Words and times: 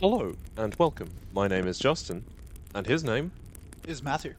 Hello 0.00 0.32
and 0.56 0.74
welcome. 0.76 1.08
My 1.32 1.48
name 1.48 1.66
is 1.66 1.78
Justin, 1.78 2.24
and 2.74 2.86
his 2.86 3.02
name, 3.04 3.32
Is 3.86 4.02
Matthew. 4.02 4.34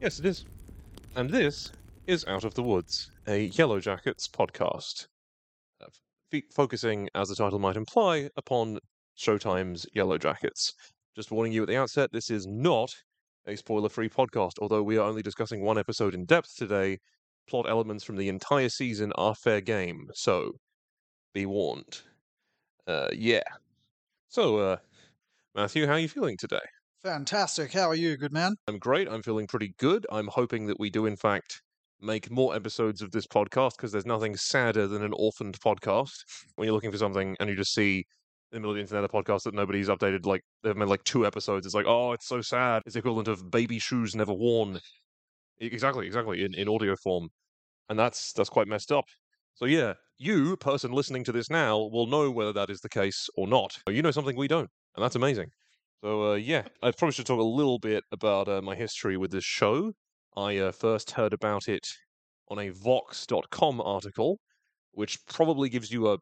yes, 0.00 0.18
it 0.18 0.26
is. 0.26 0.44
And 1.16 1.28
this 1.28 1.70
is 2.06 2.24
Out 2.26 2.44
of 2.44 2.54
the 2.54 2.62
Woods, 2.62 3.10
a 3.26 3.50
Yellowjackets 3.50 4.28
podcast, 4.30 5.06
uh, 5.82 5.86
f- 6.32 6.42
focusing, 6.54 7.08
as 7.14 7.28
the 7.28 7.34
title 7.34 7.58
might 7.58 7.76
imply, 7.76 8.30
upon 8.36 8.78
Showtime's 9.18 9.86
Yellowjackets. 9.94 10.72
Just 11.14 11.30
warning 11.30 11.52
you 11.52 11.62
at 11.62 11.68
the 11.68 11.76
outset, 11.76 12.10
this 12.12 12.30
is 12.30 12.46
not 12.46 12.94
a 13.46 13.54
spoiler-free 13.56 14.08
podcast. 14.08 14.52
Although 14.60 14.82
we 14.82 14.96
are 14.96 15.06
only 15.08 15.22
discussing 15.22 15.62
one 15.62 15.76
episode 15.76 16.14
in 16.14 16.24
depth 16.24 16.56
today, 16.56 16.98
plot 17.48 17.66
elements 17.68 18.02
from 18.02 18.16
the 18.16 18.28
entire 18.30 18.70
season 18.70 19.12
are 19.16 19.34
fair 19.34 19.60
game. 19.60 20.06
So, 20.14 20.52
be 21.34 21.44
warned. 21.44 22.00
Uh, 22.86 23.08
yeah. 23.12 23.42
So, 24.28 24.56
uh, 24.58 24.76
Matthew, 25.54 25.86
how 25.86 25.92
are 25.92 25.98
you 25.98 26.08
feeling 26.08 26.38
today? 26.38 26.64
Fantastic. 27.02 27.72
How 27.72 27.88
are 27.88 27.94
you, 27.94 28.16
good 28.16 28.32
man? 28.32 28.54
I'm 28.66 28.78
great. 28.78 29.06
I'm 29.06 29.22
feeling 29.22 29.46
pretty 29.46 29.74
good. 29.78 30.06
I'm 30.10 30.28
hoping 30.28 30.66
that 30.68 30.80
we 30.80 30.88
do, 30.88 31.04
in 31.04 31.14
fact, 31.14 31.60
make 32.00 32.30
more 32.30 32.56
episodes 32.56 33.02
of 33.02 33.10
this 33.10 33.26
podcast 33.26 33.72
because 33.76 33.92
there's 33.92 34.06
nothing 34.06 34.34
sadder 34.34 34.86
than 34.86 35.02
an 35.02 35.12
orphaned 35.14 35.60
podcast 35.60 36.12
when 36.54 36.64
you're 36.64 36.74
looking 36.74 36.90
for 36.90 36.96
something 36.96 37.36
and 37.38 37.50
you 37.50 37.56
just 37.56 37.74
see 37.74 37.98
in 37.98 38.04
the 38.52 38.60
middle 38.60 38.70
of 38.70 38.76
the 38.76 38.80
internet 38.80 39.04
a 39.04 39.08
podcast 39.08 39.42
that 39.42 39.52
nobody's 39.52 39.88
updated. 39.88 40.24
Like 40.24 40.40
they've 40.62 40.74
made 40.74 40.88
like 40.88 41.04
two 41.04 41.26
episodes. 41.26 41.66
It's 41.66 41.74
like, 41.74 41.86
oh, 41.86 42.12
it's 42.12 42.28
so 42.28 42.40
sad. 42.40 42.82
It's 42.86 42.94
the 42.94 43.00
equivalent 43.00 43.28
of 43.28 43.50
baby 43.50 43.78
shoes 43.78 44.14
never 44.14 44.32
worn. 44.32 44.80
Exactly, 45.60 46.06
exactly 46.06 46.44
in, 46.44 46.54
in 46.54 46.66
audio 46.66 46.96
form, 46.96 47.28
and 47.90 47.98
that's 47.98 48.32
that's 48.32 48.48
quite 48.48 48.68
messed 48.68 48.90
up. 48.90 49.04
So 49.54 49.66
yeah, 49.66 49.94
you 50.16 50.56
person 50.56 50.92
listening 50.92 51.24
to 51.24 51.32
this 51.32 51.50
now 51.50 51.76
will 51.78 52.06
know 52.06 52.30
whether 52.30 52.54
that 52.54 52.70
is 52.70 52.80
the 52.80 52.88
case 52.88 53.28
or 53.36 53.46
not. 53.46 53.78
You 53.88 54.00
know 54.00 54.10
something 54.10 54.36
we 54.36 54.48
don't, 54.48 54.70
and 54.94 55.02
that's 55.02 55.16
amazing. 55.16 55.50
So 56.02 56.32
uh, 56.32 56.34
yeah, 56.34 56.64
I 56.82 56.90
probably 56.90 57.12
should 57.12 57.26
talk 57.26 57.40
a 57.40 57.44
little 57.44 57.78
bit 57.78 58.04
about 58.10 58.48
uh, 58.48 58.60
my 58.60 58.74
history 58.74 59.16
with 59.16 59.30
this 59.30 59.44
show. 59.44 59.92
I 60.36 60.56
uh, 60.58 60.72
first 60.72 61.12
heard 61.12 61.32
about 61.32 61.68
it 61.68 61.86
on 62.48 62.58
a 62.58 62.70
Vox.com 62.70 63.80
article, 63.80 64.38
which 64.92 65.18
probably 65.26 65.68
gives 65.68 65.90
you 65.90 66.10
a 66.10 66.18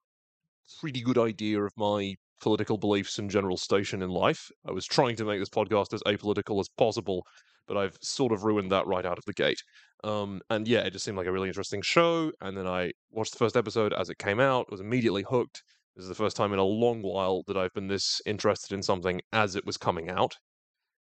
pretty 0.81 1.01
good 1.01 1.19
idea 1.19 1.63
of 1.63 1.73
my 1.77 2.15
political 2.41 2.79
beliefs 2.79 3.19
and 3.19 3.31
general 3.31 3.57
station 3.57 4.03
in 4.03 4.11
life. 4.11 4.51
I 4.67 4.73
was 4.73 4.87
trying 4.87 5.17
to 5.17 5.25
make 5.25 5.41
this 5.41 5.49
podcast 5.49 5.93
as 5.93 6.03
apolitical 6.03 6.61
as 6.61 6.69
possible, 6.77 7.25
but 7.67 7.77
I've 7.77 7.97
sort 8.03 8.33
of 8.33 8.45
ruined 8.45 8.73
that 8.73 8.87
right 8.87 9.05
out 9.07 9.19
of 9.19 9.25
the 9.27 9.33
gate. 9.33 9.63
Um, 10.03 10.41
and 10.51 10.67
yeah, 10.67 10.81
it 10.81 10.93
just 10.93 11.05
seemed 11.05 11.19
like 11.19 11.27
a 11.27 11.33
really 11.33 11.49
interesting 11.49 11.83
show. 11.83 12.33
And 12.41 12.57
then 12.57 12.67
I 12.67 12.93
watched 13.11 13.33
the 13.33 13.39
first 13.39 13.57
episode 13.57 13.93
as 13.93 14.11
it 14.11 14.19
came 14.19 14.41
out, 14.41 14.71
was 14.71 14.81
immediately 14.81 15.25
hooked. 15.29 15.63
This 15.97 16.05
is 16.05 16.09
the 16.09 16.15
first 16.15 16.37
time 16.37 16.53
in 16.53 16.59
a 16.59 16.65
long 16.65 17.03
while 17.03 17.43
that 17.47 17.57
I've 17.57 17.73
been 17.75 17.89
this 17.89 18.21
interested 18.25 18.75
in 18.75 18.83
something 18.83 19.21
as 19.33 19.57
it 19.57 19.67
was 19.67 19.77
coming 19.77 20.09
out. 20.09 20.33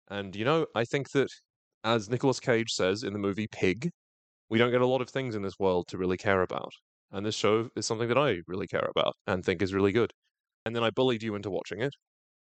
And 0.10 0.36
you 0.36 0.46
know, 0.46 0.66
I 0.76 0.86
think 0.86 1.12
that, 1.12 1.30
as 1.84 2.10
Nicolas 2.10 2.40
Cage 2.40 2.72
says 2.72 3.04
in 3.04 3.14
the 3.14 3.20
movie 3.20 3.48
Pig, 3.52 3.90
we 4.50 4.58
don't 4.58 4.72
get 4.72 4.82
a 4.82 4.88
lot 4.88 5.02
of 5.02 5.10
things 5.10 5.36
in 5.36 5.42
this 5.44 5.60
world 5.60 5.88
to 5.90 5.98
really 5.98 6.18
care 6.18 6.42
about. 6.42 6.72
And 7.12 7.26
this 7.26 7.36
show 7.36 7.70
is 7.76 7.86
something 7.86 8.08
that 8.10 8.18
I 8.18 8.38
really 8.48 8.68
care 8.68 8.90
about 8.96 9.14
and 9.28 9.44
think 9.46 9.62
is 9.62 9.74
really 9.74 9.92
good. 9.92 10.12
And 10.66 10.76
then 10.76 10.84
I 10.84 10.90
bullied 10.92 11.24
you 11.24 11.36
into 11.36 11.50
watching 11.50 11.82
it. 11.82 11.94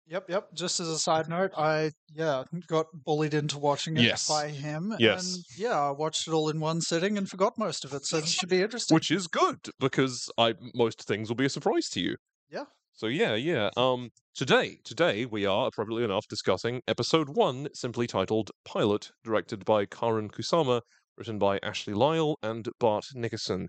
Yep, 0.09 0.31
yep. 0.31 0.49
Just 0.55 0.79
as 0.79 0.89
a 0.89 0.99
side 0.99 1.29
note, 1.29 1.51
I 1.57 1.91
yeah 2.15 2.45
got 2.69 2.87
bullied 2.95 3.35
into 3.35 3.59
watching 3.59 3.97
it 3.97 4.03
Yes. 4.03 4.29
by 4.29 4.49
him. 4.51 4.95
Yes. 5.01 5.35
And 5.35 5.45
yeah, 5.59 5.81
I 5.81 5.91
watched 5.91 6.29
it 6.29 6.33
all 6.33 6.49
in 6.49 6.61
one 6.61 6.81
sitting 6.81 7.19
and 7.19 7.29
forgot 7.29 7.59
most 7.59 7.85
of 7.85 7.93
it. 7.93 8.05
So 8.07 8.21
this 8.21 8.31
should 8.31 8.49
be 8.49 8.63
interesting. 8.63 8.95
which 8.95 9.11
is 9.11 9.27
good 9.27 9.59
because 9.81 10.31
I 10.39 10.55
most 10.75 11.03
things 11.05 11.29
will 11.29 11.37
be 11.37 11.47
a 11.47 11.51
surprise 11.51 11.89
to 11.91 12.01
you. 12.01 12.17
Yeah. 12.51 12.65
So 12.93 13.07
yeah, 13.09 13.35
yeah. 13.35 13.71
Um, 13.77 14.11
today, 14.35 14.79
today 14.85 15.27
we 15.27 15.45
are 15.47 15.67
appropriately 15.69 16.05
enough 16.05 16.27
discussing 16.29 16.81
episode 16.89 17.31
one, 17.31 17.69
simply 17.75 18.07
titled 18.07 18.51
"Pilot," 18.65 19.11
directed 19.25 19.65
by 19.65 19.85
Karyn 19.87 20.31
Kusama, 20.31 20.81
written 21.19 21.39
by 21.39 21.59
Ashley 21.63 21.93
Lyle 21.95 22.37
and 22.43 22.69
Bart 22.81 23.05
Nickerson. 23.15 23.69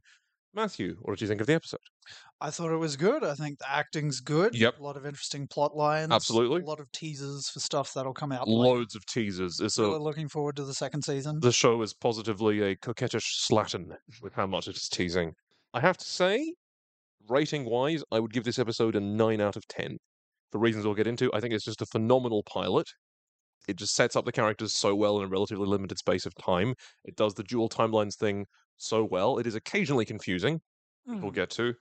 Matthew, 0.53 0.95
what 1.01 1.13
did 1.13 1.21
you 1.21 1.27
think 1.27 1.41
of 1.41 1.47
the 1.47 1.53
episode? 1.53 1.79
I 2.39 2.49
thought 2.51 2.71
it 2.71 2.77
was 2.77 2.95
good. 2.95 3.23
I 3.23 3.35
think 3.35 3.59
the 3.59 3.69
acting's 3.69 4.21
good. 4.21 4.55
Yep. 4.55 4.79
A 4.79 4.83
lot 4.83 4.95
of 4.97 5.05
interesting 5.05 5.45
plot 5.47 5.75
lines. 5.75 6.11
Absolutely. 6.11 6.61
A 6.61 6.65
lot 6.65 6.79
of 6.79 6.91
teasers 6.91 7.49
for 7.49 7.59
stuff 7.59 7.93
that'll 7.93 8.13
come 8.13 8.31
out. 8.31 8.47
later. 8.47 8.57
Loads 8.75 8.95
of 8.95 9.05
teasers. 9.05 9.59
It's 9.59 9.77
Really 9.77 9.95
a 9.95 9.99
looking 9.99 10.29
forward 10.29 10.55
to 10.55 10.63
the 10.63 10.73
second 10.73 11.03
season. 11.03 11.39
the 11.41 11.51
show 11.51 11.81
is 11.81 11.93
positively 11.93 12.61
a 12.61 12.75
coquettish 12.75 13.45
slattern 13.47 13.97
with 14.21 14.33
how 14.33 14.47
much 14.47 14.67
it 14.67 14.77
is 14.77 14.87
teasing. 14.87 15.33
I 15.73 15.79
have 15.81 15.97
to 15.97 16.05
say, 16.05 16.53
rating 17.29 17.65
wise, 17.65 18.03
I 18.11 18.19
would 18.19 18.33
give 18.33 18.43
this 18.43 18.59
episode 18.59 18.95
a 18.95 18.99
9 19.01 19.41
out 19.41 19.55
of 19.55 19.67
10. 19.67 19.97
For 20.51 20.59
reasons 20.59 20.85
we'll 20.85 20.95
get 20.95 21.07
into, 21.07 21.33
I 21.33 21.41
think 21.41 21.53
it's 21.53 21.65
just 21.65 21.81
a 21.81 21.85
phenomenal 21.87 22.43
pilot. 22.43 22.87
It 23.67 23.77
just 23.77 23.95
sets 23.95 24.15
up 24.15 24.25
the 24.25 24.31
characters 24.33 24.73
so 24.73 24.95
well 24.95 25.19
in 25.19 25.25
a 25.25 25.29
relatively 25.29 25.67
limited 25.67 25.97
space 25.99 26.25
of 26.25 26.35
time. 26.35 26.75
It 27.05 27.15
does 27.15 27.35
the 27.35 27.43
dual 27.43 27.69
timelines 27.69 28.17
thing 28.17 28.47
so 28.77 29.03
well. 29.03 29.39
It 29.39 29.47
is 29.47 29.55
occasionally 29.55 30.05
confusing, 30.05 30.61
we'll 31.21 31.31
Mhm. 31.31 31.33
get 31.33 31.49
to. 31.51 31.75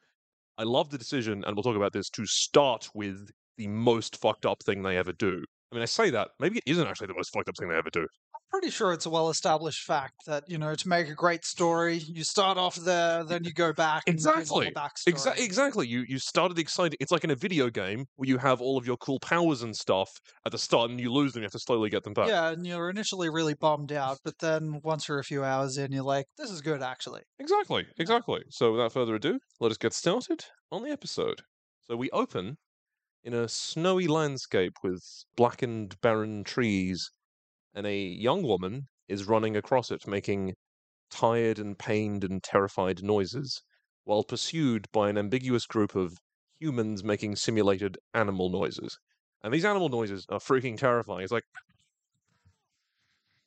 I 0.59 0.65
love 0.65 0.91
the 0.91 0.99
decision, 0.99 1.45
and 1.45 1.57
we'll 1.57 1.63
talk 1.65 1.77
about 1.77 1.93
this, 1.95 2.11
to 2.11 2.27
start 2.27 2.89
with 2.95 3.31
the 3.59 3.69
most 3.69 4.17
fucked 4.19 4.47
up 4.47 4.63
thing 4.65 4.83
they 4.83 4.97
ever 4.99 5.13
do. 5.13 5.45
I 5.73 5.77
mean, 5.77 5.83
I 5.83 5.87
say 5.87 6.11
that, 6.11 6.31
maybe 6.41 6.59
it 6.59 6.65
isn't 6.67 6.87
actually 6.87 7.09
the 7.09 7.15
most 7.15 7.33
fucked 7.33 7.49
up 7.49 7.57
thing 7.59 7.69
they 7.71 7.77
ever 7.77 7.91
do. 7.91 8.07
Pretty 8.51 8.71
sure 8.71 8.93
it's 8.93 9.05
a 9.05 9.11
well 9.11 9.29
established 9.29 9.83
fact 9.85 10.15
that, 10.27 10.45
you 10.49 10.57
know, 10.57 10.75
to 10.75 10.89
make 10.89 11.09
a 11.09 11.15
great 11.15 11.45
story, 11.45 11.97
you 11.97 12.23
start 12.25 12.57
off 12.57 12.77
there, 12.77 13.25
then 13.25 13.45
you 13.45 13.53
go 13.53 13.73
back 13.73 14.05
Exactly. 14.07 14.73
Exa- 15.07 15.39
exactly. 15.39 15.87
You 15.87 16.05
you 16.09 16.19
started 16.19 16.55
the 16.57 16.63
exciting. 16.63 16.97
It's 17.01 17.11
like 17.13 17.25
in 17.25 17.31
a 17.31 17.35
video 17.35 17.71
game 17.71 18.07
where 18.15 18.29
you 18.29 18.39
have 18.39 18.61
all 18.61 18.79
of 18.79 18.87
your 18.87 18.97
cool 18.97 19.19
powers 19.21 19.63
and 19.63 19.77
stuff 19.77 20.11
at 20.47 20.53
the 20.53 20.59
start, 20.59 20.91
and 20.91 21.01
you 21.01 21.13
lose 21.13 21.33
them. 21.33 21.43
You 21.43 21.47
have 21.47 21.53
to 21.53 21.59
slowly 21.59 21.91
get 21.91 22.05
them 22.05 22.15
back. 22.15 22.29
Yeah, 22.29 22.51
and 22.51 22.67
you're 22.67 22.89
initially 22.89 23.29
really 23.29 23.55
bummed 23.55 23.93
out, 23.93 24.19
but 24.25 24.39
then 24.39 24.81
once 24.83 25.09
you're 25.09 25.19
a 25.19 25.25
few 25.25 25.45
hours 25.45 25.77
in, 25.77 25.93
you're 25.93 26.03
like, 26.05 26.27
this 26.39 26.51
is 26.51 26.61
good, 26.63 26.83
actually. 26.83 27.23
Exactly. 27.39 27.87
Exactly. 27.99 28.43
So 28.51 28.73
without 28.73 28.93
further 28.93 29.17
ado, 29.17 29.39
let 29.61 29.71
us 29.73 29.77
get 29.79 29.93
started 29.93 30.45
on 30.71 30.83
the 30.83 30.91
episode. 30.91 31.43
So 31.83 31.97
we 31.97 32.11
open 32.11 32.57
in 33.25 33.35
a 33.35 33.49
snowy 33.49 34.07
landscape 34.07 34.75
with 34.83 35.03
blackened, 35.37 36.01
barren 36.01 36.45
trees, 36.45 37.11
and 37.77 37.87
a 37.87 37.97
young 37.97 38.43
woman 38.43 38.89
is 39.07 39.27
running 39.27 39.57
across 39.57 39.93
it, 39.93 40.07
making 40.07 40.55
tired 41.11 41.61
and 41.61 41.79
pained 41.79 42.25
and 42.25 42.43
terrified 42.43 43.03
noises, 43.03 43.63
while 44.05 44.25
pursued 44.25 44.87
by 44.93 45.09
an 45.09 45.19
ambiguous 45.19 45.67
group 45.67 45.95
of 45.95 46.19
humans 46.59 47.05
making 47.05 47.37
simulated 47.37 47.99
animal 48.15 48.49
noises. 48.49 48.99
And 49.45 49.53
these 49.53 49.65
animal 49.65 49.91
noises 49.91 50.27
are 50.31 50.41
freaking 50.41 50.77
terrifying. 50.77 51.23
It's 51.23 51.33
like, 51.33 51.45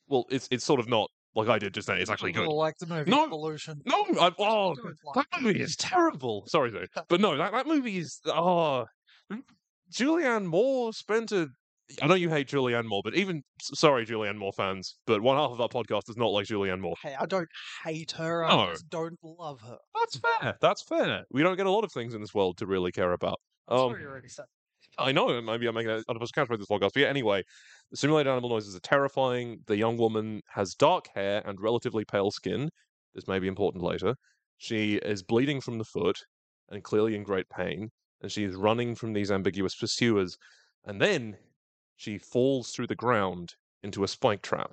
well, 0.08 0.24
it's 0.30 0.48
it's 0.50 0.64
sort 0.64 0.80
of 0.80 0.88
not 0.88 1.10
like 1.34 1.48
I 1.48 1.58
did 1.58 1.74
just 1.74 1.88
then. 1.88 1.98
It's 1.98 2.10
actually 2.10 2.32
good. 2.32 2.48
Like 2.48 2.78
the 2.78 2.86
movie 2.86 3.10
No, 3.10 3.24
Evolution. 3.24 3.82
No, 3.84 4.06
I, 4.18 4.32
oh, 4.38 4.74
that 5.14 5.26
movie 5.40 5.60
is 5.60 5.76
terrible. 5.76 6.44
Sorry, 6.46 6.70
though, 6.70 6.86
but 7.08 7.20
no, 7.20 7.36
that, 7.36 7.52
that 7.52 7.66
movie 7.66 7.98
is 7.98 8.20
oh, 8.26 8.86
Julianne 9.92 10.46
Moore 10.46 10.92
spent 10.92 11.32
a. 11.32 11.48
I 12.02 12.06
know 12.06 12.14
you 12.14 12.30
hate 12.30 12.48
Julianne 12.48 12.86
Moore, 12.86 13.02
but 13.04 13.14
even 13.14 13.42
sorry, 13.60 14.06
Julianne 14.06 14.36
Moore 14.36 14.52
fans, 14.52 14.96
but 15.06 15.20
one 15.22 15.36
half 15.36 15.50
of 15.50 15.60
our 15.60 15.68
podcast 15.68 16.08
is 16.08 16.16
not 16.16 16.28
like 16.28 16.46
Julianne 16.46 16.80
Moore. 16.80 16.96
Hey, 17.02 17.14
I 17.18 17.26
don't 17.26 17.48
hate 17.84 18.12
her. 18.12 18.46
No. 18.48 18.60
I 18.60 18.72
just 18.72 18.88
don't 18.90 19.18
love 19.22 19.60
her. 19.62 19.78
That's 19.94 20.18
fair. 20.18 20.56
That's 20.60 20.82
fair. 20.82 21.24
We 21.30 21.42
don't 21.42 21.56
get 21.56 21.66
a 21.66 21.70
lot 21.70 21.84
of 21.84 21.92
things 21.92 22.14
in 22.14 22.20
this 22.20 22.34
world 22.34 22.58
to 22.58 22.66
really 22.66 22.92
care 22.92 23.12
about. 23.12 23.40
Um, 23.68 23.90
what 23.90 24.00
you 24.00 24.06
already 24.06 24.28
said. 24.28 24.46
I 24.98 25.12
know, 25.12 25.40
maybe 25.40 25.66
I'm 25.66 25.74
making 25.74 25.90
a 25.90 25.96
out 25.96 26.16
of 26.16 26.22
a 26.22 26.26
catch 26.26 26.48
with 26.48 26.60
this 26.60 26.68
podcast. 26.68 26.90
But 26.94 27.02
yeah, 27.02 27.08
anyway, 27.08 27.42
the 27.90 27.96
simulated 27.96 28.30
animal 28.30 28.50
noises 28.50 28.74
are 28.74 28.80
terrifying. 28.80 29.60
The 29.66 29.76
young 29.76 29.96
woman 29.96 30.40
has 30.54 30.74
dark 30.74 31.06
hair 31.14 31.42
and 31.46 31.60
relatively 31.60 32.04
pale 32.04 32.30
skin. 32.30 32.70
This 33.14 33.28
may 33.28 33.38
be 33.38 33.48
important 33.48 33.84
later. 33.84 34.14
She 34.58 34.96
is 34.96 35.22
bleeding 35.22 35.60
from 35.60 35.78
the 35.78 35.84
foot 35.84 36.18
and 36.70 36.82
clearly 36.82 37.14
in 37.14 37.22
great 37.22 37.48
pain, 37.48 37.90
and 38.20 38.30
she 38.30 38.44
is 38.44 38.54
running 38.54 38.94
from 38.94 39.12
these 39.12 39.30
ambiguous 39.30 39.74
pursuers. 39.74 40.36
And 40.84 41.00
then 41.00 41.36
she 42.00 42.16
falls 42.16 42.70
through 42.70 42.86
the 42.86 42.94
ground 42.94 43.52
into 43.82 44.04
a 44.04 44.08
spike 44.08 44.40
trap. 44.40 44.72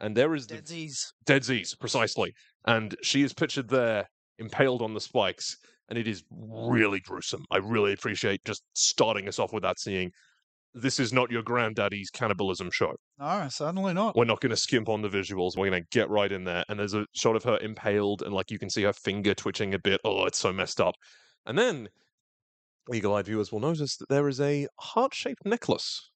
And 0.00 0.16
there 0.16 0.34
is 0.34 0.48
the 0.48 0.56
Dead 0.56 0.66
Z's. 0.66 1.12
Dead 1.24 1.44
Z's, 1.44 1.76
precisely. 1.76 2.32
And 2.66 2.96
she 3.02 3.22
is 3.22 3.32
pictured 3.32 3.68
there, 3.68 4.08
impaled 4.40 4.82
on 4.82 4.92
the 4.92 5.00
spikes, 5.00 5.56
and 5.88 5.96
it 5.96 6.08
is 6.08 6.24
really 6.30 6.98
gruesome. 6.98 7.44
I 7.52 7.58
really 7.58 7.92
appreciate 7.92 8.40
just 8.44 8.64
starting 8.74 9.28
us 9.28 9.38
off 9.38 9.52
with 9.52 9.62
that 9.62 9.78
seeing 9.78 10.10
this 10.74 10.98
is 10.98 11.12
not 11.12 11.30
your 11.30 11.42
granddaddy's 11.42 12.10
cannibalism 12.10 12.70
show. 12.72 12.94
No, 13.20 13.46
certainly 13.48 13.94
not. 13.94 14.16
We're 14.16 14.24
not 14.24 14.40
going 14.40 14.50
to 14.50 14.56
skimp 14.56 14.88
on 14.88 15.02
the 15.02 15.08
visuals. 15.08 15.56
We're 15.56 15.70
going 15.70 15.82
to 15.82 15.88
get 15.92 16.10
right 16.10 16.32
in 16.32 16.42
there. 16.42 16.64
And 16.68 16.80
there's 16.80 16.94
a 16.94 17.06
shot 17.14 17.36
of 17.36 17.44
her 17.44 17.58
impaled, 17.58 18.22
and 18.22 18.34
like 18.34 18.50
you 18.50 18.58
can 18.58 18.70
see 18.70 18.82
her 18.82 18.92
finger 18.92 19.34
twitching 19.34 19.74
a 19.74 19.78
bit. 19.78 20.00
Oh, 20.04 20.24
it's 20.24 20.38
so 20.38 20.52
messed 20.52 20.80
up. 20.80 20.94
And 21.46 21.56
then 21.56 21.88
eagle 22.92 23.14
eyed 23.14 23.26
viewers 23.26 23.52
will 23.52 23.60
notice 23.60 23.96
that 23.98 24.08
there 24.08 24.26
is 24.26 24.40
a 24.40 24.66
heart 24.80 25.14
shaped 25.14 25.44
necklace 25.44 26.09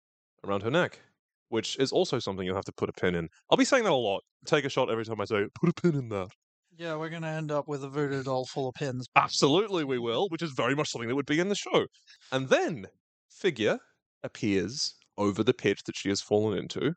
around 0.45 0.63
her 0.63 0.71
neck, 0.71 1.01
which 1.49 1.79
is 1.79 1.93
also 1.93 2.19
something 2.19 2.47
you'll 2.47 2.57
have 2.57 2.65
to 2.65 2.73
put 2.73 2.89
a 2.89 2.93
pin 2.93 3.15
in. 3.15 3.29
I'll 3.51 3.57
be 3.57 3.65
saying 3.65 3.85
that 3.85 3.93
a 3.93 3.95
lot. 3.95 4.23
Take 4.47 4.65
a 4.65 4.69
shot 4.69 4.91
every 4.91 5.05
time 5.05 5.21
I 5.21 5.25
say, 5.25 5.47
put 5.55 5.69
a 5.69 5.81
pin 5.81 5.95
in 5.95 6.09
that. 6.11 6.29
Yeah, 6.77 6.97
we're 6.97 7.11
gonna 7.11 7.29
end 7.29 7.53
up 7.53 7.69
with 7.69 7.85
a 7.85 7.89
voodoo 7.89 8.25
doll 8.25 8.47
full 8.47 8.69
of 8.69 8.75
pins. 8.75 9.07
Absolutely, 9.15 9.85
we 9.85 9.99
will, 9.99 10.29
which 10.29 10.43
is 10.43 10.51
very 10.51 10.75
much 10.75 10.91
something 10.91 11.09
that 11.09 11.15
would 11.15 11.27
be 11.27 11.39
in 11.39 11.49
the 11.49 11.55
show. 11.55 11.87
And 12.33 12.49
then 12.49 12.87
figure 13.31 13.79
appears 14.25 14.95
over 15.17 15.45
the 15.45 15.55
pit 15.55 15.81
that 15.87 15.97
she 15.97 16.09
has 16.09 16.21
fallen 16.21 16.59
into, 16.59 16.95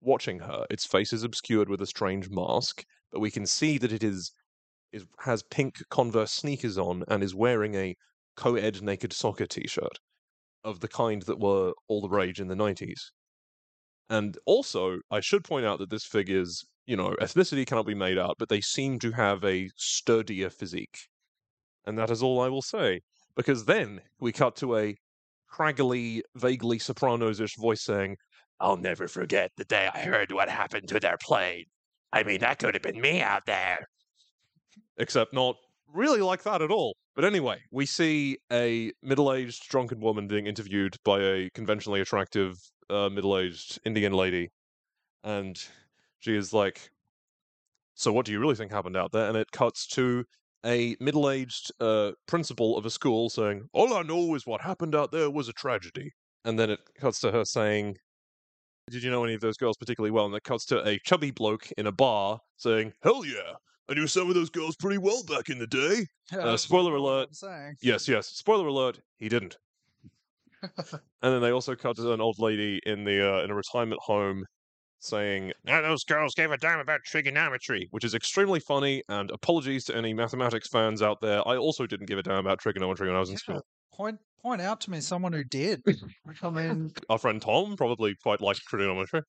watching 0.00 0.40
her. 0.40 0.66
Its 0.70 0.84
face 0.84 1.12
is 1.12 1.22
obscured 1.22 1.68
with 1.68 1.80
a 1.80 1.86
strange 1.86 2.28
mask, 2.30 2.84
but 3.12 3.20
we 3.20 3.30
can 3.30 3.46
see 3.46 3.78
that 3.78 3.92
it 3.92 4.02
is, 4.02 4.32
is 4.92 5.06
has 5.20 5.44
pink 5.44 5.76
Converse 5.90 6.32
sneakers 6.32 6.76
on 6.76 7.04
and 7.06 7.22
is 7.22 7.34
wearing 7.34 7.74
a 7.76 7.94
co-ed 8.36 8.82
naked 8.82 9.12
soccer 9.12 9.46
t-shirt 9.46 9.98
of 10.64 10.80
the 10.80 10.88
kind 10.88 11.22
that 11.22 11.40
were 11.40 11.72
all 11.88 12.00
the 12.00 12.08
rage 12.08 12.40
in 12.40 12.48
the 12.48 12.54
90s. 12.54 13.00
And 14.10 14.36
also, 14.46 14.98
I 15.10 15.20
should 15.20 15.44
point 15.44 15.66
out 15.66 15.78
that 15.78 15.90
this 15.90 16.04
figure's, 16.04 16.64
you 16.86 16.96
know, 16.96 17.14
ethnicity 17.20 17.66
cannot 17.66 17.86
be 17.86 17.94
made 17.94 18.18
out, 18.18 18.36
but 18.38 18.48
they 18.48 18.60
seem 18.60 18.98
to 19.00 19.12
have 19.12 19.44
a 19.44 19.70
sturdier 19.76 20.50
physique. 20.50 20.98
And 21.86 21.98
that 21.98 22.10
is 22.10 22.22
all 22.22 22.40
I 22.40 22.48
will 22.48 22.62
say. 22.62 23.00
Because 23.34 23.64
then 23.64 24.00
we 24.20 24.30
cut 24.32 24.56
to 24.56 24.76
a 24.76 24.94
craggly, 25.50 26.20
vaguely 26.36 26.78
sopranos-ish 26.78 27.56
voice 27.56 27.82
saying, 27.82 28.16
I'll 28.60 28.76
never 28.76 29.08
forget 29.08 29.50
the 29.56 29.64
day 29.64 29.88
I 29.92 29.98
heard 30.00 30.30
what 30.30 30.48
happened 30.48 30.88
to 30.88 31.00
their 31.00 31.16
plane. 31.20 31.64
I 32.12 32.22
mean, 32.22 32.40
that 32.40 32.58
could 32.58 32.74
have 32.74 32.82
been 32.82 33.00
me 33.00 33.22
out 33.22 33.42
there. 33.46 33.86
Except 34.98 35.32
not 35.32 35.56
really 35.92 36.20
like 36.20 36.42
that 36.42 36.62
at 36.62 36.70
all. 36.70 36.94
But 37.14 37.24
anyway, 37.24 37.58
we 37.70 37.84
see 37.84 38.38
a 38.50 38.92
middle 39.02 39.32
aged 39.32 39.68
drunken 39.68 40.00
woman 40.00 40.28
being 40.28 40.46
interviewed 40.46 40.96
by 41.04 41.20
a 41.20 41.50
conventionally 41.50 42.00
attractive 42.00 42.56
uh, 42.88 43.10
middle 43.10 43.38
aged 43.38 43.78
Indian 43.84 44.14
lady. 44.14 44.50
And 45.22 45.62
she 46.20 46.34
is 46.34 46.52
like, 46.52 46.90
So 47.94 48.12
what 48.12 48.24
do 48.24 48.32
you 48.32 48.40
really 48.40 48.54
think 48.54 48.72
happened 48.72 48.96
out 48.96 49.12
there? 49.12 49.28
And 49.28 49.36
it 49.36 49.52
cuts 49.52 49.86
to 49.88 50.24
a 50.64 50.96
middle 51.00 51.28
aged 51.28 51.70
uh, 51.80 52.12
principal 52.26 52.78
of 52.78 52.86
a 52.86 52.90
school 52.90 53.28
saying, 53.28 53.68
All 53.74 53.92
I 53.94 54.02
know 54.02 54.34
is 54.34 54.46
what 54.46 54.62
happened 54.62 54.94
out 54.94 55.12
there 55.12 55.30
was 55.30 55.48
a 55.48 55.52
tragedy. 55.52 56.12
And 56.44 56.58
then 56.58 56.70
it 56.70 56.80
cuts 56.98 57.20
to 57.20 57.30
her 57.30 57.44
saying, 57.44 57.98
Did 58.90 59.02
you 59.02 59.10
know 59.10 59.24
any 59.24 59.34
of 59.34 59.42
those 59.42 59.58
girls 59.58 59.76
particularly 59.76 60.12
well? 60.12 60.24
And 60.24 60.34
it 60.34 60.44
cuts 60.44 60.64
to 60.66 60.86
a 60.88 60.98
chubby 61.04 61.30
bloke 61.30 61.70
in 61.76 61.86
a 61.86 61.92
bar 61.92 62.40
saying, 62.56 62.94
Hell 63.02 63.26
yeah, 63.26 63.54
I 63.92 63.94
knew 63.94 64.06
some 64.06 64.30
of 64.30 64.34
those 64.34 64.48
girls 64.48 64.74
pretty 64.74 64.96
well 64.96 65.22
back 65.24 65.50
in 65.50 65.58
the 65.58 65.66
day. 65.66 66.06
Uh, 66.32 66.56
spoiler 66.56 66.94
alert. 66.94 67.28
Yes, 67.82 68.08
yes. 68.08 68.26
Spoiler 68.28 68.66
alert, 68.66 69.00
he 69.18 69.28
didn't. 69.28 69.58
and 70.62 71.00
then 71.20 71.42
they 71.42 71.50
also 71.50 71.76
cut 71.76 71.96
to 71.96 72.12
an 72.14 72.20
old 72.22 72.38
lady 72.38 72.80
in 72.86 73.04
the 73.04 73.20
uh, 73.20 73.44
in 73.44 73.50
a 73.50 73.54
retirement 73.54 74.00
home 74.04 74.46
saying, 75.00 75.52
"Now 75.64 75.82
those 75.82 76.04
girls 76.04 76.34
gave 76.34 76.50
a 76.50 76.56
damn 76.56 76.80
about 76.80 77.00
trigonometry," 77.04 77.88
which 77.90 78.02
is 78.02 78.14
extremely 78.14 78.60
funny. 78.60 79.02
And 79.10 79.30
apologies 79.30 79.84
to 79.86 79.96
any 79.96 80.14
mathematics 80.14 80.68
fans 80.68 81.02
out 81.02 81.20
there. 81.20 81.46
I 81.46 81.58
also 81.58 81.86
didn't 81.86 82.06
give 82.06 82.18
a 82.18 82.22
damn 82.22 82.38
about 82.38 82.60
trigonometry 82.60 83.08
when 83.08 83.16
I 83.16 83.20
was 83.20 83.28
in 83.28 83.34
Yeah, 83.34 83.38
school. 83.40 83.66
Point 83.92 84.20
point 84.40 84.62
out 84.62 84.80
to 84.82 84.90
me 84.90 85.02
someone 85.02 85.34
who 85.34 85.44
did. 85.44 85.82
I 86.42 86.48
mean, 86.48 86.94
Our 87.10 87.18
friend 87.18 87.42
Tom 87.42 87.76
probably 87.76 88.14
quite 88.22 88.40
liked 88.40 88.60
trigonometry. 88.60 89.20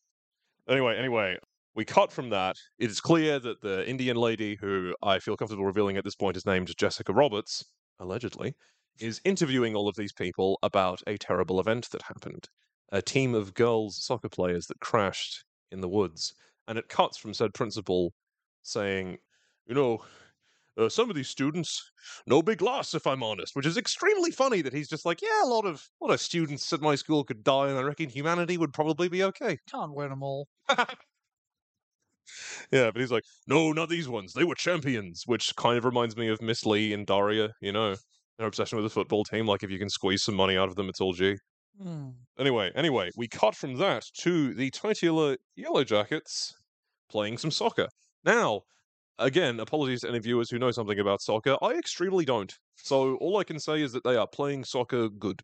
Anyway, 0.70 0.98
anyway, 0.98 1.38
we 1.76 1.86
cut 1.86 2.12
from 2.12 2.30
that. 2.30 2.56
It 2.78 2.90
is 2.90 3.00
clear 3.00 3.40
that 3.40 3.62
the 3.62 3.88
Indian 3.88 4.18
lady, 4.18 4.58
who 4.60 4.96
I 5.02 5.20
feel 5.20 5.38
comfortable 5.38 5.66
revealing 5.66 5.98
at 5.98 6.04
this 6.04 6.16
point 6.16 6.38
is 6.38 6.46
named 6.46 6.76
Jessica 6.78 7.14
Roberts, 7.14 7.64
allegedly, 8.00 8.56
is 9.00 9.22
interviewing 9.26 9.76
all 9.76 9.88
of 9.88 9.96
these 9.96 10.14
people 10.14 10.60
about 10.62 11.02
a 11.08 11.18
terrible 11.18 11.60
event 11.60 11.90
that 11.92 12.04
happened. 12.04 12.48
A 12.92 13.02
team 13.02 13.34
of 13.34 13.54
girls 13.54 14.04
soccer 14.04 14.30
players 14.30 14.68
that 14.68 14.80
crashed 14.80 15.44
in 15.72 15.82
the 15.82 15.90
woods. 15.90 16.34
And 16.68 16.78
it 16.78 16.90
cuts 16.90 17.18
from 17.18 17.34
said 17.34 17.54
principal 17.54 18.14
saying, 18.62 19.18
you 19.66 19.74
know, 19.74 20.04
uh, 20.78 20.90
some 20.90 21.10
of 21.10 21.16
these 21.16 21.28
students, 21.28 21.92
no 22.26 22.42
big 22.42 22.62
loss, 22.62 22.94
if 22.94 23.06
I'm 23.06 23.24
honest, 23.24 23.56
which 23.56 23.66
is 23.66 23.78
extremely 23.78 24.32
funny 24.32 24.62
that 24.62 24.74
he's 24.74 24.90
just 24.90 25.06
like, 25.06 25.22
yeah, 25.22 25.44
a 25.44 25.46
lot 25.46 25.66
of 25.66 25.88
a 26.02 26.06
lot 26.06 26.14
of 26.14 26.20
students 26.20 26.72
at 26.74 26.82
my 26.82 26.96
school 26.96 27.24
could 27.24 27.44
die, 27.44 27.70
and 27.70 27.78
I 27.78 27.82
reckon 27.82 28.10
humanity 28.10 28.58
would 28.58 28.74
probably 28.74 29.08
be 29.08 29.24
okay. 29.24 29.58
can't 29.70 29.94
win 29.94 30.10
them 30.10 30.24
all. 30.24 30.48
Yeah, 32.72 32.92
but 32.92 33.00
he's 33.00 33.12
like, 33.12 33.24
no, 33.48 33.72
not 33.72 33.90
these 33.90 34.08
ones. 34.08 34.34
They 34.34 34.44
were 34.44 34.56
champions, 34.56 35.24
which 35.26 35.56
kind 35.56 35.78
of 35.78 35.86
reminds 35.86 36.16
me 36.18 36.28
of 36.30 36.42
Miss 36.42 36.66
Li 36.66 36.94
and 36.94 37.06
Daria. 37.06 37.54
You 37.62 37.72
know, 37.72 37.96
their 38.38 38.48
obsession 38.48 38.78
with 38.78 38.86
the 38.86 38.90
football 38.90 39.24
team. 39.24 39.46
Like, 39.46 39.64
if 39.64 39.72
you 39.72 39.80
can 39.80 39.90
squeeze 39.90 40.24
some 40.24 40.36
money 40.36 40.58
out 40.58 40.70
of 40.70 40.76
them, 40.76 40.90
it's 40.90 41.02
all 41.02 41.14
G. 41.14 41.38
Hmm. 41.82 42.10
Anyway, 42.38 42.72
anyway, 42.76 43.10
we 43.18 43.28
cut 43.28 43.56
from 43.56 43.76
that 43.76 44.06
to 44.20 44.54
the 44.54 44.70
titular 44.72 45.38
Yellowjackets 45.58 46.54
playing 47.10 47.38
some 47.38 47.52
soccer. 47.52 47.88
Now, 48.24 48.62
again, 49.18 49.60
apologies 49.60 50.02
to 50.02 50.10
any 50.10 50.20
viewers 50.20 50.50
who 50.50 50.60
know 50.60 50.72
something 50.72 51.00
about 51.00 51.22
soccer. 51.22 51.58
I 51.62 51.74
extremely 51.74 52.26
don't. 52.26 52.54
So 52.76 53.16
all 53.16 53.38
I 53.38 53.44
can 53.44 53.60
say 53.60 53.82
is 53.82 53.92
that 53.94 54.04
they 54.04 54.16
are 54.16 54.28
playing 54.28 54.66
soccer 54.66 55.10
good. 55.10 55.42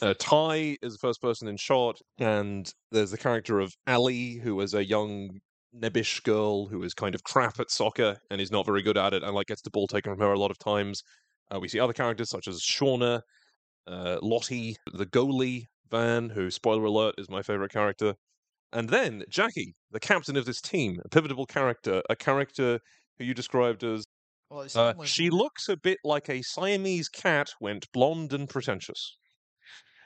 Uh, 0.00 0.14
Tai 0.18 0.76
is 0.82 0.94
the 0.94 0.98
first 0.98 1.22
person 1.22 1.48
in 1.48 1.56
shot, 1.56 2.00
and 2.18 2.72
there's 2.90 3.12
the 3.12 3.18
character 3.18 3.60
of 3.60 3.72
Allie, 3.86 4.34
who 4.34 4.60
is 4.60 4.74
a 4.74 4.84
young 4.84 5.38
nebbish 5.74 6.22
girl 6.22 6.66
who 6.66 6.82
is 6.82 6.92
kind 6.92 7.14
of 7.14 7.22
crap 7.24 7.58
at 7.60 7.70
soccer 7.70 8.18
and 8.30 8.40
is 8.40 8.50
not 8.50 8.66
very 8.66 8.82
good 8.82 8.98
at 8.98 9.14
it, 9.14 9.22
and 9.22 9.34
like 9.34 9.46
gets 9.46 9.62
the 9.62 9.70
ball 9.70 9.86
taken 9.86 10.12
from 10.12 10.20
her 10.20 10.32
a 10.32 10.38
lot 10.38 10.50
of 10.50 10.58
times. 10.58 11.02
Uh, 11.54 11.60
we 11.60 11.68
see 11.68 11.80
other 11.80 11.92
characters 11.92 12.30
such 12.30 12.48
as 12.48 12.60
Shauna, 12.60 13.20
uh, 13.86 14.18
Lottie, 14.22 14.76
the 14.92 15.06
goalie 15.06 15.66
Van, 15.90 16.28
who 16.30 16.50
spoiler 16.50 16.84
alert 16.84 17.14
is 17.18 17.30
my 17.30 17.42
favorite 17.42 17.72
character, 17.72 18.14
and 18.72 18.88
then 18.88 19.22
Jackie, 19.28 19.74
the 19.90 20.00
captain 20.00 20.36
of 20.36 20.46
this 20.46 20.60
team, 20.60 21.00
a 21.04 21.08
pivotal 21.08 21.46
character, 21.46 22.02
a 22.08 22.16
character 22.16 22.80
who 23.18 23.24
you 23.24 23.34
described 23.34 23.84
as 23.84 24.04
Well, 24.52 24.66
uh, 24.74 25.04
she 25.04 25.30
looks 25.30 25.70
a 25.70 25.78
bit 25.78 25.98
like 26.04 26.28
a 26.28 26.42
Siamese 26.42 27.08
cat 27.08 27.48
went 27.58 27.90
blonde 27.92 28.34
and 28.34 28.46
pretentious, 28.46 29.16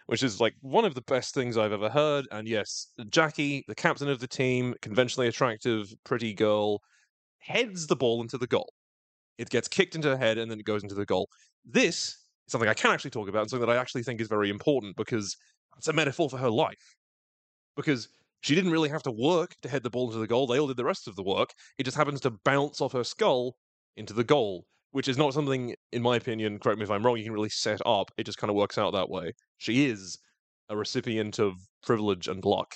which 0.07 0.23
is 0.23 0.41
like 0.41 0.55
one 0.61 0.85
of 0.85 0.95
the 0.95 1.03
best 1.03 1.35
things 1.35 1.57
I've 1.57 1.73
ever 1.73 1.91
heard. 1.91 2.29
And 2.31 2.47
yes, 2.47 2.87
Jackie, 3.11 3.65
the 3.67 3.75
captain 3.75 4.09
of 4.09 4.21
the 4.21 4.29
team, 4.29 4.75
conventionally 4.83 5.27
attractive, 5.27 5.93
pretty 6.05 6.33
girl, 6.33 6.81
heads 7.41 7.89
the 7.89 7.97
ball 7.97 8.23
into 8.23 8.39
the 8.39 8.47
goal. 8.47 8.73
It 9.37 9.51
gets 9.51 9.67
kicked 9.67 9.97
into 9.97 10.11
her 10.11 10.17
head 10.17 10.39
and 10.39 10.49
then 10.49 10.61
it 10.61 10.65
goes 10.65 10.85
into 10.85 10.95
the 10.95 11.05
goal. 11.05 11.29
This 11.65 11.97
is 11.97 12.17
something 12.47 12.71
I 12.71 12.75
can 12.75 12.93
actually 12.93 13.11
talk 13.11 13.29
about 13.29 13.41
and 13.41 13.51
something 13.51 13.67
that 13.67 13.77
I 13.77 13.81
actually 13.81 14.05
think 14.05 14.21
is 14.21 14.29
very 14.29 14.49
important 14.49 14.97
because 14.97 15.37
it's 15.77 15.89
a 15.89 15.93
metaphor 15.93 16.31
for 16.31 16.39
her 16.39 16.51
life. 16.51 16.95
Because 17.77 18.09
she 18.43 18.55
didn't 18.55 18.71
really 18.71 18.91
have 18.91 19.03
to 19.03 19.11
work 19.11 19.57
to 19.63 19.69
head 19.69 19.83
the 19.83 19.91
ball 19.91 20.07
into 20.07 20.21
the 20.21 20.29
goal. 20.29 20.47
They 20.47 20.61
all 20.61 20.69
did 20.69 20.77
the 20.77 20.85
rest 20.85 21.09
of 21.09 21.17
the 21.17 21.25
work. 21.25 21.51
It 21.79 21.83
just 21.83 21.97
happens 21.97 22.21
to 22.21 22.31
bounce 22.45 22.81
off 22.81 22.93
her 22.93 23.03
skull 23.03 23.57
into 23.97 24.13
the 24.13 24.25
goal, 24.25 24.67
which 24.93 25.09
is 25.09 25.19
not 25.19 25.35
something, 25.35 25.75
in 25.93 26.03
my 26.03 26.17
opinion, 26.17 26.59
correct 26.59 26.79
me 26.79 26.85
if 26.85 26.91
I'm 26.91 27.05
wrong, 27.05 27.17
you 27.17 27.25
can 27.25 27.33
really 27.33 27.49
set 27.49 27.81
up. 27.87 28.11
It 28.17 28.25
just 28.25 28.39
kind 28.39 28.51
of 28.51 28.57
works 28.57 28.79
out 28.79 28.93
that 28.93 29.09
way. 29.11 29.33
She 29.59 29.87
is 29.87 30.19
a 30.69 30.77
recipient 30.77 31.39
of 31.39 31.55
privilege 31.83 32.29
and 32.29 32.45
luck. 32.45 32.75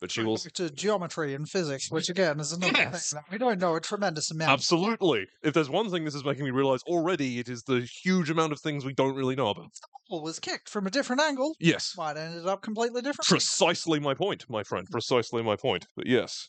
But 0.00 0.10
she 0.10 0.22
will. 0.22 0.38
to 0.38 0.64
uh, 0.64 0.68
geometry 0.70 1.34
and 1.34 1.46
physics, 1.46 1.90
which 1.90 2.08
again 2.08 2.40
is 2.40 2.52
another 2.52 2.72
Yes. 2.74 3.10
thing 3.10 3.20
that 3.20 3.30
we 3.30 3.36
don't 3.36 3.60
know 3.60 3.76
a 3.76 3.80
tremendous 3.82 4.30
amount. 4.30 4.50
Absolutely. 4.50 5.26
If 5.42 5.52
there's 5.52 5.68
one 5.68 5.90
thing 5.90 6.06
this 6.06 6.14
is 6.14 6.24
making 6.24 6.44
me 6.44 6.50
realize 6.52 6.80
already, 6.84 7.38
it 7.38 7.50
is 7.50 7.62
the 7.64 7.86
huge 8.02 8.30
amount 8.30 8.52
of 8.52 8.60
things 8.60 8.86
we 8.86 8.94
don't 8.94 9.14
really 9.14 9.36
know 9.36 9.48
about. 9.50 9.68
Ball 10.08 10.22
was 10.22 10.38
kicked 10.38 10.70
from 10.70 10.86
a 10.86 10.90
different 10.90 11.20
angle. 11.20 11.54
Yes. 11.60 11.92
Might 11.98 12.16
have 12.16 12.30
ended 12.30 12.46
up 12.46 12.62
completely 12.62 13.02
different. 13.02 13.28
Precisely 13.28 14.00
my 14.00 14.14
point, 14.14 14.46
my 14.48 14.62
friend. 14.62 14.86
Hmm. 14.88 14.92
Precisely 14.92 15.42
my 15.42 15.56
point. 15.56 15.86
But 15.94 16.06
yes. 16.06 16.48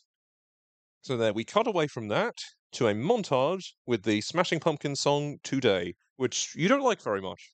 So 1.02 1.18
there, 1.18 1.34
we 1.34 1.44
cut 1.44 1.68
away 1.68 1.88
from 1.88 2.08
that 2.08 2.36
to 2.74 2.88
a 2.88 2.94
montage 2.94 3.66
with 3.86 4.04
the 4.04 4.22
Smashing 4.22 4.60
Pumpkins 4.60 5.00
song 5.00 5.38
Today, 5.44 5.94
which 6.18 6.54
you 6.56 6.68
don't 6.68 6.84
like 6.84 7.02
very 7.02 7.22
much. 7.22 7.52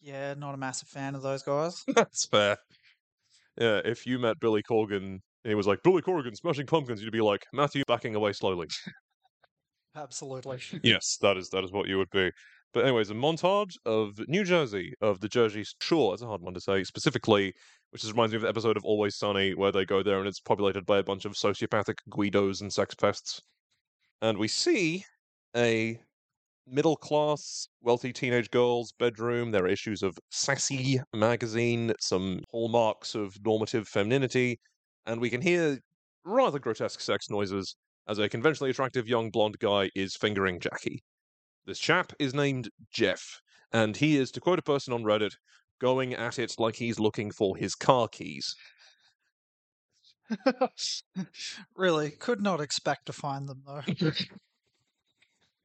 Yeah, 0.00 0.34
not 0.34 0.54
a 0.54 0.56
massive 0.56 0.88
fan 0.88 1.14
of 1.14 1.22
those 1.22 1.42
guys. 1.42 1.82
That's 1.94 2.26
fair. 2.26 2.56
Yeah, 3.58 3.80
if 3.84 4.06
you 4.06 4.18
met 4.18 4.40
Billy 4.40 4.62
Corgan 4.62 4.96
and 4.96 5.20
he 5.44 5.54
was 5.54 5.66
like, 5.66 5.82
Billy 5.82 6.02
Corgan, 6.02 6.34
Smashing 6.36 6.66
Pumpkins, 6.66 7.02
you'd 7.02 7.12
be 7.12 7.20
like, 7.20 7.44
Matthew 7.52 7.82
backing 7.86 8.14
away 8.14 8.32
slowly. 8.32 8.68
Absolutely. 9.96 10.60
yes, 10.82 11.18
that 11.20 11.36
is 11.36 11.48
that 11.50 11.64
is 11.64 11.72
what 11.72 11.88
you 11.88 11.98
would 11.98 12.10
be. 12.10 12.30
But 12.72 12.84
anyways, 12.84 13.10
a 13.10 13.14
montage 13.14 13.74
of 13.84 14.12
New 14.28 14.44
Jersey, 14.44 14.94
of 15.00 15.20
the 15.20 15.28
Jersey 15.28 15.64
Shore, 15.80 16.14
it's 16.14 16.22
a 16.22 16.26
hard 16.26 16.40
one 16.40 16.54
to 16.54 16.60
say, 16.60 16.84
specifically 16.84 17.52
which 17.90 18.02
just 18.02 18.12
reminds 18.12 18.32
me 18.32 18.36
of 18.36 18.42
the 18.42 18.48
episode 18.48 18.76
of 18.76 18.84
Always 18.84 19.16
Sunny 19.16 19.54
where 19.54 19.72
they 19.72 19.84
go 19.84 20.02
there 20.02 20.18
and 20.18 20.28
it's 20.28 20.40
populated 20.40 20.86
by 20.86 20.98
a 20.98 21.02
bunch 21.02 21.24
of 21.24 21.32
sociopathic 21.32 21.96
Guidos 22.08 22.60
and 22.60 22.72
sex 22.72 22.94
pests. 22.94 23.40
And 24.22 24.38
we 24.38 24.48
see 24.48 25.04
a 25.56 25.98
middle 26.66 26.96
class, 26.96 27.68
wealthy 27.80 28.12
teenage 28.12 28.50
girl's 28.50 28.92
bedroom. 28.92 29.50
There 29.50 29.64
are 29.64 29.68
issues 29.68 30.02
of 30.02 30.18
Sassy 30.30 31.00
magazine, 31.14 31.92
some 32.00 32.42
hallmarks 32.50 33.14
of 33.14 33.34
normative 33.44 33.88
femininity, 33.88 34.60
and 35.06 35.20
we 35.20 35.30
can 35.30 35.40
hear 35.40 35.78
rather 36.24 36.58
grotesque 36.58 37.00
sex 37.00 37.30
noises 37.30 37.76
as 38.08 38.18
a 38.18 38.28
conventionally 38.28 38.70
attractive 38.70 39.08
young 39.08 39.30
blonde 39.30 39.58
guy 39.58 39.90
is 39.94 40.16
fingering 40.16 40.60
Jackie. 40.60 41.02
This 41.64 41.78
chap 41.78 42.12
is 42.18 42.34
named 42.34 42.68
Jeff, 42.92 43.40
and 43.72 43.96
he 43.96 44.16
is, 44.16 44.30
to 44.32 44.40
quote 44.40 44.58
a 44.58 44.62
person 44.62 44.92
on 44.92 45.02
Reddit, 45.02 45.32
going 45.80 46.14
at 46.14 46.38
it 46.38 46.54
like 46.58 46.76
he's 46.76 47.00
looking 47.00 47.30
for 47.30 47.56
his 47.56 47.74
car 47.74 48.08
keys. 48.08 48.54
really, 51.76 52.10
could 52.10 52.40
not 52.40 52.60
expect 52.60 53.06
to 53.06 53.12
find 53.12 53.48
them 53.48 53.62
though. 53.66 53.82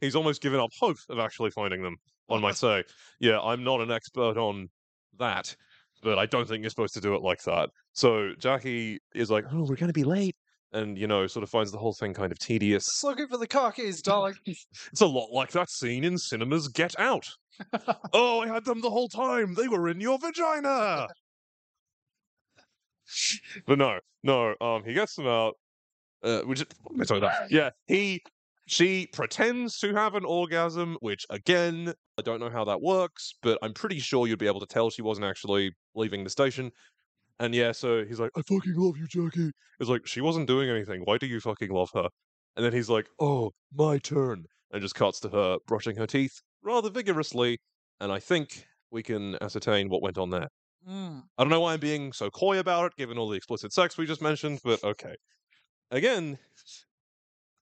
He's 0.02 0.16
almost 0.16 0.42
given 0.42 0.60
up 0.60 0.72
hope 0.80 0.98
of 1.10 1.20
actually 1.20 1.52
finding 1.52 1.82
them, 1.82 1.98
one 2.28 2.42
might 2.42 2.58
say. 2.58 2.84
Yeah, 3.20 3.40
I'm 3.40 3.64
not 3.64 3.82
an 3.82 3.92
expert 3.92 4.38
on 4.38 4.70
that, 5.18 5.56
but 6.04 6.20
I 6.20 6.26
don't 6.26 6.48
think 6.48 6.62
you're 6.62 6.70
supposed 6.70 6.94
to 6.96 7.02
do 7.02 7.16
it 7.16 7.22
like 7.22 7.42
that. 7.44 7.70
So 7.94 8.34
Jackie 8.38 9.00
is 9.14 9.32
like, 9.32 9.46
oh, 9.52 9.62
we're 9.62 9.76
going 9.76 9.88
to 9.88 9.94
be 9.94 10.04
late. 10.04 10.36
And, 10.74 10.98
you 10.98 11.08
know, 11.08 11.26
sort 11.28 11.44
of 11.44 11.50
finds 11.50 11.72
the 11.72 11.78
whole 11.78 11.94
thing 11.94 12.14
kind 12.14 12.34
of 12.34 12.40
tedious. 12.40 12.84
Just 12.84 13.04
looking 13.06 13.28
for 13.28 13.38
the 13.38 13.48
car 13.48 13.72
keys, 13.72 14.02
darling. 14.02 14.36
It's 14.92 15.02
a 15.02 15.06
lot 15.06 15.30
like 15.32 15.52
that 15.52 15.70
scene 15.70 16.04
in 16.04 16.18
cinema's 16.18 16.68
Get 16.68 17.00
Out. 17.00 17.30
oh, 18.12 18.42
I 18.42 18.48
had 18.48 18.66
them 18.66 18.82
the 18.82 18.90
whole 18.90 19.08
time. 19.08 19.54
They 19.54 19.70
were 19.70 19.88
in 19.88 20.02
your 20.02 20.20
vagina. 20.20 21.08
but 23.68 23.78
no, 23.78 24.00
no. 24.24 24.56
Um, 24.62 24.84
he 24.84 24.94
gets 24.94 25.16
them 25.16 25.28
out. 25.28 25.56
Uh, 26.24 26.42
which 26.42 26.60
what 26.82 26.96
am 26.96 27.02
I 27.02 27.04
talking 27.04 27.24
about? 27.24 27.34
Yeah, 27.52 27.70
he 27.88 28.22
she 28.68 29.08
pretends 29.08 29.78
to 29.80 29.94
have 29.94 30.16
an 30.16 30.26
orgasm, 30.26 30.98
which 31.02 31.26
again, 31.30 31.94
I 32.18 32.22
don't 32.22 32.40
know 32.40 32.50
how 32.50 32.66
that 32.66 32.82
works, 32.82 33.36
but 33.44 33.60
I'm 33.62 33.74
pretty 33.74 34.00
sure 34.00 34.28
you'd 34.28 34.40
be 34.40 34.48
able 34.48 34.60
to 34.60 34.66
tell 34.66 34.90
she 34.90 35.02
wasn't 35.02 35.26
actually 35.26 35.72
leaving 35.94 36.24
the 36.24 36.30
station. 36.30 36.72
And 37.40 37.54
yeah, 37.54 37.74
so 37.74 38.06
he's 38.06 38.20
like, 38.20 38.32
I 38.36 38.42
fucking 38.42 38.74
love 38.76 38.98
you, 38.98 39.08
Jackie. 39.08 39.52
It's 39.80 39.90
like, 39.90 40.08
she 40.08 40.22
wasn't 40.22 40.48
doing 40.48 40.70
anything. 40.70 41.02
Why 41.04 41.18
do 41.18 41.28
you 41.28 41.40
fucking 41.40 41.70
love 41.70 41.90
her? 41.94 42.08
And 42.56 42.66
then 42.66 42.72
he's 42.72 42.90
like, 42.90 43.08
oh, 43.20 43.52
my 43.74 43.98
turn. 43.98 44.46
And 44.72 44.82
just 44.82 44.96
cuts 44.96 45.20
to 45.22 45.30
her 45.30 45.58
brushing 45.68 45.98
her 45.98 46.08
teeth 46.08 46.42
rather 46.64 46.90
vigorously. 46.90 47.60
And 48.00 48.12
I 48.12 48.20
think 48.20 48.66
we 48.92 49.04
can 49.04 49.38
ascertain 49.42 49.90
what 49.90 50.02
went 50.02 50.18
on 50.18 50.30
there. 50.30 50.48
Mm. 50.88 51.24
I 51.38 51.44
don't 51.44 51.50
know 51.50 51.62
why 51.62 51.74
I'm 51.74 51.80
being 51.80 52.14
so 52.14 52.30
coy 52.30 52.60
about 52.60 52.86
it, 52.86 52.96
given 52.96 53.18
all 53.18 53.30
the 53.30 53.38
explicit 53.38 53.74
sex 53.74 53.98
we 53.98 54.06
just 54.06 54.22
mentioned, 54.22 54.60
but 54.64 54.84
okay. 54.84 55.16
Again, 55.92 56.38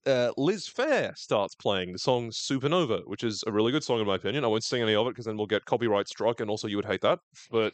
uh, 0.06 0.32
Liz 0.38 0.68
Phair 0.68 1.18
starts 1.18 1.56
playing 1.56 1.94
the 1.94 2.00
song 2.00 2.32
Supernova, 2.32 3.02
which 3.06 3.24
is 3.24 3.44
a 3.48 3.52
really 3.52 3.72
good 3.72 3.84
song 3.84 4.00
in 4.02 4.08
my 4.08 4.16
opinion. 4.16 4.44
I 4.44 4.48
won't 4.48 4.64
sing 4.64 4.82
any 4.82 4.96
of 4.96 5.08
it 5.08 5.12
because 5.12 5.26
then 5.26 5.38
we'll 5.38 5.48
get 5.48 5.66
copyright 5.66 6.08
struck, 6.08 6.40
and 6.42 6.50
also 6.50 6.68
you 6.68 6.76
would 6.76 6.86
hate 6.86 7.02
that. 7.02 7.20
But 7.50 7.74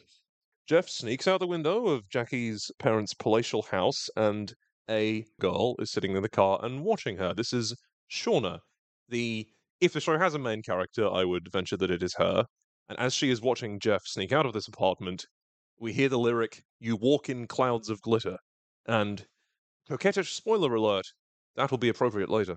Jeff 0.68 0.88
sneaks 0.88 1.26
out 1.26 1.40
the 1.40 1.46
window 1.46 1.88
of 1.88 2.08
Jackie's 2.08 2.70
parents' 2.78 3.14
palatial 3.14 3.62
house, 3.62 4.08
and 4.16 4.54
a 4.88 5.24
girl 5.40 5.74
is 5.80 5.90
sitting 5.90 6.14
in 6.14 6.22
the 6.22 6.28
car 6.28 6.60
and 6.62 6.84
watching 6.84 7.16
her. 7.16 7.34
This 7.34 7.52
is 7.52 7.74
Shauna. 8.10 8.60
The 9.08 9.48
if 9.80 9.92
the 9.92 10.00
show 10.00 10.18
has 10.18 10.34
a 10.34 10.38
main 10.38 10.62
character, 10.62 11.08
I 11.10 11.24
would 11.24 11.50
venture 11.50 11.76
that 11.78 11.90
it 11.90 12.02
is 12.02 12.14
her. 12.18 12.44
And 12.88 12.98
as 12.98 13.14
she 13.14 13.30
is 13.30 13.40
watching 13.40 13.80
Jeff 13.80 14.02
sneak 14.04 14.32
out 14.32 14.46
of 14.46 14.52
this 14.52 14.68
apartment, 14.68 15.26
we 15.80 15.92
hear 15.92 16.08
the 16.08 16.18
lyric, 16.18 16.62
You 16.78 16.96
walk 16.96 17.28
in 17.28 17.46
clouds 17.46 17.88
of 17.88 18.00
glitter. 18.02 18.36
And 18.86 19.26
coquettish 19.88 20.32
spoiler 20.34 20.74
alert, 20.74 21.06
that'll 21.56 21.78
be 21.78 21.88
appropriate 21.88 22.28
later. 22.28 22.56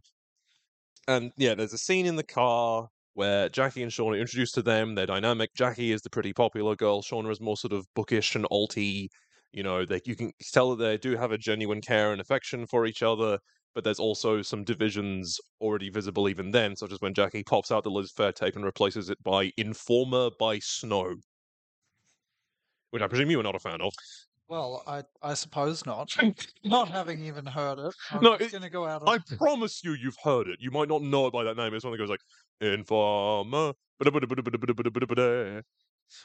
And 1.08 1.32
yeah, 1.38 1.56
there's 1.56 1.74
a 1.74 1.77
scene 1.77 2.06
in 2.06 2.18
the 2.18 2.24
car 2.24 2.89
where 3.13 3.50
Jackie 3.50 3.84
and 3.84 3.92
Shauna 3.92 4.13
are 4.13 4.22
introduced 4.22 4.56
to 4.56 4.62
them. 4.62 4.96
They're 4.96 5.06
dynamic. 5.06 5.51
Jackie 5.56 5.92
is 5.92 6.01
the 6.01 6.10
pretty 6.10 6.34
popular 6.34 6.75
girl. 6.75 7.01
Shauna 7.01 7.32
is 7.32 7.42
more 7.42 7.58
sort 7.58 7.74
of 7.74 7.86
bookish 7.96 8.36
and 8.36 8.46
alty. 8.46 9.08
You 9.51 9.63
know, 9.63 9.86
they 9.86 10.01
you 10.06 10.15
can 10.15 10.32
tell 10.51 10.75
that 10.75 10.84
they 10.84 10.98
do 10.98 11.15
have 11.15 11.32
a 11.32 11.38
genuine 11.38 11.82
care 11.82 12.12
and 12.12 12.20
affection 12.20 12.65
for 12.65 12.86
each 12.86 13.03
other. 13.03 13.39
But 13.75 13.84
there's 13.84 14.00
also 14.00 14.42
some 14.44 14.63
divisions 14.63 15.39
already 15.60 15.89
visible 15.89 16.30
even 16.30 16.51
then, 16.51 16.75
such 16.75 16.92
as 16.92 17.01
when 17.01 17.13
Jackie 17.15 17.44
pops 17.44 17.72
out 17.72 17.84
the 17.84 17.89
Liz 17.89 18.12
Phair 18.12 18.34
tape 18.34 18.56
and 18.56 18.65
replaces 18.65 19.10
it 19.10 19.18
by 19.24 19.51
Informer 19.58 20.30
by 20.39 20.60
Snow. 20.60 21.15
Which 22.93 23.01
I 23.01 23.07
presume 23.07 23.31
you 23.31 23.38
were 23.38 23.43
not 23.43 23.55
a 23.55 23.59
fan 23.59 23.81
of. 23.81 23.91
Well, 24.47 24.83
I 24.85 25.01
I 25.23 25.33
suppose 25.33 25.83
not. 25.83 26.15
not 26.63 26.88
having 26.89 27.25
even 27.25 27.43
heard 27.43 27.79
it. 27.79 27.91
I'm 28.12 28.21
No, 28.21 28.38
just 28.38 28.53
it- 28.53 28.59
gonna 28.59 28.69
go 28.69 28.85
out 28.85 29.01
I 29.09 29.17
promise 29.38 29.83
you, 29.83 29.93
you've 29.93 30.17
heard 30.23 30.47
it. 30.47 30.57
You 30.59 30.69
might 30.69 30.89
not 30.89 31.01
know 31.01 31.25
it 31.25 31.33
by 31.33 31.43
that 31.43 31.57
name. 31.57 31.73
It's 31.73 31.83
one 31.83 31.91
that 31.93 31.97
goes 31.97 32.09
like 32.09 32.19
Informer. 32.62 33.73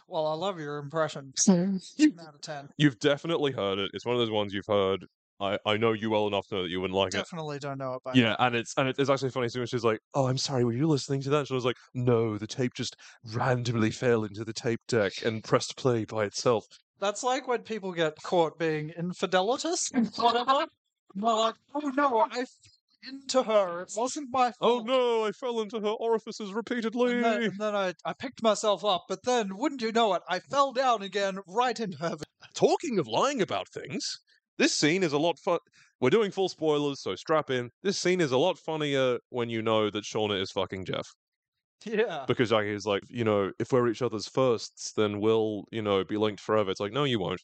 Well, 0.09 0.27
I 0.27 0.35
love 0.35 0.61
your 0.61 0.77
impression. 0.77 1.33
Ten 1.43 1.81
out 2.21 2.35
of 2.35 2.43
ten. 2.43 2.69
You've 2.77 2.99
definitely 2.99 3.53
heard 3.53 3.79
it. 3.79 3.91
It's 3.95 4.05
one 4.05 4.15
of 4.15 4.21
those 4.21 4.31
ones 4.31 4.53
you've 4.53 4.67
heard. 4.67 5.07
I, 5.41 5.59
I 5.65 5.77
know 5.77 5.93
you 5.93 6.11
well 6.11 6.27
enough 6.27 6.47
to 6.49 6.57
know 6.57 6.63
that 6.65 6.71
you 6.71 6.81
wouldn't 6.81 6.97
like 6.97 7.15
it. 7.15 7.17
Definitely 7.17 7.59
don't 7.59 7.79
know 7.79 7.95
it 7.95 8.03
by 8.03 8.15
Yeah, 8.15 8.37
and 8.39 8.55
it's 8.57 8.75
and 8.77 8.89
it's 8.89 9.09
actually 9.11 9.31
funny. 9.31 9.49
So 9.49 9.65
she's 9.67 9.85
like, 9.85 10.01
"Oh, 10.15 10.27
I'm 10.27 10.39
sorry. 10.39 10.65
Were 10.65 10.73
you 10.73 10.89
listening 10.89 11.21
to 11.23 11.31
that?" 11.31 11.41
And 11.41 11.51
I 11.51 11.55
was 11.55 11.65
like, 11.65 11.77
"No, 11.95 12.39
the 12.39 12.47
tape 12.47 12.75
just 12.75 12.97
randomly 13.25 13.91
fell 13.91 14.25
into 14.25 14.45
the 14.45 14.53
tape 14.53 14.81
deck 14.89 15.13
and 15.25 15.45
pressed 15.45 15.77
play 15.77 16.05
by 16.05 16.25
itself." 16.25 16.65
That's 17.01 17.23
like 17.23 17.47
when 17.47 17.63
people 17.63 17.93
get 17.93 18.17
caught 18.23 18.59
being 18.59 18.91
infidelitous, 18.91 19.91
whatever. 20.17 20.67
They're 21.15 21.33
like, 21.33 21.55
oh 21.75 21.89
no, 21.97 22.21
I 22.21 22.45
fell 22.45 23.09
into 23.09 23.43
her. 23.45 23.83
It 23.83 23.93
wasn't 23.97 24.29
my 24.31 24.53
Oh 24.61 24.81
no, 24.81 25.25
I 25.25 25.33
fell 25.33 25.61
into 25.61 25.81
her 25.81 25.89
orifices 25.89 26.53
repeatedly. 26.53 27.13
And 27.13 27.25
then, 27.25 27.43
and 27.43 27.59
then 27.59 27.75
I, 27.77 27.95
I 28.05 28.13
picked 28.13 28.43
myself 28.43 28.85
up, 28.85 29.05
but 29.09 29.23
then, 29.25 29.57
wouldn't 29.57 29.83
you 29.83 29.93
know 29.93 30.15
it, 30.15 30.23
I 30.29 30.41
fell 30.41 30.73
down 30.73 31.03
again 31.03 31.39
right 31.47 31.79
into 31.79 31.99
her. 31.99 32.17
Talking 32.55 32.99
of 32.99 33.07
lying 33.07 33.41
about 33.41 33.69
things, 33.69 34.19
this 34.59 34.75
scene 34.75 35.03
is 35.03 35.13
a 35.13 35.19
lot 35.19 35.39
fun. 35.39 35.59
We're 36.01 36.11
doing 36.11 36.31
full 36.31 36.49
spoilers, 36.49 37.01
so 37.01 37.15
strap 37.15 37.51
in. 37.51 37.71
This 37.83 37.99
scene 37.99 38.21
is 38.21 38.33
a 38.33 38.39
lot 38.39 38.59
funnier 38.59 39.19
when 39.31 39.49
you 39.49 39.63
know 39.63 39.91
that 39.91 40.05
Shauna 40.05 40.41
is 40.41 40.51
fucking 40.51 40.85
Jeff. 40.85 41.09
Yeah. 41.85 42.25
Because 42.27 42.51
Jackie 42.51 42.75
is 42.75 42.87
like, 42.87 43.03
you 43.09 43.25
know, 43.25 43.53
if 43.59 43.73
we're 43.73 43.89
each 43.89 44.03
other's 44.03 44.29
firsts, 44.29 44.93
then 44.93 45.21
we'll, 45.21 45.65
you 45.71 45.83
know, 45.83 46.05
be 46.05 46.17
linked 46.17 46.41
forever. 46.41 46.71
It's 46.71 46.81
like, 46.81 46.93
no, 46.93 47.05
you 47.05 47.19
won't. 47.19 47.41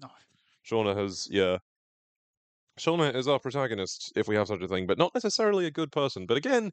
No. 0.00 0.08
Shauna 0.68 0.96
has, 0.96 1.28
yeah. 1.30 1.58
Shauna 2.78 3.14
is 3.14 3.26
our 3.26 3.38
protagonist, 3.38 4.12
if 4.14 4.28
we 4.28 4.36
have 4.36 4.48
such 4.48 4.62
a 4.62 4.68
thing, 4.68 4.86
but 4.86 4.98
not 4.98 5.14
necessarily 5.14 5.66
a 5.66 5.70
good 5.70 5.90
person. 5.90 6.26
But 6.26 6.36
again, 6.36 6.70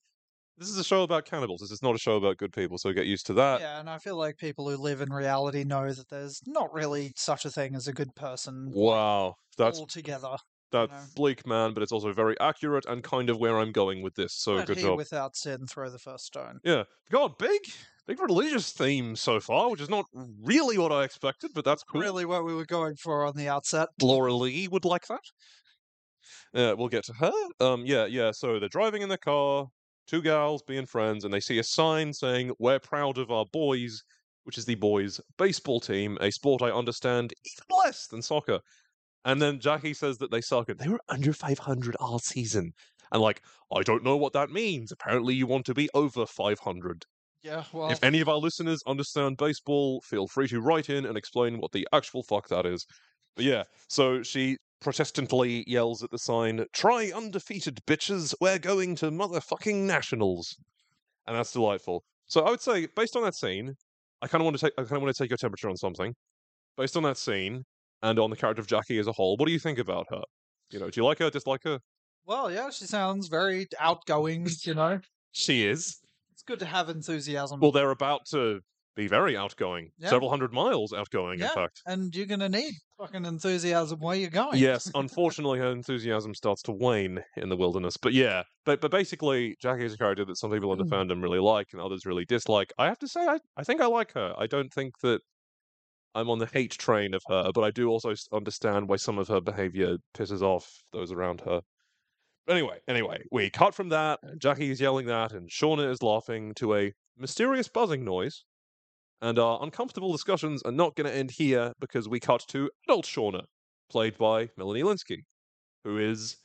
this 0.58 0.70
is 0.70 0.78
a 0.78 0.84
show 0.84 1.04
about 1.04 1.26
cannibals. 1.26 1.62
This 1.62 1.72
is 1.72 1.82
not 1.84 1.96
a 1.96 2.00
show 2.00 2.16
about 2.16 2.38
good 2.38 2.54
people, 2.54 2.78
so 2.78 2.94
get 2.94 3.06
used 3.06 3.26
to 3.28 3.34
that. 3.34 3.62
Yeah, 3.62 3.80
and 3.80 3.90
I 3.90 3.98
feel 3.98 4.16
like 4.16 4.38
people 4.38 4.70
who 4.70 4.78
live 4.78 5.02
in 5.02 5.12
reality 5.12 5.64
know 5.64 5.92
that 5.92 6.10
there's 6.10 6.42
not 6.48 6.74
really 6.74 7.14
such 7.16 7.46
a 7.46 7.50
thing 7.52 7.76
as 7.76 7.88
a 7.88 7.94
good 7.94 8.16
person 8.16 8.72
Wow, 8.74 9.36
that's 9.58 9.80
altogether. 9.80 10.38
that's 10.72 10.92
know. 10.92 11.04
bleak, 11.16 11.46
man, 11.46 11.74
but 11.74 11.84
it's 11.84 11.92
also 11.92 12.14
very 12.14 12.40
accurate 12.40 12.86
and 12.86 13.04
kind 13.04 13.30
of 13.30 13.38
where 13.38 13.58
I'm 13.60 13.72
going 13.72 14.02
with 14.02 14.16
this. 14.16 14.34
So 14.34 14.56
Let 14.56 14.68
good 14.68 14.78
he 14.78 14.84
job. 14.84 14.98
without 14.98 15.36
sin 15.36 15.68
throw 15.68 15.90
the 15.90 16.00
first 16.00 16.26
stone. 16.26 16.60
Yeah, 16.64 16.84
God, 17.10 17.38
big, 17.38 17.62
big 18.08 18.20
religious 18.20 18.72
theme 18.72 19.16
so 19.16 19.40
far, 19.40 19.70
which 19.70 19.82
is 19.82 19.90
not 19.90 20.06
really 20.14 20.78
what 20.78 20.92
I 20.92 21.04
expected, 21.04 21.52
but 21.54 21.66
that's 21.66 21.84
cool. 21.84 22.02
Really, 22.02 22.26
what 22.26 22.46
we 22.46 22.54
were 22.56 22.66
going 22.66 22.96
for 22.96 23.26
on 23.26 23.36
the 23.36 23.48
outset. 23.48 23.90
Laura 24.02 24.34
Lee 24.34 24.68
would 24.68 24.86
like 24.86 25.08
that. 25.08 25.22
Yeah, 26.54 26.74
we'll 26.74 26.88
get 26.88 27.04
to 27.06 27.14
her. 27.14 27.34
Um, 27.60 27.86
yeah, 27.86 28.06
yeah. 28.06 28.32
So 28.32 28.60
they're 28.60 28.70
driving 28.70 29.02
in 29.02 29.10
the 29.10 29.18
car, 29.18 29.68
two 30.08 30.22
girls 30.22 30.62
being 30.64 30.86
friends, 30.86 31.24
and 31.24 31.34
they 31.34 31.40
see 31.40 31.60
a 31.60 31.64
sign 31.64 32.14
saying, 32.14 32.52
"We're 32.60 32.80
proud 32.80 33.18
of 33.18 33.32
our 33.32 33.46
boys," 33.52 34.04
which 34.44 34.58
is 34.58 34.66
the 34.66 34.76
boys' 34.76 35.20
baseball 35.38 35.80
team, 35.80 36.18
a 36.22 36.32
sport 36.32 36.62
I 36.62 36.72
understand 36.72 37.34
even 37.46 37.84
less 37.84 38.08
than 38.08 38.22
soccer. 38.22 38.60
And 39.26 39.42
then 39.42 39.60
Jackie 39.60 39.96
says 39.96 40.18
that 40.20 40.30
they 40.32 40.42
suck, 40.42 40.70
and 40.70 40.80
they 40.80 40.88
were 40.88 41.02
under 41.10 41.34
500 41.34 41.96
all 42.00 42.20
season. 42.20 42.72
And 43.12 43.22
like, 43.22 43.42
I 43.74 43.82
don't 43.82 44.04
know 44.04 44.18
what 44.18 44.34
that 44.34 44.52
means. 44.52 44.92
Apparently, 44.92 45.34
you 45.34 45.48
want 45.48 45.66
to 45.66 45.74
be 45.74 45.90
over 45.94 46.26
500. 46.26 47.06
Yeah, 47.42 47.64
well, 47.74 47.92
If 47.92 48.04
any 48.04 48.22
of 48.22 48.30
our 48.30 48.38
listeners 48.38 48.82
understand 48.88 49.38
baseball, 49.38 50.02
feel 50.02 50.28
free 50.28 50.48
to 50.48 50.62
write 50.62 50.90
in 50.90 51.06
and 51.06 51.18
explain 51.18 51.60
what 51.60 51.72
the 51.72 51.88
actual 51.94 52.24
fuck 52.24 52.48
that 52.50 52.66
is. 52.66 52.86
But 53.36 53.46
yeah, 53.46 53.64
so 53.88 54.24
she 54.24 54.58
protestantly 54.82 55.64
yells 55.68 56.04
at 56.04 56.12
the 56.12 56.18
sign, 56.18 56.66
"Try 56.74 57.12
undefeated, 57.14 57.82
bitches! 57.88 58.34
We're 58.40 58.60
going 58.60 58.96
to 58.98 59.12
motherfucking 59.12 59.76
nationals," 59.84 60.56
and 61.28 61.36
that's 61.36 61.52
delightful. 61.54 62.04
So 62.28 62.42
I 62.42 62.50
would 62.50 62.62
say, 62.62 62.88
based 62.96 63.16
on 63.16 63.24
that 63.24 63.36
scene, 63.36 63.76
I 64.22 64.28
kind 64.28 64.42
of 64.42 64.46
want 64.46 64.58
to 64.58 64.66
take, 64.66 64.74
I 64.78 64.82
kind 64.84 64.98
of 64.98 65.02
want 65.04 65.16
to 65.16 65.24
take 65.24 65.30
your 65.30 65.38
temperature 65.38 65.70
on 65.70 65.78
something. 65.78 66.14
Based 66.78 66.98
on 66.98 67.04
that 67.04 67.18
scene 67.18 67.64
and 68.04 68.20
on 68.20 68.30
the 68.30 68.36
character 68.36 68.62
of 68.62 68.68
Jackie 68.68 69.00
as 69.00 69.08
a 69.08 69.12
whole, 69.14 69.38
what 69.38 69.46
do 69.48 69.52
you 69.54 69.60
think 69.60 69.80
about 69.80 70.08
her? 70.10 70.22
You 70.72 70.80
know, 70.80 70.90
do 70.90 71.00
you 71.00 71.06
like 71.06 71.20
her? 71.20 71.30
Dislike 71.30 71.64
her? 71.64 71.80
well, 72.26 72.52
yeah, 72.52 72.70
she 72.72 72.86
sounds 72.86 73.28
very 73.28 73.68
outgoing. 73.80 74.48
You 74.64 74.74
know, 74.74 75.00
She 75.32 75.66
is. 75.68 76.00
it's 76.32 76.42
good 76.44 76.60
to 76.60 76.66
have 76.66 76.90
enthusiasm. 76.90 77.60
Well, 77.60 77.72
they're 77.72 77.92
about 77.92 78.26
to 78.32 78.62
be 78.96 79.08
very 79.08 79.36
outgoing, 79.38 79.92
Yeah. 79.98 80.10
several 80.10 80.30
hundred 80.30 80.54
miles 80.54 80.94
outgoing, 80.94 81.40
in 81.40 81.48
fact. 81.50 81.82
And 81.86 82.16
you're 82.16 82.26
gonna 82.26 82.50
need 82.50 82.74
fucking 82.98 83.26
enthusiasm 83.26 84.00
where 84.00 84.16
you're 84.16 84.30
going. 84.30 84.58
Yes, 84.58 84.90
unfortunately, 84.96 85.60
her 85.60 85.72
enthusiasm 85.72 86.34
starts 86.34 86.62
to 86.64 86.72
wane 86.72 87.24
in 87.38 87.50
the 87.50 87.58
wilderness. 87.58 87.98
But 87.98 88.14
yeah, 88.14 88.44
but 88.66 88.82
but 88.82 88.92
basically, 88.92 89.56
Jackie 89.62 89.86
is 89.86 89.94
a 89.94 89.98
character 89.98 90.26
that 90.26 90.38
some 90.38 90.52
people 90.52 90.72
in 90.72 90.80
the 90.80 90.86
Mm. 90.86 90.90
fandom 91.10 91.22
really 91.22 91.40
like 91.40 91.68
and 91.74 91.82
others 91.82 92.06
really 92.06 92.26
dislike. 92.26 92.72
I 92.78 92.86
have 92.86 93.00
to 93.00 93.08
say, 93.08 93.22
I, 93.26 93.40
I 93.58 93.64
think 93.64 93.82
I 93.82 93.86
like 93.88 94.14
her. 94.14 94.34
I 94.38 94.48
don't 94.48 94.74
think 94.74 95.00
that 95.02 95.22
I'm 96.14 96.30
on 96.30 96.40
the 96.40 96.46
hate 96.46 96.72
train 96.72 97.14
of 97.14 97.22
her, 97.28 97.52
but 97.54 97.64
I 97.66 97.72
do 97.72 97.90
also 97.90 98.14
understand 98.32 98.88
why 98.88 98.96
some 98.96 99.18
of 99.18 99.28
her 99.28 99.42
behavior 99.42 99.98
pisses 100.18 100.42
off 100.42 100.72
those 100.94 101.12
around 101.12 101.42
her. 101.42 101.62
Anyway, 102.48 102.80
anyway, 102.88 103.22
we 103.32 103.50
cut 103.50 103.74
from 103.76 103.90
that, 103.90 104.20
Jackie 104.38 104.70
is 104.70 104.80
yelling 104.80 105.08
that, 105.08 105.32
and 105.34 105.50
Shauna 105.50 105.90
is 105.92 106.02
laughing 106.04 106.54
to 106.56 106.76
a 106.76 106.94
mysterious 107.18 107.68
buzzing 107.68 108.06
noise. 108.06 108.46
And 109.22 109.40
our 109.40 109.60
uncomfortable 109.64 110.12
discussions 110.12 110.62
are 110.64 110.72
not 110.72 110.96
going 110.96 111.10
to 111.10 111.16
end 111.16 111.32
here 111.32 111.72
because 111.80 112.08
we 112.08 112.20
cut 112.20 112.44
to 112.50 112.70
adult 112.88 113.06
Shauna, 113.06 113.44
played 113.90 114.18
by 114.18 114.50
Melanie 114.58 114.84
Lynskey, 114.84 115.20
who 115.84 115.98
is 115.98 116.38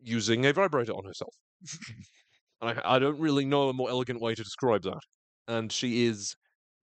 using 0.00 0.44
a 0.46 0.52
vibrator 0.52 0.92
on 0.92 1.04
herself. 1.04 1.34
I, 2.60 2.96
I 2.96 2.98
don't 2.98 3.18
really 3.18 3.44
know 3.44 3.68
a 3.68 3.72
more 3.72 3.88
elegant 3.88 4.20
way 4.20 4.34
to 4.34 4.42
describe 4.42 4.82
that. 4.82 5.00
And 5.46 5.72
she 5.72 6.06
is 6.06 6.34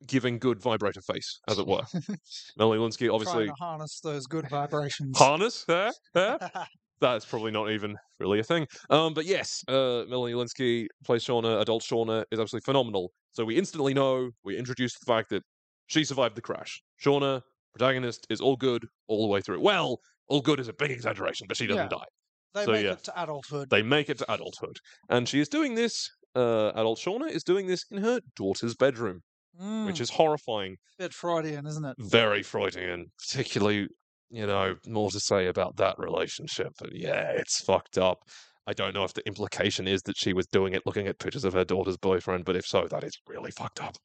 giving 0.08 0.40
good 0.40 0.62
vibrator 0.62 1.02
face, 1.02 1.40
as 1.48 1.60
it 1.60 1.68
were. 1.68 1.84
Melanie 2.58 2.82
Lynskey, 2.82 3.14
obviously, 3.14 3.46
Trying 3.46 3.56
to 3.56 3.64
harness 3.64 4.00
those 4.02 4.26
good 4.26 4.50
vibrations. 4.50 5.18
harness, 5.18 5.66
eh? 5.70 5.92
Eh? 6.16 6.38
That's 7.02 7.26
probably 7.26 7.52
not 7.52 7.72
even 7.72 7.98
really 8.20 8.40
a 8.40 8.44
thing. 8.44 8.68
Um, 8.90 9.14
but 9.14 9.26
yes, 9.26 9.64
uh, 9.68 10.04
Melanie 10.08 10.34
Lynskey 10.34 10.88
plays 11.04 11.24
Shauna. 11.26 11.62
Adult 11.62 11.84
Shauna 11.84 12.24
is 12.32 12.40
absolutely 12.40 12.66
phenomenal. 12.66 13.12
So 13.34 13.44
we 13.44 13.58
instantly 13.58 13.94
know, 13.94 14.32
we 14.44 14.58
introduced 14.58 15.00
the 15.00 15.06
fact 15.06 15.30
that 15.32 15.44
she 15.88 16.04
survived 16.06 16.36
the 16.36 16.42
crash. 16.42 16.82
Shauna, 17.04 17.42
protagonist, 17.74 18.26
is 18.30 18.40
all 18.40 18.56
good 18.56 18.86
all 19.08 19.28
the 19.28 19.32
way 19.32 19.42
through. 19.42 19.60
Well, 19.62 20.00
all 20.30 20.42
good 20.42 20.60
is 20.60 20.68
a 20.70 20.74
big 20.74 20.92
exaggeration, 20.92 21.46
but 21.48 21.58
she 21.58 21.68
doesn't 21.68 21.84
Yeah. 21.92 21.98
die. 22.00 22.06
They 22.54 22.66
So, 22.66 22.72
make 22.72 22.86
yeah. 22.86 22.92
it 22.94 23.04
to 23.04 23.22
adulthood. 23.22 23.70
They 23.70 23.82
make 23.84 24.10
it 24.10 24.18
to 24.20 24.34
adulthood. 24.34 24.78
And 25.10 25.28
she 25.28 25.42
is 25.42 25.50
doing 25.50 25.76
this, 25.76 26.10
uh, 26.36 26.70
adult 26.76 27.00
Shauna 27.00 27.30
is 27.30 27.44
doing 27.44 27.68
this 27.68 27.84
in 27.92 27.98
her 28.02 28.22
daughter's 28.38 28.76
bedroom, 28.76 29.22
Mm, 29.62 29.86
which 29.86 30.00
is 30.02 30.10
horrifying 30.10 30.74
A 31.00 31.04
bit 31.04 31.14
Freudian, 31.14 31.66
isn't 31.68 31.86
it? 31.86 31.96
very 32.00 32.42
Freudian, 32.44 33.12
particularly, 33.20 33.88
you 34.30 34.46
know, 34.46 34.76
more 34.88 35.12
to 35.12 35.20
say 35.20 35.48
about 35.48 35.78
that 35.78 35.98
relationship. 35.98 36.74
But 36.80 36.96
yeah, 36.96 37.32
it's 37.32 37.62
fucked 37.62 37.98
up. 37.98 38.20
I 38.68 38.74
don't 38.74 38.94
know 38.94 39.04
if 39.04 39.14
the 39.14 39.26
implication 39.28 39.88
is 39.88 40.02
that 40.04 40.18
she 40.18 40.34
was 40.34 40.48
doing 40.48 40.74
it 40.74 40.84
looking 40.86 41.08
at 41.08 41.20
pictures 41.20 41.44
of 41.46 41.54
her 41.54 41.66
daughter's 41.66 41.98
boyfriend, 41.98 42.46
but 42.46 42.56
if 42.56 42.66
so, 42.66 42.88
that 42.88 43.04
is 43.04 43.18
really 43.28 43.52
fucked 43.52 43.82
up. 43.82 43.96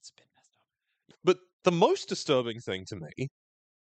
It's 0.00 0.10
a 0.10 0.20
bit 0.20 0.26
messed 0.34 0.56
up. 0.58 1.16
But 1.22 1.38
the 1.64 1.72
most 1.72 2.08
disturbing 2.08 2.60
thing 2.60 2.84
to 2.86 2.96
me 2.96 3.28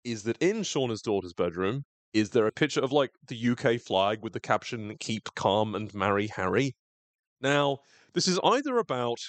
is 0.03 0.24
that 0.24 0.38
in 0.41 0.57
Shauna's 0.57 1.01
daughter's 1.01 1.33
bedroom 1.33 1.83
is 2.13 2.31
there 2.31 2.48
a 2.48 2.51
picture 2.51 2.81
of 2.81 2.91
like 2.91 3.12
the 3.27 3.50
UK 3.50 3.79
flag 3.79 4.19
with 4.24 4.33
the 4.33 4.39
caption 4.39 4.95
"Keep 5.00 5.36
calm 5.36 5.75
and 5.75 5.93
marry 5.93 6.27
Harry." 6.27 6.75
Now, 7.41 7.79
this 8.13 8.27
is 8.27 8.39
either 8.43 8.77
about 8.77 9.19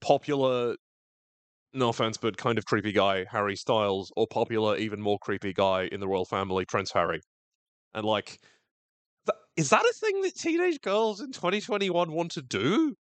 popular, 0.00 0.76
no 1.74 1.88
offense, 1.88 2.16
but 2.16 2.36
kind 2.36 2.58
of 2.58 2.64
creepy 2.66 2.92
guy 2.92 3.24
Harry 3.30 3.56
Styles, 3.56 4.12
or 4.16 4.26
popular, 4.26 4.76
even 4.76 5.00
more 5.00 5.18
creepy 5.18 5.52
guy 5.52 5.84
in 5.90 6.00
the 6.00 6.08
royal 6.08 6.24
family, 6.24 6.64
Prince 6.66 6.92
Harry. 6.92 7.20
And 7.94 8.04
like, 8.04 8.38
th- 9.26 9.38
is 9.56 9.70
that 9.70 9.82
a 9.84 9.92
thing 9.94 10.22
that 10.22 10.34
teenage 10.34 10.80
girls 10.80 11.20
in 11.20 11.32
2021 11.32 12.12
want 12.12 12.32
to 12.32 12.42
do? 12.42 12.94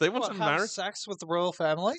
They 0.00 0.08
want 0.08 0.22
What, 0.22 0.32
to 0.32 0.38
have 0.38 0.54
marry. 0.56 0.68
sex 0.68 1.06
with 1.06 1.18
the 1.20 1.26
royal 1.26 1.52
family? 1.52 1.96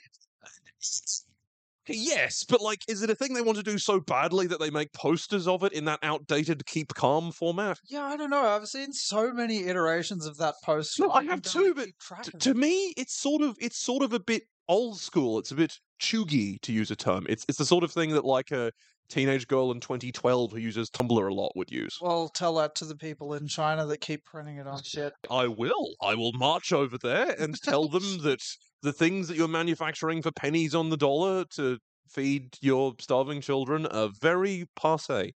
Yes, 1.87 2.45
but 2.45 2.61
like, 2.61 2.79
is 2.87 3.01
it 3.01 3.09
a 3.09 3.15
thing 3.15 3.33
they 3.33 3.41
want 3.41 3.57
to 3.57 3.63
do 3.63 3.77
so 3.77 3.99
badly 3.99 4.47
that 4.47 4.59
they 4.61 4.69
make 4.69 4.93
posters 4.93 5.49
of 5.49 5.63
it 5.63 5.73
in 5.73 5.83
that 5.85 5.99
outdated 6.01 6.65
keep 6.65 6.93
calm 6.93 7.31
format? 7.33 7.77
Yeah, 7.89 8.05
I 8.05 8.15
don't 8.15 8.29
know. 8.29 8.45
I've 8.45 8.67
seen 8.67 8.93
so 8.93 9.33
many 9.33 9.65
iterations 9.65 10.25
of 10.25 10.37
that 10.37 10.55
post. 10.63 10.97
No, 10.97 11.11
I 11.11 11.25
have 11.25 11.41
too, 11.41 11.73
but 11.73 11.89
track 11.99 12.23
T- 12.23 12.31
to 12.37 12.53
me, 12.53 12.93
it's 12.95 13.13
sort 13.19 13.41
of 13.41 13.57
it's 13.59 13.77
sort 13.77 14.01
of 14.01 14.13
a 14.13 14.19
bit 14.19 14.43
old 14.69 14.97
school. 14.99 15.39
It's 15.39 15.51
a 15.51 15.55
bit 15.55 15.77
cheugy 16.03 16.59
to 16.61 16.73
use 16.73 16.91
a 16.91 16.95
term. 16.95 17.25
It's 17.29 17.45
it's 17.47 17.57
the 17.57 17.65
sort 17.65 17.83
of 17.83 17.91
thing 17.91 18.11
that 18.11 18.25
like 18.25 18.51
a 18.51 18.71
teenage 19.09 19.47
girl 19.47 19.71
in 19.71 19.79
2012 19.79 20.51
who 20.51 20.57
uses 20.57 20.89
Tumblr 20.89 21.29
a 21.29 21.33
lot 21.33 21.51
would 21.55 21.71
use. 21.71 21.97
Well, 22.01 22.29
tell 22.29 22.55
that 22.55 22.75
to 22.75 22.85
the 22.85 22.95
people 22.95 23.33
in 23.33 23.47
China 23.47 23.85
that 23.85 24.01
keep 24.01 24.25
printing 24.25 24.57
it 24.57 24.67
on 24.67 24.81
shit. 24.83 25.13
I 25.29 25.47
will. 25.47 25.95
I 26.01 26.15
will 26.15 26.33
march 26.33 26.71
over 26.71 26.97
there 26.97 27.35
and 27.39 27.55
tell 27.61 27.87
them 27.87 28.03
that 28.23 28.41
the 28.81 28.93
things 28.93 29.27
that 29.27 29.37
you're 29.37 29.47
manufacturing 29.47 30.21
for 30.21 30.31
pennies 30.31 30.75
on 30.75 30.89
the 30.89 30.97
dollar 30.97 31.45
to 31.55 31.77
feed 32.09 32.57
your 32.61 32.93
starving 32.99 33.41
children 33.41 33.85
are 33.87 34.09
very 34.21 34.65
passe. 34.75 35.31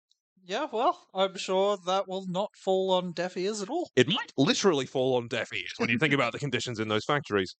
Yeah, 0.46 0.66
well, 0.70 1.07
I'm 1.14 1.37
sure 1.37 1.79
that 1.87 2.07
will 2.07 2.27
not 2.29 2.50
fall 2.55 2.90
on 2.90 3.12
deaf 3.12 3.37
ears 3.37 3.62
at 3.62 3.70
all. 3.70 3.88
It 3.96 4.09
might 4.09 4.33
literally 4.37 4.85
fall 4.85 5.16
on 5.16 5.27
deaf 5.27 5.53
ears 5.55 5.72
when 5.79 5.88
you 5.88 5.98
think 5.98 6.12
about 6.12 6.33
the 6.33 6.38
conditions 6.38 6.79
in 6.79 6.88
those 6.88 7.05
factories. 7.05 7.55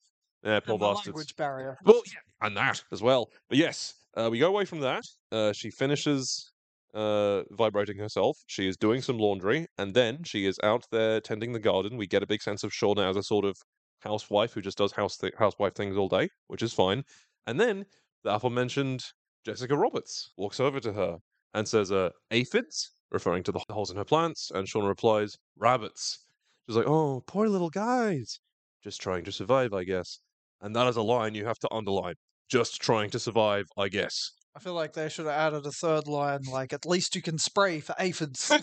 Yeah, 0.45 0.61
poor 0.61 0.75
And 0.75 0.81
bastards. 0.81 1.07
language 1.09 1.37
barrier. 1.37 1.79
Well, 1.85 2.03
yeah, 2.07 2.21
and 2.47 2.57
that 2.57 2.85
as 2.93 3.03
well. 3.03 3.31
But 3.49 3.59
yes, 3.59 3.95
uh, 4.17 4.29
we 4.31 4.39
go 4.39 4.49
away 4.49 4.65
from 4.67 4.81
that. 4.81 5.03
Uh, 5.33 5.53
she 5.53 5.71
finishes 5.71 6.53
uh, 6.93 7.43
vibrating 7.53 7.99
herself. 7.99 8.37
She 8.47 8.69
is 8.69 8.77
doing 8.77 9.01
some 9.03 9.19
laundry, 9.19 9.67
and 9.79 9.95
then 9.95 10.23
she 10.25 10.47
is 10.47 10.59
out 10.63 10.87
there 10.93 11.21
tending 11.21 11.53
the 11.53 11.59
garden. 11.61 11.97
We 11.97 12.07
get 12.07 12.23
a 12.23 12.27
big 12.27 12.43
sense 12.43 12.63
of 12.63 12.73
Shauna 12.73 13.09
as 13.09 13.17
a 13.17 13.23
sort 13.23 13.45
of 13.45 13.57
housewife 14.01 14.53
who 14.53 14.61
just 14.61 14.79
does 14.79 14.93
house 14.93 15.17
th- 15.17 15.33
housewife 15.39 15.75
things 15.75 15.97
all 15.97 16.09
day, 16.09 16.29
which 16.49 16.63
is 16.63 16.73
fine. 16.75 17.05
And 17.47 17.59
then 17.59 17.87
the 18.23 18.35
aforementioned 18.35 19.03
Jessica 19.47 19.77
Roberts 19.77 20.31
walks 20.37 20.61
over 20.61 20.79
to 20.81 20.93
her 20.93 21.19
and 21.55 21.67
says, 21.67 21.91
uh, 21.91 22.11
"Aphids," 22.31 22.91
referring 23.11 23.43
to 23.45 23.53
the 23.53 23.65
holes 23.71 23.91
in 23.91 23.97
her 23.97 24.05
plants, 24.05 24.51
and 24.51 24.67
Shauna 24.69 24.89
replies, 24.89 25.37
"Rabbits." 25.57 26.27
She's 26.69 26.77
like, 26.77 26.87
"Oh, 26.87 27.23
poor 27.27 27.49
little 27.49 27.71
guys, 27.71 28.41
just 28.83 29.01
trying 29.01 29.25
to 29.25 29.33
survive, 29.33 29.73
I 29.73 29.85
guess." 29.85 30.21
And 30.61 30.75
that 30.77 30.87
is 30.87 30.97
a 30.97 31.03
line 31.03 31.35
you 31.35 31.45
have 31.47 31.59
to 31.61 31.69
underline. 31.73 32.15
Just 32.49 32.81
trying 32.81 33.11
to 33.11 33.19
survive, 33.19 33.67
I 33.77 33.89
guess. 33.89 34.31
I 34.57 34.61
feel 34.61 34.75
like 34.75 34.93
they 34.93 35.09
should 35.09 35.27
have 35.27 35.35
added 35.35 35.67
a 35.67 35.73
third 35.73 36.07
line, 36.07 36.43
like 36.51 36.73
at 36.73 36.87
least 36.87 37.17
you 37.17 37.23
can 37.23 37.39
spray 37.39 37.81
for 37.81 37.95
aphids. 37.99 38.51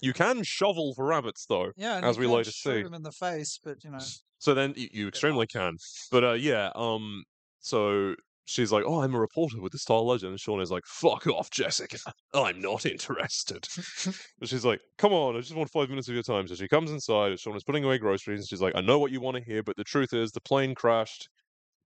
You 0.00 0.12
can 0.12 0.42
shovel 0.44 0.92
for 0.94 1.06
rabbits, 1.06 1.46
though. 1.46 1.72
yeah, 1.76 1.96
and 1.96 2.04
As 2.04 2.16
you 2.16 2.22
we 2.22 2.26
later 2.28 2.50
see. 2.50 2.82
them 2.82 2.94
in 2.94 3.02
the 3.02 3.10
face, 3.10 3.58
but 3.64 3.82
you 3.82 3.90
know, 3.90 3.98
So 4.38 4.54
then 4.54 4.74
you, 4.76 4.88
you 4.92 5.08
extremely 5.08 5.46
can. 5.46 5.76
But 6.10 6.24
uh, 6.24 6.32
yeah, 6.32 6.70
um, 6.74 7.24
so 7.60 8.14
she's 8.44 8.72
like, 8.72 8.84
"Oh, 8.86 9.02
I'm 9.02 9.14
a 9.14 9.20
reporter 9.20 9.60
with 9.60 9.72
the 9.72 9.78
Star 9.78 10.00
Ledger," 10.00 10.28
and 10.28 10.38
Shauna's 10.38 10.70
like, 10.70 10.84
"Fuck 10.86 11.26
off, 11.26 11.50
Jessica. 11.50 11.98
I'm 12.34 12.60
not 12.60 12.86
interested." 12.86 13.66
but 14.38 14.48
she's 14.48 14.64
like, 14.64 14.80
"Come 14.98 15.12
on, 15.12 15.36
I 15.36 15.40
just 15.40 15.54
want 15.54 15.70
five 15.70 15.88
minutes 15.88 16.08
of 16.08 16.14
your 16.14 16.22
time." 16.22 16.46
So 16.48 16.54
she 16.54 16.68
comes 16.68 16.90
inside, 16.90 17.30
and 17.30 17.38
Shauna's 17.38 17.64
putting 17.64 17.84
away 17.84 17.98
groceries, 17.98 18.40
and 18.40 18.48
she's 18.48 18.60
like, 18.62 18.74
"I 18.76 18.80
know 18.80 18.98
what 18.98 19.12
you 19.12 19.20
want 19.20 19.36
to 19.36 19.44
hear, 19.44 19.62
but 19.62 19.76
the 19.76 19.84
truth 19.84 20.12
is, 20.12 20.32
the 20.32 20.40
plane 20.40 20.74
crashed." 20.74 21.28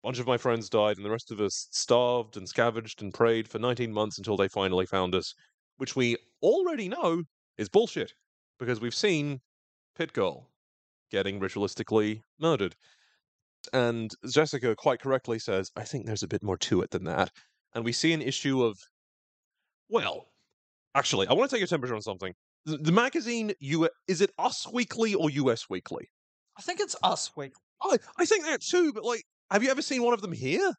A 0.03 0.07
bunch 0.07 0.19
of 0.19 0.27
my 0.27 0.37
friends 0.37 0.69
died, 0.69 0.97
and 0.97 1.05
the 1.05 1.11
rest 1.11 1.31
of 1.31 1.41
us 1.41 1.67
starved 1.71 2.37
and 2.37 2.47
scavenged 2.47 3.01
and 3.01 3.13
prayed 3.13 3.47
for 3.47 3.59
19 3.59 3.91
months 3.91 4.17
until 4.17 4.37
they 4.37 4.47
finally 4.47 4.85
found 4.85 5.15
us, 5.15 5.33
which 5.77 5.95
we 5.95 6.17
already 6.41 6.89
know 6.89 7.23
is 7.57 7.69
bullshit 7.69 8.13
because 8.59 8.79
we've 8.79 8.95
seen 8.95 9.41
Pit 9.95 10.13
Girl 10.13 10.51
getting 11.09 11.39
ritualistically 11.39 12.21
murdered. 12.39 12.75
And 13.73 14.11
Jessica 14.29 14.75
quite 14.75 15.01
correctly 15.01 15.39
says, 15.39 15.71
I 15.75 15.83
think 15.83 16.05
there's 16.05 16.23
a 16.23 16.27
bit 16.27 16.43
more 16.43 16.57
to 16.57 16.81
it 16.81 16.91
than 16.91 17.03
that. 17.05 17.31
And 17.73 17.83
we 17.85 17.91
see 17.91 18.13
an 18.13 18.21
issue 18.21 18.63
of, 18.63 18.77
well, 19.89 20.27
actually, 20.95 21.27
I 21.27 21.33
want 21.33 21.49
to 21.49 21.55
take 21.55 21.61
your 21.61 21.67
temperature 21.67 21.95
on 21.95 22.01
something. 22.01 22.33
The, 22.65 22.77
the 22.77 22.91
magazine, 22.91 23.53
U- 23.59 23.89
is 24.07 24.21
it 24.21 24.31
Us 24.37 24.67
Weekly 24.71 25.13
or 25.13 25.29
US 25.29 25.69
Weekly? 25.69 26.09
I 26.57 26.61
think 26.61 26.79
it's 26.79 26.95
Us 27.03 27.31
Weekly. 27.35 27.61
I, 27.81 27.97
I 28.17 28.25
think 28.25 28.45
that 28.45 28.61
too, 28.61 28.91
but 28.93 29.03
like, 29.03 29.23
have 29.51 29.63
you 29.63 29.69
ever 29.69 29.81
seen 29.81 30.03
one 30.03 30.13
of 30.13 30.21
them 30.21 30.31
here? 30.33 30.73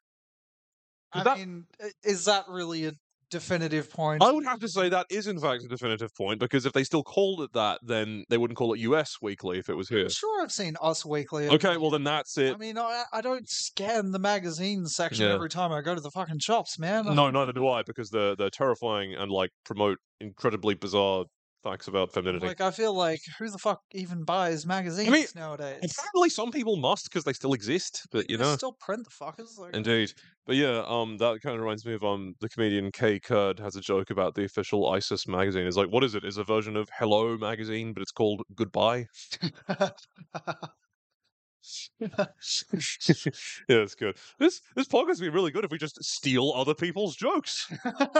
I 1.13 1.23
that- 1.23 1.37
mean, 1.39 1.65
is 2.03 2.25
that 2.25 2.45
really 2.47 2.85
a 2.85 2.91
definitive 3.29 3.89
point? 3.91 4.23
I 4.23 4.31
would 4.31 4.45
have 4.45 4.59
to 4.59 4.67
say 4.67 4.89
that 4.89 5.05
is 5.09 5.27
in 5.27 5.39
fact 5.39 5.63
a 5.63 5.67
definitive 5.67 6.13
point 6.15 6.39
because 6.39 6.65
if 6.65 6.73
they 6.73 6.83
still 6.83 7.03
called 7.03 7.41
it 7.41 7.53
that, 7.53 7.79
then 7.83 8.25
they 8.29 8.37
wouldn't 8.37 8.57
call 8.57 8.73
it 8.73 8.79
US 8.81 9.17
Weekly 9.21 9.59
if 9.59 9.69
it 9.69 9.75
was 9.75 9.89
here. 9.89 10.03
I'm 10.03 10.09
sure 10.09 10.41
I've 10.43 10.51
seen 10.51 10.75
Us 10.81 11.05
Weekly. 11.05 11.47
Okay, 11.49 11.77
well 11.77 11.89
then 11.91 12.03
that's 12.03 12.37
it. 12.37 12.53
I 12.53 12.57
mean, 12.57 12.77
I, 12.77 13.03
I 13.13 13.21
don't 13.21 13.47
scan 13.49 14.11
the 14.11 14.19
magazine 14.19 14.85
section 14.85 15.27
Yeah. 15.27 15.33
every 15.35 15.49
time 15.49 15.71
I 15.71 15.81
go 15.81 15.95
to 15.95 16.01
the 16.01 16.11
fucking 16.11 16.39
shops, 16.39 16.77
man. 16.79 17.05
No, 17.15 17.29
neither 17.29 17.53
do 17.53 17.67
I, 17.67 17.83
because 17.83 18.09
they're 18.09 18.35
they're 18.35 18.49
terrifying 18.49 19.13
and 19.15 19.31
like 19.31 19.51
promote 19.65 19.97
incredibly 20.19 20.75
bizarre 20.75 21.25
facts 21.63 21.87
about 21.87 22.11
femininity. 22.11 22.47
Like, 22.47 22.61
I 22.61 22.71
feel 22.71 22.93
like 22.93 23.21
who 23.37 23.49
the 23.49 23.57
fuck 23.57 23.81
even 23.93 24.23
buys 24.23 24.65
magazines 24.65 25.35
nowadays? 25.35 25.79
Apparently, 25.83 26.29
some 26.29 26.51
people 26.51 26.77
must 26.77 27.05
because 27.05 27.23
they 27.23 27.33
still 27.33 27.53
exist, 27.53 28.07
but 28.11 28.29
you 28.29 28.37
They 28.37 28.43
know, 28.43 28.55
still 28.55 28.73
print 28.73 29.05
the 29.05 29.11
fuckers. 29.11 29.57
Like, 29.57 29.75
indeed. 29.75 30.13
But 30.45 30.55
yeah, 30.55 30.83
um, 30.87 31.17
that 31.17 31.41
kind 31.41 31.55
of 31.55 31.61
reminds 31.61 31.85
me 31.85 31.93
of 31.93 32.03
um, 32.03 32.33
the 32.39 32.49
comedian 32.49 32.91
Kae 32.91 33.21
Kurd 33.21 33.59
has 33.59 33.75
a 33.75 33.81
joke 33.81 34.09
about 34.09 34.35
the 34.35 34.45
official 34.45 34.89
ISIS 34.89 35.27
magazine. 35.27 35.67
It's 35.67 35.77
like, 35.77 35.89
what 35.89 36.03
is 36.03 36.15
it? 36.15 36.23
Is 36.23 36.37
a 36.37 36.43
version 36.43 36.75
of 36.75 36.89
Hello 36.97 37.37
magazine, 37.37 37.93
but 37.93 38.01
it's 38.01 38.11
called 38.11 38.41
Goodbye. 38.55 39.05
yeah, 41.99 42.25
it's 43.67 43.95
good. 43.95 44.17
This 44.39 44.61
this 44.75 44.87
podcast 44.87 45.07
would 45.07 45.19
be 45.19 45.29
really 45.29 45.51
good 45.51 45.65
if 45.65 45.71
we 45.71 45.77
just 45.77 46.01
steal 46.03 46.53
other 46.55 46.73
people's 46.73 47.15
jokes. 47.15 47.67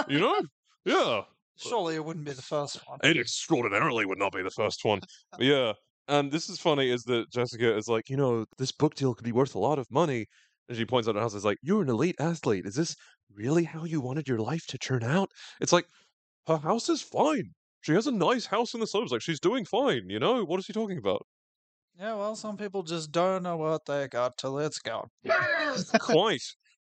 You 0.07 0.19
know? 0.19 0.41
Yeah. 0.85 1.23
Surely 1.59 1.95
it 1.95 2.05
wouldn't 2.05 2.25
be 2.25 2.31
the 2.31 2.41
first 2.41 2.87
one. 2.87 2.99
It 3.03 3.17
extraordinarily 3.17 4.05
would 4.05 4.17
not 4.17 4.33
be 4.33 4.41
the 4.43 4.49
first 4.49 4.85
one. 4.85 5.01
Yeah. 5.37 5.73
And 6.07 6.31
this 6.31 6.49
is 6.49 6.59
funny 6.59 6.89
is 6.89 7.03
that 7.03 7.29
Jessica 7.31 7.75
is 7.75 7.87
like, 7.87 8.09
you 8.09 8.17
know, 8.17 8.45
this 8.57 8.71
book 8.71 8.95
deal 8.95 9.13
could 9.13 9.25
be 9.25 9.31
worth 9.31 9.55
a 9.55 9.59
lot 9.59 9.77
of 9.77 9.91
money. 9.91 10.25
And 10.67 10.77
she 10.77 10.85
points 10.85 11.07
out 11.07 11.15
her 11.15 11.21
house 11.21 11.33
is 11.33 11.45
like, 11.45 11.57
You're 11.61 11.81
an 11.81 11.89
elite 11.89 12.15
athlete. 12.19 12.65
Is 12.65 12.75
this 12.75 12.95
really 13.33 13.63
how 13.63 13.83
you 13.83 14.01
wanted 14.01 14.27
your 14.27 14.39
life 14.39 14.65
to 14.67 14.77
turn 14.77 15.03
out? 15.03 15.29
It's 15.61 15.73
like, 15.73 15.85
her 16.47 16.57
house 16.57 16.89
is 16.89 17.01
fine. 17.01 17.51
She 17.81 17.93
has 17.93 18.07
a 18.07 18.11
nice 18.11 18.45
house 18.45 18.73
in 18.73 18.79
the 18.79 18.87
suburbs. 18.87 19.11
Like, 19.11 19.21
she's 19.21 19.39
doing 19.39 19.65
fine, 19.65 20.09
you 20.09 20.19
know? 20.19 20.43
What 20.43 20.59
is 20.59 20.65
she 20.65 20.73
talking 20.73 20.97
about? 20.97 21.25
Yeah, 21.99 22.15
well, 22.15 22.35
some 22.35 22.57
people 22.57 22.83
just 22.83 23.11
don't 23.11 23.43
know 23.43 23.57
what 23.57 23.85
they 23.85 24.07
got 24.07 24.37
till 24.37 24.57
it's 24.59 24.79
gone. 24.79 25.09
Quite. 25.99 26.43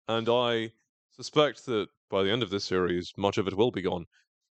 And 0.09 0.29
I 0.29 0.73
suspect 1.13 1.67
that 1.67 1.87
by 2.11 2.23
the 2.23 2.31
end 2.31 2.43
of 2.43 2.51
this 2.51 2.65
series, 2.65 3.13
much 3.17 3.39
of 3.39 3.47
it 3.49 3.57
will 3.57 3.71
be 3.71 3.83
gone. 3.83 4.07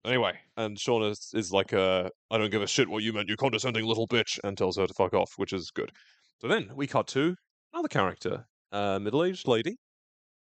Anyway, 0.04 0.34
and 0.58 0.78
Shauna 0.78 1.12
is, 1.12 1.32
is 1.34 1.52
like, 1.52 1.74
uh, 1.74 2.10
I 2.32 2.38
don't 2.38 2.50
give 2.50 2.64
a 2.64 2.68
shit 2.68 2.90
what 2.90 3.04
you 3.04 3.14
meant, 3.14 3.30
you 3.30 3.38
condescending 3.38 3.86
little 3.86 4.08
bitch, 4.08 4.40
and 4.44 4.58
tells 4.58 4.78
her 4.78 4.88
to 4.88 4.94
fuck 4.94 5.14
off, 5.14 5.34
which 5.38 5.54
is 5.54 5.70
good. 5.70 5.92
So 6.40 6.48
then 6.48 6.72
we 6.76 6.88
cut 6.88 7.08
to 7.10 7.36
another 7.72 7.88
character, 7.88 8.46
a 8.72 9.00
middle 9.00 9.24
aged 9.24 9.48
lady, 9.48 9.78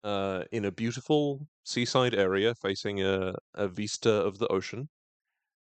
uh, 0.02 0.44
in 0.50 0.64
a 0.64 0.72
beautiful 0.72 1.46
seaside 1.64 2.14
area 2.14 2.54
facing 2.54 3.02
a, 3.02 3.34
a 3.54 3.68
vista 3.68 4.10
of 4.10 4.38
the 4.38 4.48
ocean. 4.48 4.88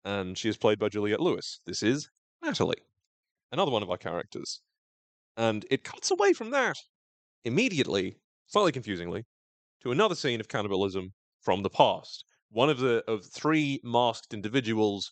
And 0.04 0.38
she 0.38 0.50
is 0.50 0.58
played 0.58 0.80
by 0.80 0.89
Juliette 0.89 1.21
Lewis. 1.21 1.62
This 1.65 1.82
is 1.82 2.10
Natalie, 2.43 2.84
another 3.54 3.71
one 3.71 3.84
of 3.84 3.89
our 3.89 3.97
characters. 3.97 4.62
And 5.38 5.65
it 5.71 5.86
cuts 5.86 6.12
away 6.12 6.34
from 6.34 6.52
that 6.52 6.78
immediately, 7.45 8.17
slightly 8.47 8.73
confusingly, 8.73 9.23
to 9.82 9.91
another 9.91 10.15
scene 10.15 10.41
of 10.41 10.50
cannibalism 10.50 11.13
from 11.41 11.63
the 11.63 11.69
past. 11.69 12.26
One 12.50 12.70
of 12.70 12.80
the 12.80 13.04
of 13.08 13.26
three 13.26 13.80
masked 13.84 14.34
individuals 14.34 15.12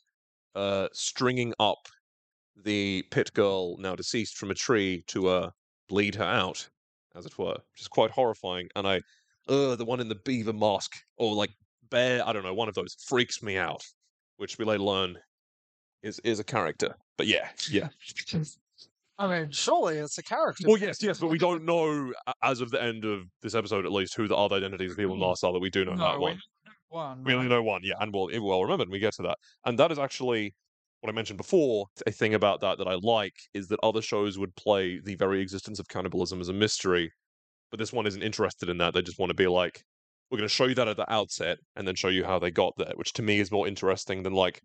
uh, 0.56 0.88
stringing 0.94 1.54
up 1.60 1.88
the 2.64 3.04
pit 3.12 3.34
girl, 3.34 3.78
now 3.78 3.96
deceased, 3.96 4.38
from 4.38 4.52
a 4.52 4.56
tree 4.56 5.04
to 5.08 5.28
uh, 5.28 5.50
bleed 5.90 6.16
her 6.16 6.24
out, 6.24 6.68
as 7.16 7.26
it 7.26 7.38
were, 7.38 7.54
which 7.54 7.82
is 7.82 7.88
quite 7.88 8.12
horrifying. 8.12 8.70
And 8.76 8.88
I, 8.88 9.02
uh, 9.48 9.76
the 9.76 9.86
one 9.86 10.00
in 10.00 10.08
the 10.08 10.20
beaver 10.24 10.54
mask, 10.54 10.94
or 11.18 11.34
like 11.34 11.52
bear, 11.90 12.28
I 12.28 12.34
don't 12.34 12.44
know, 12.44 12.54
one 12.54 12.70
of 12.70 12.76
those 12.76 12.96
freaks 13.06 13.44
me 13.44 13.58
out, 13.58 13.84
which 14.38 14.58
we 14.58 14.66
later 14.66 14.84
learn 14.84 15.18
is 16.04 16.20
is 16.20 16.40
a 16.40 16.44
character. 16.44 16.96
But 17.18 17.28
yeah, 17.28 17.50
yeah. 17.70 17.90
I 19.18 19.28
mean, 19.28 19.52
surely 19.52 19.98
it's 19.98 20.18
a 20.18 20.24
character. 20.24 20.68
Well, 20.68 20.78
yes, 20.78 21.02
yes, 21.02 21.20
but 21.20 21.28
we 21.28 21.38
don't 21.38 21.64
know 21.64 22.12
as 22.44 22.60
of 22.60 22.70
the 22.72 22.84
end 22.84 23.06
of 23.06 23.24
this 23.42 23.56
episode, 23.56 23.86
at 23.86 23.92
least, 23.94 24.16
who 24.16 24.28
the 24.28 24.36
other 24.36 24.58
identities 24.58 24.92
of 24.92 24.98
people 24.98 25.14
in 25.14 25.22
masks 25.22 25.44
are. 25.44 25.54
That 25.54 25.60
we 25.60 25.70
do 25.70 25.86
know 25.86 25.94
no, 25.94 26.04
that 26.04 26.18
we 26.18 26.22
one. 26.22 26.40
One. 26.90 27.24
We 27.24 27.34
only 27.34 27.48
know 27.50 27.64
one, 27.64 27.82
yeah, 27.84 27.96
and 28.00 28.14
we'll 28.14 28.30
well 28.44 28.62
remembered. 28.64 28.90
We 28.90 29.00
get 29.00 29.14
to 29.16 29.24
that, 29.24 29.38
and 29.66 29.80
that 29.80 29.92
is 29.92 30.00
actually 30.00 30.56
what 31.02 31.10
I 31.10 31.14
mentioned 31.14 31.38
before. 31.38 31.88
A 32.08 32.12
thing 32.12 32.34
about 32.34 32.62
that 32.62 32.78
that 32.80 32.88
I 32.88 32.96
like 32.96 33.36
is 33.54 33.68
that 33.70 33.80
other 33.84 34.02
shows 34.02 34.38
would 34.40 34.56
play 34.56 35.00
the 35.00 35.16
very 35.16 35.42
existence 35.42 35.80
of 35.80 35.88
cannibalism 35.88 36.42
as 36.42 36.50
a 36.50 36.54
mystery, 36.54 37.12
but 37.72 37.80
this 37.80 37.94
one 37.94 38.08
isn't 38.08 38.24
interested 38.24 38.70
in 38.70 38.78
that. 38.80 38.94
They 38.94 39.02
just 39.04 39.20
want 39.20 39.30
to 39.32 39.36
be 39.36 39.48
like, 39.48 39.84
we're 40.32 40.38
going 40.40 40.48
to 40.50 40.54
show 40.54 40.66
you 40.66 40.76
that 40.76 40.88
at 40.88 40.98
the 40.98 41.12
outset, 41.12 41.60
and 41.76 41.88
then 41.88 41.96
show 41.96 42.10
you 42.10 42.26
how 42.26 42.40
they 42.40 42.52
got 42.52 42.74
there, 42.78 42.94
which 42.96 43.14
to 43.14 43.22
me 43.24 43.40
is 43.40 43.52
more 43.52 43.68
interesting 43.68 44.24
than 44.24 44.34
like 44.34 44.62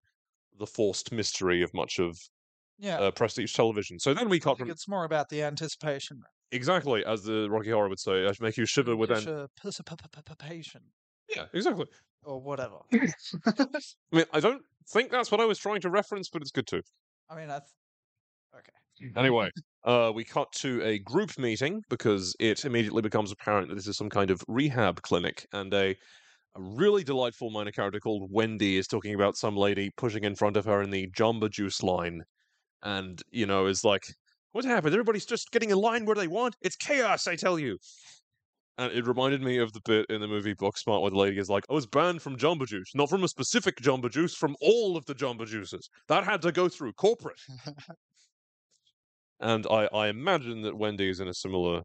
the 0.58 0.66
forced 0.66 1.12
mystery 1.12 1.62
of 1.62 1.72
much 1.74 1.98
of 1.98 2.18
Yeah. 2.78 2.98
uh, 3.00 3.10
prestige 3.12 3.52
television. 3.54 3.98
So 3.98 4.14
then 4.14 4.28
we 4.28 4.40
cut 4.40 4.58
from 4.58 4.70
it's 4.70 4.88
more 4.88 5.04
about 5.04 5.28
the 5.30 5.42
anticipation. 5.42 6.22
exactly 6.52 7.04
as 7.04 7.22
the 7.24 7.48
Rocky 7.50 7.70
Horror 7.70 7.88
would 7.88 8.00
say, 8.00 8.26
I 8.26 8.32
should 8.32 8.42
make 8.42 8.56
you 8.56 8.66
shiver 8.66 8.96
with 8.96 9.10
an 9.10 9.28
anticipation 9.64 10.92
yeah, 11.34 11.44
exactly. 11.52 11.86
or 12.24 12.40
whatever. 12.40 12.76
I 12.92 13.66
mean, 14.12 14.24
I 14.32 14.40
don't 14.40 14.62
think 14.88 15.10
that's 15.10 15.30
what 15.30 15.40
I 15.40 15.44
was 15.44 15.58
trying 15.58 15.80
to 15.82 15.90
reference, 15.90 16.28
but 16.28 16.42
it's 16.42 16.50
good 16.50 16.66
too. 16.66 16.82
I 17.28 17.36
mean, 17.36 17.50
I. 17.50 17.60
Okay. 18.56 19.12
Anyway, 19.16 19.50
uh, 19.84 20.12
we 20.14 20.24
cut 20.24 20.52
to 20.52 20.82
a 20.82 20.98
group 20.98 21.38
meeting 21.38 21.82
because 21.88 22.34
it 22.40 22.64
immediately 22.64 23.02
becomes 23.02 23.32
apparent 23.32 23.68
that 23.68 23.76
this 23.76 23.86
is 23.86 23.96
some 23.96 24.10
kind 24.10 24.30
of 24.30 24.42
rehab 24.48 25.00
clinic, 25.02 25.46
and 25.52 25.72
a, 25.72 25.90
a 26.56 26.60
really 26.60 27.04
delightful 27.04 27.50
minor 27.50 27.70
character 27.70 28.00
called 28.00 28.28
Wendy 28.30 28.76
is 28.76 28.86
talking 28.86 29.14
about 29.14 29.36
some 29.36 29.56
lady 29.56 29.90
pushing 29.96 30.24
in 30.24 30.34
front 30.34 30.56
of 30.56 30.64
her 30.64 30.82
in 30.82 30.90
the 30.90 31.08
Jamba 31.16 31.50
Juice 31.50 31.82
line, 31.82 32.22
and 32.82 33.22
you 33.30 33.46
know 33.46 33.66
is 33.66 33.84
like, 33.84 34.04
"What 34.52 34.64
happened? 34.64 34.94
Everybody's 34.94 35.26
just 35.26 35.50
getting 35.52 35.70
in 35.70 35.78
line 35.78 36.04
where 36.04 36.16
they 36.16 36.28
want. 36.28 36.56
It's 36.60 36.76
chaos, 36.76 37.26
I 37.26 37.36
tell 37.36 37.58
you." 37.58 37.78
And 38.80 38.90
it 38.94 39.06
reminded 39.06 39.42
me 39.42 39.58
of 39.58 39.74
the 39.74 39.80
bit 39.84 40.06
in 40.08 40.22
the 40.22 40.26
movie 40.26 40.54
Booksmart 40.54 41.02
where 41.02 41.10
the 41.10 41.18
lady 41.18 41.36
is 41.36 41.50
like, 41.50 41.64
I 41.68 41.74
was 41.74 41.86
banned 41.86 42.22
from 42.22 42.38
Jamba 42.38 42.66
Juice, 42.66 42.94
not 42.94 43.10
from 43.10 43.22
a 43.22 43.28
specific 43.28 43.76
Jamba 43.76 44.10
Juice, 44.10 44.34
from 44.34 44.56
all 44.62 44.96
of 44.96 45.04
the 45.04 45.14
Jamba 45.14 45.46
Juices. 45.46 45.90
That 46.08 46.24
had 46.24 46.40
to 46.40 46.50
go 46.50 46.66
through 46.66 46.94
corporate. 46.94 47.38
and 49.40 49.66
I, 49.70 49.86
I 49.92 50.08
imagine 50.08 50.62
that 50.62 50.78
Wendy 50.78 51.10
is 51.10 51.20
in 51.20 51.28
a 51.28 51.34
similar. 51.34 51.82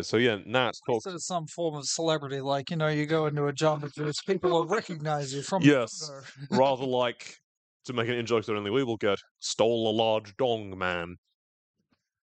So 0.00 0.16
yeah, 0.16 0.38
Nat 0.46 0.72
talks. 0.86 1.04
So 1.04 1.18
some 1.18 1.46
form 1.48 1.74
of 1.74 1.84
celebrity, 1.84 2.40
like 2.40 2.70
you 2.70 2.76
know, 2.76 2.88
you 2.88 3.04
go 3.04 3.26
into 3.26 3.46
a 3.46 3.52
Jamba 3.52 3.94
Juice, 3.94 4.22
people 4.22 4.48
will 4.50 4.66
recognize 4.66 5.34
you 5.34 5.42
from. 5.42 5.62
Yes. 5.62 6.10
rather 6.50 6.84
like 7.04 7.36
to 7.84 7.92
make 7.92 8.08
an 8.08 8.14
in 8.14 8.24
joke 8.24 8.46
that 8.46 8.56
only 8.56 8.70
we 8.70 8.84
will 8.84 8.96
get, 8.96 9.18
stole 9.40 9.90
a 9.90 9.92
large 9.92 10.34
dong 10.38 10.78
man. 10.78 11.16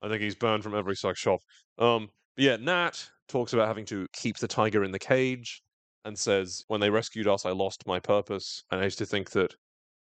I 0.02 0.08
think 0.08 0.22
he's 0.22 0.34
banned 0.34 0.64
from 0.64 0.74
every 0.74 0.96
sex 0.96 1.20
shop. 1.20 1.38
Um, 1.78 2.08
but 2.38 2.44
yeah, 2.44 2.56
Nat 2.56 3.04
talks 3.28 3.52
about 3.52 3.66
having 3.66 3.84
to 3.86 4.06
keep 4.12 4.38
the 4.38 4.46
tiger 4.46 4.84
in 4.84 4.92
the 4.92 4.98
cage 5.00 5.60
and 6.04 6.16
says, 6.16 6.62
When 6.68 6.80
they 6.80 6.88
rescued 6.88 7.26
us, 7.26 7.44
I 7.44 7.50
lost 7.50 7.84
my 7.84 7.98
purpose. 7.98 8.62
And 8.70 8.80
I 8.80 8.84
used 8.84 8.98
to 8.98 9.06
think 9.06 9.30
that, 9.30 9.56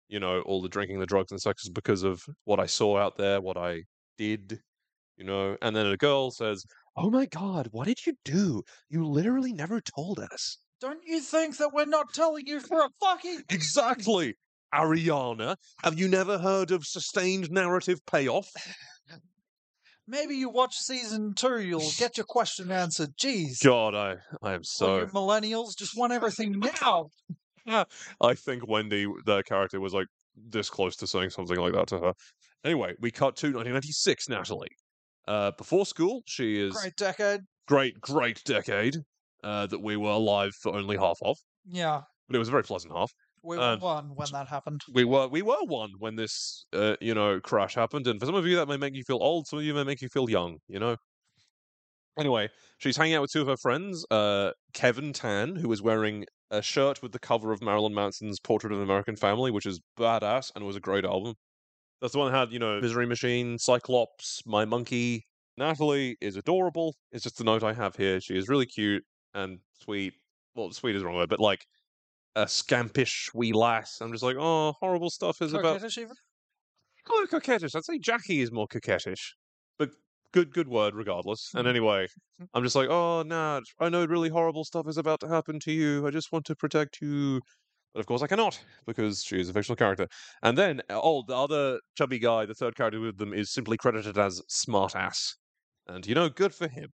you 0.09 0.19
know, 0.19 0.41
all 0.41 0.61
the 0.61 0.69
drinking, 0.69 0.99
the 0.99 1.07
drugs, 1.07 1.31
and 1.31 1.41
sex 1.41 1.63
is 1.63 1.71
because 1.71 2.03
of 2.03 2.25
what 2.43 2.59
I 2.59 2.67
saw 2.67 2.99
out 2.99 3.17
there, 3.17 3.41
what 3.41 3.57
I 3.57 3.83
did, 4.19 4.59
you 5.17 5.25
know. 5.25 5.57
And 5.63 5.77
then 5.77 5.87
a 5.87 5.97
girl 5.97 6.33
says, 6.33 6.65
Oh 6.97 7.11
my 7.11 7.27
God, 7.27 7.69
what 7.71 7.87
did 7.87 8.05
you 8.05 8.15
do? 8.25 8.65
You 8.89 9.07
literally 9.07 9.53
never 9.53 9.81
told 9.81 10.19
us. 10.19 10.59
Don't 10.81 11.07
you 11.07 11.21
think 11.21 11.59
that 11.59 11.73
we're 11.73 11.85
not 11.85 12.13
telling 12.13 12.49
you 12.49 12.59
for 12.59 12.81
a 12.81 12.89
fucking? 13.01 13.45
Exactly. 13.51 14.35
Ariana, 14.75 15.55
have 15.85 15.97
you 15.97 16.09
never 16.09 16.39
heard 16.39 16.73
of 16.73 16.85
sustained 16.85 17.53
narrative 17.53 18.01
payoff? 18.05 18.51
Maybe 20.09 20.37
you 20.37 20.49
watch 20.49 20.77
season 20.77 21.35
two, 21.35 21.61
you'll 21.61 21.91
get 21.99 22.17
your 22.17 22.27
question 22.27 22.71
answered. 22.71 23.17
Jeez. 23.17 23.63
God, 23.65 23.95
I, 23.95 24.17
I 24.43 24.55
am 24.55 24.63
so. 24.63 24.99
you 25.01 25.07
millennials 25.07 25.77
just 25.77 25.97
want 25.97 26.13
everything 26.13 26.61
now. 26.61 27.09
I 28.21 28.35
think 28.35 28.69
Wendy, 28.69 29.07
the 29.25 29.43
character, 29.43 29.81
was 29.81 29.93
like 29.93 30.07
this 30.37 30.71
close 30.71 30.95
to 30.97 31.07
saying 31.07 31.31
something 31.31 31.59
like 31.59 31.73
that 31.73 31.89
to 31.89 31.99
her. 31.99 32.13
Anyway, 32.65 32.95
we 33.01 33.11
cut 33.11 33.37
to 33.37 33.47
1996, 33.47 34.29
Natalie. 34.29 34.69
Uh, 35.27 35.51
before 35.59 35.85
school, 35.85 36.23
she 36.27 36.61
is 36.65 36.75
Great 36.77 36.97
decade. 36.97 37.41
great, 37.67 38.01
great 38.01 38.43
decade 38.45 38.97
uh, 39.43 39.67
that 39.67 39.83
we 39.83 39.97
were 39.97 40.11
alive 40.11 40.53
for 40.63 40.77
only 40.77 40.97
half 40.97 41.19
of, 41.23 41.37
Yeah, 41.69 42.03
but 42.29 42.37
it 42.37 42.39
was 42.39 42.49
a 42.49 42.53
very 42.53 42.63
pleasant 42.63 42.93
half. 42.95 43.13
We 43.43 43.59
were 43.59 43.63
Uh, 43.63 43.77
one 43.77 44.15
when 44.15 44.31
that 44.33 44.49
happened. 44.49 44.83
we 44.93 45.05
were 45.05 45.27
we 45.29 45.43
were 45.43 45.63
one 45.65 45.93
when 45.99 46.17
this 46.17 46.65
uh, 46.73 46.97
you 47.01 47.15
know 47.15 47.41
crash 47.41 47.75
happened 47.75 48.07
and 48.07 48.21
for 48.21 48.27
some 48.27 48.35
of 48.35 48.47
you 48.47 48.57
that 48.57 48.69
may 48.69 48.77
make 48.77 48.95
you 48.95 49.03
feel 49.05 49.19
old 49.21 49.47
some 49.47 49.59
of 49.59 49.65
you 49.65 49.75
may 49.75 49.85
make 49.85 50.01
you 50.01 50.09
feel 50.09 50.31
young 50.31 50.59
you 50.69 50.79
know? 50.79 50.97
Anyway 52.19 52.49
she's 52.79 52.97
hanging 52.97 53.15
out 53.15 53.23
with 53.23 53.31
two 53.31 53.43
of 53.43 53.47
her 53.49 53.57
friends 53.59 54.05
uh 54.11 54.53
kevin 54.73 55.13
tan 55.13 55.57
who 55.57 55.71
is 55.73 55.83
wearing 55.83 56.25
a 56.51 56.63
shirt 56.63 57.03
with 57.03 57.13
the 57.13 57.19
cover 57.19 57.53
of 57.53 57.61
marilyn 57.63 57.93
manson's 57.95 58.41
portrait 58.41 58.73
of 58.73 58.79
an 58.79 58.85
american 58.85 59.17
family 59.17 59.51
which 59.51 59.67
is 59.67 59.81
badass 59.99 60.51
and 60.55 60.65
was 60.65 60.77
a 60.77 60.81
great 60.81 61.05
album. 61.05 61.35
That's 62.01 62.13
the 62.15 62.21
one 62.21 62.33
that 62.33 62.39
had 62.39 62.53
you 62.53 62.59
know 62.61 62.81
misery 62.81 63.07
machine 63.07 63.59
cyclops 63.59 64.43
my 64.47 64.65
monkey 64.67 65.27
natalie 65.59 66.17
is 66.21 66.37
adorable. 66.37 66.95
It's 67.13 67.25
just 67.25 67.39
the 67.39 67.45
note 67.45 67.63
i 67.65 67.73
have 67.75 67.97
here. 67.97 68.21
She 68.21 68.37
is 68.37 68.49
really 68.49 68.67
cute 68.67 69.05
and 69.35 69.61
sweet. 69.75 70.15
Well 70.55 70.73
sweet 70.73 70.97
is 70.97 71.03
the 71.03 71.07
wrong 71.09 71.17
word 71.17 71.31
but 71.31 71.41
like 71.41 71.67
a 72.37 72.45
scampish 72.45 73.35
wee 73.35 73.53
lass. 73.53 74.01
I'm 74.01 74.13
just 74.13 74.23
like, 74.23 74.37
oh, 74.39 74.75
horrible 74.79 75.11
stuff 75.11 75.41
is 75.41 75.55
about. 75.55 75.81
Coquettish 75.81 75.99
even? 75.99 76.15
Oh, 77.09 77.27
coquettish. 77.31 77.75
I'd 77.75 77.85
say 77.85 77.99
Jackie 77.99 78.43
is 78.43 78.53
more 78.53 78.69
coquettish, 78.69 79.33
but 79.79 79.91
good, 80.33 80.53
good 80.53 80.69
word 80.69 80.95
regardless. 80.95 81.51
And 81.55 81.67
anyway, 81.67 82.07
I'm 82.53 82.63
just 82.63 82.77
like, 82.77 82.91
oh, 82.91 83.23
Nat, 83.23 83.63
I 83.81 83.89
know 83.89 84.05
really 84.05 84.29
horrible 84.29 84.65
stuff 84.65 84.87
is 84.87 84.99
about 84.99 85.21
to 85.21 85.29
happen 85.29 85.59
to 85.61 85.73
you. 85.73 86.07
I 86.07 86.11
just 86.11 86.31
want 86.31 86.45
to 86.47 86.55
protect 86.55 87.01
you. 87.01 87.41
But 87.95 88.01
of 88.01 88.07
course, 88.07 88.21
I 88.21 88.27
cannot 88.27 88.61
because 88.87 89.23
she 89.23 89.41
is 89.41 89.49
a 89.49 89.55
fictional 89.55 89.77
character. 89.77 90.07
And 90.43 90.59
then, 90.59 90.83
uh, 90.91 91.01
oh, 91.03 91.25
the 91.27 91.35
other 91.35 91.81
chubby 91.97 92.19
guy, 92.19 92.45
the 92.45 92.55
third 92.55 92.77
character 92.77 93.01
with 93.01 93.17
them, 93.17 93.33
is 93.33 93.51
simply 93.51 93.79
credited 93.79 94.19
as 94.19 94.43
smartass. 94.51 95.37
And 95.87 96.07
you 96.07 96.15
know, 96.15 96.29
good 96.29 96.55
for 96.55 96.69
him. 96.69 96.91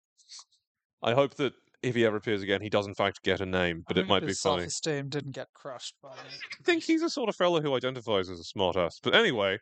I 1.01 1.13
hope 1.13 1.35
that 1.35 1.53
if 1.83 1.95
he 1.95 2.05
ever 2.05 2.17
appears 2.17 2.41
again, 2.41 2.61
he 2.61 2.69
does 2.69 2.87
in 2.87 2.93
fact 2.93 3.23
get 3.23 3.41
a 3.41 3.45
name, 3.45 3.83
but 3.87 3.97
I 3.97 4.01
it 4.01 4.07
might 4.07 4.21
be 4.21 4.27
his 4.27 4.41
funny. 4.41 4.61
Self-esteem 4.61 5.09
didn't 5.09 5.31
get 5.31 5.47
crushed 5.53 5.95
by 6.01 6.11
it. 6.11 6.39
I 6.59 6.63
think 6.63 6.83
he's 6.83 7.01
the 7.01 7.09
sort 7.09 7.29
of 7.29 7.35
fellow 7.35 7.61
who 7.61 7.75
identifies 7.75 8.29
as 8.29 8.39
a 8.39 8.57
smartass. 8.57 8.99
But 9.01 9.15
anyway, 9.15 9.57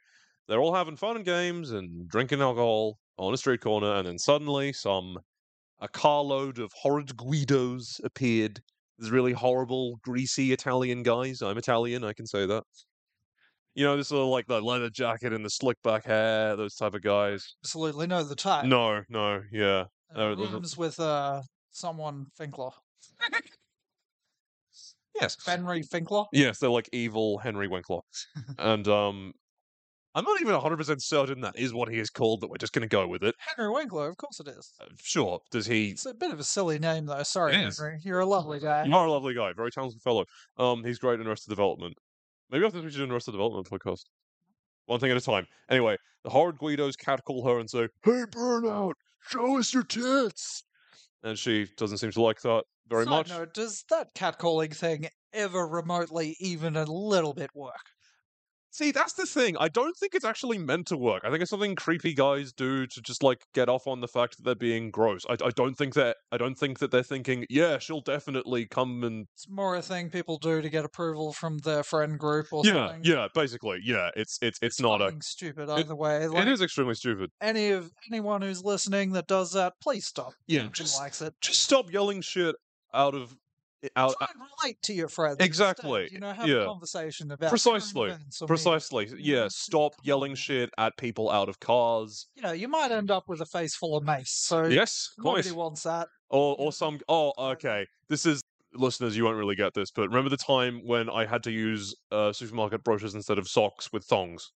they're 0.47 0.60
all 0.60 0.73
having 0.73 0.97
fun 0.97 1.15
and 1.15 1.25
games 1.25 1.71
and 1.71 2.10
drinking 2.10 2.41
alcohol 2.41 2.97
on 3.17 3.34
a 3.34 3.38
street 3.38 3.62
corner, 3.62 3.93
and 3.95 4.08
then 4.08 4.17
suddenly 4.17 4.73
some 4.73 5.17
a 5.79 5.88
carload 5.88 6.60
of 6.60 6.71
horrid 6.82 7.15
Guidos 7.15 8.01
appeared. 8.03 8.62
These 8.97 9.12
really 9.12 9.32
horrible, 9.32 9.97
greasy 10.03 10.51
Italian 10.51 11.03
guys. 11.03 11.41
I'm 11.41 11.58
Italian, 11.58 12.03
I 12.03 12.12
can 12.12 12.27
say 12.27 12.45
that. 12.45 12.63
You 13.75 13.86
know, 13.86 13.95
this 13.95 14.12
little 14.12 14.29
like 14.29 14.47
the 14.47 14.62
leather 14.62 14.89
jacket 14.89 15.32
and 15.32 15.45
the 15.45 15.49
slick 15.49 15.77
back 15.84 16.05
hair, 16.05 16.58
those 16.58 16.75
type 16.75 16.95
of 16.95 17.01
guys. 17.01 17.55
Absolutely 17.63 18.08
know 18.08 18.23
the 18.23 18.36
type. 18.36 18.65
No, 18.65 19.03
no, 19.08 19.41
yeah. 19.53 19.86
Uh, 20.13 20.36
no, 20.36 20.36
rooms 20.36 20.75
with 20.75 20.99
uh 20.99 21.41
someone 21.71 22.27
Finkler. 22.39 22.71
Yes. 25.19 25.36
Henry 25.45 25.82
Finkler. 25.84 26.27
Yes, 26.32 26.60
they're 26.60 26.69
like 26.69 26.88
evil 26.93 27.39
Henry 27.39 27.67
Winkler. 27.67 27.99
and 28.58 28.88
um 28.88 29.34
I'm 30.15 30.23
not 30.23 30.41
even 30.41 30.55
100% 30.55 31.01
certain 31.01 31.41
that 31.41 31.58
is 31.58 31.71
what 31.71 31.88
he 31.88 31.99
is 31.99 32.10
called, 32.10 32.41
but 32.41 32.49
we're 32.49 32.58
just 32.58 32.73
going 32.73 32.82
to 32.82 32.88
go 32.88 33.08
with 33.08 33.23
it. 33.23 33.36
Henry 33.55 33.71
Winkler, 33.71 34.10
of 34.10 34.17
course 34.17 34.39
it 34.39 34.47
is. 34.47 34.73
Uh, 34.82 34.86
Sure. 35.01 35.39
Does 35.51 35.67
he 35.67 35.89
It's 35.89 36.05
a 36.08 36.13
bit 36.15 36.32
of 36.32 36.39
a 36.39 36.43
silly 36.43 36.79
name 36.79 37.05
though. 37.05 37.21
Sorry, 37.23 37.53
It 37.55 37.67
is. 37.67 37.77
Henry. 37.79 37.99
You're 38.03 38.19
a 38.21 38.25
lovely 38.25 38.60
guy. 38.60 38.86
You 38.86 38.95
are 38.95 39.05
a 39.05 39.12
lovely 39.12 39.34
guy, 39.36 39.53
very 39.53 39.71
talented 39.71 40.01
fellow. 40.01 40.25
Um, 40.58 40.84
he's 40.84 40.99
great 40.99 41.19
in 41.19 41.27
Arrested 41.27 41.49
Development. 41.49 41.93
Maybe 42.49 42.65
after 42.65 42.82
we 42.82 42.89
should 42.89 42.97
do 42.97 43.03
an 43.03 43.12
Arrested 43.12 43.32
Development 43.34 43.69
podcast. 43.69 44.05
One 44.88 44.99
thing 44.99 45.12
at 45.12 45.17
a 45.17 45.21
time. 45.21 45.45
Anyway, 45.69 45.97
the 46.23 46.32
horrid 46.32 46.58
Guidos 46.58 46.95
catcall 46.95 47.45
her 47.47 47.60
and 47.60 47.69
say, 47.69 47.88
"Hey, 48.03 48.23
Burnout, 48.32 48.93
show 49.27 49.58
us 49.60 49.71
your 49.73 49.84
tits," 49.84 50.63
and 51.23 51.38
she 51.39 51.67
doesn't 51.77 51.97
seem 51.99 52.12
to 52.12 52.21
like 52.21 52.41
that 52.41 52.63
very 52.88 53.05
Side 53.05 53.08
much. 53.08 53.29
note, 53.29 53.53
does 53.55 53.84
that 53.89 54.13
catcalling 54.13 54.75
thing 54.75 55.10
ever 55.34 55.67
remotely 55.67 56.36
even 56.39 56.75
a 56.75 56.86
little 56.86 57.34
bit 57.34 57.49
work? 57.55 57.93
See, 58.71 58.91
that's 58.91 59.13
the 59.13 59.25
thing. 59.25 59.58
I 59.60 59.67
don't 59.67 59.97
think 59.97 60.13
it's 60.13 60.25
actually 60.25 60.58
meant 60.60 60.88
to 60.88 60.97
work. 60.97 61.23
I 61.25 61.29
think 61.29 61.41
it's 61.41 61.49
something 61.49 61.75
creepy 61.75 62.13
guys 62.13 62.53
do 62.53 62.86
to 62.86 63.01
just 63.01 63.23
like 63.23 63.41
get 63.53 63.67
off 63.67 63.88
on 63.88 64.01
the 64.01 64.08
fact 64.08 64.38
that 64.38 64.43
they're 64.43 64.55
being 64.55 64.91
gross. 64.91 65.25
I, 65.29 65.34
I 65.43 65.49
don't 65.55 65.75
think 65.75 65.95
that 65.95 66.17
I 66.32 66.38
don't 66.38 66.55
think 66.55 66.79
that 66.79 66.91
they're 66.91 67.01
thinking, 67.03 67.45
yeah, 67.49 67.79
she'll 67.79 68.01
definitely 68.01 68.67
come 68.67 69.03
and 69.03 69.27
It's 69.34 69.49
more 69.49 69.75
a 69.75 69.82
thing 69.82 70.10
people 70.12 70.38
do 70.38 70.62
to 70.62 70.69
get 70.69 70.86
approval 70.86 71.34
from 71.34 71.58
their 71.60 71.84
friend 71.84 72.19
group 72.19 72.47
or 72.51 72.63
yeah, 72.65 72.73
something. 72.89 73.01
yeah. 73.03 73.27
Basically, 73.34 73.79
yeah. 73.84 74.10
It's 74.15 74.38
it's 74.41 74.60
it's 74.62 74.79
not 74.79 75.01
a. 75.01 75.13
Stupid 75.21 75.69
either 75.69 75.95
way. 75.95 76.27
Like, 76.27 76.43
It 76.43 76.51
is 76.51 76.62
extremely 76.62 76.95
stupid. 76.95 77.32
any 77.41 77.69
of 77.71 77.91
anyone 78.12 78.41
who's 78.41 78.63
listening 78.63 79.13
that 79.13 79.27
does 79.27 79.51
that, 79.53 79.73
please 79.82 80.05
stop. 80.05 80.34
Yeah, 80.47 80.67
just 80.71 80.99
likes 80.99 81.21
it. 81.21 81.34
just 81.41 81.62
stop 81.63 81.91
yelling 81.91 82.21
shit 82.21 82.55
out 82.93 83.15
of 83.15 83.36
out 83.95 84.15
Try 84.17 84.27
and 84.33 84.41
relate 84.61 84.81
to 84.83 84.93
your 84.93 85.07
friends. 85.07 85.37
Uh, 85.39 85.43
Exactly, 85.43 86.01
Instead. 86.03 86.13
You 86.13 86.19
know, 86.19 86.33
have 86.33 86.47
yeah. 86.47 86.63
a 86.63 86.65
conversation 86.65 87.31
about 87.31 87.49
Precisely, 87.49 88.09
media. 88.09 88.19
precisely. 88.47 89.09
Yeah, 89.17 89.47
stop 89.49 89.93
yelling 90.03 90.35
shit 90.35 90.69
at 90.77 90.97
people 90.97 91.29
out 91.29 91.49
of 91.49 91.59
cars. 91.59 92.27
You 92.35 92.41
know, 92.41 92.51
you 92.51 92.67
might 92.67 92.91
end 92.91 93.11
up 93.11 93.27
with 93.27 93.41
a 93.41 93.45
face 93.45 93.75
full 93.75 93.95
of 93.97 94.03
mace. 94.03 94.31
So 94.31 94.65
Yes, 94.65 95.09
nobody 95.17 95.51
wants 95.51 95.83
that. 95.83 96.07
Or 96.29 96.55
or 96.59 96.71
some. 96.71 96.99
Oh, 97.07 97.33
okay. 97.53 97.87
This 98.07 98.25
is 98.25 98.41
listeners. 98.73 99.17
You 99.17 99.23
won't 99.25 99.37
really 99.37 99.55
get 99.55 99.73
this, 99.73 99.91
but 99.91 100.07
remember 100.09 100.29
the 100.29 100.37
time 100.37 100.81
when 100.85 101.09
I 101.09 101.25
had 101.25 101.43
to 101.43 101.51
use 101.51 101.95
uh, 102.11 102.31
supermarket 102.33 102.83
brochures 102.83 103.15
instead 103.15 103.37
of 103.37 103.47
socks 103.47 103.91
with 103.91 104.05
thongs? 104.05 104.51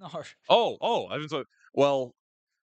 No. 0.00 0.08
Oh, 0.48 0.76
oh, 0.80 1.06
I 1.08 1.18
didn't. 1.18 1.46
Well, 1.74 2.14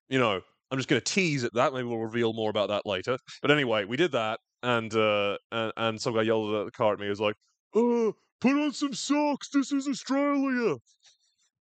you 0.09 0.19
know, 0.19 0.41
I'm 0.71 0.77
just 0.77 0.89
going 0.89 1.01
to 1.01 1.13
tease 1.13 1.43
at 1.43 1.53
that. 1.53 1.73
Maybe 1.73 1.87
we'll 1.87 1.97
reveal 1.99 2.33
more 2.33 2.49
about 2.49 2.69
that 2.69 2.85
later. 2.85 3.17
But 3.41 3.51
anyway, 3.51 3.85
we 3.85 3.97
did 3.97 4.11
that, 4.11 4.39
and 4.63 4.93
uh, 4.93 5.37
and, 5.51 5.73
and 5.77 6.01
some 6.01 6.13
guy 6.13 6.23
yelled 6.23 6.53
at 6.53 6.65
the 6.65 6.71
car 6.71 6.93
at 6.93 6.99
me. 6.99 7.05
He 7.05 7.09
was 7.09 7.21
like, 7.21 7.35
"Oh, 7.73 8.13
put 8.41 8.53
on 8.53 8.71
some 8.73 8.93
socks. 8.93 9.49
This 9.49 9.71
is 9.71 9.87
Australia." 9.87 10.77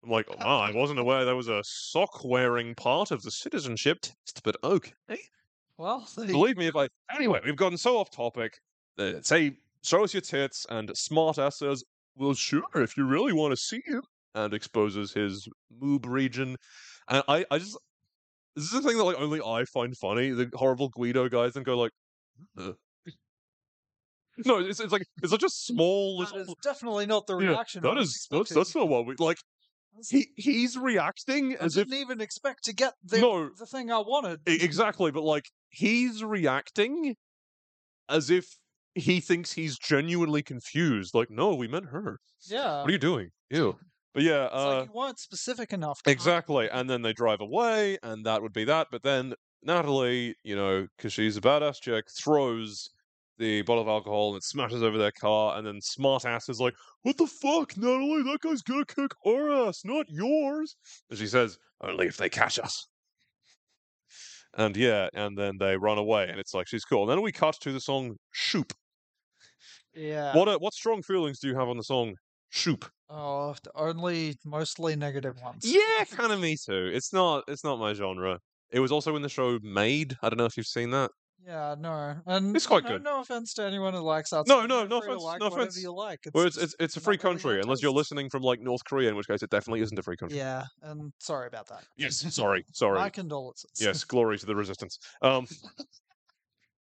I'm 0.03 0.09
like, 0.09 0.27
oh, 0.41 0.59
I 0.59 0.71
wasn't 0.71 0.99
aware 0.99 1.25
there 1.25 1.35
was 1.35 1.47
a 1.49 1.61
sock 1.63 2.23
wearing 2.23 2.75
part 2.75 3.11
of 3.11 3.23
the 3.23 3.31
citizenship 3.31 4.01
test, 4.01 4.41
but 4.43 4.55
okay. 4.63 5.19
Well, 5.77 6.07
Believe 6.15 6.57
me, 6.57 6.67
if 6.67 6.75
I. 6.75 6.87
Anyway, 7.13 7.39
we've 7.43 7.55
gotten 7.55 7.77
so 7.77 7.97
off 7.97 8.09
topic. 8.09 8.59
Uh, 8.97 9.13
say, 9.21 9.57
show 9.83 10.03
us 10.03 10.13
your 10.13 10.21
tits, 10.21 10.65
and 10.69 10.89
Smartass 10.89 11.53
says, 11.53 11.83
well, 12.15 12.33
sure, 12.33 12.63
if 12.75 12.97
you 12.97 13.05
really 13.05 13.33
want 13.33 13.51
to 13.51 13.57
see 13.57 13.81
it, 13.85 14.03
and 14.33 14.53
exposes 14.53 15.13
his 15.13 15.47
moob 15.81 16.05
region. 16.07 16.55
And 17.09 17.23
I, 17.27 17.45
I 17.51 17.59
just. 17.59 17.77
This 18.55 18.65
is 18.65 18.71
the 18.71 18.81
thing 18.81 18.97
that 18.97 19.03
like 19.03 19.19
only 19.19 19.39
I 19.39 19.65
find 19.65 19.95
funny. 19.95 20.31
The 20.31 20.49
horrible 20.55 20.89
Guido 20.89 21.29
guys 21.29 21.55
and 21.55 21.65
go 21.65 21.77
like. 21.77 21.91
No, 24.45 24.59
it's 24.59 24.79
it's 24.79 24.91
like 24.93 25.03
it's 25.21 25.31
such 25.31 25.43
a 25.43 25.49
small 25.49 26.19
that 26.19 26.33
little. 26.35 26.53
is 26.53 26.55
definitely 26.63 27.05
not 27.05 27.25
the 27.27 27.37
Yeah, 27.37 27.49
reaction. 27.49 27.81
That 27.81 27.95
that's 28.31 28.49
that's 28.53 28.75
not 28.75 28.87
what 28.87 29.05
we 29.05 29.15
like. 29.17 29.37
He 30.09 30.27
he's 30.35 30.77
reacting 30.77 31.53
I 31.59 31.65
as 31.65 31.75
if 31.75 31.87
didn't 31.87 32.01
even 32.01 32.21
expect 32.21 32.63
to 32.65 32.73
get 32.73 32.93
the 33.03 33.19
No. 33.19 33.49
the 33.57 33.65
thing 33.65 33.91
I 33.91 33.97
wanted. 33.99 34.41
E- 34.47 34.59
exactly, 34.61 35.09
but 35.11 35.23
like 35.23 35.45
he's 35.69 36.23
reacting 36.23 37.15
as 38.07 38.29
if 38.29 38.45
he 38.93 39.19
thinks 39.19 39.53
he's 39.53 39.77
genuinely 39.79 40.43
confused. 40.43 41.13
Like, 41.15 41.29
no, 41.31 41.55
we 41.55 41.67
meant 41.67 41.87
her. 41.87 42.19
yeah. 42.47 42.81
What 42.81 42.89
are 42.89 42.91
you 42.91 42.97
doing? 42.99 43.29
Ew. 43.49 43.77
But 44.13 44.23
yeah, 44.23 44.45
It's 44.45 44.53
uh, 44.55 44.77
like 44.79 44.87
you 44.87 44.93
weren't 44.93 45.19
specific 45.19 45.73
enough. 45.73 45.99
exactly. 46.05 46.69
And 46.69 46.89
then 46.89 47.01
they 47.03 47.13
drive 47.13 47.41
away, 47.41 47.97
and 48.01 48.25
that 48.25 48.41
would 48.41 48.53
be 48.53 48.63
that. 48.65 48.87
But 48.91 49.03
then 49.03 49.33
Natalie, 49.67 50.35
you 50.43 50.55
know, 50.55 50.87
because 50.97 51.13
she's 51.13 51.37
a 51.37 51.41
badass 51.41 51.81
chick, 51.81 52.05
throws 52.09 52.89
the 53.37 53.61
bottle 53.63 53.83
of 53.83 53.89
alcohol 53.89 54.29
and 54.29 54.37
it 54.37 54.43
smashes 54.43 54.81
over 54.81 54.97
their 54.97 55.11
car. 55.11 55.57
And 55.57 55.67
then 55.67 55.79
smartass 55.81 56.49
is 56.49 56.59
like, 56.59 56.73
"What 57.03 57.17
the 57.17 57.27
fuck, 57.27 57.77
Natalie? 57.77 58.23
That 58.23 58.39
guy's 58.41 58.63
gonna 58.63 58.85
kick 58.85 59.11
our 59.25 59.51
ass, 59.67 59.83
not 59.85 60.09
yours." 60.09 60.75
And 61.09 61.19
she 61.19 61.27
says, 61.27 61.59
"Only 61.81 62.07
if 62.07 62.17
they 62.17 62.29
catch 62.29 62.57
us." 62.57 62.87
And 64.53 64.75
yeah, 64.75 65.09
and 65.13 65.37
then 65.37 65.57
they 65.59 65.77
run 65.77 65.97
away, 65.97 66.27
and 66.29 66.39
it's 66.39 66.53
like 66.53 66.67
she's 66.67 66.85
cool. 66.85 67.03
And 67.03 67.11
then 67.11 67.21
we 67.21 67.31
cut 67.31 67.57
to 67.61 67.71
the 67.71 67.81
song 67.81 68.15
"Shoop." 68.31 68.73
Yeah. 69.93 70.35
What 70.35 70.47
uh, 70.47 70.57
what 70.59 70.73
strong 70.73 71.03
feelings 71.03 71.39
do 71.39 71.47
you 71.47 71.55
have 71.55 71.67
on 71.67 71.77
the 71.77 71.83
song 71.83 72.15
"Shoop"? 72.49 72.89
Oh, 73.09 73.55
only 73.75 74.35
mostly 74.45 74.95
negative 74.95 75.39
ones. 75.41 75.65
Yeah, 75.65 76.05
kind 76.05 76.31
of 76.31 76.39
me 76.39 76.55
too. 76.55 76.89
It's 76.93 77.13
not 77.13 77.43
it's 77.47 77.63
not 77.63 77.79
my 77.79 77.93
genre. 77.93 78.39
It 78.71 78.79
was 78.79 78.91
also 78.91 79.15
in 79.15 79.21
the 79.21 79.29
show 79.29 79.59
Made. 79.61 80.15
I 80.21 80.29
don't 80.29 80.37
know 80.37 80.45
if 80.45 80.57
you've 80.57 80.65
seen 80.67 80.91
that. 80.91 81.11
Yeah, 81.45 81.75
no, 81.79 82.15
and 82.25 82.55
It's 82.55 82.65
quite 82.65 82.83
know, 82.83 82.89
good. 82.89 83.03
No 83.03 83.21
offense 83.21 83.53
to 83.53 83.63
anyone 83.63 83.93
who 83.93 84.01
likes 84.01 84.31
that. 84.31 84.47
No, 84.47 84.65
no, 84.65 84.85
no 84.85 84.97
offense, 84.99 85.21
Like 85.21 85.39
no 85.39 85.47
offense. 85.47 85.81
you 85.81 85.93
like. 85.93 86.19
It's, 86.25 86.33
Well, 86.33 86.45
it's 86.45 86.57
it's, 86.57 86.75
it's 86.79 86.97
a 86.97 86.99
free 86.99 87.11
really 87.11 87.19
country 87.19 87.61
unless 87.61 87.81
you're 87.81 87.91
listening 87.91 88.29
from 88.29 88.41
like 88.41 88.59
North 88.59 88.83
Korea, 88.83 89.09
in 89.09 89.15
which 89.15 89.27
case 89.27 89.43
it 89.43 89.49
definitely 89.49 89.81
isn't 89.81 89.97
a 89.97 90.03
free 90.03 90.17
country. 90.17 90.37
Yeah, 90.37 90.65
and 90.81 91.13
sorry 91.19 91.47
about 91.47 91.67
that. 91.67 91.85
Yes, 91.95 92.17
sorry, 92.35 92.65
sorry. 92.73 92.99
My 92.99 93.09
condolences. 93.09 93.71
Yes, 93.79 94.03
glory 94.03 94.37
to 94.39 94.45
the 94.45 94.55
resistance. 94.55 94.97
Um. 95.21 95.47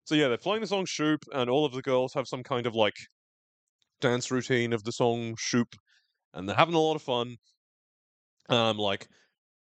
so 0.05 0.15
yeah, 0.15 0.29
they're 0.29 0.39
playing 0.39 0.63
the 0.63 0.67
song 0.67 0.85
"Shoop," 0.87 1.21
and 1.33 1.49
all 1.49 1.65
of 1.65 1.73
the 1.73 1.83
girls 1.83 2.13
have 2.15 2.27
some 2.27 2.43
kind 2.43 2.67
of 2.67 2.75
like 2.75 2.97
dance 4.01 4.31
routine 4.31 4.73
of 4.73 4.83
the 4.83 4.93
song 4.93 5.37
"Shoop," 5.39 5.77
and 6.35 6.49
they're 6.49 6.57
having 6.57 6.75
a 6.75 6.81
lot 6.81 6.97
of 6.97 7.03
fun. 7.03 7.37
Um, 8.49 8.79
like 8.79 9.07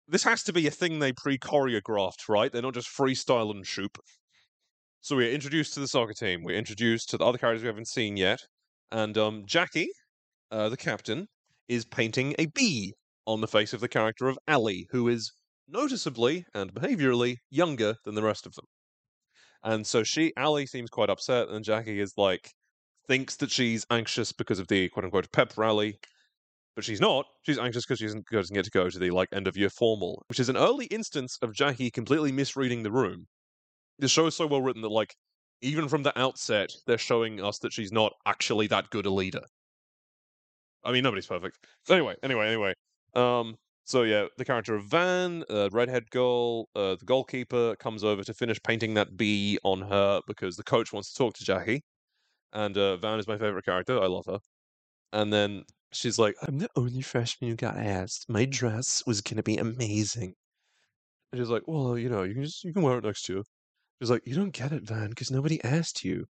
this 0.08 0.24
has 0.24 0.44
to 0.44 0.54
be 0.54 0.68
a 0.68 0.72
thing 0.72 1.00
they 1.00 1.14
pre-choreographed, 1.14 2.28
right? 2.30 2.52
They're 2.52 2.62
not 2.62 2.74
just 2.74 2.90
freestyle 2.90 3.52
and 3.52 3.66
"Shoop." 3.66 3.98
So 5.02 5.16
we're 5.16 5.32
introduced 5.32 5.74
to 5.74 5.80
the 5.80 5.88
soccer 5.88 6.14
team. 6.14 6.44
We're 6.44 6.58
introduced 6.58 7.10
to 7.10 7.18
the 7.18 7.26
other 7.26 7.38
characters 7.38 7.64
we 7.64 7.68
haven't 7.68 7.88
seen 7.88 8.18
yet, 8.18 8.40
and 8.92 9.18
um, 9.18 9.44
Jackie, 9.46 9.90
uh, 10.52 10.70
the 10.70 10.78
captain, 10.78 11.28
is 11.68 11.86
painting 11.86 12.36
a 12.40 12.46
bee 12.48 12.94
on 13.26 13.42
the 13.42 13.48
face 13.48 13.74
of 13.74 13.80
the 13.80 13.88
character 13.88 14.28
of 14.28 14.38
Allie, 14.48 14.88
who 14.92 15.08
is 15.08 15.32
noticeably 15.68 16.46
and 16.54 16.74
behaviorally 16.74 17.38
younger 17.50 17.96
than 18.06 18.16
the 18.16 18.24
rest 18.24 18.46
of 18.46 18.54
them. 18.56 18.66
And 19.64 19.88
so 19.88 20.04
she, 20.04 20.34
Allie, 20.36 20.66
seems 20.66 20.90
quite 20.90 21.10
upset, 21.10 21.48
and 21.48 21.64
Jackie 21.64 22.00
is 22.00 22.14
like, 22.18 22.52
thinks 23.08 23.36
that 23.38 23.52
she's 23.52 23.86
anxious 23.90 24.32
because 24.32 24.60
of 24.60 24.68
the 24.68 24.90
quote 24.90 25.06
unquote 25.06 25.32
pep 25.32 25.58
rally, 25.58 26.00
but 26.76 26.84
she's 26.84 27.02
not. 27.02 27.26
She's 27.44 27.60
anxious 27.60 27.86
because 27.86 28.00
she 28.00 28.08
doesn't 28.32 28.54
get 28.54 28.66
to 28.66 28.72
go 28.72 28.90
to 28.90 29.00
the 29.00 29.12
like 29.12 29.30
end 29.32 29.48
of 29.48 29.58
year 29.58 29.70
formal, 29.70 30.24
which 30.28 30.40
is 30.40 30.50
an 30.50 30.58
early 30.58 30.86
instance 30.86 31.38
of 31.42 31.54
Jackie 31.54 31.92
completely 31.92 32.32
misreading 32.32 32.84
the 32.84 32.92
room. 32.92 33.28
The 34.00 34.08
show 34.08 34.26
is 34.26 34.36
so 34.36 34.48
well 34.48 34.62
written 34.62 34.82
that 34.82 34.90
like 34.90 35.16
even 35.62 35.88
from 35.88 36.04
the 36.04 36.18
outset, 36.20 36.74
they're 36.88 36.98
showing 36.98 37.44
us 37.44 37.60
that 37.60 37.74
she's 37.74 37.92
not 37.92 38.14
actually 38.26 38.68
that 38.68 38.90
good 38.90 39.06
a 39.06 39.10
leader. 39.10 39.44
I 40.84 40.92
mean, 40.92 41.04
nobody's 41.04 41.28
perfect. 41.28 41.58
Anyway, 41.90 42.16
anyway, 42.24 42.48
anyway. 42.48 42.74
Um, 43.16 43.56
so 43.86 44.04
yeah, 44.04 44.28
the 44.38 44.46
character 44.46 44.76
of 44.76 44.86
Van, 44.86 45.44
uh, 45.50 45.70
redhead 45.72 46.10
girl, 46.10 46.68
uh, 46.76 46.96
the 46.96 47.06
goalkeeper 47.06 47.76
comes 47.78 48.04
over 48.04 48.24
to 48.24 48.34
finish 48.34 48.62
painting 48.64 48.94
that 48.96 49.16
bee 49.18 49.58
on 49.64 49.82
her 49.82 50.22
because 50.28 50.56
the 50.56 50.64
coach 50.64 50.92
wants 50.94 51.14
to 51.14 51.18
talk 51.18 51.34
to 51.36 51.46
Jackie, 51.46 51.82
and 52.54 52.78
uh, 52.78 52.98
Van 52.98 53.20
is 53.20 53.28
my 53.28 53.38
favorite 53.38 53.66
character. 53.66 54.02
I 54.02 54.08
love 54.08 54.26
her. 54.28 54.40
And 55.14 55.32
then 55.34 55.64
she's 55.96 56.20
like, 56.20 56.36
"I'm 56.42 56.60
the 56.60 56.70
only 56.76 57.02
freshman 57.02 57.50
who 57.52 57.56
got 57.56 57.78
asked. 57.78 58.30
My 58.30 58.46
dress 58.46 59.04
was 59.06 59.22
gonna 59.22 59.44
be 59.44 59.58
amazing." 59.58 60.36
And 61.32 61.40
she's 61.42 61.50
like, 61.50 61.64
"Well, 61.68 61.98
you 61.98 62.10
know, 62.10 62.24
you 62.24 62.34
can 62.36 62.44
just 62.44 62.64
you 62.64 62.74
can 62.74 62.82
wear 62.84 62.98
it 62.98 63.04
next 63.04 63.28
year." 63.30 63.44
She's 64.02 64.10
like, 64.12 64.26
"You 64.28 64.36
don't 64.36 64.52
get 64.52 64.72
it, 64.72 64.84
Van, 64.84 65.10
because 65.10 65.32
nobody 65.32 65.64
asked 65.64 66.04
you." 66.04 66.26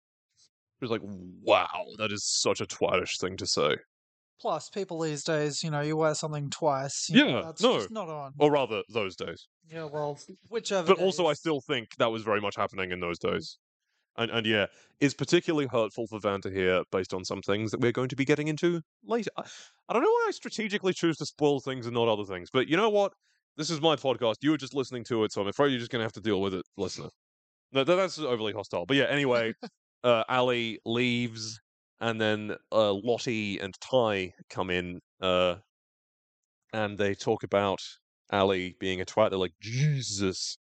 She 0.79 0.85
was 0.85 0.91
like, 0.91 1.03
"Wow, 1.05 1.87
that 1.99 2.13
is 2.13 2.25
such 2.25 2.61
a 2.61 2.67
twatish 2.67 3.19
thing 3.21 3.37
to 3.39 3.47
say." 3.47 3.77
Plus, 4.41 4.71
people 4.71 4.99
these 5.01 5.23
days, 5.23 5.63
you 5.63 5.71
know, 5.71 5.83
you 5.83 5.97
wear 5.97 6.15
something 6.15 6.49
twice. 6.49 7.11
you 7.11 7.23
know, 7.25 7.29
Yeah, 7.29 7.43
that's 7.43 7.63
no. 7.63 7.87
not 7.91 8.09
on. 8.09 8.33
Or 8.39 8.51
rather, 8.51 8.83
those 8.89 9.15
days. 9.15 9.47
Yeah, 9.67 9.85
well, 9.85 10.19
whichever. 10.49 10.87
But 10.95 11.03
also, 11.03 11.27
I 11.27 11.35
still 11.35 11.61
think 11.61 11.97
that 11.99 12.11
was 12.11 12.23
very 12.23 12.41
much 12.41 12.57
happening 12.57 12.91
in 12.91 13.01
those 13.01 13.19
days. 13.19 13.59
And, 14.21 14.31
and 14.31 14.47
yeah, 14.47 14.67
it's 15.01 15.15
particularly 15.15 15.67
hurtful 15.67 16.07
for 16.07 16.21
Van 16.21 16.43
to 16.43 16.51
hear 16.51 16.83
based 16.93 17.15
on 17.15 17.25
some 17.25 17.41
things 17.41 17.71
that 17.71 17.81
we're 17.81 17.91
going 17.91 18.11
to 18.11 18.17
be 18.17 18.27
getting 18.27 18.49
into 18.49 18.83
later. 19.03 19.31
I, 19.39 19.45
I 19.89 19.95
don't 19.95 20.03
know 20.03 20.11
why 20.11 20.27
I 20.29 20.33
strategically 20.33 20.93
choose 20.93 21.17
to 21.17 21.27
spoil 21.27 21.59
things 21.59 21.87
and 21.87 21.95
not 21.95 22.07
other 22.07 22.25
things, 22.25 22.51
but 22.53 22.69
you 22.69 22.77
know 22.77 22.91
what? 22.91 23.15
This 23.57 23.71
is 23.71 23.81
my 23.81 23.97
podcast. 23.97 24.35
You 24.43 24.51
were 24.51 24.59
just 24.59 24.75
listening 24.75 25.05
to 25.05 25.25
it, 25.25 25.33
so 25.33 25.41
I'm 25.41 25.49
afraid 25.49 25.71
you're 25.71 25.79
just 25.79 25.91
going 25.91 26.01
to 26.01 26.05
have 26.05 26.13
to 26.13 26.21
deal 26.21 26.43
with 26.43 26.53
it, 26.53 26.67
listener. 26.77 27.09
No, 27.73 27.83
that, 27.83 27.95
that's 27.95 28.19
overly 28.19 28.53
hostile. 28.53 28.85
But 28.85 28.99
yeah, 28.99 29.05
anyway, 29.05 29.55
uh, 30.05 30.25
Allie 30.29 30.81
leaves, 30.85 31.59
and 32.03 32.21
then 32.21 32.57
uh, 32.71 32.93
Lottie 32.93 33.59
and 33.59 33.75
Tai 33.81 34.35
come 34.51 34.69
in, 34.69 35.01
uh, 35.23 35.57
and 36.75 36.99
they 36.99 37.15
talk 37.15 37.43
about 37.43 37.81
Allie 38.31 38.77
being 38.79 39.01
a 39.01 39.07
twat. 39.07 39.31
They're 39.31 39.39
like, 39.39 39.55
Jesus. 39.63 40.59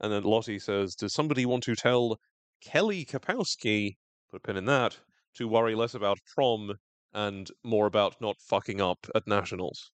And 0.00 0.10
then 0.10 0.22
Lottie 0.22 0.58
says, 0.58 0.94
Does 0.94 1.12
somebody 1.12 1.44
want 1.44 1.62
to 1.64 1.76
tell 1.76 2.18
Kelly 2.62 3.04
Kapowski, 3.04 3.96
put 4.30 4.38
a 4.38 4.40
pin 4.40 4.56
in 4.56 4.64
that, 4.66 4.96
to 5.34 5.48
worry 5.48 5.74
less 5.74 5.94
about 5.94 6.18
prom 6.34 6.74
and 7.12 7.50
more 7.64 7.86
about 7.86 8.20
not 8.20 8.36
fucking 8.40 8.80
up 8.80 9.06
at 9.14 9.26
nationals? 9.26 9.90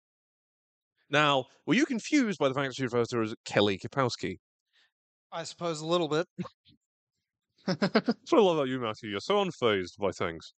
Now, 1.10 1.46
were 1.66 1.74
you 1.74 1.86
confused 1.86 2.38
by 2.38 2.48
the 2.48 2.54
fact 2.54 2.68
that 2.68 2.74
she 2.74 2.84
refers 2.84 3.08
to 3.08 3.16
her 3.16 3.22
as 3.22 3.34
Kelly 3.44 3.78
Kapowski? 3.78 4.36
I 5.32 5.44
suppose 5.44 5.80
a 5.80 5.86
little 5.86 6.08
bit. 6.08 6.26
That's 7.66 8.32
what 8.32 8.38
I 8.38 8.42
love 8.42 8.56
about 8.56 8.68
you, 8.68 8.78
Matthew. 8.78 9.10
You're 9.10 9.20
so 9.20 9.44
unfazed 9.44 9.96
by 9.98 10.10
things. 10.10 10.52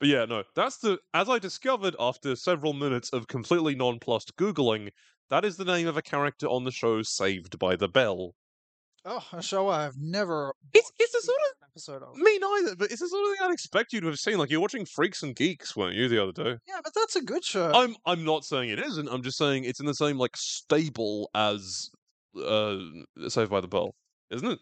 But 0.00 0.08
yeah, 0.08 0.24
no, 0.24 0.42
that's 0.54 0.78
the. 0.78 0.98
As 1.12 1.28
I 1.28 1.38
discovered 1.38 1.94
after 1.98 2.36
several 2.36 2.72
minutes 2.72 3.10
of 3.12 3.28
completely 3.28 3.74
nonplussed 3.74 4.36
Googling, 4.36 4.90
that 5.30 5.44
is 5.44 5.56
the 5.56 5.64
name 5.64 5.86
of 5.86 5.96
a 5.96 6.02
character 6.02 6.46
on 6.46 6.64
the 6.64 6.70
show 6.70 7.02
Saved 7.02 7.58
by 7.58 7.76
the 7.76 7.88
Bell. 7.88 8.34
Oh, 9.06 9.22
a 9.32 9.42
show 9.42 9.68
I 9.68 9.82
have 9.82 9.96
never. 9.98 10.54
It's- 10.72 10.90
it's 10.98 11.14
a 11.14 11.20
sort 11.20 11.38
an 11.60 11.68
episode 11.70 12.02
of. 12.02 12.16
Me 12.16 12.38
neither, 12.38 12.74
but 12.76 12.90
it's 12.90 13.00
the 13.00 13.08
sort 13.08 13.22
of 13.30 13.36
thing 13.38 13.46
I'd 13.48 13.52
expect 13.52 13.92
you 13.92 14.00
to 14.00 14.06
have 14.06 14.16
seen. 14.18 14.38
Like 14.38 14.50
you're 14.50 14.60
watching 14.60 14.86
Freaks 14.86 15.22
and 15.22 15.36
Geeks, 15.36 15.76
weren't 15.76 15.94
you, 15.96 16.08
the 16.08 16.22
other 16.22 16.32
day? 16.32 16.56
Yeah, 16.66 16.80
but 16.82 16.94
that's 16.94 17.14
a 17.16 17.22
good 17.22 17.44
show. 17.44 17.70
I'm 17.72 17.96
I'm 18.06 18.24
not 18.24 18.44
saying 18.44 18.70
it 18.70 18.78
isn't. 18.78 19.08
I'm 19.08 19.22
just 19.22 19.36
saying 19.36 19.64
it's 19.64 19.80
in 19.80 19.86
the 19.86 19.94
same 19.94 20.16
like 20.18 20.36
stable 20.36 21.28
as 21.34 21.90
uh 22.42 22.76
Saved 23.28 23.50
by 23.50 23.60
the 23.60 23.68
Bell, 23.68 23.94
isn't 24.30 24.48
it? 24.52 24.58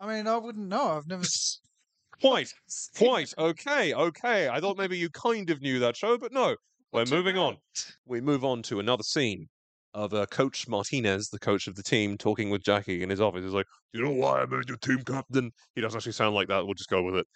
I 0.00 0.06
mean, 0.14 0.26
I 0.26 0.36
wouldn't 0.38 0.68
know. 0.68 0.96
I've 0.96 1.06
never. 1.06 1.24
Quite, 2.20 2.52
quite. 2.96 3.32
Okay, 3.38 3.94
okay. 3.94 4.48
I 4.48 4.58
thought 4.60 4.76
maybe 4.76 4.98
you 4.98 5.08
kind 5.08 5.50
of 5.50 5.60
knew 5.62 5.78
that 5.78 5.96
show, 5.96 6.18
but 6.18 6.32
no. 6.32 6.56
We're 6.92 7.04
moving 7.04 7.36
on. 7.38 7.58
We 8.06 8.20
move 8.20 8.44
on 8.44 8.62
to 8.62 8.80
another 8.80 9.04
scene 9.04 9.46
of 9.98 10.14
uh, 10.14 10.26
Coach 10.26 10.68
Martinez, 10.68 11.28
the 11.28 11.38
coach 11.40 11.66
of 11.66 11.74
the 11.74 11.82
team, 11.82 12.16
talking 12.16 12.50
with 12.50 12.62
Jackie 12.62 13.02
in 13.02 13.10
his 13.10 13.20
office. 13.20 13.42
He's 13.42 13.52
like, 13.52 13.66
"You 13.92 14.02
know 14.04 14.12
why 14.12 14.40
I 14.40 14.46
made 14.46 14.68
you 14.68 14.76
team 14.76 15.02
captain?" 15.02 15.50
He 15.74 15.80
doesn't 15.80 15.98
actually 15.98 16.12
sound 16.12 16.34
like 16.36 16.48
that. 16.48 16.64
We'll 16.64 16.74
just 16.74 16.88
go 16.88 17.02
with 17.02 17.16
it. 17.16 17.26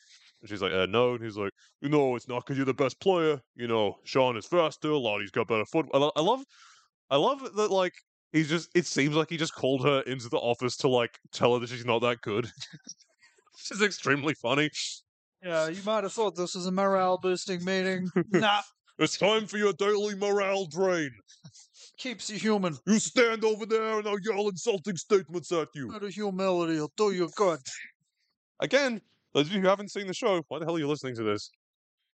And 0.41 0.49
she's 0.49 0.63
like, 0.63 0.73
uh, 0.73 0.87
"No," 0.87 1.15
and 1.15 1.25
he's 1.25 1.37
like, 1.37 1.53
"You 1.81 1.89
know, 1.89 2.15
it's 2.15 2.29
not 2.29 2.45
because 2.45 2.57
you're 2.57 2.67
the 2.67 2.75
best 2.75 3.01
player. 3.01 3.41
You 3.57 3.67
know, 3.67 3.97
Shauna 4.07 4.39
is 4.39 4.47
faster. 4.47 4.93
Lottie's 4.93 5.33
got 5.33 5.49
better 5.49 5.65
foot." 5.65 5.87
I, 5.93 5.99
lo- 5.99 6.13
I 6.15 6.21
love, 6.21 6.45
I 7.11 7.17
love 7.17 7.41
that. 7.57 7.71
Like, 7.71 7.95
he's 8.31 8.49
just. 8.49 8.71
It 8.77 8.87
seems 8.87 9.17
like 9.17 9.31
he 9.31 9.37
just 9.37 9.55
called 9.55 9.85
her 9.85 10.01
into 10.03 10.29
the 10.29 10.39
office 10.39 10.77
to 10.79 10.89
like 10.89 11.19
tell 11.33 11.55
her 11.55 11.61
that 11.61 11.69
she's 11.69 11.85
not 11.85 11.99
that 12.01 12.21
good. 12.21 12.45
Which 13.53 13.71
is 13.73 13.83
extremely 13.83 14.35
funny. 14.35 14.71
Yeah, 15.43 15.69
you 15.69 15.83
might 15.83 16.05
have 16.05 16.13
thought 16.13 16.37
this 16.37 16.55
was 16.55 16.67
a 16.67 16.71
morale 16.71 17.19
boosting 17.19 17.65
meeting. 17.65 18.09
nah, 18.31 18.63
It's 18.99 19.19
time 19.19 19.47
for 19.47 19.59
your 19.59 19.73
daily 19.73 20.15
morale 20.15 20.67
drain. 20.67 21.11
Keeps 22.03 22.29
you 22.29 22.39
human. 22.39 22.77
You 22.87 22.99
stand 22.99 23.45
over 23.45 23.65
there 23.65 23.99
and 23.99 24.09
I'll 24.09 24.19
yell 24.21 24.49
insulting 24.49 24.97
statements 24.97 25.53
at 25.53 25.69
you. 25.75 25.93
Bit 25.93 26.03
of 26.03 26.11
humility 26.11 26.81
will 26.81 26.93
do 26.97 27.13
you 27.13 27.31
good. 27.37 27.61
Again, 28.61 29.01
those 29.35 29.47
of 29.47 29.53
you 29.53 29.61
who 29.61 29.69
haven't 29.69 29.93
seen 29.93 30.09
the 30.09 30.15
show, 30.15 30.43
why 30.49 30.59
the 30.59 30.65
hell 30.65 30.77
are 30.77 30.79
you 30.79 30.89
listening 30.89 31.15
to 31.17 31.23
this? 31.23 31.51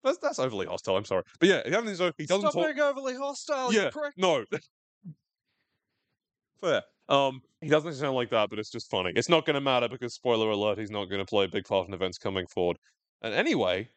That's 0.03 0.17
that's 0.17 0.39
overly 0.39 0.65
hostile. 0.65 0.97
I'm 0.97 1.05
sorry, 1.05 1.23
but 1.39 1.47
yeah, 1.47 1.59
if 1.59 1.67
you 1.67 1.73
haven't 1.73 1.89
seen 1.89 1.97
the 1.97 2.07
show, 2.07 2.13
he 2.17 2.25
doesn't 2.25 2.51
Stop 2.51 2.53
talk. 2.53 2.75
being 2.75 2.79
overly 2.79 3.15
hostile, 3.15 3.73
you 3.73 3.81
Yeah, 3.81 3.89
prick. 3.89 4.13
no, 4.17 4.43
fair. 6.61 6.81
Um, 7.09 7.41
he 7.61 7.69
doesn't 7.69 7.93
sound 7.93 8.15
like 8.15 8.29
that, 8.31 8.49
but 8.49 8.59
it's 8.59 8.69
just 8.69 8.89
funny. 8.89 9.11
It's 9.15 9.29
not 9.29 9.45
going 9.45 9.55
to 9.55 9.61
matter 9.61 9.87
because 9.87 10.13
spoiler 10.13 10.49
alert, 10.49 10.77
he's 10.77 10.91
not 10.91 11.05
going 11.05 11.19
to 11.19 11.25
play 11.25 11.45
a 11.45 11.49
big 11.49 11.65
part 11.65 11.87
in 11.87 11.93
events 11.93 12.17
coming 12.17 12.45
forward. 12.47 12.77
And 13.21 13.33
anyway, 13.33 13.89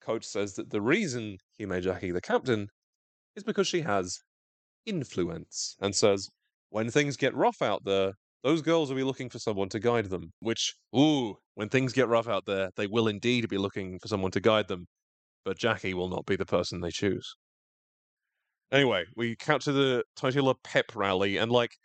coach 0.00 0.24
says 0.24 0.54
that 0.54 0.70
the 0.70 0.80
reason 0.80 1.38
he 1.56 1.66
made 1.66 1.84
Jackie 1.84 2.10
the 2.10 2.20
captain 2.20 2.68
is 3.36 3.44
because 3.44 3.68
she 3.68 3.80
has 3.82 4.18
influence, 4.86 5.76
and 5.80 5.94
says 5.96 6.30
when 6.70 6.90
things 6.90 7.16
get 7.16 7.34
rough 7.34 7.62
out 7.62 7.84
there, 7.84 8.14
those 8.42 8.62
girls 8.62 8.88
will 8.90 8.96
be 8.96 9.04
looking 9.04 9.30
for 9.30 9.38
someone 9.38 9.68
to 9.70 9.80
guide 9.80 10.06
them. 10.06 10.32
Which, 10.40 10.74
ooh, 10.96 11.36
when 11.54 11.68
things 11.70 11.92
get 11.92 12.08
rough 12.08 12.28
out 12.28 12.46
there, 12.46 12.70
they 12.76 12.86
will 12.86 13.08
indeed 13.08 13.48
be 13.48 13.58
looking 13.58 13.98
for 14.00 14.08
someone 14.08 14.32
to 14.32 14.40
guide 14.40 14.68
them. 14.68 14.86
But 15.44 15.58
Jackie 15.58 15.94
will 15.94 16.08
not 16.10 16.26
be 16.26 16.36
the 16.36 16.46
person 16.46 16.80
they 16.80 16.90
choose. 16.92 17.34
Anyway, 18.70 19.04
we 19.16 19.36
cut 19.36 19.60
to 19.62 19.72
the 19.72 20.04
titular 20.16 20.54
pep 20.64 20.94
rally, 20.96 21.36
and 21.36 21.50
like, 21.52 21.76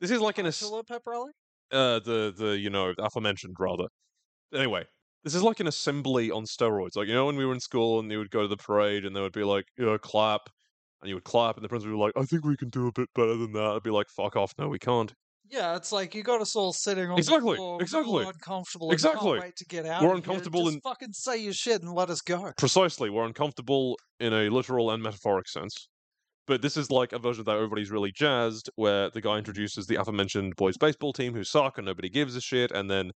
this 0.00 0.10
is 0.12 0.20
like 0.20 0.38
an 0.38 0.46
a 0.46 0.50
s- 0.50 0.72
Titular 0.72 0.82
pep 0.82 1.06
rally? 1.06 1.32
uh 1.72 1.98
the 2.00 2.32
the 2.36 2.58
you 2.58 2.70
know 2.70 2.94
aforementioned 2.98 3.56
rather. 3.58 3.86
Anyway, 4.54 4.86
this 5.24 5.34
is 5.34 5.42
like 5.42 5.60
an 5.60 5.68
assembly 5.68 6.30
on 6.30 6.44
steroids. 6.44 6.96
Like 6.96 7.08
you 7.08 7.14
know 7.14 7.26
when 7.26 7.36
we 7.36 7.46
were 7.46 7.54
in 7.54 7.60
school 7.60 8.00
and 8.00 8.10
you 8.12 8.18
would 8.18 8.30
go 8.30 8.42
to 8.42 8.48
the 8.48 8.56
parade 8.58 9.04
and 9.06 9.16
they 9.16 9.22
would 9.22 9.32
be 9.34 9.44
like, 9.44 9.66
you 9.78 9.86
know, 9.86 9.98
clap, 9.98 10.50
and 11.04 11.10
you 11.10 11.14
would 11.16 11.24
clap, 11.24 11.56
and 11.56 11.64
the 11.64 11.68
principal 11.68 11.92
would 11.96 11.98
be 12.12 12.18
like, 12.18 12.24
I 12.24 12.26
think 12.26 12.44
we 12.44 12.56
can 12.56 12.70
do 12.70 12.86
a 12.88 12.92
bit 12.92 13.08
better 13.14 13.36
than 13.36 13.52
that. 13.52 13.72
I'd 13.76 13.82
be 13.82 13.90
like, 13.90 14.08
fuck 14.08 14.36
off, 14.36 14.54
no, 14.58 14.68
we 14.68 14.78
can't. 14.78 15.12
Yeah, 15.50 15.76
it's 15.76 15.92
like 15.92 16.14
you 16.14 16.22
got 16.22 16.40
us 16.40 16.56
all 16.56 16.72
sitting 16.72 17.10
on 17.10 17.18
Exactly, 17.18 17.52
the 17.52 17.56
floor, 17.56 17.82
exactly, 17.82 18.24
uncomfortable, 18.24 18.90
exactly. 18.90 19.32
can't 19.32 19.42
wait 19.42 19.56
to 19.56 19.64
get 19.66 19.84
out. 19.84 20.02
We're 20.02 20.14
uncomfortable 20.14 20.62
Just 20.64 20.72
and- 20.74 20.82
fucking 20.82 21.12
say 21.12 21.36
your 21.36 21.52
shit 21.52 21.82
and 21.82 21.92
let 21.92 22.08
us 22.08 22.22
go. 22.22 22.52
Precisely, 22.56 23.10
we're 23.10 23.26
uncomfortable 23.26 23.98
in 24.18 24.32
a 24.32 24.48
literal 24.48 24.90
and 24.90 25.02
metaphoric 25.02 25.46
sense. 25.48 25.88
But 26.46 26.62
this 26.62 26.76
is 26.78 26.90
like 26.90 27.12
a 27.12 27.18
version 27.18 27.40
of 27.40 27.46
that 27.46 27.56
everybody's 27.56 27.90
really 27.90 28.10
jazzed, 28.12 28.70
where 28.76 29.10
the 29.10 29.20
guy 29.20 29.36
introduces 29.36 29.86
the 29.86 29.96
aforementioned 29.96 30.56
boys' 30.56 30.78
baseball 30.78 31.12
team 31.12 31.34
who 31.34 31.44
suck 31.44 31.76
and 31.76 31.86
nobody 31.86 32.08
gives 32.08 32.34
a 32.36 32.40
shit, 32.40 32.70
and 32.70 32.90
then 32.90 33.10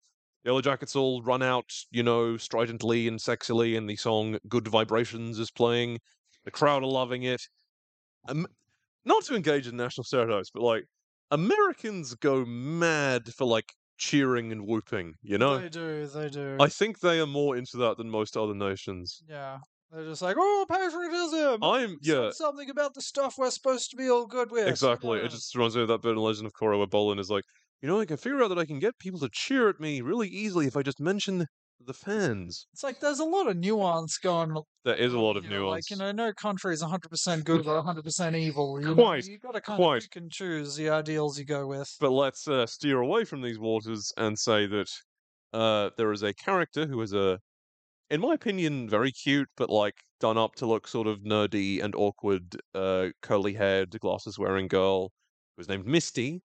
the 0.44 0.51
Yellowjackets 0.51 0.94
all 0.96 1.22
run 1.22 1.42
out, 1.42 1.70
you 1.90 2.03
know, 2.03 2.37
stridently 2.37 3.09
and 3.09 3.18
sexily, 3.18 3.77
and 3.77 3.88
the 3.88 3.96
song 3.96 4.38
Good 4.48 4.68
Vibrations 4.68 5.38
is 5.38 5.51
playing. 5.51 5.98
The 6.44 6.51
crowd 6.51 6.83
are 6.83 6.87
loving 6.87 7.22
it. 7.22 7.40
Um, 8.26 8.46
not 9.04 9.24
to 9.24 9.35
engage 9.37 9.66
in 9.66 9.76
national 9.76 10.04
stereotypes, 10.04 10.50
but 10.52 10.62
like, 10.62 10.85
Americans 11.31 12.14
go 12.14 12.44
mad 12.44 13.33
for 13.35 13.46
like 13.46 13.72
cheering 13.98 14.52
and 14.52 14.66
whooping, 14.66 15.14
you 15.22 15.38
know? 15.38 15.59
They 15.59 15.68
do, 15.68 16.07
they 16.07 16.28
do. 16.28 16.57
I 16.61 16.68
think 16.68 17.00
they 17.00 17.20
are 17.20 17.26
more 17.26 17.57
into 17.57 17.76
that 17.78 17.96
than 17.98 18.11
most 18.11 18.37
other 18.37 18.54
nations. 18.54 19.22
Yeah. 19.28 19.59
They're 19.90 20.04
just 20.04 20.20
like, 20.22 20.37
oh, 20.38 20.66
patriotism. 20.70 21.62
I'm, 21.62 21.96
yeah, 22.02 22.31
Something 22.31 22.68
about 22.68 22.94
the 22.94 23.00
stuff 23.00 23.37
we're 23.38 23.50
supposed 23.50 23.90
to 23.90 23.96
be 23.96 24.11
all 24.11 24.26
good 24.26 24.50
with. 24.50 24.68
Exactly. 24.68 25.18
Yeah. 25.18 25.24
It 25.24 25.31
just 25.31 25.54
reminds 25.54 25.76
me 25.76 25.83
of 25.83 25.88
that 25.88 26.02
bit 26.02 26.12
in 26.12 26.18
Legend 26.18 26.46
of 26.46 26.52
Korra 26.52 26.76
where 26.76 26.87
Bolin 26.87 27.18
is 27.18 27.31
like, 27.31 27.44
you 27.81 27.88
know, 27.88 28.00
I 28.00 28.04
can 28.04 28.16
figure 28.16 28.42
out 28.42 28.48
that 28.48 28.59
I 28.59 28.66
can 28.66 28.78
get 28.78 28.98
people 28.98 29.20
to 29.20 29.28
cheer 29.33 29.68
at 29.68 29.81
me 29.81 30.00
really 30.00 30.28
easily 30.28 30.66
if 30.66 30.76
I 30.76 30.83
just 30.83 31.00
mention 31.00 31.46
the 31.80 31.94
fans. 31.94 32.66
It's 32.72 32.82
like 32.82 33.00
there's 33.00 33.20
a 33.20 33.24
lot 33.24 33.46
of 33.48 33.56
nuance 33.56 34.18
going 34.18 34.52
on. 34.52 34.62
There 34.84 34.96
is 34.96 35.12
a 35.12 35.18
lot 35.18 35.36
of 35.36 35.44
you 35.44 35.50
know, 35.50 35.62
nuance. 35.64 35.90
Like, 35.90 35.98
you 35.98 36.04
know, 36.04 36.12
no 36.12 36.32
country 36.32 36.74
is 36.74 36.82
100% 36.82 37.44
good 37.44 37.66
or 37.66 37.82
100% 37.82 38.34
evil. 38.38 38.80
You 38.80 38.94
Quite, 38.94 39.24
Know? 39.24 39.32
You 39.32 39.38
got 39.38 39.54
to 39.54 39.60
kind 39.60 39.76
quite. 39.76 39.96
of 39.98 40.02
pick 40.10 40.16
and 40.16 40.30
choose 40.30 40.76
the 40.76 40.90
ideals 40.90 41.38
you 41.38 41.44
go 41.44 41.66
with. 41.66 41.88
But 42.00 42.10
let's 42.10 42.46
uh, 42.48 42.66
steer 42.66 43.00
away 43.00 43.24
from 43.24 43.42
these 43.42 43.58
waters 43.58 44.12
and 44.16 44.38
say 44.38 44.66
that 44.66 44.88
uh, 45.52 45.90
there 45.96 46.12
is 46.12 46.22
a 46.22 46.34
character 46.34 46.86
who 46.86 47.00
is 47.00 47.12
a, 47.12 47.38
in 48.10 48.20
my 48.20 48.34
opinion, 48.34 48.88
very 48.88 49.12
cute, 49.12 49.48
but 49.56 49.70
like 49.70 49.94
done 50.20 50.38
up 50.38 50.54
to 50.56 50.66
look 50.66 50.88
sort 50.88 51.06
of 51.06 51.20
nerdy 51.20 51.82
and 51.82 51.94
awkward, 51.94 52.56
uh, 52.74 53.08
curly 53.22 53.54
haired, 53.54 53.98
glasses 54.00 54.38
wearing 54.38 54.66
girl 54.68 55.12
who's 55.56 55.68
named 55.68 55.86
Misty, 55.86 56.40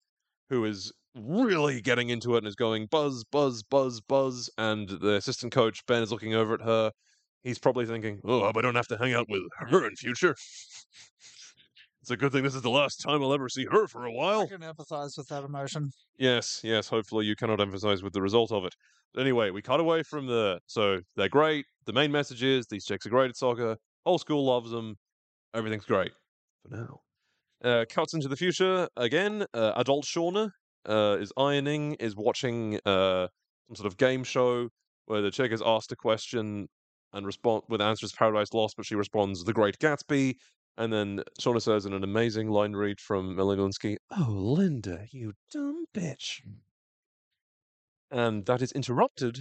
who 0.51 0.65
is 0.65 0.93
really 1.23 1.81
getting 1.81 2.11
into 2.11 2.35
it 2.35 2.39
and 2.39 2.47
is 2.47 2.55
going 2.55 2.87
buzz, 2.87 3.25
buzz, 3.25 3.63
buzz, 3.63 4.01
buzz. 4.01 4.51
And 4.59 4.89
the 4.89 5.15
assistant 5.15 5.53
coach, 5.53 5.85
Ben, 5.87 6.03
is 6.03 6.13
looking 6.13 6.35
over 6.35 6.55
at 6.55 6.63
her. 6.63 6.93
He's 7.43 7.59
probably 7.59 7.87
thinking, 7.87 8.21
oh, 8.25 8.43
I 8.43 8.53
I 8.57 8.63
don't 8.63 8.75
have 8.75 8.89
to 8.89 8.99
hang 8.99 9.15
out 9.15 9.27
with 9.29 9.43
her 9.59 9.87
in 9.87 9.95
future. 9.97 10.35
it's 12.03 12.11
a 12.11 12.17
good 12.17 12.33
thing 12.33 12.43
this 12.43 12.55
is 12.55 12.63
the 12.63 12.71
last 12.71 13.01
time 13.01 13.23
I'll 13.23 13.35
ever 13.35 13.49
see 13.49 13.67
her 13.71 13.87
for 13.87 14.05
a 14.05 14.13
while. 14.13 14.43
I 14.43 14.47
can 14.47 14.61
empathize 14.61 15.17
with 15.17 15.29
that 15.29 15.45
emotion. 15.45 15.91
Yes, 16.17 16.61
yes. 16.65 16.89
Hopefully, 16.89 17.27
you 17.27 17.37
cannot 17.37 17.61
emphasize 17.61 18.03
with 18.03 18.13
the 18.13 18.23
result 18.23 18.51
of 18.51 18.65
it. 18.65 18.75
But 19.15 19.23
anyway, 19.23 19.51
we 19.51 19.63
cut 19.63 19.81
away 19.81 20.03
from 20.03 20.27
the. 20.27 20.61
So 20.67 21.01
they're 21.17 21.29
great. 21.29 21.67
The 21.87 21.93
main 21.93 22.13
message 22.13 22.43
is 22.43 22.67
these 22.67 22.85
chicks 22.85 23.07
are 23.07 23.11
great 23.11 23.31
at 23.31 23.37
soccer. 23.37 23.77
Old 24.05 24.21
school 24.21 24.45
loves 24.45 24.71
them. 24.71 24.97
Everything's 25.55 25.85
great 25.85 26.13
for 26.63 26.77
now. 26.77 27.01
Uh, 27.65 27.85
cuts 27.89 28.15
into 28.15 28.29
the 28.29 28.37
future 28.37 28.89
again. 28.97 29.45
Uh, 29.55 29.73
adult 29.77 30.05
Shauna 30.05 30.51
uh, 30.87 31.17
is 31.21 31.33
ironing, 31.37 31.95
is 31.95 32.17
watching 32.17 32.77
uh, 32.85 33.29
some 33.67 33.77
sort 33.77 33.87
of 33.87 33.97
game 33.97 34.25
show 34.25 34.69
where 35.07 35.23
the 35.23 35.31
chick 35.31 35.53
is 35.53 35.63
asked 35.65 35.93
a 35.93 35.97
question 35.97 36.69
and 37.13 37.27
respond 37.27 37.63
with 37.69 37.81
answers 37.81 38.13
Paradise 38.13 38.53
Lost, 38.53 38.77
but 38.77 38.87
she 38.87 38.95
responds 38.95 39.45
The 39.45 39.53
Great 39.53 39.79
Gatsby, 39.79 40.37
And 40.77 40.93
then 40.93 41.23
Shauna 41.41 41.63
says 41.63 41.87
in 41.87 41.95
an 41.95 42.05
amazing 42.05 42.51
line 42.51 42.75
read 42.75 43.01
from 43.01 43.35
Melanie 43.35 43.71
Oh, 44.11 44.27
Linda, 44.29 45.07
you 45.11 45.33
dumb 45.51 45.87
bitch. 45.95 46.41
And 48.11 48.47
that 48.47 48.63
is 48.63 48.73
interrupted 48.73 49.41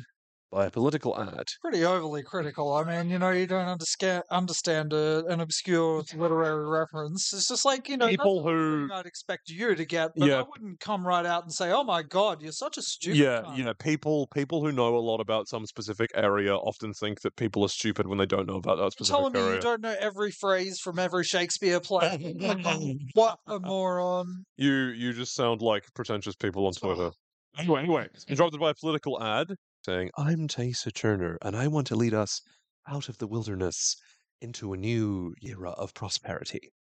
by 0.52 0.66
a 0.68 0.72
political 0.72 1.20
ad. 1.20 1.45
Pretty 1.62 1.84
overly 1.84 2.24
critical. 2.24 2.74
I 2.74 2.84
mean, 2.84 3.10
you 3.10 3.20
know, 3.20 3.32
you 3.32 3.48
don't 3.48 3.68
understand 3.68 4.24
understand 4.32 4.93
a, 4.93 5.26
an 5.26 5.39
obscure 5.39 6.04
literary 6.16 6.68
reference. 6.68 7.34
It's 7.34 7.48
just 7.48 7.66
like 7.66 7.89
you 7.89 7.98
know, 7.98 8.08
People 8.08 8.43
who 8.43 8.89
I'd 8.93 9.06
expect 9.06 9.50
you 9.50 9.76
to 9.76 9.86
get, 9.86 10.12
but 10.20 10.30
Yeah. 10.30 10.39
I 10.39 10.43
wouldn't 10.43 10.80
come 10.80 11.06
right 11.06 11.26
out 11.26 11.43
and 11.43 11.52
say, 11.54 11.72
"Oh 11.72 11.84
my 11.84 12.04
god, 12.04 12.41
you're 12.41 12.52
such 12.52 12.78
a 12.78 12.82
stupid." 12.82 13.18
yeah, 13.18 13.41
cunt." 13.43 13.64
know, 13.64 13.74
people 13.74 14.28
people 14.28 14.62
who 14.64 14.72
know 14.72 14.95
a 14.95 15.00
lot 15.00 15.20
about 15.20 15.48
some 15.48 15.66
specific 15.66 16.12
area 16.16 16.56
often 16.56 16.93
think 16.93 17.22
that 17.22 17.36
people 17.36 17.64
are 17.64 17.70
stupid 17.70 18.08
when 18.08 18.18
they 18.18 18.26
don't 18.26 18.48
know 18.48 18.58
about 18.58 18.78
that 18.78 18.91
You're 19.00 19.06
specific 19.06 19.08
telling 19.08 19.34
me 19.34 19.50
you 19.50 19.58
don't 19.60 19.82
know 19.82 19.95
every 20.00 20.30
phrase 20.32 20.80
from 20.80 21.00
every 21.00 21.24
Shakespeare 21.24 21.80
play? 21.80 22.36
what 23.14 23.39
a 23.48 23.60
moron! 23.60 24.45
You 24.58 24.74
you 24.89 25.14
just 25.14 25.34
sound 25.36 25.62
like 25.62 25.84
pretentious 25.93 26.36
people 26.36 26.66
on 26.68 26.74
Twitter. 26.74 27.12
Anyway, 27.58 27.82
anyway, 27.82 28.10
interrupted 28.28 28.60
by 28.60 28.72
a 28.72 28.76
political 28.76 29.22
ad 29.22 29.48
saying, 29.88 30.12
"I'm 30.18 30.48
Taissa 30.48 30.94
Turner, 30.94 31.38
and 31.42 31.56
I 31.56 31.68
want 31.68 31.88
to 31.88 31.96
lead 31.96 32.14
us 32.14 32.42
out 32.88 33.10
of 33.10 33.18
the 33.20 33.28
wilderness 33.28 33.96
into 34.42 34.74
a 34.74 34.78
new 34.78 35.34
era 35.42 35.72
of 35.72 35.94
prosperity." 35.96 36.72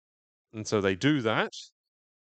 And 0.53 0.67
so 0.67 0.81
they 0.81 0.95
do 0.95 1.21
that, 1.21 1.53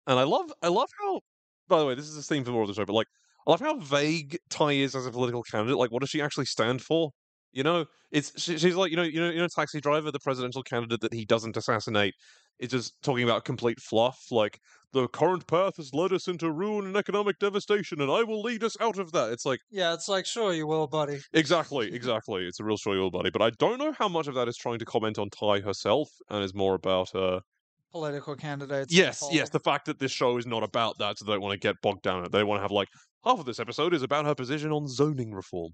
and 0.07 0.18
I 0.18 0.25
love 0.25 0.53
I 0.62 0.68
love 0.68 0.89
how. 1.01 1.20
By 1.68 1.79
the 1.79 1.87
way, 1.87 1.95
this 1.95 2.09
is 2.09 2.16
the 2.16 2.23
theme 2.23 2.45
for 2.45 2.51
more 2.53 2.62
of 2.62 2.68
the 2.68 2.75
show, 2.75 2.85
but 2.85 2.93
like 2.95 3.09
I 3.47 3.51
love 3.53 3.61
how 3.61 3.79
vague 3.79 4.39
Tai 4.51 4.73
is 4.73 4.95
as 4.97 5.07
a 5.07 5.11
political 5.12 5.43
candidate. 5.45 5.79
Like, 5.79 5.91
what 5.93 6.01
does 6.01 6.11
she 6.11 6.23
actually 6.23 6.47
stand 6.47 6.83
for? 6.83 7.11
You 7.53 7.62
know, 7.62 7.86
it's 8.11 8.40
she, 8.40 8.59
she's 8.59 8.74
like 8.74 8.90
you 8.90 8.96
know 8.96 9.03
you 9.03 9.20
know 9.20 9.30
you 9.30 9.38
know 9.38 9.48
Taxi 9.48 9.80
Driver, 9.80 10.11
the 10.11 10.18
presidential 10.20 10.62
candidate 10.62 11.00
that 11.00 11.12
he 11.12 11.24
doesn't 11.24 11.57
assassinate, 11.57 12.14
is 12.59 12.70
just 12.70 13.00
talking 13.03 13.24
about 13.24 13.44
complete 13.44 13.80
fluff. 13.80 14.18
Like 14.30 14.59
the 14.92 15.09
current 15.09 15.46
path 15.46 15.76
has 15.76 15.92
led 15.94 16.12
us 16.12 16.28
into 16.28 16.50
ruin 16.50 16.86
and 16.86 16.96
economic 16.96 17.38
devastation, 17.38 18.00
and 18.00 18.11
I 18.11 18.22
will 18.22 18.40
lead 18.42 18.62
us 18.64 18.76
out 18.80 18.98
of 18.98 19.12
that. 19.12 19.32
It's 19.32 19.44
like 19.44 19.61
Yeah, 19.70 19.94
it's 19.94 20.09
like, 20.09 20.26
sure 20.26 20.53
you 20.53 20.66
will, 20.66 20.86
buddy. 20.86 21.20
exactly, 21.32 21.92
exactly. 21.94 22.46
It's 22.46 22.61
a 22.61 22.64
real 22.64 22.76
sure 22.76 22.94
you 22.94 23.00
will, 23.00 23.11
buddy. 23.11 23.30
But 23.30 23.42
I 23.42 23.50
don't 23.50 23.78
know 23.78 23.92
how 23.92 24.09
much 24.09 24.26
of 24.28 24.34
that 24.34 24.48
is 24.48 24.57
trying 24.57 24.78
to 24.78 24.84
comment 24.84 25.18
on 25.18 25.30
Tai 25.30 25.61
herself, 25.61 26.09
and 26.30 26.42
is 26.44 26.55
more 26.55 26.74
about 26.74 27.14
uh 27.14 27.40
Political 27.90 28.36
candidates. 28.36 28.92
yes, 28.94 29.28
yes, 29.30 29.50
the 29.50 29.61
fact 29.61 29.84
that 29.86 29.98
this 29.98 30.11
show 30.12 30.36
is 30.38 30.46
not 30.46 30.62
about 30.62 30.96
that, 30.98 31.18
so 31.18 31.24
they 31.24 31.32
don't 31.32 31.42
want 31.42 31.53
to 31.53 31.59
get 31.68 31.76
bogged 31.82 32.03
down 32.03 32.20
in 32.20 32.24
it. 32.26 32.32
They 32.32 32.42
want 32.44 32.59
to 32.59 32.62
have 32.62 32.70
like 32.70 32.88
half 33.24 33.38
of 33.38 33.44
this 33.44 33.61
episode 33.61 33.92
is 33.94 34.03
about 34.03 34.24
her 34.24 34.34
position 34.34 34.72
on 34.72 34.88
zoning 34.88 35.32
reform. 35.34 35.72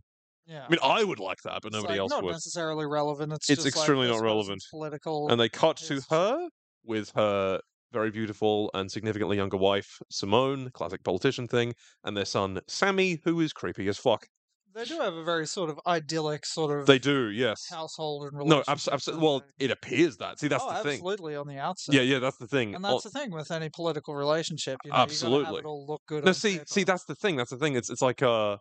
Yeah. 0.48 0.64
I 0.66 0.68
mean, 0.70 0.78
I 0.82 1.04
would 1.04 1.20
like 1.20 1.42
that, 1.44 1.60
but 1.62 1.66
It's, 1.68 1.74
nobody 1.76 1.92
like, 1.94 2.00
else 2.00 2.10
not 2.10 2.24
would. 2.24 2.32
necessarily 2.32 2.86
relevant. 2.86 3.32
It's, 3.34 3.50
It's 3.50 3.62
just 3.64 3.76
like, 3.76 3.82
extremely 3.82 4.06
this 4.06 4.16
not 4.16 4.24
relevant. 4.24 4.62
Political. 4.70 5.28
And 5.30 5.40
they 5.40 5.48
cut 5.50 5.76
to 5.76 6.00
her 6.10 6.48
with 6.84 7.12
her 7.14 7.60
very 7.92 8.10
beautiful 8.10 8.70
and 8.74 8.90
significantly 8.90 9.36
younger 9.36 9.56
wife, 9.58 9.98
Simone, 10.10 10.70
classic 10.72 11.04
politician 11.04 11.48
thing, 11.48 11.74
and 12.04 12.16
their 12.16 12.24
son, 12.24 12.60
Sammy, 12.66 13.20
who 13.24 13.40
is 13.40 13.52
creepy 13.52 13.88
as 13.88 13.98
fuck. 13.98 14.26
They 14.74 14.84
do 14.84 14.98
have 15.00 15.14
a 15.14 15.24
very 15.24 15.46
sort 15.46 15.70
of 15.70 15.80
idyllic 15.86 16.44
sort 16.46 16.78
of 16.78 16.86
They 16.86 16.98
do, 16.98 17.30
yes. 17.30 17.66
household 17.70 18.24
and 18.24 18.32
No, 18.34 18.40
relationship. 18.44 18.68
abs- 18.68 18.88
abs- 18.88 19.04
don't 19.06 19.20
well, 19.20 19.42
it 19.58 19.70
appears 19.70 20.18
that. 20.18 20.38
See, 20.38 20.46
that's 20.48 20.62
oh, 20.62 20.68
the 20.72 20.82
thing. 20.82 20.92
absolutely 21.00 21.34
on 21.36 21.48
the 21.48 21.58
outset. 21.58 21.94
Yeah, 21.94 22.02
yeah, 22.02 22.18
that's 22.20 22.36
the 22.36 22.46
thing. 22.46 22.74
And 22.74 22.84
that's 22.84 23.02
the 23.04 23.10
thing 23.10 23.30
with 23.32 23.50
any 23.50 23.70
political 23.70 24.14
relationship. 24.14 24.78
You 24.84 24.90
know, 24.90 24.96
You 24.98 25.02
Absolutely. 25.02 25.44
have 25.46 25.54
it 25.56 25.64
all 25.64 25.86
look 25.86 26.02
good. 26.06 26.24
No, 26.24 26.32
see, 26.32 26.60
see, 26.66 26.84
that's 26.84 27.04
the 27.04 27.14
thing. 27.16 27.36
That's 27.36 27.50
the 27.50 27.56
thing. 27.56 27.74
It's 27.74 27.88
it's 27.90 28.02
like 28.02 28.22
uh, 28.22 28.58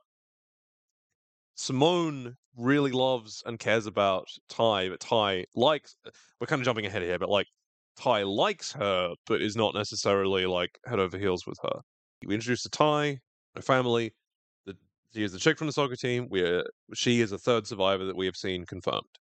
Simone 1.58 2.38
really 2.55 2.91
loves 2.91 3.41
and 3.45 3.60
cares 3.60 3.88
about 3.88 4.28
Tai, 4.47 4.89
but 4.89 4.99
Tai 4.99 5.45
likes. 5.55 5.95
Uh, 6.05 6.12
we're 6.39 6.47
kind 6.47 6.62
of 6.62 6.66
jumping 6.66 6.86
ahead 6.86 7.01
here, 7.01 7.20
but 7.20 7.30
like 7.30 7.47
Tai 7.97 8.24
likes 8.24 8.72
her, 8.74 9.16
but 9.26 9.41
is 9.41 9.55
not 9.55 9.74
necessarily 9.74 10.45
like 10.45 10.80
head 10.86 10.99
over 10.99 11.18
heels 11.18 11.45
with 11.47 11.58
her. 11.64 11.82
We 12.26 12.36
introduce 12.36 12.62
to 12.64 12.70
Tai, 12.70 13.20
her 13.55 13.62
family. 13.62 14.14
The 14.66 14.78
she 15.14 15.24
is 15.24 15.32
the 15.32 15.39
chick 15.39 15.58
from 15.58 15.68
the 15.68 15.74
soccer 15.74 15.95
team. 15.95 16.28
We're 16.30 16.64
she 16.93 17.22
is 17.22 17.32
a 17.32 17.39
third 17.39 17.66
survivor 17.66 18.05
that 18.05 18.16
we 18.16 18.28
have 18.28 18.36
seen 18.36 18.66
confirmed. 18.66 19.18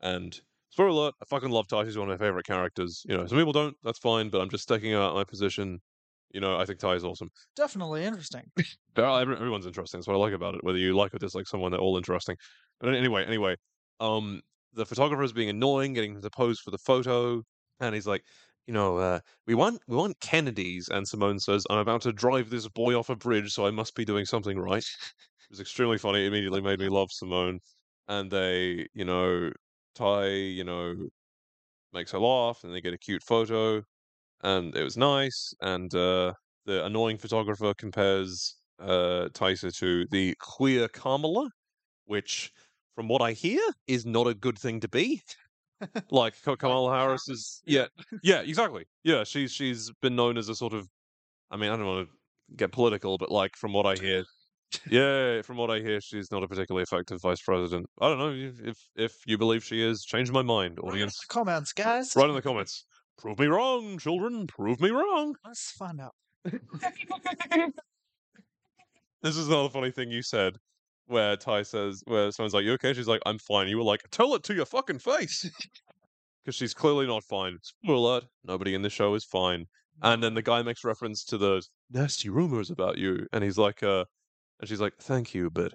And 0.00 0.40
spoiler 0.70 0.90
alert, 0.90 1.14
I 1.20 1.24
fucking 1.26 1.50
love 1.50 1.66
Tai. 1.66 1.84
She's 1.84 1.98
one 1.98 2.08
of 2.08 2.18
my 2.18 2.24
favorite 2.24 2.46
characters. 2.46 3.02
You 3.08 3.16
know, 3.16 3.26
some 3.26 3.38
people 3.38 3.52
don't. 3.52 3.76
That's 3.82 3.98
fine, 3.98 4.30
but 4.30 4.40
I'm 4.40 4.50
just 4.50 4.64
sticking 4.64 4.94
out 4.94 5.14
my 5.14 5.24
position. 5.24 5.80
You 6.32 6.40
know, 6.40 6.56
I 6.58 6.64
think 6.64 6.78
Tai 6.78 6.94
is 6.94 7.04
awesome. 7.04 7.30
definitely 7.56 8.04
interesting. 8.04 8.44
They're 8.94 9.04
all- 9.06 9.18
every- 9.18 9.36
everyone's 9.36 9.66
interesting. 9.66 9.98
That's 9.98 10.06
what 10.08 10.14
I 10.14 10.18
like 10.18 10.32
about 10.32 10.54
it. 10.54 10.64
Whether 10.64 10.78
you 10.78 10.94
like 10.96 11.14
or 11.14 11.18
dislike 11.18 11.46
someone, 11.46 11.70
they're 11.72 11.80
all 11.80 11.96
interesting. 11.96 12.36
But 12.80 12.94
anyway, 12.94 13.24
anyway, 13.24 13.56
um, 14.00 14.40
the 14.72 14.86
photographer 14.86 15.22
is 15.22 15.32
being 15.32 15.48
annoying, 15.50 15.92
getting 15.94 16.14
him 16.14 16.22
to 16.22 16.30
pose 16.30 16.60
for 16.60 16.70
the 16.70 16.78
photo, 16.78 17.42
and 17.80 17.94
he's 17.94 18.06
like, 18.06 18.22
you 18.66 18.74
know, 18.74 18.98
uh, 18.98 19.20
we 19.46 19.54
want 19.54 19.82
we 19.88 19.96
want 19.96 20.20
Kennedys, 20.20 20.88
and 20.88 21.06
Simone 21.08 21.38
says, 21.40 21.64
I'm 21.70 21.78
about 21.78 22.02
to 22.02 22.12
drive 22.12 22.50
this 22.50 22.68
boy 22.68 22.94
off 22.98 23.10
a 23.10 23.16
bridge, 23.16 23.52
so 23.52 23.66
I 23.66 23.70
must 23.70 23.94
be 23.94 24.04
doing 24.04 24.24
something 24.26 24.58
right. 24.58 24.84
It 25.50 25.54
was 25.54 25.60
extremely 25.60 25.98
funny. 25.98 26.22
It 26.24 26.28
immediately 26.28 26.60
made 26.60 26.78
me 26.78 26.88
love 26.88 27.08
Simone, 27.10 27.58
and 28.06 28.30
they, 28.30 28.86
you 28.94 29.04
know, 29.04 29.50
Tai, 29.96 30.26
you 30.28 30.62
know, 30.62 31.08
makes 31.92 32.12
her 32.12 32.18
laugh, 32.18 32.64
and 32.64 32.74
they 32.74 32.80
get 32.80 32.94
a 32.94 32.98
cute 32.98 33.22
photo, 33.22 33.82
and 34.42 34.74
it 34.76 34.82
was 34.82 34.96
nice. 34.96 35.54
And 35.60 35.94
uh, 35.94 36.34
the 36.66 36.84
annoying 36.84 37.18
photographer 37.18 37.74
compares 37.76 38.56
uh, 38.80 39.28
Taissa 39.32 39.76
to 39.78 40.06
the 40.10 40.34
queer 40.40 40.88
Kamala, 40.88 41.50
which, 42.06 42.52
from 42.94 43.08
what 43.08 43.22
I 43.22 43.32
hear, 43.32 43.60
is 43.86 44.06
not 44.06 44.26
a 44.26 44.34
good 44.34 44.58
thing 44.58 44.80
to 44.80 44.88
be. 44.88 45.22
like 46.10 46.34
Kamala 46.42 46.96
Harris 46.96 47.28
is, 47.28 47.62
yeah, 47.64 47.86
yeah, 48.22 48.40
exactly, 48.40 48.84
yeah. 49.02 49.24
She's 49.24 49.52
she's 49.52 49.90
been 50.02 50.14
known 50.14 50.36
as 50.36 50.48
a 50.48 50.54
sort 50.54 50.74
of, 50.74 50.86
I 51.50 51.56
mean, 51.56 51.70
I 51.70 51.76
don't 51.76 51.86
want 51.86 52.08
to 52.08 52.14
get 52.56 52.72
political, 52.72 53.16
but 53.16 53.30
like 53.30 53.52
from 53.56 53.72
what 53.72 53.86
I 53.86 53.94
hear, 53.94 54.24
yeah, 54.90 55.42
from 55.42 55.56
what 55.56 55.70
I 55.70 55.80
hear, 55.80 56.00
she's 56.00 56.30
not 56.30 56.42
a 56.42 56.48
particularly 56.48 56.82
effective 56.82 57.18
vice 57.22 57.40
president. 57.40 57.86
I 58.00 58.08
don't 58.08 58.18
know 58.18 58.50
if 58.68 58.76
if, 58.94 59.12
you 59.26 59.38
believe 59.38 59.64
she 59.64 59.82
is. 59.82 60.04
Change 60.04 60.30
my 60.30 60.42
mind, 60.42 60.78
Write 60.82 60.88
in 60.88 60.92
audience. 60.94 61.18
the 61.20 61.32
comments, 61.32 61.72
guys. 61.72 62.14
Write 62.14 62.28
in 62.28 62.34
the 62.34 62.42
comments. 62.42 62.84
Prove 63.20 63.38
me 63.38 63.48
wrong, 63.48 63.98
children. 63.98 64.46
Prove 64.46 64.80
me 64.80 64.88
wrong. 64.88 65.36
Let's 65.44 65.72
find 65.72 66.00
out. 66.00 66.14
This 69.22 69.36
is 69.36 69.48
another 69.48 69.68
funny 69.68 69.90
thing 69.90 70.10
you 70.10 70.22
said, 70.22 70.56
where 71.04 71.36
Tai 71.36 71.64
says, 71.64 72.02
where 72.06 72.32
someone's 72.32 72.54
like, 72.54 72.64
"You 72.64 72.72
okay?" 72.72 72.94
She's 72.94 73.06
like, 73.06 73.20
"I'm 73.26 73.38
fine." 73.38 73.68
You 73.68 73.76
were 73.76 73.84
like, 73.84 74.08
"Tell 74.10 74.34
it 74.34 74.42
to 74.44 74.54
your 74.54 74.64
fucking 74.64 75.00
face," 75.00 75.44
because 76.44 76.54
she's 76.54 76.72
clearly 76.72 77.06
not 77.06 77.22
fine. 77.24 77.58
Spoiler 77.60 77.96
alert: 77.96 78.24
nobody 78.42 78.74
in 78.74 78.80
the 78.80 78.88
show 78.88 79.14
is 79.14 79.26
fine. 79.26 79.66
And 80.02 80.22
then 80.22 80.32
the 80.32 80.40
guy 80.40 80.62
makes 80.62 80.82
reference 80.82 81.22
to 81.26 81.36
those 81.36 81.68
nasty 81.90 82.30
rumors 82.30 82.70
about 82.70 82.96
you, 82.96 83.26
and 83.34 83.44
he's 83.44 83.58
like, 83.58 83.82
"Uh," 83.82 84.06
and 84.60 84.68
she's 84.70 84.80
like, 84.80 84.94
"Thank 84.98 85.34
you, 85.34 85.50
but 85.50 85.74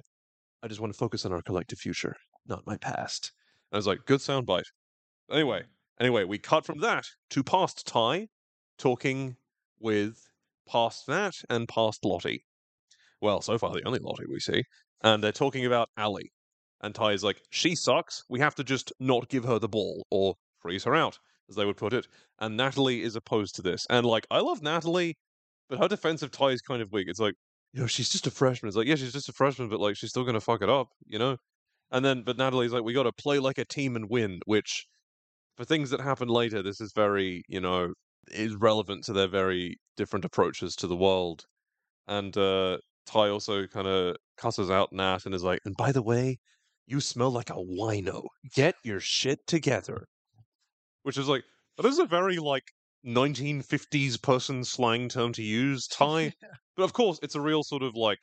I 0.63 0.67
just 0.67 0.81
want 0.81 0.91
to 0.91 0.97
focus 0.97 1.23
on 1.27 1.31
our 1.31 1.43
collective 1.43 1.77
future, 1.77 2.15
not 2.47 2.65
my 2.65 2.77
past." 2.77 3.31
And 3.71 3.75
I 3.75 3.77
was 3.77 3.85
like, 3.85 4.07
"Good 4.07 4.21
soundbite." 4.21 4.71
Anyway, 5.29 5.65
anyway, 5.99 6.23
we 6.23 6.37
cut 6.37 6.65
from 6.65 6.79
that 6.79 7.05
to 7.31 7.43
past 7.43 7.85
Tai 7.87 8.27
talking 8.77 9.35
with 9.79 10.17
past 10.67 11.07
Nat 11.07 11.35
and 11.49 11.67
past 11.67 12.03
Lottie 12.03 12.45
well, 13.21 13.41
so 13.41 13.57
far 13.57 13.73
the 13.73 13.85
only 13.85 13.99
Lottie 13.99 14.25
we 14.29 14.39
see, 14.39 14.63
and 15.03 15.23
they're 15.23 15.31
talking 15.31 15.65
about 15.65 15.89
Allie. 15.97 16.31
And 16.81 16.93
Tai 16.93 17.13
is 17.13 17.23
like, 17.23 17.41
she 17.49 17.75
sucks. 17.75 18.23
We 18.29 18.39
have 18.39 18.55
to 18.55 18.63
just 18.63 18.93
not 18.99 19.29
give 19.29 19.43
her 19.45 19.57
the 19.57 19.67
ball 19.67 20.05
or 20.11 20.35
freeze 20.59 20.83
her 20.83 20.95
out, 20.95 21.17
as 21.49 21.55
they 21.55 21.65
would 21.65 21.77
put 21.77 21.93
it. 21.93 22.07
And 22.39 22.55
Natalie 22.55 23.01
is 23.01 23.15
opposed 23.15 23.55
to 23.55 23.61
this. 23.61 23.87
And 23.89 24.05
like, 24.05 24.27
I 24.29 24.39
love 24.39 24.61
Natalie, 24.61 25.17
but 25.69 25.79
her 25.79 25.87
defensive 25.87 26.31
Tai 26.31 26.49
is 26.49 26.61
kind 26.61 26.81
of 26.81 26.91
weak. 26.91 27.07
It's 27.07 27.19
like, 27.19 27.33
you 27.73 27.81
know, 27.81 27.87
she's 27.87 28.09
just 28.09 28.27
a 28.27 28.31
freshman. 28.31 28.67
It's 28.67 28.77
like, 28.77 28.87
yeah, 28.87 28.95
she's 28.95 29.13
just 29.13 29.29
a 29.29 29.33
freshman, 29.33 29.69
but 29.69 29.79
like, 29.79 29.95
she's 29.95 30.11
still 30.11 30.23
gonna 30.23 30.41
fuck 30.41 30.61
it 30.61 30.69
up, 30.69 30.89
you 31.07 31.17
know. 31.17 31.37
And 31.91 32.03
then, 32.03 32.23
but 32.23 32.37
Natalie's 32.37 32.73
like, 32.73 32.83
we 32.83 32.93
got 32.93 33.03
to 33.03 33.11
play 33.11 33.39
like 33.39 33.57
a 33.57 33.65
team 33.65 33.95
and 33.95 34.09
win, 34.09 34.39
which 34.45 34.85
for 35.57 35.65
things 35.65 35.89
that 35.89 36.01
happen 36.01 36.27
later, 36.27 36.61
this 36.61 36.81
is 36.81 36.91
very, 36.93 37.43
you 37.47 37.61
know, 37.61 37.93
is 38.31 38.55
relevant 38.55 39.03
to 39.05 39.13
their 39.13 39.27
very 39.27 39.77
different 39.97 40.25
approaches 40.25 40.75
to 40.77 40.87
the 40.87 40.95
world. 40.95 41.45
And 42.07 42.35
uh 42.37 42.77
Tai 43.05 43.29
also 43.29 43.67
kind 43.67 43.87
of 43.87 44.15
cusses 44.37 44.71
out 44.71 44.91
Nat 44.91 45.25
and 45.25 45.35
is 45.35 45.43
like, 45.43 45.59
and 45.65 45.75
by 45.77 45.91
the 45.91 46.01
way, 46.01 46.39
you 46.87 46.99
smell 46.99 47.31
like 47.31 47.49
a 47.49 47.53
wino. 47.53 48.23
Get 48.53 48.75
your 48.83 48.99
shit 48.99 49.45
together. 49.47 50.07
Which 51.03 51.17
is 51.17 51.27
like, 51.27 51.43
that 51.77 51.85
is 51.85 51.99
a 51.99 52.05
very 52.05 52.37
like 52.37 52.63
1950s 53.05 54.21
person 54.21 54.63
slang 54.63 55.09
term 55.09 55.33
to 55.33 55.43
use, 55.43 55.87
Tai. 55.87 56.33
but 56.75 56.83
of 56.83 56.93
course, 56.93 57.19
it's 57.21 57.35
a 57.35 57.41
real 57.41 57.63
sort 57.63 57.83
of 57.83 57.95
like, 57.95 58.19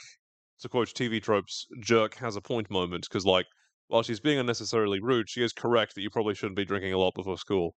to 0.61 0.69
quote 0.69 0.89
TV 0.89 1.23
tropes, 1.23 1.67
jerk 1.81 2.17
has 2.17 2.37
a 2.37 2.41
point 2.41 2.71
moment, 2.71 3.07
because 3.09 3.25
like, 3.25 3.47
while 3.93 4.03
she's 4.03 4.21
being 4.21 4.39
unnecessarily 4.39 5.01
rude, 5.01 5.29
she 5.29 5.45
is 5.45 5.53
correct 5.53 5.95
that 5.95 6.01
you 6.01 6.09
probably 6.09 6.35
shouldn't 6.35 6.57
be 6.57 6.65
drinking 6.65 6.95
a 6.95 6.99
lot 6.99 7.13
before 7.15 7.37
school. 7.37 7.75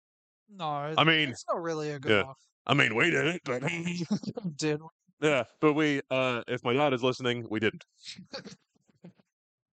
No, 0.55 0.93
I 0.95 1.03
mean, 1.03 1.29
it's 1.29 1.43
not 1.51 1.59
really 1.59 1.89
a 1.89 1.99
good 1.99 2.11
yeah. 2.11 2.29
off. 2.29 2.37
I 2.67 2.75
mean, 2.75 2.95
we 2.95 3.09
did 3.09 3.25
it, 3.25 3.41
but 3.43 3.63
Did 4.57 4.79
we? 4.81 5.27
Yeah, 5.27 5.43
but 5.59 5.73
we, 5.73 6.01
uh, 6.11 6.43
if 6.47 6.63
my 6.63 6.73
dad 6.73 6.93
is 6.93 7.01
listening, 7.03 7.45
we 7.49 7.59
didn't. 7.59 7.83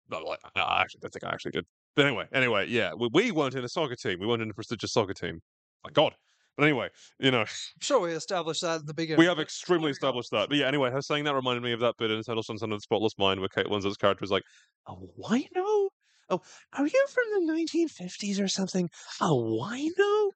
But 0.09 0.25
like, 0.25 0.39
I 0.43 0.59
I 0.59 0.81
actually 0.81 0.99
don't 1.03 1.13
think 1.13 1.23
I 1.23 1.29
actually 1.29 1.51
did. 1.51 1.65
But 1.95 2.05
anyway, 2.05 2.25
anyway, 2.33 2.67
yeah, 2.67 2.91
we, 2.93 3.07
we 3.13 3.31
weren't 3.31 3.55
in 3.55 3.63
a 3.63 3.69
soccer 3.69 3.95
team. 3.95 4.19
We 4.19 4.27
weren't 4.27 4.41
in 4.41 4.49
a 4.49 4.53
prestigious 4.53 4.91
soccer 4.91 5.13
team. 5.13 5.39
my 5.85 5.89
God. 5.91 6.13
But 6.57 6.65
anyway, 6.65 6.89
you 7.17 7.31
know, 7.31 7.39
I'm 7.39 7.47
sure 7.79 8.01
we 8.01 8.11
established 8.11 8.61
that 8.61 8.81
in 8.81 8.87
the 8.87 8.93
beginning. 8.93 9.19
we 9.19 9.25
have 9.27 9.39
extremely 9.39 9.89
established 9.89 10.31
that. 10.31 10.49
But 10.49 10.57
yeah, 10.57 10.67
anyway, 10.67 10.91
her 10.91 11.01
saying 11.01 11.23
that 11.23 11.33
reminded 11.33 11.63
me 11.63 11.71
of 11.71 11.79
that 11.79 11.95
bit 11.97 12.11
in 12.11 12.19
Eternal 12.19 12.43
Sunshine 12.43 12.73
of 12.73 12.79
the 12.79 12.81
Spotless 12.81 13.13
Mind 13.17 13.39
where 13.39 13.47
Kate 13.47 13.69
Winslet's 13.69 13.95
character 13.95 14.25
is 14.25 14.31
like, 14.31 14.43
a 14.87 14.93
wino? 14.93 15.87
Oh, 16.29 16.41
are 16.73 16.87
you 16.87 17.05
from 17.09 17.23
the 17.33 17.51
1950s 17.51 18.39
or 18.39 18.47
something? 18.47 18.89
A 19.19 19.29
wino? 19.29 20.31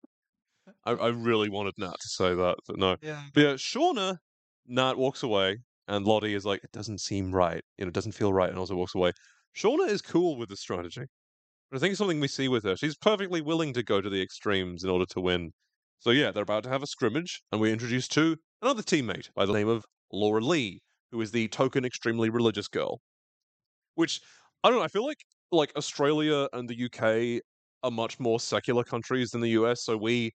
I, 0.84 0.92
I 0.92 1.08
really 1.10 1.50
wanted 1.50 1.74
Nat 1.78 2.00
to 2.00 2.10
say 2.10 2.36
that, 2.36 2.58
but 2.68 2.78
no. 2.78 2.98
Yeah. 3.02 3.24
But 3.34 3.42
yeah, 3.42 3.54
Shauna, 3.54 4.18
Nat 4.68 4.98
walks 4.98 5.24
away, 5.24 5.60
and 5.88 6.06
Lottie 6.06 6.34
is 6.34 6.46
like, 6.46 6.64
it 6.64 6.72
doesn't 6.72 7.02
seem 7.02 7.34
right. 7.34 7.64
You 7.78 7.86
know, 7.86 7.90
it 7.90 7.94
doesn't 7.94 8.14
feel 8.14 8.34
right, 8.34 8.50
and 8.50 8.58
also 8.58 8.76
walks 8.76 8.96
away. 8.96 9.12
Shauna 9.56 9.88
is 9.88 10.02
cool 10.02 10.38
with 10.38 10.50
the 10.50 10.58
strategy. 10.58 11.06
But 11.70 11.78
I 11.78 11.80
think 11.80 11.92
it's 11.92 12.00
something 12.00 12.20
we 12.20 12.28
see 12.28 12.48
with 12.48 12.64
her. 12.64 12.76
She's 12.76 12.98
perfectly 12.98 13.42
willing 13.42 13.74
to 13.74 13.84
go 13.84 14.02
to 14.02 14.10
the 14.10 14.22
extremes 14.22 14.84
in 14.84 14.90
order 14.90 15.06
to 15.06 15.22
win. 15.22 15.52
So 16.00 16.12
yeah, 16.12 16.32
they're 16.32 16.44
about 16.44 16.64
to 16.64 16.70
have 16.70 16.84
a 16.84 16.88
scrimmage, 16.88 17.42
and 17.52 17.60
we're 17.60 17.74
introduced 17.74 18.12
to 18.14 18.38
another 18.62 18.84
teammate 18.84 19.30
by 19.34 19.46
the 19.46 19.54
name 19.54 19.68
of 19.68 19.86
Laura 20.12 20.42
Lee, 20.42 20.82
who 21.12 21.22
is 21.22 21.32
the 21.32 21.48
token 21.48 21.86
extremely 21.86 22.30
religious 22.30 22.68
girl. 22.68 23.02
Which 23.96 24.22
I 24.64 24.70
don't 24.70 24.80
know, 24.80 24.86
I 24.86 24.90
feel 24.90 25.06
like 25.06 25.24
like 25.52 25.72
Australia 25.76 26.48
and 26.54 26.68
the 26.70 26.86
UK 26.86 27.42
are 27.84 27.92
much 27.92 28.20
more 28.20 28.40
secular 28.40 28.84
countries 28.84 29.32
than 29.32 29.42
the 29.42 29.50
US, 29.52 29.84
so 29.84 29.96
we 29.98 30.32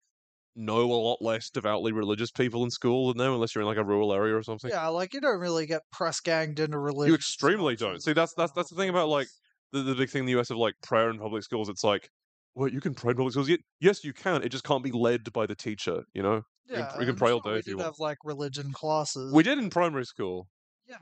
know 0.56 0.80
a 0.92 0.94
lot 0.94 1.18
less 1.22 1.48
devoutly 1.50 1.92
religious 1.92 2.30
people 2.30 2.64
in 2.64 2.70
school 2.70 3.08
than 3.08 3.18
them, 3.18 3.32
unless 3.32 3.54
you're 3.54 3.62
in 3.62 3.68
like 3.68 3.76
a 3.78 3.84
rural 3.84 4.12
area 4.12 4.34
or 4.36 4.42
something. 4.42 4.70
Yeah, 4.70 4.88
like 4.88 5.14
you 5.14 5.20
don't 5.20 5.38
really 5.40 5.66
get 5.66 5.82
press 5.92 6.20
ganged 6.20 6.60
into 6.60 6.78
religion. 6.78 7.10
you 7.10 7.14
extremely 7.14 7.76
don't. 7.76 8.02
See, 8.02 8.12
that's 8.12 8.34
that's 8.34 8.52
that's 8.52 8.70
the 8.70 8.76
thing 8.76 8.88
about 8.90 9.08
like 9.08 9.28
the, 9.72 9.82
the 9.82 9.94
big 9.94 10.10
thing 10.10 10.20
in 10.20 10.26
the 10.26 10.38
US 10.40 10.50
of 10.50 10.56
like 10.56 10.74
prayer 10.82 11.10
in 11.10 11.18
public 11.18 11.42
schools. 11.44 11.68
It's 11.68 11.84
like, 11.84 12.08
well, 12.54 12.68
you 12.68 12.80
can 12.80 12.94
pray 12.94 13.10
in 13.12 13.16
public 13.16 13.32
schools. 13.32 13.50
Yes, 13.80 14.04
you 14.04 14.12
can. 14.12 14.42
It 14.42 14.48
just 14.50 14.64
can't 14.64 14.82
be 14.84 14.90
led 14.92 15.32
by 15.32 15.46
the 15.46 15.54
teacher. 15.54 16.02
You 16.14 16.22
know, 16.22 16.42
you 16.66 16.74
can- 16.74 16.78
Yeah, 16.78 17.00
you 17.00 17.06
can 17.06 17.16
pray 17.16 17.30
all 17.32 17.40
day 17.40 17.52
we 17.52 17.58
if 17.58 17.66
you 17.66 17.72
did 17.74 17.78
want. 17.78 17.86
have 17.86 17.98
like 17.98 18.18
religion 18.24 18.72
classes. 18.72 19.32
we 19.32 19.42
did 19.42 19.58
in 19.58 19.70
primary 19.70 20.04
school. 20.04 20.48
Yeah, 20.88 20.98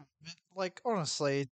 like 0.54 0.80
honestly, 0.84 1.48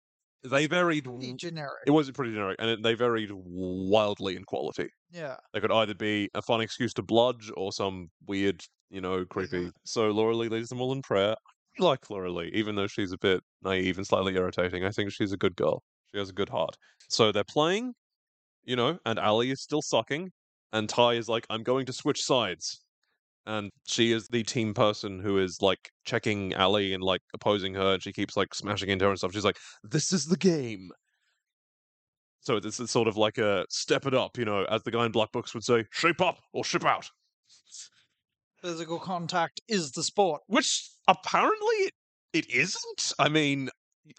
They 0.43 0.65
varied. 0.65 1.05
pretty 1.05 1.33
generic. 1.33 1.83
It 1.85 1.91
was 1.91 2.09
pretty 2.11 2.31
generic, 2.31 2.57
and 2.59 2.69
it, 2.69 2.83
they 2.83 2.95
varied 2.95 3.29
wildly 3.31 4.35
in 4.35 4.43
quality. 4.43 4.89
yeah, 5.11 5.35
They 5.53 5.59
could 5.59 5.71
either 5.71 5.93
be 5.93 6.29
a 6.33 6.41
fun 6.41 6.61
excuse 6.61 6.93
to 6.95 7.03
bludge 7.03 7.51
or 7.55 7.71
some 7.71 8.09
weird, 8.25 8.63
you 8.89 9.01
know, 9.01 9.19
mm-hmm. 9.19 9.27
creepy. 9.27 9.71
So 9.85 10.09
Laura 10.09 10.35
Lee 10.35 10.49
leads 10.49 10.69
them 10.69 10.81
all 10.81 10.93
in 10.93 11.01
prayer. 11.01 11.35
I 11.79 11.83
like 11.83 12.09
Laura 12.09 12.31
Lee, 12.31 12.51
even 12.53 12.75
though 12.75 12.87
she's 12.87 13.11
a 13.11 13.17
bit 13.17 13.41
naive 13.63 13.97
and 13.97 14.05
slightly 14.05 14.35
irritating. 14.35 14.83
I 14.83 14.89
think 14.89 15.11
she's 15.11 15.31
a 15.31 15.37
good 15.37 15.55
girl. 15.55 15.83
She 16.11 16.17
has 16.17 16.29
a 16.29 16.33
good 16.33 16.49
heart. 16.49 16.75
So 17.07 17.31
they're 17.31 17.43
playing, 17.43 17.93
you 18.63 18.75
know, 18.75 18.97
and 19.05 19.19
Allie 19.19 19.51
is 19.51 19.61
still 19.61 19.81
sucking, 19.81 20.31
and 20.73 20.89
Tai 20.89 21.13
is 21.13 21.29
like, 21.29 21.45
I'm 21.49 21.63
going 21.63 21.85
to 21.85 21.93
switch 21.93 22.23
sides. 22.23 22.81
And 23.45 23.71
she 23.87 24.11
is 24.11 24.27
the 24.27 24.43
team 24.43 24.73
person 24.73 25.19
who 25.19 25.39
is 25.39 25.57
like 25.61 25.89
checking 26.05 26.53
Allie 26.53 26.93
and 26.93 27.03
like 27.03 27.21
opposing 27.33 27.73
her, 27.73 27.93
and 27.93 28.03
she 28.03 28.13
keeps 28.13 28.37
like 28.37 28.53
smashing 28.53 28.89
into 28.89 29.05
her 29.05 29.11
and 29.11 29.17
stuff. 29.17 29.33
She's 29.33 29.45
like, 29.45 29.57
This 29.83 30.13
is 30.13 30.27
the 30.27 30.37
game. 30.37 30.89
So 32.41 32.59
this 32.59 32.79
is 32.79 32.89
sort 32.89 33.07
of 33.07 33.17
like 33.17 33.37
a 33.37 33.65
step 33.69 34.05
it 34.07 34.13
up, 34.15 34.37
you 34.37 34.45
know, 34.45 34.65
as 34.65 34.83
the 34.83 34.91
guy 34.91 35.05
in 35.05 35.11
Black 35.11 35.31
Books 35.31 35.53
would 35.53 35.63
say, 35.63 35.85
shape 35.91 36.21
up 36.21 36.39
or 36.53 36.63
ship 36.63 36.83
out. 36.83 37.09
physical 38.61 38.99
contact 38.99 39.61
is 39.67 39.91
the 39.91 40.03
sport. 40.03 40.41
Which 40.47 40.89
apparently 41.07 41.75
it, 41.75 41.93
it 42.33 42.49
isn't. 42.49 43.13
I 43.19 43.29
mean, 43.29 43.69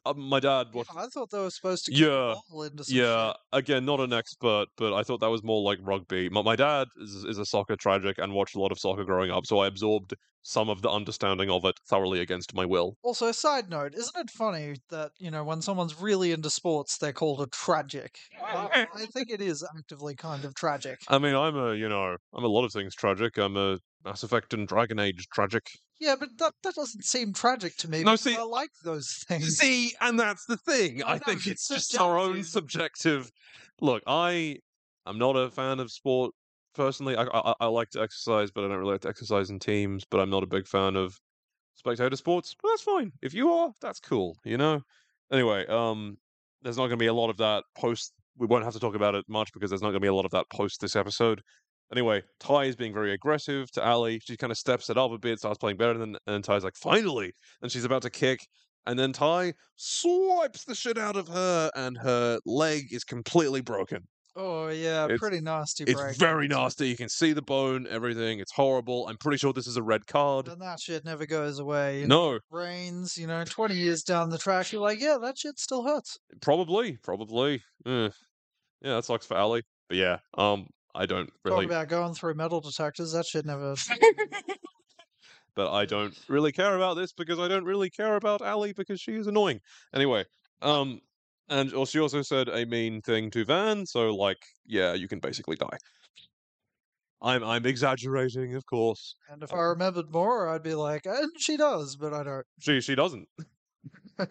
uh, 0.04 0.14
my 0.14 0.40
dad 0.40 0.68
Yeah. 0.74 0.82
I 0.96 1.06
thought 1.08 1.30
they 1.30 1.38
were 1.40 1.50
supposed 1.50 1.86
to 1.86 1.92
Yeah, 1.94 2.34
ball 2.50 2.62
into 2.64 2.84
some 2.84 2.98
Yeah, 2.98 3.04
shit. 3.04 3.36
again, 3.52 3.84
not 3.84 4.00
an 4.00 4.12
expert, 4.12 4.66
but 4.76 4.92
I 4.94 5.02
thought 5.02 5.20
that 5.20 5.28
was 5.30 5.42
more 5.44 5.62
like 5.62 5.78
rugby. 5.82 6.28
My, 6.28 6.42
my 6.42 6.56
dad 6.56 6.88
is, 6.98 7.24
is 7.24 7.38
a 7.38 7.46
soccer 7.46 7.76
tragic 7.76 8.18
and 8.18 8.32
watched 8.34 8.54
a 8.56 8.60
lot 8.60 8.72
of 8.72 8.78
soccer 8.78 9.04
growing 9.04 9.30
up, 9.30 9.46
so 9.46 9.58
I 9.60 9.66
absorbed 9.66 10.14
some 10.42 10.68
of 10.68 10.82
the 10.82 10.90
understanding 10.90 11.50
of 11.50 11.64
it 11.64 11.78
thoroughly 11.88 12.20
against 12.20 12.54
my 12.54 12.64
will. 12.66 12.96
Also, 13.02 13.28
a 13.28 13.34
side 13.34 13.68
note, 13.68 13.94
isn't 13.94 14.16
it 14.16 14.30
funny 14.30 14.76
that, 14.90 15.12
you 15.18 15.30
know, 15.30 15.44
when 15.44 15.62
someone's 15.62 16.00
really 16.00 16.32
into 16.32 16.50
sports, 16.50 16.98
they're 16.98 17.12
called 17.12 17.40
a 17.40 17.46
tragic? 17.48 18.16
I 18.94 19.06
think 19.12 19.30
it 19.30 19.40
is 19.40 19.64
actively 19.76 20.14
kind 20.16 20.44
of 20.44 20.54
tragic. 20.54 21.00
I 21.08 21.18
mean, 21.18 21.34
I'm 21.34 21.56
a, 21.56 21.74
you 21.74 21.88
know, 21.88 22.16
I'm 22.32 22.44
a 22.44 22.48
lot 22.48 22.64
of 22.64 22.72
things 22.72 22.94
tragic. 22.94 23.36
I'm 23.38 23.56
a 23.56 23.78
Mass 24.04 24.22
Effect 24.22 24.52
and 24.54 24.66
Dragon 24.66 24.98
Age 24.98 25.26
tragic. 25.32 25.64
Yeah, 26.00 26.16
but 26.18 26.30
that, 26.38 26.54
that 26.64 26.74
doesn't 26.74 27.04
seem 27.04 27.32
tragic 27.32 27.76
to 27.78 27.88
me. 27.90 28.02
No, 28.02 28.16
see- 28.16 28.36
I 28.36 28.42
like 28.42 28.70
those 28.84 29.24
things. 29.28 29.56
See, 29.56 29.92
and 30.00 30.18
that's 30.18 30.44
the 30.46 30.56
thing. 30.56 31.02
I 31.06 31.12
I 31.12 31.14
know, 31.14 31.20
think 31.26 31.46
it's 31.46 31.70
it's 31.70 31.88
just 31.88 32.00
our 32.00 32.18
own 32.18 32.42
subjective. 32.42 33.30
Look, 33.80 34.02
I 34.06 34.58
I'm 35.06 35.18
not 35.18 35.36
a 35.36 35.50
fan 35.50 35.78
of 35.80 35.90
sport 35.90 36.32
personally. 36.74 37.16
I, 37.16 37.24
I 37.24 37.54
I 37.60 37.66
like 37.66 37.90
to 37.90 38.00
exercise, 38.02 38.50
but 38.50 38.64
I 38.64 38.68
don't 38.68 38.78
really 38.78 38.92
like 38.92 39.02
to 39.02 39.08
exercise 39.08 39.50
in 39.50 39.58
teams. 39.58 40.04
But 40.10 40.20
I'm 40.20 40.30
not 40.30 40.42
a 40.42 40.46
big 40.46 40.66
fan 40.66 40.96
of 40.96 41.14
spectator 41.74 42.16
sports. 42.16 42.54
But 42.60 42.70
that's 42.70 42.82
fine. 42.82 43.12
If 43.22 43.32
you 43.34 43.52
are, 43.52 43.72
that's 43.80 44.00
cool. 44.00 44.36
You 44.44 44.58
know. 44.58 44.82
Anyway, 45.30 45.66
um, 45.66 46.16
there's 46.62 46.76
not 46.76 46.84
going 46.88 46.98
to 46.98 47.02
be 47.02 47.06
a 47.06 47.14
lot 47.14 47.30
of 47.30 47.36
that 47.38 47.64
post. 47.76 48.12
We 48.36 48.46
won't 48.46 48.64
have 48.64 48.74
to 48.74 48.80
talk 48.80 48.94
about 48.94 49.14
it 49.14 49.24
much 49.28 49.52
because 49.52 49.70
there's 49.70 49.82
not 49.82 49.88
going 49.88 50.00
to 50.00 50.00
be 50.00 50.08
a 50.08 50.14
lot 50.14 50.24
of 50.24 50.30
that 50.32 50.46
post 50.50 50.80
this 50.80 50.96
episode. 50.96 51.42
Anyway, 51.92 52.22
Tai 52.40 52.64
is 52.64 52.76
being 52.76 52.92
very 52.94 53.12
aggressive 53.12 53.70
to 53.72 53.84
Allie. 53.84 54.18
She 54.24 54.36
kind 54.36 54.50
of 54.50 54.56
steps 54.58 54.88
it 54.90 54.96
up 54.96 55.10
a 55.10 55.18
bit, 55.18 55.38
starts 55.38 55.58
playing 55.58 55.76
better, 55.76 55.92
and 55.92 56.00
then 56.00 56.16
and 56.26 56.42
Tai's 56.42 56.64
like, 56.64 56.76
finally! 56.76 57.32
And 57.60 57.70
she's 57.70 57.84
about 57.84 58.02
to 58.02 58.10
kick, 58.10 58.40
and 58.86 58.98
then 58.98 59.12
Tai 59.12 59.52
swipes 59.76 60.64
the 60.64 60.74
shit 60.74 60.96
out 60.98 61.16
of 61.16 61.28
her, 61.28 61.70
and 61.76 61.98
her 61.98 62.38
leg 62.46 62.84
is 62.90 63.04
completely 63.04 63.60
broken. 63.60 64.08
Oh, 64.34 64.68
yeah, 64.68 65.04
It's- 65.04 65.18
pretty 65.18 65.42
nasty 65.42 65.84
It's 65.84 66.00
break. 66.00 66.16
very 66.16 66.48
nasty. 66.48 66.88
You 66.88 66.96
can 66.96 67.10
see 67.10 67.34
the 67.34 67.42
bone, 67.42 67.86
everything. 67.90 68.38
It's 68.40 68.52
horrible. 68.52 69.06
I'm 69.06 69.18
pretty 69.18 69.36
sure 69.36 69.52
this 69.52 69.66
is 69.66 69.76
a 69.76 69.82
red 69.82 70.06
card. 70.06 70.48
And 70.48 70.62
that 70.62 70.80
shit 70.80 71.04
never 71.04 71.26
goes 71.26 71.58
away. 71.58 72.06
No, 72.08 72.38
brains, 72.50 73.18
you 73.18 73.26
know, 73.26 73.44
20 73.44 73.74
years 73.74 74.02
down 74.02 74.30
the 74.30 74.38
track, 74.38 74.72
you're 74.72 74.80
like, 74.80 75.02
yeah, 75.02 75.18
that 75.20 75.36
shit 75.36 75.58
still 75.58 75.82
hurts. 75.84 76.16
probably, 76.40 76.96
probably. 77.02 77.62
Yeah, 77.84 78.08
that 78.80 79.04
sucks 79.04 79.26
for 79.26 79.36
Allie. 79.36 79.64
But 79.90 79.98
yeah, 79.98 80.16
um, 80.38 80.66
I 80.94 81.06
don't 81.06 81.30
really. 81.44 81.66
Talk 81.66 81.72
about 81.72 81.88
going 81.88 82.14
through 82.14 82.34
metal 82.34 82.60
detectors, 82.60 83.12
that 83.12 83.26
shit 83.26 83.46
never. 83.46 83.74
but 85.54 85.72
I 85.72 85.84
don't 85.86 86.14
really 86.28 86.52
care 86.52 86.76
about 86.76 86.94
this 86.94 87.12
because 87.12 87.38
I 87.38 87.48
don't 87.48 87.64
really 87.64 87.90
care 87.90 88.16
about 88.16 88.42
Allie 88.42 88.72
because 88.72 89.00
she 89.00 89.12
is 89.12 89.26
annoying. 89.26 89.60
Anyway, 89.94 90.24
um, 90.60 91.00
and 91.48 91.72
al- 91.72 91.86
she 91.86 91.98
also 91.98 92.22
said 92.22 92.48
a 92.48 92.66
mean 92.66 93.00
thing 93.00 93.30
to 93.30 93.44
Van, 93.44 93.86
so 93.86 94.14
like, 94.14 94.42
yeah, 94.66 94.92
you 94.92 95.08
can 95.08 95.18
basically 95.18 95.56
die. 95.56 95.78
I'm 97.22 97.44
I'm 97.44 97.64
exaggerating, 97.66 98.54
of 98.54 98.66
course. 98.66 99.14
And 99.30 99.42
if 99.42 99.52
I 99.52 99.60
remembered 99.60 100.10
more, 100.10 100.48
I'd 100.48 100.62
be 100.62 100.74
like, 100.74 101.06
and 101.06 101.30
she 101.38 101.56
does, 101.56 101.96
but 101.96 102.12
I 102.12 102.22
don't. 102.24 102.46
She 102.60 102.80
she 102.80 102.94
doesn't. 102.94 103.28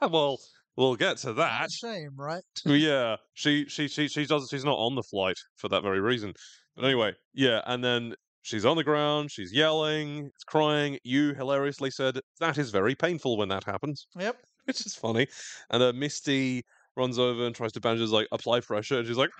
well, 0.00 0.38
we'll 0.78 0.96
get 0.96 1.18
to 1.18 1.32
that. 1.34 1.70
Shame, 1.70 2.16
right? 2.16 2.42
yeah, 2.64 3.16
she 3.34 3.66
she 3.66 3.88
she 3.88 4.08
she 4.08 4.26
does. 4.26 4.48
She's 4.50 4.64
not 4.64 4.78
on 4.78 4.94
the 4.94 5.02
flight 5.02 5.36
for 5.56 5.68
that 5.68 5.82
very 5.82 6.00
reason. 6.00 6.32
But 6.76 6.84
anyway, 6.84 7.14
yeah, 7.34 7.62
and 7.66 7.82
then 7.84 8.14
she's 8.42 8.64
on 8.64 8.76
the 8.76 8.84
ground. 8.84 9.30
She's 9.30 9.52
yelling, 9.52 10.26
it's 10.34 10.44
crying. 10.44 10.98
You 11.04 11.34
hilariously 11.34 11.90
said 11.90 12.20
that 12.40 12.58
is 12.58 12.70
very 12.70 12.94
painful 12.94 13.36
when 13.36 13.48
that 13.48 13.64
happens, 13.64 14.06
Yep. 14.16 14.40
which 14.64 14.86
is 14.86 14.94
funny. 14.94 15.26
And 15.70 15.82
uh, 15.82 15.92
Misty 15.92 16.62
runs 16.96 17.18
over 17.18 17.46
and 17.46 17.54
tries 17.54 17.72
to 17.72 17.80
bandage, 17.80 18.10
like 18.10 18.28
apply 18.32 18.60
pressure, 18.60 18.98
and 18.98 19.06
she's 19.06 19.16
like, 19.16 19.30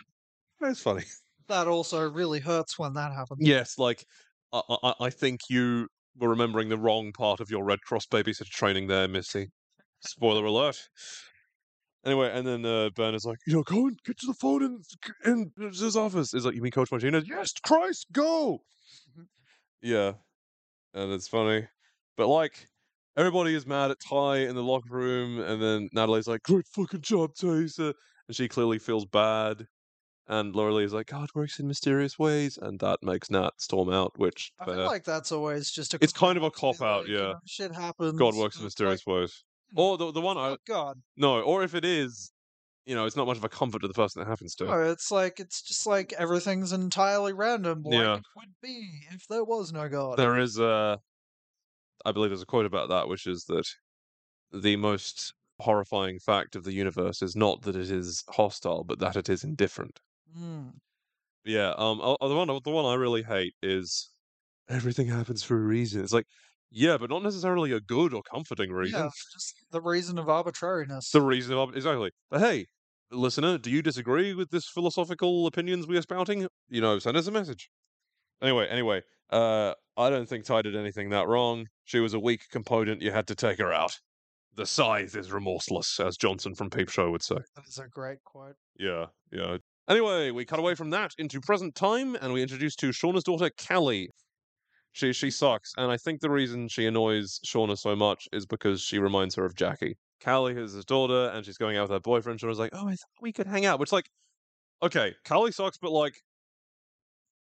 "That's 0.61 0.80
funny." 0.82 1.05
That 1.49 1.66
also 1.66 2.11
really 2.11 2.41
hurts 2.41 2.78
when 2.78 2.93
that 2.95 3.12
happens. 3.12 3.39
Yes, 3.41 3.78
like 3.78 4.05
I, 4.53 4.61
I 4.82 4.95
I 5.01 5.11
think 5.11 5.41
you 5.49 5.89
were 6.16 6.28
remembering 6.28 6.68
the 6.68 6.78
wrong 6.78 7.12
part 7.12 7.41
of 7.41 7.51
your 7.51 7.64
Red 7.64 7.80
Cross 7.82 8.07
babysitter 8.07 8.51
training 8.51 8.89
there, 8.89 9.09
Misty. 9.09 9.49
Spoiler 10.01 10.45
alert. 10.45 10.89
Anyway, 12.05 12.31
and 12.33 12.47
then 12.47 12.65
uh, 12.65 12.91
Ben 12.95 13.15
is 13.15 13.25
like, 13.25 13.39
you 13.47 13.53
know, 13.53 13.63
go 13.65 13.87
and 13.89 13.99
get 14.05 14.19
to 14.19 14.27
the 14.27 14.35
phone 14.35 14.63
in, 14.63 14.81
in 15.25 15.53
his 15.59 15.97
office. 15.97 16.33
Is 16.33 16.45
like, 16.47 16.55
you 16.55 16.63
mean 16.63 16.73
Coach 16.73 16.91
Martinez? 16.91 17.25
Yes, 17.29 17.53
Christ, 17.63 18.07
go. 18.13 18.61
Yeah, 19.83 20.13
and 20.95 21.13
it's 21.13 21.29
funny, 21.29 21.67
but 22.17 22.29
like 22.29 22.69
everybody 23.17 23.55
is 23.55 23.67
mad 23.67 23.91
at 23.91 23.99
Tai 24.01 24.39
in 24.39 24.55
the 24.55 24.63
locker 24.63 24.91
room, 24.91 25.41
and 25.41 25.61
then 25.61 25.89
Natalie's 25.93 26.29
like, 26.29 26.43
great 26.43 26.67
fucking 26.69 27.03
job, 27.03 27.35
Taissa, 27.35 27.93
and 28.29 28.37
she 28.37 28.49
clearly 28.49 28.79
feels 28.79 29.05
bad. 29.05 29.67
And 30.31 30.55
Laura 30.55 30.75
Lee 30.75 30.85
is 30.85 30.93
like, 30.93 31.07
God 31.07 31.31
works 31.35 31.59
in 31.59 31.67
mysterious 31.67 32.19
ways, 32.19 32.59
and 32.61 32.79
that 32.81 32.99
makes 33.03 33.31
Nat 33.31 33.53
storm 33.57 33.89
out, 33.89 34.13
which 34.19 34.53
I 34.61 34.67
feel 34.67 34.85
like 34.85 35.05
that's 35.05 35.33
always 35.33 35.71
just 35.71 35.95
a. 35.95 35.99
It's 36.03 36.13
kind 36.13 36.37
of 36.37 36.43
a 36.43 36.51
cop-out 36.51 37.03
to 37.03 37.07
be 37.07 37.13
you 37.13 37.19
yeah. 37.19 37.25
know, 37.25 37.39
shit 37.47 37.75
happens. 37.75 38.19
God 38.19 38.35
works 38.35 38.57
in 38.61 38.67
it's 38.67 38.79
like, 38.79 38.91
mysterious 38.91 39.07
ways. 39.07 39.45
Know, 39.73 39.83
Or 39.83 39.99
the 39.99 40.12
the 40.12 40.21
one 40.21 40.37
I 40.39 40.51
oh 40.51 40.57
God. 40.66 40.99
no, 41.16 41.41
or 41.43 41.62
if 41.62 41.75
it 41.75 41.85
is, 41.85 42.33
you 42.87 42.95
know, 42.95 43.07
it's 43.07 43.16
not 43.16 43.27
much 43.27 43.37
of 43.39 43.45
a 43.45 43.49
comfort 43.49 43.81
to 43.81 43.89
the 43.89 43.95
person 43.95 44.21
that 44.21 44.29
happens 44.29 44.55
to. 44.57 44.64
No, 44.66 44.83
it's 44.83 45.11
like 45.11 45.41
it's 45.41 45.62
just 45.62 45.87
like 45.87 46.12
everything's 46.14 46.73
entirely 46.73 47.33
random, 47.33 47.83
like 47.83 47.95
Yeah. 47.95 48.16
it 48.16 48.23
would 48.37 48.55
be 48.62 49.03
if 49.11 49.27
there 49.29 49.45
was 49.45 49.73
no 49.73 49.89
God. 49.89 50.19
There 50.19 50.39
is 50.39 50.59
a, 50.59 50.99
I 52.05 52.12
believe 52.12 52.31
there's 52.31 52.43
a 52.43 52.47
quote 52.47 52.66
about 52.66 52.89
that, 52.89 53.09
which 53.09 53.27
is 53.27 53.45
that 53.45 53.64
the 54.53 54.77
most 54.77 55.35
horrifying 55.61 56.19
fact 56.21 56.57
of 56.57 56.64
the 56.64 56.73
universe 56.73 57.23
is 57.23 57.37
not 57.37 57.62
that 57.62 57.77
it 57.77 57.91
is 57.91 58.25
hostile, 58.31 58.85
but 58.85 58.99
that 59.01 59.16
it 59.16 59.29
is 59.29 59.45
indifferent. 59.45 60.01
Mm. 60.37 60.79
Yeah. 61.45 61.75
Um. 61.77 61.99
The 61.99 62.35
one, 62.37 62.49
the 62.49 62.71
one 62.71 62.85
I 62.87 62.95
really 62.95 63.23
hate 63.23 63.55
is 63.62 64.11
everything 64.69 65.09
happens 65.09 65.43
for 65.43 65.57
a 65.57 65.61
reason. 65.61 66.03
It's 66.03 66.12
like, 66.12 66.27
yeah, 66.71 66.97
but 66.99 67.11
not 67.11 67.23
necessarily 67.23 67.73
a 67.73 67.81
good 67.81 68.12
or 68.14 68.23
comforting 68.23 68.71
reason. 68.71 69.01
Yeah, 69.01 69.11
just 69.33 69.55
the 69.71 69.81
reason 69.81 70.19
of 70.19 70.29
arbitrariness. 70.29 71.11
the 71.11 71.23
reason 71.23 71.57
of 71.57 71.77
exactly. 71.77 72.11
But 72.31 72.41
hey, 72.41 72.66
listener, 73.11 73.59
do 73.59 73.71
you 73.71 73.83
disagree 73.83 74.35
with 74.35 74.51
this 74.51 74.69
philosophical 74.69 75.47
opinions 75.47 75.87
we 75.87 75.97
are 75.97 76.03
spouting? 76.03 76.47
You 76.69 76.81
know, 76.81 76.99
send 76.99 77.16
us 77.16 77.27
a 77.27 77.33
message. 77.33 77.71
Anyway, 78.43 78.66
anyway, 78.69 79.03
uh, 79.31 79.75
I 79.97 80.11
don't 80.11 80.29
think 80.29 80.45
Tai 80.45 80.62
did 80.62 80.77
anything 80.77 81.11
that 81.11 81.27
wrong. 81.27 81.66
She 81.85 82.01
was 82.01 82.14
a 82.14 82.21
weak 82.21 82.43
component. 82.51 83.03
You 83.03 83.11
had 83.12 83.27
to 83.29 83.35
take 83.35 83.59
her 83.59 83.73
out. 83.73 83.99
The 84.55 84.66
scythe 84.66 85.16
is 85.16 85.31
remorseless, 85.31 86.01
as 86.01 86.16
Johnson 86.16 86.55
from 86.55 86.71
Peep 86.71 86.89
Show 86.89 87.11
would 87.11 87.23
say. 87.23 87.37
That 87.57 87.66
is 87.69 87.79
a 87.79 87.89
great 87.89 88.19
quote. 88.25 88.57
Yeah, 88.79 89.07
yeah. 89.33 89.59
Anyway, 89.89 90.31
we 90.31 90.45
cut 90.45 90.59
away 90.59 90.75
from 90.75 90.91
that 90.91 91.12
into 91.16 91.41
present 91.41 91.75
time, 91.75 92.14
and 92.16 92.33
we 92.33 92.43
introduce 92.43 92.77
to 92.77 92.89
Shauna's 92.89 93.25
daughter, 93.25 93.51
Callie. 93.66 94.11
She 94.99 95.13
she 95.13 95.31
sucks, 95.31 95.73
and 95.77 95.93
I 95.93 95.97
think 95.97 96.21
the 96.21 96.29
reason 96.29 96.67
she 96.67 96.85
annoys 96.85 97.39
Shauna 97.47 97.79
so 97.79 97.95
much 97.95 98.29
is 98.33 98.47
because 98.47 98.81
she 98.81 98.99
reminds 98.99 99.37
her 99.37 99.45
of 99.45 99.55
Jackie. 99.55 99.97
Callie 100.21 100.57
is 100.57 100.73
his 100.73 100.85
daughter, 100.85 101.31
and 101.33 101.47
she's 101.47 101.57
going 101.57 101.77
out 101.77 101.83
with 101.83 101.93
her 101.93 102.01
boyfriend. 102.01 102.41
Shauna's 102.41 102.59
like, 102.59 102.73
"Oh, 102.73 102.89
I 102.89 102.97
thought 102.97 103.23
we 103.23 103.33
could 103.33 103.47
hang 103.47 103.65
out," 103.65 103.79
which 103.79 103.93
like, 103.93 104.11
okay, 104.83 105.15
Callie 105.25 105.53
sucks, 105.53 105.79
but 105.79 105.93
like, 105.93 106.15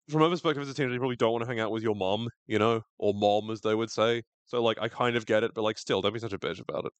from 0.09 0.21
her 0.21 0.29
perspective 0.29 0.63
as 0.63 0.69
a 0.69 0.73
teenager, 0.73 0.93
you 0.93 0.99
probably 0.99 1.17
don't 1.17 1.33
want 1.33 1.43
to 1.43 1.47
hang 1.49 1.59
out 1.59 1.71
with 1.71 1.83
your 1.83 1.93
mom, 1.93 2.29
you 2.47 2.57
know, 2.57 2.83
or 2.97 3.13
mom 3.13 3.51
as 3.51 3.59
they 3.59 3.75
would 3.75 3.91
say. 3.91 4.23
So 4.45 4.63
like, 4.63 4.77
I 4.79 4.87
kind 4.87 5.17
of 5.17 5.25
get 5.25 5.43
it, 5.43 5.51
but 5.53 5.63
like, 5.63 5.77
still, 5.77 6.01
don't 6.01 6.13
be 6.13 6.19
such 6.19 6.31
a 6.31 6.39
bitch 6.39 6.61
about 6.61 6.85
it. 6.85 6.93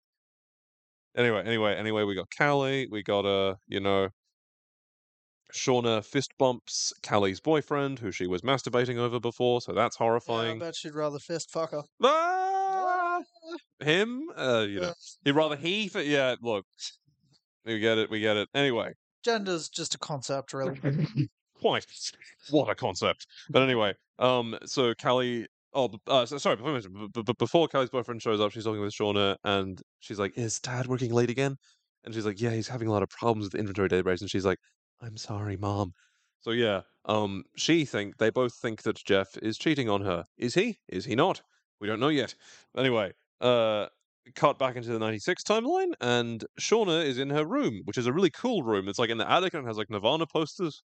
Anyway, 1.15 1.43
anyway, 1.45 1.75
anyway, 1.75 2.03
we 2.03 2.13
got 2.13 2.27
Callie, 2.37 2.89
we 2.91 3.03
got 3.03 3.25
uh, 3.25 3.55
you 3.67 3.79
know, 3.79 4.09
Shauna 5.53 6.03
fist 6.03 6.31
bumps 6.37 6.93
Callie's 7.03 7.39
boyfriend, 7.39 7.99
who 7.99 8.11
she 8.11 8.27
was 8.27 8.41
masturbating 8.41 8.97
over 8.97 9.19
before, 9.19 9.61
so 9.61 9.73
that's 9.73 9.97
Yeah, 9.99 10.05
I 10.07 10.57
bet 10.57 10.75
she'd 10.75 10.93
rather 10.95 11.19
fist 11.19 11.51
fuck 11.51 11.71
her. 11.71 11.83
Ah! 12.03 13.19
Him? 13.79 14.29
Uh, 14.35 14.65
you 14.67 14.79
know, 14.81 14.93
he'd 15.25 15.31
rather 15.31 15.55
he. 15.55 15.87
Fi- 15.87 16.01
yeah, 16.01 16.35
look, 16.41 16.65
we 17.65 17.79
get 17.79 17.97
it, 17.97 18.09
we 18.09 18.19
get 18.19 18.37
it. 18.37 18.49
Anyway, 18.53 18.93
Gender's 19.25 19.69
just 19.69 19.95
a 19.95 19.97
concept, 19.97 20.53
really. 20.53 20.79
quite 21.59 21.85
what 22.49 22.69
a 22.69 22.75
concept. 22.75 23.27
But 23.49 23.63
anyway, 23.63 23.93
um, 24.19 24.57
so 24.65 24.93
Callie. 24.93 25.47
Oh, 25.73 25.89
uh, 26.07 26.25
sorry. 26.25 26.57
Before, 26.57 26.73
mention- 26.73 27.09
b- 27.13 27.21
b- 27.25 27.33
before 27.39 27.67
Callie's 27.69 27.89
boyfriend 27.89 28.21
shows 28.21 28.41
up, 28.41 28.51
she's 28.51 28.65
talking 28.65 28.81
with 28.81 28.93
Shauna, 28.93 29.37
and 29.45 29.81
she's 29.99 30.19
like, 30.19 30.37
"Is 30.37 30.59
Dad 30.59 30.87
working 30.87 31.13
late 31.13 31.29
again?" 31.29 31.55
And 32.03 32.13
she's 32.13 32.25
like, 32.25 32.41
"Yeah, 32.41 32.49
he's 32.51 32.67
having 32.67 32.87
a 32.89 32.91
lot 32.91 33.03
of 33.03 33.09
problems 33.09 33.45
with 33.45 33.53
the 33.53 33.59
inventory 33.59 33.87
database." 33.87 34.19
And 34.21 34.29
she's 34.29 34.43
like, 34.45 34.57
"I'm 35.01 35.17
sorry, 35.17 35.57
Mom." 35.57 35.93
So 36.41 36.51
yeah, 36.51 36.83
um, 37.05 37.43
she 37.57 37.85
think 37.85 38.17
they 38.17 38.29
both 38.29 38.55
think 38.55 38.83
that 38.83 38.97
Jeff 39.03 39.37
is 39.37 39.57
cheating 39.57 39.89
on 39.89 40.01
her. 40.01 40.25
Is 40.37 40.53
he? 40.55 40.79
Is 40.87 41.05
he 41.05 41.15
not? 41.15 41.41
We 41.79 41.87
don't 41.87 41.99
know 41.99 42.07
yet. 42.09 42.35
Anyway, 42.77 43.13
uh, 43.41 43.89
cut 44.35 44.57
back 44.59 44.75
into 44.77 44.89
the 44.91 44.99
'96 44.99 45.43
timeline, 45.43 45.93
and 46.01 46.45
Shauna 46.59 47.03
is 47.05 47.17
in 47.17 47.29
her 47.31 47.45
room, 47.45 47.81
which 47.85 47.97
is 47.97 48.07
a 48.07 48.13
really 48.13 48.31
cool 48.31 48.63
room. 48.63 48.87
It's 48.87 48.99
like 48.99 49.09
in 49.09 49.17
the 49.17 49.29
attic 49.29 49.53
and 49.53 49.65
it 49.65 49.67
has 49.67 49.77
like 49.77 49.89
Nirvana 49.89 50.25
posters. 50.27 50.83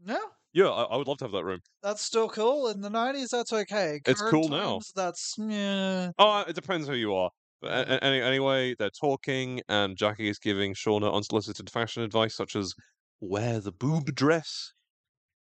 No, 0.00 0.32
Yeah, 0.52 0.68
I, 0.68 0.82
I 0.84 0.96
would 0.96 1.08
love 1.08 1.18
to 1.18 1.24
have 1.24 1.32
that 1.32 1.44
room. 1.44 1.60
that's 1.82 2.02
still 2.02 2.28
cool. 2.28 2.68
In 2.68 2.80
the 2.80 2.90
90s, 2.90 3.30
that's 3.30 3.52
okay. 3.52 4.00
It's 4.04 4.22
Current 4.22 4.22
cool 4.22 4.48
now. 4.48 4.82
times, 4.82 4.92
That's, 4.94 5.34
yeah. 5.38 6.10
Oh, 6.18 6.40
it 6.46 6.54
depends 6.54 6.86
who 6.88 6.94
you 6.94 7.14
are. 7.14 7.30
But 7.60 7.88
a- 7.88 7.94
a- 7.94 8.04
any, 8.04 8.20
anyway, 8.20 8.74
they're 8.78 8.90
talking, 8.90 9.62
and 9.68 9.96
Jackie 9.96 10.28
is 10.28 10.38
giving 10.38 10.74
Shauna 10.74 11.12
unsolicited 11.12 11.70
fashion 11.70 12.02
advice, 12.02 12.34
such 12.36 12.54
as 12.56 12.74
wear 13.20 13.60
the 13.60 13.72
boob 13.72 14.14
dress. 14.14 14.72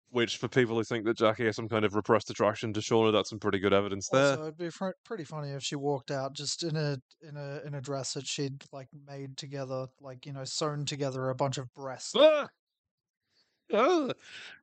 Which, 0.09 0.37
for 0.37 0.47
people 0.47 0.77
who 0.77 0.85
think 0.85 1.03
that 1.05 1.17
Jackie 1.17 1.45
has 1.45 1.57
some 1.57 1.67
kind 1.67 1.83
of 1.83 1.93
repressed 1.93 2.29
attraction 2.29 2.71
to 2.73 2.79
Shauna, 2.79 3.11
that's 3.11 3.29
some 3.29 3.39
pretty 3.39 3.59
good 3.59 3.73
evidence 3.73 4.07
there. 4.07 4.31
Also, 4.31 4.41
it'd 4.43 4.57
be 4.57 4.69
fr- 4.69 4.91
pretty 5.03 5.25
funny 5.25 5.49
if 5.49 5.63
she 5.63 5.75
walked 5.75 6.11
out 6.11 6.33
just 6.33 6.63
in 6.63 6.77
a 6.77 6.97
in 7.21 7.35
a 7.35 7.61
in 7.65 7.73
a 7.73 7.81
dress 7.81 8.13
that 8.13 8.25
she'd 8.25 8.63
like 8.71 8.87
made 9.05 9.35
together, 9.35 9.87
like 9.99 10.25
you 10.25 10.31
know, 10.31 10.45
sewn 10.45 10.85
together 10.85 11.29
a 11.29 11.35
bunch 11.35 11.57
of 11.57 11.73
breasts. 11.73 12.13
Ah! 12.15 12.47
Ah, 13.73 14.11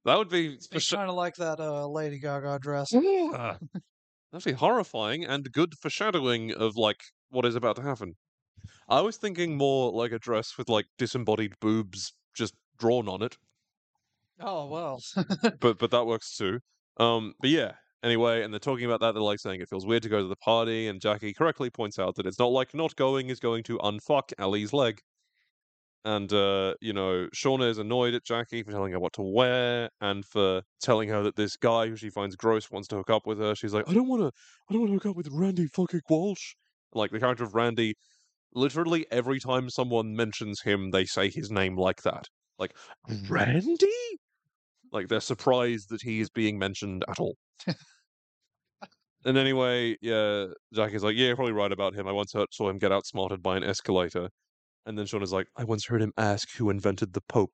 that 0.05 0.17
would 0.19 0.31
be 0.31 0.55
It's 0.73 0.91
kind 0.91 1.11
of 1.11 1.15
like 1.15 1.35
that 1.35 1.61
uh, 1.61 1.87
Lady 1.87 2.19
Gaga 2.19 2.59
dress. 2.61 2.93
Ah, 2.95 3.59
That'd 4.33 4.45
be 4.45 4.53
horrifying 4.53 5.25
and 5.25 5.53
good 5.53 5.75
foreshadowing 5.79 6.53
of 6.53 6.77
like 6.77 7.03
what 7.29 7.45
is 7.45 7.55
about 7.55 7.77
to 7.77 7.83
happen. 7.83 8.15
I 8.89 9.03
was 9.03 9.17
thinking 9.19 9.57
more 9.57 9.93
like 9.93 10.13
a 10.13 10.19
dress 10.19 10.59
with 10.59 10.69
like 10.69 10.87
disembodied 10.99 11.55
boobs 11.61 12.15
just 12.35 12.55
drawn 12.85 13.09
on 13.09 13.23
it. 13.23 13.39
Oh 14.41 14.67
well. 14.67 15.01
but 15.61 15.79
but 15.79 15.91
that 15.91 16.07
works 16.07 16.37
too. 16.37 16.61
Um, 16.99 17.35
but 17.41 17.51
yeah. 17.51 17.73
Anyway, 18.03 18.43
and 18.43 18.53
they're 18.53 18.61
talking 18.61 18.85
about 18.85 19.01
that. 19.01 19.15
They're 19.15 19.23
like 19.23 19.39
saying 19.39 19.63
it 19.63 19.69
feels 19.71 19.87
weird 19.87 20.03
to 20.03 20.11
go 20.11 20.21
to 20.21 20.29
the 20.29 20.37
party, 20.37 20.89
and 20.89 21.01
Jackie 21.01 21.33
correctly 21.33 21.71
points 21.71 21.99
out 21.99 22.17
that 22.17 22.27
it's 22.27 22.39
not 22.39 22.53
like 22.53 22.75
not 22.75 22.95
going 22.97 23.31
is 23.31 23.41
going 23.41 23.63
to 23.65 23.79
unfuck 23.79 24.35
Allie's 24.39 24.75
leg. 24.75 25.01
And 26.05 26.31
uh, 26.31 26.75
you 26.83 26.93
know, 26.93 27.29
Shauna 27.35 27.71
is 27.71 27.79
annoyed 27.79 28.13
at 28.13 28.23
Jackie 28.23 28.63
for 28.63 28.73
telling 28.73 28.93
her 28.93 29.01
what 29.01 29.15
to 29.15 29.23
wear, 29.23 29.89
and 30.03 30.23
for 30.27 30.61
telling 30.83 31.09
her 31.09 31.23
that 31.23 31.37
this 31.37 31.57
guy 31.57 31.89
who 31.89 31.97
she 31.97 32.11
finds 32.11 32.37
gross 32.37 32.71
wants 32.71 32.89
to 32.89 32.97
hook 32.97 33.09
up 33.09 33.27
with 33.27 33.39
her. 33.39 33.55
She's 33.55 33.73
like, 33.73 33.89
I 33.89 33.95
don't 33.95 34.09
want 34.09 34.21
to, 34.21 34.31
I 34.69 34.75
don't 34.75 34.83
want 34.83 34.91
to 34.91 34.95
hook 34.95 35.07
up 35.07 35.17
with 35.17 35.29
Randy 35.33 35.67
fucking 35.69 36.03
Walsh. 36.11 36.57
Like 36.93 37.11
the 37.11 37.21
character 37.21 37.45
of 37.45 37.55
Randy, 37.55 37.95
literally 38.55 39.07
every 39.11 39.41
time 39.41 39.71
someone 39.71 40.15
mentions 40.15 40.61
him, 40.61 40.91
they 40.91 41.07
say 41.07 41.31
his 41.31 41.51
name 41.51 41.77
like 41.77 42.03
that, 42.03 42.29
like 42.59 42.75
Randy. 43.29 43.87
Like 44.93 45.09
they're 45.09 45.21
surprised 45.21 45.91
that 45.91 46.03
he 46.03 46.21
is 46.21 46.31
being 46.31 46.59
mentioned 46.59 47.05
at 47.09 47.19
all. 47.19 47.37
and 49.25 49.37
anyway, 49.37 49.97
yeah, 50.01 50.47
Jackie's 50.73 51.03
like, 51.03 51.17
yeah, 51.17 51.29
you're 51.29 51.37
probably 51.37 51.53
right 51.53 51.73
about 51.73 51.95
him. 51.95 52.07
I 52.07 52.13
once 52.13 52.33
heard, 52.33 52.49
saw 52.53 52.69
him 52.69 52.79
get 52.79 52.93
outsmarted 52.93 53.43
by 53.43 53.57
an 53.57 53.65
escalator. 53.65 54.29
And 54.87 54.99
then 54.99 55.07
Shauna 55.07 55.23
is 55.23 55.33
like, 55.33 55.49
I 55.57 55.65
once 55.65 55.87
heard 55.87 56.03
him 56.03 56.13
ask 56.17 56.51
who 56.57 56.71
invented 56.71 57.15
the 57.15 57.23
Pope. 57.23 57.53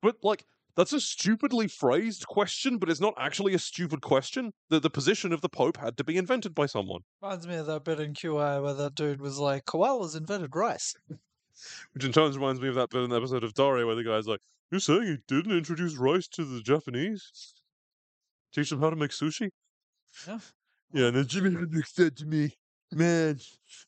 But 0.00 0.16
like, 0.22 0.44
that's 0.76 0.92
a 0.92 1.00
stupidly 1.00 1.66
phrased 1.66 2.28
question, 2.28 2.78
but 2.78 2.88
it's 2.88 3.00
not 3.00 3.14
actually 3.18 3.52
a 3.52 3.58
stupid 3.58 4.00
question. 4.00 4.52
The 4.70 4.78
the 4.78 4.88
position 4.88 5.32
of 5.32 5.40
the 5.40 5.48
Pope 5.48 5.76
had 5.76 5.96
to 5.96 6.04
be 6.04 6.16
invented 6.16 6.54
by 6.54 6.66
someone. 6.66 7.00
Reminds 7.20 7.48
me 7.48 7.56
of 7.56 7.66
that 7.66 7.82
bit 7.82 7.98
in 7.98 8.14
QI 8.14 8.62
where 8.62 8.74
that 8.74 8.94
dude 8.94 9.20
was 9.20 9.40
like, 9.40 9.64
koalas 9.64 10.16
invented 10.16 10.54
rice. 10.54 10.94
Which 11.92 12.04
in 12.04 12.12
turn 12.12 12.32
reminds 12.32 12.60
me 12.60 12.68
of 12.68 12.74
that 12.76 12.90
bit 12.90 13.02
in 13.02 13.10
the 13.10 13.16
episode 13.16 13.44
of 13.44 13.54
Daria 13.54 13.86
where 13.86 13.96
the 13.96 14.04
guy's 14.04 14.26
like, 14.26 14.40
You're 14.70 14.80
saying 14.80 15.02
he 15.02 15.16
didn't 15.26 15.56
introduce 15.56 15.96
rice 15.96 16.28
to 16.28 16.44
the 16.44 16.60
Japanese? 16.60 17.54
Teach 18.54 18.70
them 18.70 18.80
how 18.80 18.90
to 18.90 18.96
make 18.96 19.10
sushi? 19.10 19.50
Yeah. 20.26 20.38
Yeah, 20.92 21.06
and 21.08 21.16
then 21.16 21.24
Jimi 21.24 21.54
Hendrix 21.54 21.92
said 21.94 22.16
to 22.16 22.24
me, 22.24 22.54
Man, 22.92 23.38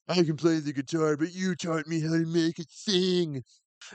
I 0.08 0.22
can 0.22 0.36
play 0.36 0.60
the 0.60 0.72
guitar, 0.72 1.16
but 1.16 1.32
you 1.32 1.54
taught 1.54 1.86
me 1.86 2.00
how 2.00 2.12
to 2.12 2.26
make 2.26 2.58
it 2.58 2.70
sing. 2.70 3.42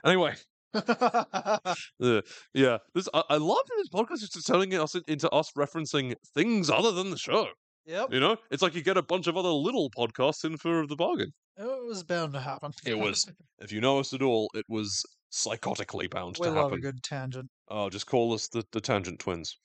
Anyway, 0.03 0.35
uh, 0.73 2.21
yeah, 2.53 2.77
this 2.95 3.07
I, 3.13 3.23
I 3.29 3.37
love 3.37 3.61
this 3.77 3.89
podcast 3.89 4.23
is 4.23 4.29
just 4.29 4.47
turning 4.47 4.73
us 4.73 4.95
into 5.07 5.29
us 5.29 5.51
referencing 5.51 6.15
things 6.33 6.69
other 6.71 6.91
than 6.91 7.11
the 7.11 7.17
show. 7.17 7.47
Yep. 7.85 8.11
You 8.11 8.19
know, 8.19 8.37
it's 8.51 8.61
like 8.61 8.75
you 8.75 8.81
get 8.81 8.97
a 8.97 9.01
bunch 9.01 9.27
of 9.27 9.37
other 9.37 9.49
little 9.49 9.89
podcasts 9.89 10.43
in 10.43 10.57
for 10.57 10.85
the 10.87 10.95
bargain. 10.95 11.31
Oh, 11.57 11.83
it 11.83 11.87
was 11.87 12.03
bound 12.03 12.33
to 12.33 12.39
happen. 12.39 12.71
It 12.85 12.97
was, 12.97 13.29
if 13.59 13.71
you 13.71 13.81
know 13.81 13.99
us 13.99 14.13
at 14.13 14.21
all, 14.21 14.49
it 14.53 14.65
was 14.67 15.03
psychotically 15.31 16.09
bound 16.09 16.37
we 16.39 16.47
to 16.47 16.51
love 16.51 16.71
happen. 16.71 16.79
a 16.79 16.81
good 16.81 17.03
tangent. 17.03 17.49
Oh, 17.69 17.89
just 17.89 18.07
call 18.07 18.33
us 18.33 18.47
the, 18.47 18.63
the 18.71 18.81
Tangent 18.81 19.19
Twins. 19.19 19.57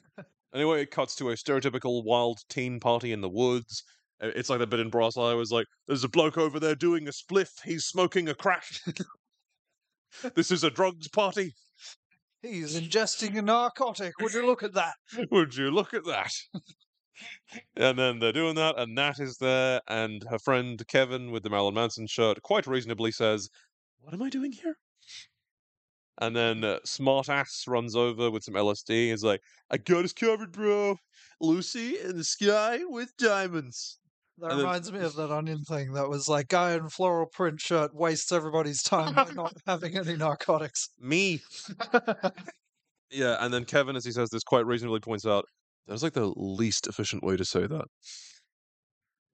anyway, 0.54 0.82
it 0.82 0.90
cuts 0.90 1.14
to 1.16 1.30
a 1.30 1.34
stereotypical 1.34 2.04
wild 2.04 2.38
teen 2.48 2.80
party 2.80 3.12
in 3.12 3.20
the 3.20 3.28
woods. 3.28 3.84
It's 4.20 4.48
like 4.48 4.60
the 4.60 4.66
bit 4.66 4.80
in 4.80 4.90
Brass 4.90 5.16
Eye 5.16 5.34
was 5.34 5.50
like, 5.50 5.66
there's 5.86 6.04
a 6.04 6.08
bloke 6.08 6.38
over 6.38 6.58
there 6.58 6.74
doing 6.74 7.08
a 7.08 7.10
spliff, 7.10 7.50
he's 7.64 7.84
smoking 7.84 8.28
a 8.28 8.34
crack. 8.34 8.64
this 10.34 10.50
is 10.50 10.64
a 10.64 10.70
drugs 10.70 11.08
party. 11.08 11.54
He's 12.42 12.78
ingesting 12.78 13.38
a 13.38 13.42
narcotic. 13.42 14.12
Would 14.20 14.34
you 14.34 14.46
look 14.46 14.62
at 14.62 14.74
that? 14.74 14.94
Would 15.30 15.56
you 15.56 15.70
look 15.70 15.94
at 15.94 16.04
that? 16.04 16.32
And 17.76 17.98
then 17.98 18.18
they're 18.18 18.32
doing 18.32 18.54
that, 18.56 18.78
and 18.78 18.94
Nat 18.94 19.18
is 19.20 19.38
there, 19.38 19.80
and 19.88 20.24
her 20.30 20.38
friend 20.38 20.82
Kevin 20.88 21.30
with 21.30 21.42
the 21.42 21.50
Marilyn 21.50 21.74
Manson 21.74 22.06
shirt 22.06 22.42
quite 22.42 22.66
reasonably 22.66 23.10
says, 23.12 23.48
What 24.00 24.14
am 24.14 24.22
I 24.22 24.30
doing 24.30 24.52
here? 24.52 24.76
And 26.18 26.36
then 26.36 26.62
uh, 26.62 26.78
Smart 26.84 27.28
Ass 27.28 27.64
runs 27.66 27.96
over 27.96 28.30
with 28.30 28.44
some 28.44 28.54
LSD 28.54 29.06
and 29.06 29.14
is 29.14 29.24
like, 29.24 29.40
I 29.70 29.78
got 29.78 30.04
us 30.04 30.12
covered, 30.12 30.52
bro. 30.52 30.96
Lucy 31.40 31.98
in 31.98 32.16
the 32.16 32.22
sky 32.24 32.78
with 32.84 33.16
diamonds. 33.16 33.98
That 34.38 34.50
And 34.50 34.60
then- 34.60 34.66
reminds 34.66 34.92
me 34.92 35.00
of 35.00 35.16
that 35.16 35.30
onion 35.32 35.64
thing 35.64 35.92
that 35.94 36.08
was 36.08 36.28
like, 36.28 36.48
guy 36.48 36.74
in 36.74 36.88
floral 36.88 37.26
print 37.26 37.60
shirt 37.60 37.92
wastes 37.94 38.30
everybody's 38.30 38.82
time 38.82 39.14
by 39.14 39.30
not 39.32 39.54
having 39.66 39.96
any 39.96 40.16
narcotics. 40.16 40.88
Me. 41.00 41.40
Yeah, 43.10 43.36
and 43.38 43.54
then 43.54 43.64
Kevin, 43.64 43.94
as 43.94 44.04
he 44.04 44.10
says 44.10 44.30
this, 44.30 44.42
quite 44.42 44.66
reasonably 44.66 44.98
points 44.98 45.24
out 45.24 45.44
that 45.86 45.92
was 45.92 46.02
like 46.02 46.12
the 46.14 46.32
least 46.36 46.86
efficient 46.86 47.22
way 47.22 47.36
to 47.36 47.44
say 47.44 47.66
that. 47.66 47.86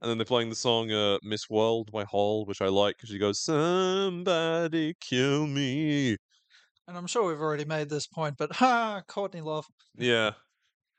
And 0.03 0.11
then 0.11 0.19
they're 0.19 0.25
playing 0.25 0.49
the 0.49 0.55
song 0.57 0.91
uh, 0.91 1.19
"Miss 1.23 1.49
World" 1.51 1.91
by 1.93 2.05
Hole, 2.05 2.47
which 2.47 2.63
I 2.63 2.69
like 2.69 2.97
because 2.97 3.11
she 3.11 3.19
goes, 3.19 3.41
"Somebody 3.41 4.95
kill 5.01 5.47
me." 5.47 6.17
And 6.87 6.97
I'm 6.97 7.07
sure 7.07 7.29
we've 7.29 7.41
already 7.41 7.65
made 7.65 7.89
this 7.89 8.07
point, 8.07 8.37
but 8.39 8.53
ha, 8.53 9.03
Courtney 9.07 9.43
Love. 9.43 9.67
Yeah. 9.97 10.33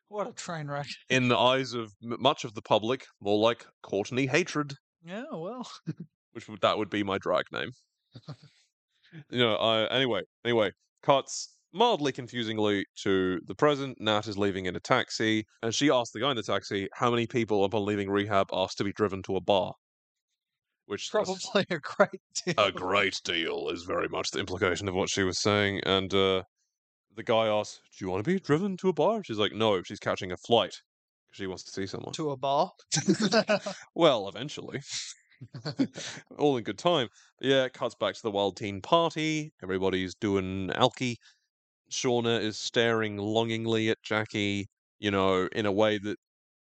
What 0.08 0.28
a 0.28 0.34
train 0.34 0.68
wreck. 0.68 0.88
In 1.10 1.30
the 1.30 1.38
eyes 1.38 1.74
of 1.74 1.94
m- 2.04 2.18
much 2.20 2.44
of 2.44 2.54
the 2.54 2.62
public, 2.62 3.06
more 3.20 3.40
like 3.40 3.66
Courtney 3.82 4.28
Hatred, 4.28 4.76
Yeah, 5.04 5.26
well. 5.32 5.70
which 6.32 6.48
would, 6.48 6.62
that 6.62 6.78
would 6.78 6.90
be 6.90 7.04
my 7.04 7.18
drag 7.18 7.46
name. 7.52 7.72
you 9.30 9.40
know, 9.40 9.56
I, 9.56 9.86
anyway, 9.94 10.22
anyway, 10.46 10.72
cuts 11.02 11.58
mildly 11.74 12.12
confusingly 12.12 12.86
to 13.04 13.40
the 13.46 13.56
present. 13.56 14.00
Nat 14.00 14.28
is 14.28 14.38
leaving 14.38 14.66
in 14.66 14.76
a 14.76 14.80
taxi, 14.80 15.46
and 15.64 15.74
she 15.74 15.90
asks 15.90 16.12
the 16.14 16.20
guy 16.20 16.32
in 16.32 16.38
the 16.38 16.44
taxi 16.44 16.88
how 16.94 17.10
many 17.12 17.28
people 17.28 17.64
upon 17.66 17.86
leaving 17.86 18.10
rehab 18.10 18.48
asked 18.54 18.78
to 18.80 18.84
be 18.84 18.94
driven 18.94 19.22
to 19.24 19.36
a 19.36 19.42
bar. 19.42 19.74
Which 20.86 21.04
is 21.04 21.10
Probably 21.10 21.66
a 21.70 21.80
great 21.80 22.22
deal. 22.46 22.56
a 22.58 22.72
great 22.72 23.22
deal 23.24 23.70
is 23.70 23.84
very 23.84 24.08
much 24.10 24.32
the 24.32 24.40
implication 24.40 24.88
of 24.88 24.96
what 24.96 25.10
she 25.10 25.24
was 25.24 25.40
saying. 25.42 25.82
And 25.86 26.14
uh, 26.14 26.44
the 27.16 27.24
guy 27.24 27.48
asks, 27.48 27.80
"Do 27.98 28.06
you 28.06 28.12
want 28.12 28.24
to 28.26 28.30
be 28.32 28.40
driven 28.40 28.76
to 28.78 28.90
a 28.90 28.94
bar?" 28.94 29.24
She's 29.24 29.38
like, 29.38 29.54
"No, 29.54 29.82
she's 29.84 30.00
catching 30.00 30.32
a 30.32 30.38
flight 30.38 30.82
because 31.30 31.38
she 31.38 31.48
wants 31.48 31.64
to 31.64 31.72
see 31.72 31.88
someone." 31.88 32.14
to 32.14 32.32
a 32.32 32.38
bar. 32.38 32.72
Well, 33.96 34.28
eventually. 34.28 34.82
All 36.38 36.58
in 36.58 36.64
good 36.64 36.78
time. 36.78 37.08
Yeah, 37.40 37.66
it 37.66 37.74
cuts 37.74 37.96
back 37.96 38.14
to 38.16 38.22
the 38.22 38.32
Wild 38.32 38.58
Teen 38.58 38.82
Party. 38.82 39.54
Everybody's 39.64 40.14
doing 40.16 40.70
alky. 40.76 41.16
Shauna 41.92 42.40
is 42.42 42.58
staring 42.58 43.18
longingly 43.18 43.90
at 43.90 44.02
Jackie, 44.04 44.68
you 45.00 45.12
know, 45.12 45.48
in 45.52 45.66
a 45.66 45.72
way 45.72 45.98
that 46.00 46.18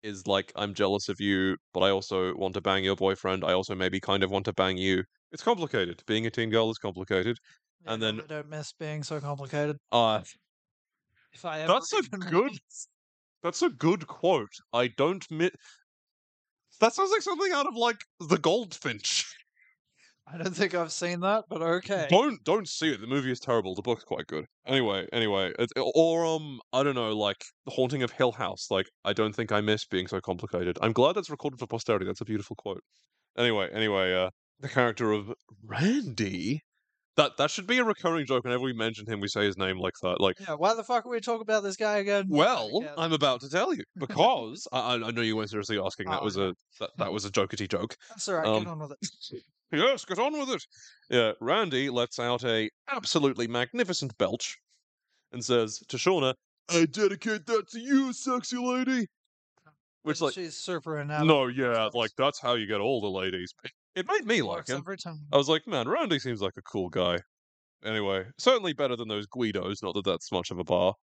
is 0.03 0.27
like, 0.27 0.51
I'm 0.55 0.73
jealous 0.73 1.07
of 1.09 1.19
you, 1.21 1.57
but 1.73 1.79
I 1.81 1.89
also 1.89 2.35
want 2.35 2.53
to 2.55 2.61
bang 2.61 2.83
your 2.83 2.95
boyfriend. 2.95 3.43
I 3.43 3.53
also 3.53 3.73
maybe 3.73 3.99
kind 3.99 4.23
of 4.23 4.31
want 4.31 4.45
to 4.45 4.53
bang 4.53 4.77
you. 4.77 5.03
It's 5.31 5.43
complicated. 5.43 6.03
Being 6.05 6.25
a 6.25 6.29
teen 6.29 6.49
girl 6.49 6.69
is 6.69 6.77
complicated. 6.77 7.37
Yeah, 7.85 7.93
And 7.93 8.01
then- 8.03 8.21
I 8.21 8.25
don't 8.27 8.49
miss 8.49 8.73
being 8.73 9.03
so 9.03 9.19
complicated. 9.19 9.77
Uh, 9.91 10.21
If 11.31 11.45
I 11.45 11.61
ever 11.61 11.73
That's 11.73 11.93
a 11.93 12.01
good- 12.17 12.59
that's 13.41 13.61
a 13.61 13.69
good 13.69 14.07
quote. 14.07 14.53
I 14.71 14.87
don't 14.87 15.29
miss. 15.31 15.51
That 16.79 16.93
sounds 16.93 17.11
like 17.11 17.21
something 17.21 17.51
out 17.51 17.67
of 17.67 17.75
like 17.75 18.03
The 18.19 18.37
Goldfinch. 18.37 19.35
I 20.25 20.37
don't 20.37 20.55
think 20.55 20.73
I've 20.73 20.91
seen 20.91 21.19
that, 21.19 21.45
but 21.49 21.61
okay. 21.61 22.07
Don't 22.09 22.43
don't 22.43 22.67
see 22.67 22.91
it. 22.93 23.01
The 23.01 23.07
movie 23.07 23.31
is 23.31 23.39
terrible. 23.39 23.75
The 23.75 23.81
book's 23.81 24.03
quite 24.03 24.25
good. 24.27 24.45
Anyway, 24.65 25.07
anyway, 25.11 25.51
it's, 25.59 25.73
or 25.75 26.25
um, 26.25 26.59
I 26.71 26.81
don't 26.81 26.95
know, 26.95 27.15
like 27.15 27.43
the 27.65 27.71
Haunting 27.71 28.03
of 28.03 28.11
Hill 28.11 28.31
House. 28.31 28.67
Like 28.71 28.87
I 29.03 29.13
don't 29.13 29.35
think 29.35 29.51
I 29.51 29.61
miss 29.61 29.85
being 29.85 30.07
so 30.07 30.21
complicated. 30.21 30.77
I'm 30.81 30.93
glad 30.93 31.13
that's 31.15 31.29
recorded 31.29 31.59
for 31.59 31.67
posterity. 31.67 32.05
That's 32.05 32.21
a 32.21 32.25
beautiful 32.25 32.55
quote. 32.55 32.81
Anyway, 33.37 33.69
anyway, 33.73 34.13
uh, 34.13 34.29
the 34.59 34.69
character 34.69 35.11
of 35.11 35.33
Randy. 35.63 36.61
That 37.15 37.37
that 37.37 37.51
should 37.51 37.67
be 37.67 37.77
a 37.77 37.83
recurring 37.83 38.25
joke. 38.25 38.43
Whenever 38.43 38.63
we 38.63 38.73
mention 38.73 39.05
him, 39.07 39.19
we 39.19 39.27
say 39.27 39.45
his 39.45 39.55
name 39.57 39.77
like 39.77 39.93
that. 40.01 40.19
Like, 40.19 40.39
Yeah, 40.39 40.55
why 40.55 40.73
the 40.73 40.83
fuck 40.83 41.05
are 41.05 41.09
we 41.09 41.19
talking 41.19 41.41
about 41.43 41.61
this 41.61 41.75
guy 41.75 41.97
again? 41.97 42.25
well, 42.27 42.81
cares? 42.81 42.95
I'm 42.97 43.13
about 43.13 43.41
to 43.41 43.49
tell 43.49 43.71
you 43.73 43.83
because 43.99 44.67
I, 44.73 44.95
I 44.95 45.11
know 45.11 45.21
you 45.21 45.35
weren't 45.35 45.51
seriously 45.51 45.77
asking. 45.79 46.09
That 46.09 46.21
Oh, 46.21 46.25
was 46.25 46.37
okay. 46.39 46.49
a 46.49 46.79
that, 46.79 46.89
that 46.97 47.13
was 47.13 47.23
a 47.25 47.29
jokety 47.29 47.69
joke. 47.69 47.95
That's 48.09 48.27
all 48.29 48.35
right. 48.35 48.47
um, 48.47 48.63
get 48.63 48.69
on 48.71 48.79
with 48.79 48.93
it. 48.93 49.43
Yes, 49.73 50.05
get 50.05 50.19
on 50.19 50.33
with 50.37 50.49
it. 50.49 50.65
Yeah, 51.09 51.31
Randy 51.41 51.89
lets 51.89 52.19
out 52.19 52.43
a 52.45 52.69
absolutely 52.89 53.47
magnificent 53.47 54.17
belch 54.17 54.57
and 55.31 55.43
says 55.43 55.79
to 55.89 55.97
Shauna, 55.97 56.35
I 56.69 56.85
dedicate 56.85 57.45
that 57.47 57.69
to 57.71 57.79
you, 57.79 58.13
sexy 58.13 58.57
lady. 58.57 59.07
Which, 60.03 60.21
like, 60.21 60.33
she's 60.33 60.55
super 60.57 60.99
enamored. 60.99 61.27
no, 61.27 61.47
yeah, 61.47 61.89
like, 61.93 62.11
that's 62.17 62.39
how 62.39 62.55
you 62.55 62.67
get 62.67 62.81
all 62.81 63.01
the 63.01 63.07
ladies. 63.09 63.53
It 63.95 64.07
made 64.07 64.25
me 64.25 64.41
like 64.41 64.67
him. 64.67 64.77
every 64.79 64.97
time. 64.97 65.21
I 65.31 65.37
was 65.37 65.47
like, 65.49 65.65
man, 65.67 65.87
Randy 65.87 66.19
seems 66.19 66.41
like 66.41 66.57
a 66.57 66.61
cool 66.61 66.89
guy. 66.89 67.19
Anyway, 67.85 68.25
certainly 68.37 68.73
better 68.73 68.95
than 68.95 69.07
those 69.07 69.27
Guidos, 69.27 69.81
not 69.83 69.93
that 69.95 70.05
that's 70.05 70.31
much 70.31 70.51
of 70.51 70.59
a 70.59 70.63
bar. 70.63 70.93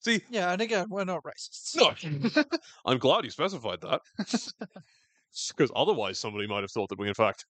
See, 0.00 0.20
Yeah, 0.30 0.52
and 0.52 0.62
again, 0.62 0.86
we're 0.88 1.04
not 1.04 1.22
racists. 1.22 1.76
no, 1.76 2.42
I'm 2.86 2.98
glad 2.98 3.24
you 3.24 3.30
specified 3.30 3.80
that. 3.82 4.00
Because 5.56 5.70
otherwise, 5.76 6.18
somebody 6.18 6.48
might 6.48 6.62
have 6.62 6.72
thought 6.72 6.88
that 6.88 6.98
we, 6.98 7.06
in 7.06 7.14
fact, 7.14 7.44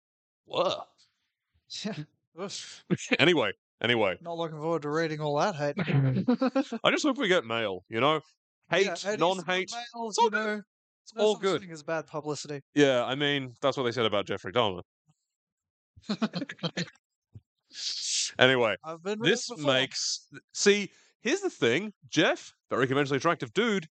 Yeah. 0.50 1.94
Oof. 2.40 2.84
anyway, 3.18 3.52
anyway, 3.82 4.16
Not 4.20 4.36
looking 4.36 4.58
forward 4.58 4.82
to 4.82 4.90
reading 4.90 5.20
all 5.20 5.36
that 5.38 5.54
hate. 5.56 5.74
I 6.84 6.90
just 6.90 7.04
hope 7.04 7.18
we 7.18 7.28
get 7.28 7.44
mail, 7.44 7.84
you 7.88 8.00
know? 8.00 8.20
Hate, 8.70 8.86
Yeah, 9.04 9.16
non 9.16 9.44
hate. 9.44 9.70
it's 9.72 9.94
all 9.94 10.12
you 10.18 10.30
good. 10.30 10.32
know, 10.32 10.62
it's 11.02 11.12
all 11.16 11.36
good. 11.36 11.68
as 11.70 11.82
bad 11.82 12.06
publicity. 12.06 12.60
Yeah, 12.74 13.04
I 13.04 13.14
mean, 13.14 13.54
that's 13.60 13.76
what 13.76 13.82
they 13.84 13.92
said 13.92 14.06
about 14.06 14.26
Jeffrey 14.26 14.52
Dahmer. 14.52 14.82
anyway, 18.38 18.76
I've 18.84 19.02
been 19.02 19.18
this 19.20 19.50
makes. 19.58 20.26
See, 20.54 20.90
here's 21.22 21.40
the 21.40 21.50
thing 21.50 21.92
Jeff, 22.08 22.52
very 22.70 22.86
conventionally 22.86 23.18
attractive 23.18 23.52
dude, 23.52 23.86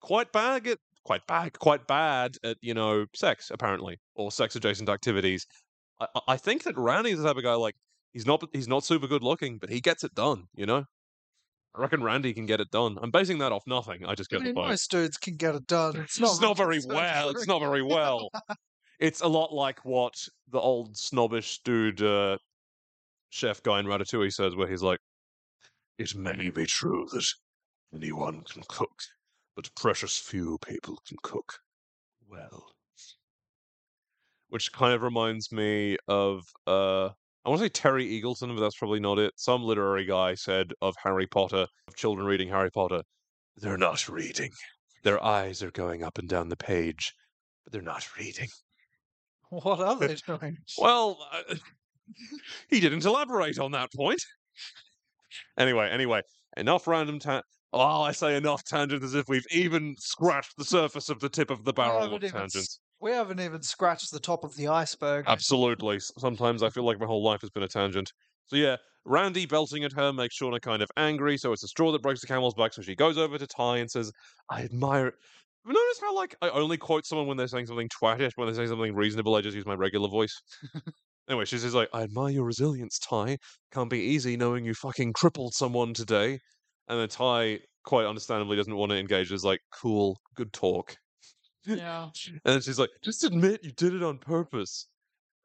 quite 0.00 0.32
bad 0.32 0.66
at. 0.66 0.78
Quite 1.04 1.26
bad, 1.26 1.58
quite 1.58 1.86
bad 1.86 2.36
at 2.44 2.56
you 2.62 2.72
know 2.72 3.04
sex 3.14 3.50
apparently 3.52 3.98
or 4.14 4.32
sex 4.32 4.56
adjacent 4.56 4.88
activities. 4.88 5.46
I, 6.14 6.18
I- 6.18 6.32
I 6.34 6.36
think 6.36 6.62
that 6.64 6.76
Randy's 6.76 7.18
the 7.18 7.24
type 7.24 7.36
of 7.36 7.42
guy 7.42 7.54
like 7.54 7.74
he's 8.12 8.26
not 8.26 8.42
he's 8.52 8.68
not 8.68 8.84
super 8.84 9.06
good 9.06 9.22
looking, 9.22 9.58
but 9.58 9.70
he 9.70 9.80
gets 9.80 10.04
it 10.04 10.14
done. 10.14 10.44
You 10.54 10.66
know, 10.66 10.84
I 11.74 11.80
reckon 11.80 12.02
Randy 12.02 12.32
can 12.34 12.46
get 12.46 12.60
it 12.60 12.70
done. 12.70 12.98
I'm 13.02 13.10
basing 13.10 13.38
that 13.38 13.52
off 13.52 13.64
nothing. 13.66 14.04
I 14.04 14.14
just 14.14 14.32
I 14.32 14.36
get 14.36 14.44
mean, 14.44 14.54
the 14.54 14.60
vibe. 14.60 14.68
most 14.68 14.90
dudes 14.90 15.16
can 15.16 15.36
get 15.36 15.54
it 15.54 15.66
done. 15.66 15.96
It's 15.96 16.18
It's 16.18 16.40
not, 16.40 16.40
not, 16.48 16.56
very 16.56 16.80
well. 16.86 17.30
It's 17.30 17.46
not 17.46 17.60
very 17.60 17.82
well. 17.82 18.30
it's 19.00 19.20
a 19.20 19.28
lot 19.28 19.52
like 19.52 19.84
what 19.84 20.14
the 20.48 20.60
old 20.60 20.96
snobbish 20.96 21.60
dude, 21.64 22.02
uh, 22.02 22.38
chef 23.30 23.62
guy 23.62 23.80
in 23.80 23.86
Ratatouille 23.86 24.32
says, 24.32 24.54
where 24.54 24.68
he's 24.68 24.82
like, 24.82 24.98
"It 25.98 26.14
may 26.14 26.50
be 26.50 26.66
true 26.66 27.08
that 27.12 27.26
anyone 27.94 28.42
can 28.44 28.62
cook, 28.68 28.94
but 29.56 29.74
precious 29.74 30.16
few 30.18 30.58
people 30.66 30.98
can 31.06 31.16
cook 31.22 31.58
well." 32.28 32.73
Which 34.54 34.70
kind 34.70 34.94
of 34.94 35.02
reminds 35.02 35.50
me 35.50 35.96
of, 36.06 36.44
uh, 36.68 37.06
I 37.06 37.48
want 37.48 37.58
to 37.58 37.64
say 37.64 37.70
Terry 37.70 38.06
Eagleton, 38.06 38.54
but 38.54 38.60
that's 38.60 38.76
probably 38.76 39.00
not 39.00 39.18
it. 39.18 39.32
Some 39.34 39.64
literary 39.64 40.04
guy 40.04 40.36
said 40.36 40.70
of 40.80 40.94
Harry 41.02 41.26
Potter, 41.26 41.66
of 41.88 41.96
children 41.96 42.24
reading 42.24 42.50
Harry 42.50 42.70
Potter, 42.70 43.02
they're 43.56 43.76
not 43.76 44.08
reading. 44.08 44.52
Their 45.02 45.20
eyes 45.20 45.60
are 45.60 45.72
going 45.72 46.04
up 46.04 46.18
and 46.18 46.28
down 46.28 46.50
the 46.50 46.56
page, 46.56 47.14
but 47.64 47.72
they're 47.72 47.82
not 47.82 48.06
reading. 48.16 48.46
What 49.50 49.80
are 49.80 49.96
they 49.96 50.14
doing? 50.14 50.58
Well, 50.78 51.18
uh, 51.32 51.56
he 52.70 52.78
didn't 52.78 53.04
elaborate 53.04 53.58
on 53.58 53.72
that 53.72 53.92
point. 53.92 54.22
Anyway, 55.58 55.88
anyway, 55.90 56.22
enough 56.56 56.86
random 56.86 57.18
ta- 57.18 57.42
Oh, 57.72 58.02
I 58.02 58.12
say 58.12 58.36
enough 58.36 58.62
tangents 58.62 59.04
as 59.04 59.14
if 59.16 59.28
we've 59.28 59.46
even 59.50 59.96
scratched 59.98 60.56
the 60.56 60.64
surface 60.64 61.08
of 61.08 61.18
the 61.18 61.28
tip 61.28 61.50
of 61.50 61.64
the 61.64 61.72
barrel 61.72 62.14
of 62.14 62.22
tangents. 62.22 62.78
We 63.04 63.10
haven't 63.10 63.38
even 63.38 63.60
scratched 63.60 64.12
the 64.12 64.18
top 64.18 64.44
of 64.44 64.56
the 64.56 64.68
iceberg. 64.68 65.26
Absolutely. 65.28 66.00
Sometimes 66.00 66.62
I 66.62 66.70
feel 66.70 66.84
like 66.84 66.98
my 66.98 67.04
whole 67.04 67.22
life 67.22 67.42
has 67.42 67.50
been 67.50 67.62
a 67.62 67.68
tangent. 67.68 68.10
So 68.46 68.56
yeah, 68.56 68.76
Randy 69.04 69.44
belting 69.44 69.84
at 69.84 69.92
her 69.92 70.10
makes 70.10 70.38
Shauna 70.38 70.58
kind 70.58 70.80
of 70.80 70.90
angry, 70.96 71.36
so 71.36 71.52
it's 71.52 71.60
the 71.60 71.68
straw 71.68 71.92
that 71.92 72.00
breaks 72.00 72.22
the 72.22 72.26
camel's 72.26 72.54
back, 72.54 72.72
so 72.72 72.80
she 72.80 72.94
goes 72.94 73.18
over 73.18 73.36
to 73.36 73.46
Tai 73.46 73.76
and 73.76 73.90
says, 73.90 74.10
I 74.48 74.62
admire 74.62 75.08
it. 75.08 75.14
Notice 75.66 76.00
how 76.00 76.16
like 76.16 76.34
I 76.40 76.48
only 76.48 76.78
quote 76.78 77.04
someone 77.04 77.26
when 77.26 77.36
they're 77.36 77.46
saying 77.46 77.66
something 77.66 77.90
twatish, 77.90 78.30
when 78.36 78.46
they're 78.46 78.54
saying 78.54 78.68
something 78.68 78.94
reasonable, 78.94 79.34
I 79.34 79.42
just 79.42 79.54
use 79.54 79.66
my 79.66 79.74
regular 79.74 80.08
voice. 80.08 80.40
anyway, 81.28 81.44
she 81.44 81.58
says 81.58 81.74
like, 81.74 81.90
I 81.92 82.04
admire 82.04 82.30
your 82.30 82.46
resilience, 82.46 82.98
Tai. 83.00 83.36
Can't 83.70 83.90
be 83.90 84.00
easy 84.00 84.38
knowing 84.38 84.64
you 84.64 84.72
fucking 84.72 85.12
crippled 85.12 85.52
someone 85.52 85.92
today. 85.92 86.38
And 86.88 86.98
then 86.98 87.08
Tai 87.10 87.58
quite 87.84 88.06
understandably 88.06 88.56
doesn't 88.56 88.74
want 88.74 88.92
to 88.92 88.98
engage 88.98 89.30
as 89.30 89.44
like, 89.44 89.60
cool, 89.78 90.16
good 90.36 90.54
talk. 90.54 90.96
Yeah. 91.66 92.10
And 92.44 92.54
then 92.54 92.60
she's 92.60 92.78
like, 92.78 92.90
just 93.02 93.24
admit 93.24 93.64
you 93.64 93.72
did 93.72 93.94
it 93.94 94.02
on 94.02 94.18
purpose. 94.18 94.86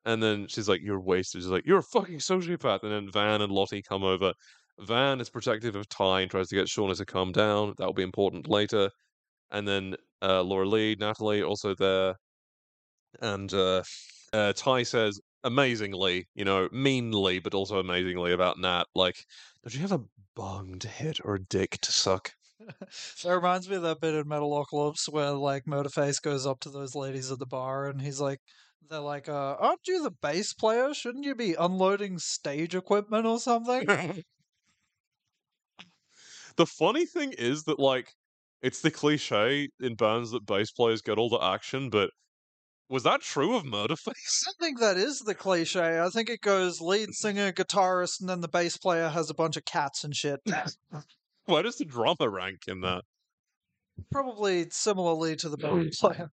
And 0.05 0.21
then 0.23 0.47
she's 0.47 0.69
like, 0.69 0.81
you're 0.81 0.99
wasted. 0.99 1.41
She's 1.41 1.49
like, 1.49 1.65
you're 1.65 1.79
a 1.79 1.83
fucking 1.83 2.19
sociopath. 2.19 2.83
And 2.83 2.91
then 2.91 3.11
Van 3.11 3.41
and 3.41 3.51
Lottie 3.51 3.81
come 3.81 4.03
over. 4.03 4.33
Van 4.79 5.19
is 5.19 5.29
protective 5.29 5.75
of 5.75 5.89
Tai 5.89 6.21
and 6.21 6.31
tries 6.31 6.47
to 6.49 6.55
get 6.55 6.67
Shauna 6.67 6.95
to 6.97 7.05
calm 7.05 7.31
down. 7.31 7.73
That'll 7.77 7.93
be 7.93 8.03
important 8.03 8.47
later. 8.47 8.89
And 9.51 9.67
then 9.67 9.95
uh, 10.21 10.41
Laura 10.41 10.67
Lee, 10.67 10.95
Natalie 10.99 11.43
also 11.43 11.75
there. 11.75 12.15
And 13.21 13.53
uh, 13.53 13.83
uh, 14.31 14.53
Tai 14.53 14.83
says 14.83 15.19
amazingly, 15.43 16.27
you 16.35 16.45
know, 16.45 16.69
meanly, 16.71 17.39
but 17.39 17.53
also 17.53 17.79
amazingly 17.79 18.33
about 18.33 18.59
Nat, 18.59 18.85
like, 18.95 19.25
don't 19.63 19.73
you 19.73 19.81
have 19.81 19.91
a 19.91 20.03
bong 20.35 20.79
to 20.79 20.87
hit 20.87 21.19
or 21.23 21.35
a 21.35 21.43
dick 21.43 21.77
to 21.81 21.91
suck? 21.91 22.31
That 23.23 23.35
reminds 23.35 23.69
me 23.69 23.75
of 23.75 23.83
that 23.83 24.01
bit 24.01 24.15
in 24.15 24.25
Metalocalypse 24.25 25.07
where 25.09 25.31
like 25.31 25.65
Murderface 25.65 26.21
goes 26.21 26.45
up 26.45 26.59
to 26.61 26.69
those 26.69 26.95
ladies 26.95 27.31
at 27.31 27.39
the 27.39 27.45
bar 27.45 27.87
and 27.87 28.01
he's 28.01 28.19
like 28.19 28.39
they're 28.89 28.99
like, 28.99 29.29
uh, 29.29 29.55
aren't 29.59 29.87
you 29.87 30.03
the 30.03 30.11
bass 30.11 30.53
player? 30.53 30.93
Shouldn't 30.93 31.25
you 31.25 31.35
be 31.35 31.53
unloading 31.53 32.17
stage 32.19 32.75
equipment 32.75 33.25
or 33.25 33.39
something? 33.39 33.87
the 36.57 36.65
funny 36.65 37.05
thing 37.05 37.33
is 37.37 37.63
that 37.63 37.79
like 37.79 38.13
it's 38.61 38.81
the 38.81 38.91
cliche 38.91 39.69
in 39.79 39.95
bands 39.95 40.31
that 40.31 40.45
bass 40.45 40.71
players 40.71 41.01
get 41.01 41.17
all 41.17 41.29
the 41.29 41.41
action, 41.43 41.89
but 41.89 42.11
Was 42.89 43.03
that 43.03 43.21
true 43.21 43.55
of 43.55 43.63
Murderface? 43.63 44.43
I 44.47 44.51
don't 44.51 44.59
think 44.59 44.79
that 44.79 44.97
is 44.97 45.19
the 45.21 45.35
cliche. 45.35 45.99
I 46.01 46.09
think 46.09 46.29
it 46.29 46.41
goes 46.41 46.81
lead 46.81 47.13
singer, 47.13 47.51
guitarist, 47.53 48.19
and 48.21 48.29
then 48.29 48.41
the 48.41 48.47
bass 48.49 48.77
player 48.77 49.07
has 49.09 49.29
a 49.29 49.33
bunch 49.35 49.55
of 49.57 49.63
cats 49.65 50.03
and 50.03 50.13
shit. 50.15 50.39
Where 51.49 51.63
does 51.63 51.77
the 51.77 51.85
drummer 51.85 52.29
rank 52.29 52.61
in 52.67 52.81
that? 52.81 53.03
Probably 54.11 54.67
similarly 54.69 55.35
to 55.37 55.49
the 55.49 55.57
bass 55.57 55.99
player. 55.99 56.29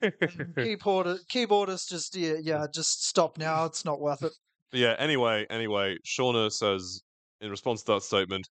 Keyboard, 0.56 1.18
keyboardist 1.32 1.88
just 1.88 2.14
yeah, 2.14 2.34
yeah, 2.40 2.66
just 2.72 3.06
stop 3.08 3.38
now. 3.38 3.64
It's 3.64 3.84
not 3.84 4.00
worth 4.00 4.22
it. 4.22 4.32
yeah, 4.72 4.94
anyway, 4.98 5.46
anyway, 5.50 5.96
Shauna 6.06 6.52
says 6.52 7.00
in 7.40 7.50
response 7.50 7.82
to 7.84 7.94
that 7.94 8.02
statement, 8.02 8.48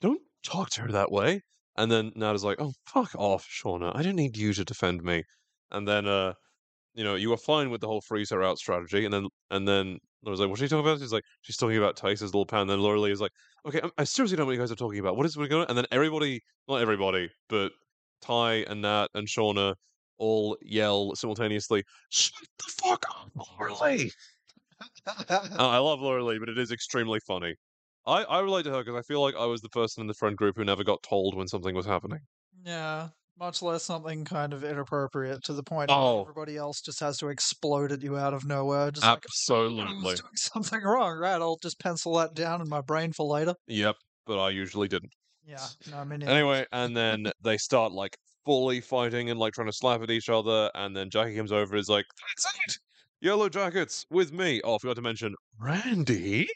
Don't 0.00 0.22
talk 0.42 0.70
to 0.70 0.82
her 0.82 0.92
that 0.92 1.12
way. 1.12 1.42
And 1.76 1.90
then 1.90 2.12
Nada's 2.14 2.44
like, 2.44 2.60
Oh, 2.60 2.72
fuck 2.86 3.14
off, 3.16 3.46
Shauna. 3.46 3.94
I 3.94 4.02
don't 4.02 4.16
need 4.16 4.36
you 4.36 4.52
to 4.54 4.64
defend 4.64 5.02
me. 5.02 5.24
And 5.70 5.86
then 5.86 6.06
uh 6.06 6.34
you 6.94 7.04
know, 7.04 7.14
you 7.14 7.30
were 7.30 7.38
fine 7.38 7.70
with 7.70 7.80
the 7.80 7.86
whole 7.86 8.02
freeze 8.02 8.30
her 8.30 8.42
out 8.42 8.58
strategy, 8.58 9.04
and 9.04 9.12
then 9.12 9.26
and 9.50 9.66
then 9.66 9.98
I 10.26 10.30
was 10.30 10.40
like, 10.40 10.48
"What's 10.48 10.60
she 10.62 10.68
talking 10.68 10.86
about?" 10.86 11.00
She's 11.00 11.12
like, 11.12 11.24
"She's 11.42 11.56
talking 11.56 11.76
about 11.78 11.96
Tai's 11.96 12.22
little 12.22 12.46
pan." 12.46 12.62
And 12.62 12.70
then 12.70 12.80
Laura 12.80 13.00
Lee 13.00 13.10
is 13.12 13.20
like, 13.20 13.32
"Okay, 13.66 13.80
I, 13.82 13.90
I 13.98 14.04
seriously 14.04 14.36
don't 14.36 14.44
know 14.44 14.48
what 14.48 14.52
you 14.54 14.60
guys 14.60 14.72
are 14.72 14.76
talking 14.76 15.00
about. 15.00 15.16
What 15.16 15.26
is 15.26 15.36
what 15.36 15.48
going 15.50 15.62
on?" 15.62 15.68
And 15.68 15.78
then 15.78 15.86
everybody, 15.90 16.40
not 16.68 16.80
everybody, 16.80 17.30
but 17.48 17.72
Tai 18.20 18.54
and 18.68 18.82
Nat 18.82 19.08
and 19.14 19.26
Shauna 19.28 19.74
all 20.18 20.56
yell 20.62 21.14
simultaneously, 21.16 21.84
"Shut 22.10 22.48
the 22.58 22.72
fuck 22.82 23.04
up, 23.10 23.30
Laura 23.34 23.74
Lee!" 23.84 24.12
Uh, 25.58 25.68
I 25.68 25.78
love 25.78 26.00
Laura 26.00 26.24
Lee, 26.24 26.38
but 26.38 26.48
it 26.48 26.58
is 26.58 26.70
extremely 26.72 27.20
funny. 27.20 27.56
I 28.06 28.24
I 28.24 28.40
relate 28.40 28.64
to 28.64 28.70
her 28.72 28.84
because 28.84 28.98
I 28.98 29.02
feel 29.02 29.20
like 29.22 29.34
I 29.34 29.46
was 29.46 29.60
the 29.62 29.68
person 29.68 30.00
in 30.02 30.06
the 30.06 30.14
friend 30.14 30.36
group 30.36 30.56
who 30.56 30.64
never 30.64 30.84
got 30.84 31.02
told 31.02 31.34
when 31.36 31.48
something 31.48 31.74
was 31.74 31.86
happening. 31.86 32.20
yeah, 32.64 33.10
much 33.38 33.62
less 33.62 33.82
something 33.82 34.24
kind 34.24 34.52
of 34.52 34.62
inappropriate 34.62 35.42
to 35.44 35.52
the 35.52 35.62
point 35.62 35.90
Oh. 35.90 36.14
where 36.16 36.22
everybody 36.22 36.56
else 36.56 36.80
just 36.80 37.00
has 37.00 37.18
to 37.18 37.28
explode 37.28 37.90
at 37.92 38.02
you 38.02 38.16
out 38.16 38.34
of 38.34 38.44
nowhere. 38.44 38.90
Just 38.90 39.04
like, 39.04 39.10
"Oh, 39.10 39.14
I 39.14 39.26
Absolutely. 39.26 40.04
was 40.04 40.20
doing 40.20 40.32
something 40.36 40.82
wrong, 40.82 41.18
right? 41.18 41.40
I'll 41.40 41.58
just 41.62 41.78
pencil 41.80 42.14
that 42.16 42.34
down 42.34 42.60
in 42.60 42.68
my 42.68 42.80
brain 42.80 43.12
for 43.12 43.26
later. 43.26 43.54
Yep, 43.66 43.96
but 44.26 44.38
I 44.38 44.50
usually 44.50 44.88
didn't. 44.88 45.12
Yeah, 45.44 45.66
no, 45.90 45.98
I 45.98 46.04
mean, 46.04 46.22
Anyway, 46.22 46.66
and 46.72 46.96
then 46.96 47.32
they 47.42 47.56
start 47.58 47.92
like 47.92 48.16
fully 48.44 48.80
fighting 48.80 49.28
and 49.30 49.40
like 49.40 49.54
trying 49.54 49.66
to 49.68 49.72
slap 49.72 50.02
at 50.02 50.10
each 50.10 50.28
other, 50.28 50.70
and 50.74 50.94
then 50.96 51.10
Jackie 51.10 51.34
comes 51.36 51.50
over 51.52 51.74
and 51.74 51.80
is 51.80 51.88
like, 51.88 52.04
That's 52.28 52.54
it! 52.68 52.78
Yellowjackets 53.26 54.04
with 54.10 54.32
me. 54.32 54.60
Oh, 54.62 54.76
I 54.76 54.78
forgot 54.78 54.96
to 54.96 55.02
mention 55.02 55.34
Randy. 55.58 56.48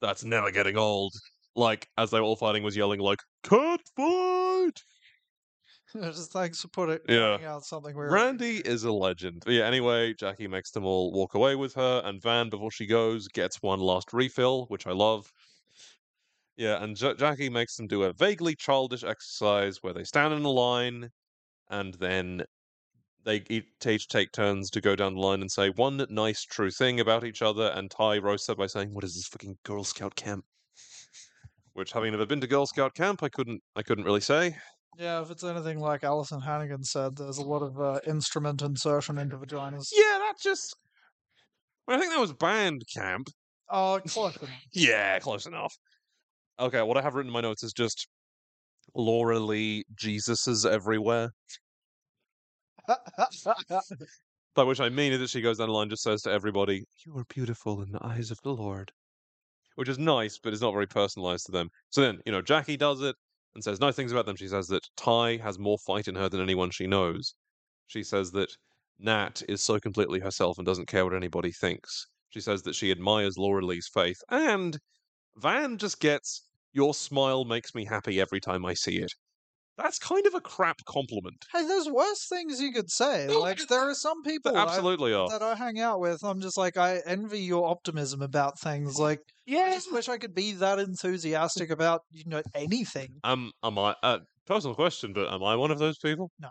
That's 0.00 0.24
never 0.24 0.50
getting 0.50 0.76
old. 0.76 1.12
Like, 1.54 1.86
as 1.98 2.10
they 2.10 2.18
were 2.18 2.26
all 2.26 2.36
fighting, 2.36 2.62
was 2.62 2.76
yelling 2.76 3.00
like, 3.00 3.18
Cut 3.44 3.80
fight! 3.96 4.82
just 6.00 6.32
thanks 6.32 6.60
for 6.60 6.68
putting 6.68 6.98
Yeah. 7.08 7.38
out 7.46 7.64
something 7.64 7.96
we 7.96 8.04
Randy 8.04 8.56
is 8.58 8.84
a 8.84 8.92
legend. 8.92 9.42
But 9.44 9.54
yeah, 9.54 9.64
anyway, 9.66 10.14
Jackie 10.14 10.48
makes 10.48 10.70
them 10.70 10.84
all 10.84 11.12
walk 11.12 11.34
away 11.34 11.54
with 11.56 11.74
her, 11.74 12.02
and 12.04 12.20
Van, 12.22 12.48
before 12.48 12.70
she 12.70 12.86
goes, 12.86 13.28
gets 13.28 13.60
one 13.62 13.80
last 13.80 14.12
refill, 14.12 14.66
which 14.66 14.86
I 14.86 14.92
love. 14.92 15.32
Yeah, 16.56 16.82
and 16.82 16.98
ja- 17.00 17.14
Jackie 17.14 17.48
makes 17.48 17.76
them 17.76 17.86
do 17.86 18.02
a 18.04 18.12
vaguely 18.12 18.54
childish 18.54 19.04
exercise 19.04 19.78
where 19.82 19.92
they 19.94 20.04
stand 20.04 20.34
in 20.34 20.44
a 20.44 20.50
line, 20.50 21.10
and 21.70 21.94
then 21.94 22.44
they 23.24 23.44
each 23.48 24.08
take 24.08 24.32
turns 24.32 24.68
to 24.70 24.80
go 24.80 24.96
down 24.96 25.14
the 25.14 25.20
line 25.20 25.40
and 25.40 25.50
say 25.50 25.70
one 25.70 26.04
nice 26.10 26.42
true 26.42 26.70
thing 26.70 27.00
about 27.00 27.24
each 27.24 27.42
other, 27.42 27.72
and 27.74 27.90
Tai 27.90 28.18
roasts 28.18 28.48
her 28.48 28.54
by 28.54 28.66
saying, 28.66 28.92
"What 28.92 29.04
is 29.04 29.14
this 29.14 29.28
fucking 29.28 29.58
Girl 29.64 29.84
Scout 29.84 30.14
camp?" 30.16 30.44
Which, 31.72 31.92
having 31.92 32.12
never 32.12 32.26
been 32.26 32.40
to 32.42 32.46
Girl 32.46 32.66
Scout 32.66 32.94
camp, 32.94 33.22
I 33.22 33.28
couldn't 33.28 33.62
I 33.76 33.82
couldn't 33.82 34.04
really 34.04 34.20
say. 34.20 34.56
Yeah, 34.98 35.22
if 35.22 35.30
it's 35.30 35.44
anything 35.44 35.78
like 35.78 36.02
Alyson 36.02 36.42
Hannigan 36.42 36.84
said, 36.84 37.16
there's 37.16 37.38
a 37.38 37.44
lot 37.44 37.62
of 37.62 37.80
uh, 37.80 38.00
instrument 38.06 38.60
insertion 38.60 39.18
into 39.18 39.38
vaginas. 39.38 39.88
Yeah, 39.92 40.18
that 40.18 40.34
just. 40.40 40.76
I 41.88 41.98
think 41.98 42.12
that 42.12 42.20
was 42.20 42.32
band 42.34 42.82
camp. 42.94 43.28
Oh, 43.70 44.00
close 44.06 44.36
enough. 44.42 44.50
Yeah, 44.72 45.18
close 45.18 45.46
enough. 45.46 45.74
Okay, 46.60 46.82
what 46.82 46.98
I 46.98 47.02
have 47.02 47.14
written 47.14 47.30
in 47.30 47.32
my 47.32 47.40
notes 47.40 47.62
is 47.62 47.72
just 47.72 48.06
Laura 48.94 49.38
Lee 49.38 49.84
Jesus 49.94 50.46
is 50.46 50.66
everywhere. 50.66 51.30
By 54.54 54.64
which 54.64 54.80
I 54.80 54.90
mean 54.90 55.12
is 55.12 55.20
that 55.20 55.30
she 55.30 55.40
goes 55.40 55.56
down 55.58 55.68
the 55.68 55.74
line 55.74 55.84
and 55.84 55.90
just 55.90 56.02
says 56.02 56.22
to 56.22 56.30
everybody, 56.30 56.84
You 57.06 57.16
are 57.16 57.24
beautiful 57.28 57.80
in 57.80 57.90
the 57.92 58.04
eyes 58.04 58.30
of 58.30 58.38
the 58.42 58.52
Lord. 58.52 58.92
Which 59.76 59.88
is 59.88 59.98
nice, 59.98 60.38
but 60.38 60.52
it's 60.52 60.60
not 60.60 60.74
very 60.74 60.86
personalized 60.86 61.46
to 61.46 61.52
them. 61.52 61.70
So 61.88 62.02
then, 62.02 62.18
you 62.26 62.32
know, 62.32 62.42
Jackie 62.42 62.76
does 62.76 63.00
it 63.00 63.16
and 63.54 63.62
says 63.62 63.80
nice 63.80 63.94
things 63.96 64.12
about 64.12 64.26
them. 64.26 64.36
She 64.36 64.48
says 64.48 64.66
that 64.68 64.86
Tai 64.96 65.38
has 65.38 65.58
more 65.58 65.78
fight 65.78 66.08
in 66.08 66.14
her 66.14 66.28
than 66.28 66.40
anyone 66.40 66.70
she 66.70 66.86
knows. 66.86 67.34
She 67.86 68.02
says 68.02 68.30
that 68.32 68.50
Nat 68.98 69.42
is 69.48 69.62
so 69.62 69.78
completely 69.78 70.20
herself 70.20 70.58
and 70.58 70.66
doesn't 70.66 70.86
care 70.88 71.04
what 71.04 71.14
anybody 71.14 71.50
thinks. 71.52 72.06
She 72.30 72.40
says 72.40 72.62
that 72.62 72.74
she 72.74 72.90
admires 72.90 73.36
Laura 73.36 73.64
Lee's 73.64 73.88
faith. 73.92 74.18
And 74.30 74.78
Van 75.36 75.76
just 75.78 76.00
gets, 76.00 76.44
Your 76.72 76.94
smile 76.94 77.44
makes 77.44 77.74
me 77.74 77.84
happy 77.84 78.20
every 78.20 78.40
time 78.40 78.64
I 78.64 78.74
see 78.74 78.98
it. 78.98 79.12
That's 79.78 79.98
kind 79.98 80.26
of 80.26 80.34
a 80.34 80.40
crap 80.40 80.76
compliment. 80.86 81.44
hey, 81.52 81.66
there's 81.66 81.88
worse 81.88 82.26
things 82.28 82.60
you 82.60 82.72
could 82.72 82.90
say. 82.90 83.26
Like 83.28 83.66
there 83.68 83.88
are 83.88 83.94
some 83.94 84.22
people 84.22 84.56
I- 84.56 84.62
absolutely 84.62 85.12
are. 85.14 85.28
that 85.30 85.42
I 85.42 85.54
hang 85.54 85.80
out 85.80 85.98
with. 85.98 86.22
I'm 86.22 86.40
just 86.40 86.56
like 86.58 86.76
I 86.76 87.00
envy 87.06 87.40
your 87.40 87.68
optimism 87.68 88.20
about 88.22 88.58
things. 88.58 88.98
Like 88.98 89.20
I 89.48 89.74
just 89.74 89.92
wish 89.92 90.08
I 90.08 90.18
could 90.18 90.34
be 90.34 90.52
that 90.52 90.78
enthusiastic 90.78 91.70
about 91.70 92.02
you 92.10 92.24
know 92.26 92.42
anything. 92.54 93.20
Um, 93.24 93.52
am 93.62 93.78
I? 93.78 93.96
Uh, 94.02 94.20
personal 94.46 94.74
question, 94.74 95.12
but 95.12 95.32
am 95.32 95.42
I 95.42 95.56
one 95.56 95.70
of 95.70 95.78
those 95.78 95.98
people? 95.98 96.30
No. 96.38 96.48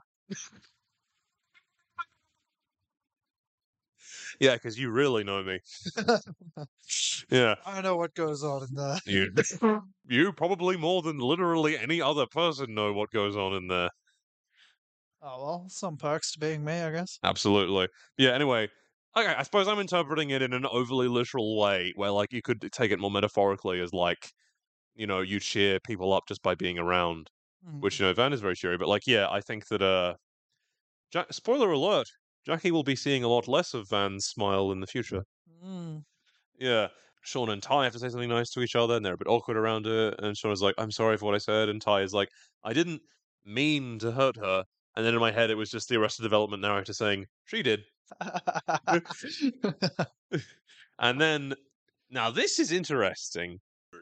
yeah, 4.39 4.55
because 4.55 4.77
you 4.77 4.91
really 4.91 5.23
know 5.23 5.43
me. 5.43 5.59
yeah, 7.31 7.55
I 7.65 7.81
know 7.81 7.95
what 7.97 8.13
goes 8.13 8.43
on 8.43 8.63
in 8.63 8.75
there. 8.75 8.99
you, 9.05 9.81
you 10.05 10.33
probably 10.33 10.77
more 10.77 11.01
than 11.01 11.19
literally 11.19 11.77
any 11.77 12.01
other 12.01 12.25
person 12.25 12.73
know 12.73 12.93
what 12.93 13.11
goes 13.11 13.35
on 13.35 13.53
in 13.53 13.67
there. 13.67 13.89
Oh 15.21 15.43
well, 15.43 15.65
some 15.69 15.97
perks 15.97 16.31
to 16.33 16.39
being 16.39 16.63
me, 16.65 16.81
I 16.81 16.91
guess. 16.91 17.19
Absolutely. 17.23 17.87
Yeah. 18.17 18.31
Anyway, 18.31 18.69
okay. 19.15 19.33
I 19.33 19.43
suppose 19.43 19.67
I'm 19.67 19.79
interpreting 19.79 20.29
it 20.31 20.41
in 20.41 20.53
an 20.53 20.65
overly 20.65 21.07
literal 21.07 21.57
way, 21.59 21.93
where 21.95 22.11
like 22.11 22.31
you 22.31 22.41
could 22.41 22.61
take 22.71 22.91
it 22.91 22.99
more 22.99 23.11
metaphorically 23.11 23.79
as 23.81 23.93
like, 23.93 24.31
you 24.95 25.07
know, 25.07 25.21
you 25.21 25.39
cheer 25.39 25.79
people 25.81 26.13
up 26.13 26.25
just 26.27 26.43
by 26.43 26.55
being 26.55 26.79
around. 26.79 27.29
Mm. 27.65 27.81
which 27.81 27.99
you 27.99 28.05
know 28.07 28.13
Van 28.13 28.33
is 28.33 28.41
very 28.41 28.55
cheery. 28.55 28.77
But 28.77 28.89
like, 28.89 29.07
yeah, 29.07 29.29
I 29.31 29.41
think 29.41 29.67
that 29.69 29.81
uh, 29.83 30.15
ja- 31.13 31.25
spoiler 31.31 31.71
alert: 31.71 32.07
Jackie 32.45 32.71
will 32.71 32.83
be 32.83 32.95
seeing 32.97 33.23
a 33.23 33.27
lot 33.29 33.47
less 33.47 33.73
of 33.73 33.89
Van's 33.89 34.25
smile 34.25 34.71
in 34.71 34.79
the 34.81 34.87
future. 34.87 35.23
Mm. 35.47 36.05
Yeah, 36.55 36.89
Shauna 37.25 37.51
and 37.53 37.63
Tai 37.63 37.83
have 37.85 37.93
to 37.93 37.99
say 37.99 38.09
something 38.09 38.29
nice 38.29 38.51
to 38.51 38.61
each 38.61 38.75
other, 38.75 38.95
and 38.95 39.05
they're 39.05 39.13
a 39.15 39.17
bit 39.17 39.27
awkward 39.27 39.57
around 39.57 39.87
it. 39.87 40.15
And 40.19 40.35
Shauna 40.37 40.53
is 40.53 40.61
like, 40.61 40.75
"I'm 40.77 40.91
sorry 40.91 41.17
for 41.17 41.25
what 41.25 41.35
I 41.35 41.39
said," 41.39 41.69
and 41.69 41.81
Tai 41.81 42.01
is 42.03 42.13
like, 42.13 42.29
"I 42.63 42.73
didn't 42.73 43.01
mean 43.43 43.99
to 43.99 44.11
hurt 44.13 44.37
her." 44.37 44.65
And 44.95 45.05
then 45.05 45.13
in 45.13 45.19
my 45.19 45.31
head, 45.31 45.49
it 45.49 45.55
was 45.55 45.71
just 45.71 45.89
the 45.89 45.97
Arrested 45.97 46.23
Development 46.23 46.61
narrator 46.61 46.93
saying, 46.93 47.27
"She 47.45 47.63
did." 47.63 47.85
And 50.99 51.19
then, 51.19 51.55
now 52.11 52.29
this 52.29 52.59
is 52.59 52.71
interesting. 52.71 53.59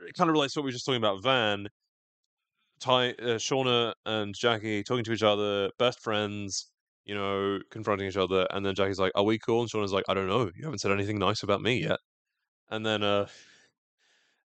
It 0.07 0.16
kind 0.18 0.30
of 0.30 0.34
relates 0.34 0.53
to 0.53 0.60
what 0.60 0.66
we 0.66 0.68
were 0.68 0.74
just 0.74 0.86
talking 0.86 1.01
about. 1.01 1.24
Van, 1.24 1.68
Tai, 2.82 3.12
uh, 3.12 3.38
Shauna, 3.38 3.93
and 4.05 4.36
Jackie 4.36 4.84
talking 4.84 5.05
to 5.05 5.14
each 5.14 5.24
other, 5.24 5.70
best 5.80 6.01
friends, 6.01 6.70
you 7.05 7.16
know, 7.16 7.60
confronting 7.72 8.07
each 8.07 8.18
other. 8.18 8.45
And 8.51 8.66
then 8.66 8.76
Jackie's 8.76 8.99
like, 8.99 9.14
"Are 9.16 9.24
we 9.24 9.39
cool?" 9.39 9.62
And 9.62 9.72
Shauna's 9.72 9.93
like, 9.93 10.05
"I 10.10 10.14
don't 10.14 10.28
know. 10.28 10.51
You 10.55 10.66
haven't 10.66 10.80
said 10.80 10.91
anything 10.91 11.20
nice 11.20 11.43
about 11.43 11.62
me 11.62 11.84
yet." 11.84 11.99
And 12.70 12.86
then, 12.86 13.03
uh, 13.03 13.28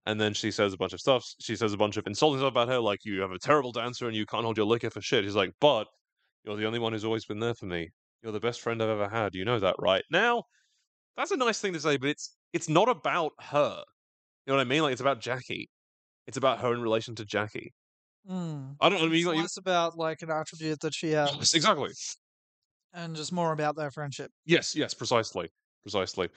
and 0.06 0.20
then 0.20 0.34
she 0.34 0.50
says 0.50 0.72
a 0.72 0.76
bunch 0.76 0.92
of 0.92 1.00
stuff. 1.00 1.24
She 1.40 1.56
says 1.56 1.72
a 1.72 1.76
bunch 1.76 1.96
of 1.96 2.06
insulting 2.06 2.40
stuff 2.40 2.50
about 2.50 2.68
her, 2.68 2.80
like 2.80 3.04
you 3.04 3.20
have 3.20 3.32
a 3.32 3.38
terrible 3.38 3.72
dancer 3.72 4.06
and 4.06 4.16
you 4.16 4.26
can't 4.26 4.44
hold 4.44 4.56
your 4.56 4.66
liquor 4.66 4.90
for 4.90 5.00
shit. 5.00 5.24
He's 5.24 5.34
like, 5.34 5.52
"But 5.60 5.86
you're 6.44 6.56
the 6.56 6.66
only 6.66 6.78
one 6.78 6.92
who's 6.92 7.04
always 7.04 7.24
been 7.24 7.40
there 7.40 7.54
for 7.54 7.66
me. 7.66 7.90
You're 8.24 8.32
the 8.32 8.40
best 8.40 8.62
friend 8.62 8.82
I've 8.82 8.88
ever 8.90 9.08
had. 9.10 9.34
You 9.36 9.44
know 9.44 9.60
that, 9.60 9.76
right?" 9.78 10.04
Now, 10.10 10.44
that's 11.16 11.30
a 11.32 11.36
nice 11.38 11.60
thing 11.60 11.74
to 11.74 11.80
say, 11.80 11.96
but 11.98 12.08
it's 12.10 12.36
it's 12.54 12.68
not 12.68 12.88
about 12.88 13.32
her. 13.40 13.84
You 14.46 14.52
know 14.52 14.56
what 14.56 14.62
I 14.62 14.64
mean? 14.64 14.82
Like 14.82 14.92
it's 14.92 15.00
about 15.02 15.20
Jackie. 15.20 15.70
It's 16.26 16.36
about 16.38 16.60
her 16.60 16.72
in 16.74 16.82
relation 16.82 17.14
to 17.16 17.24
Jackie. 17.26 17.72
Mm. 18.30 18.76
I 18.80 18.88
don't. 18.88 19.00
I 19.02 19.06
mean, 19.06 19.14
It's 19.16 19.26
like, 19.26 19.36
you- 19.36 19.42
less 19.42 19.56
about 19.58 19.98
like 19.98 20.22
an 20.22 20.30
attribute 20.30 20.80
that 20.80 20.94
she 20.94 21.10
has, 21.12 21.34
Yes, 21.36 21.54
exactly. 21.54 21.90
and 22.92 23.16
just 23.16 23.32
more 23.32 23.52
about 23.52 23.76
their 23.76 23.90
friendship. 23.90 24.30
Yes, 24.44 24.74
yes, 24.74 24.94
precisely, 24.94 25.50
precisely. 25.82 26.28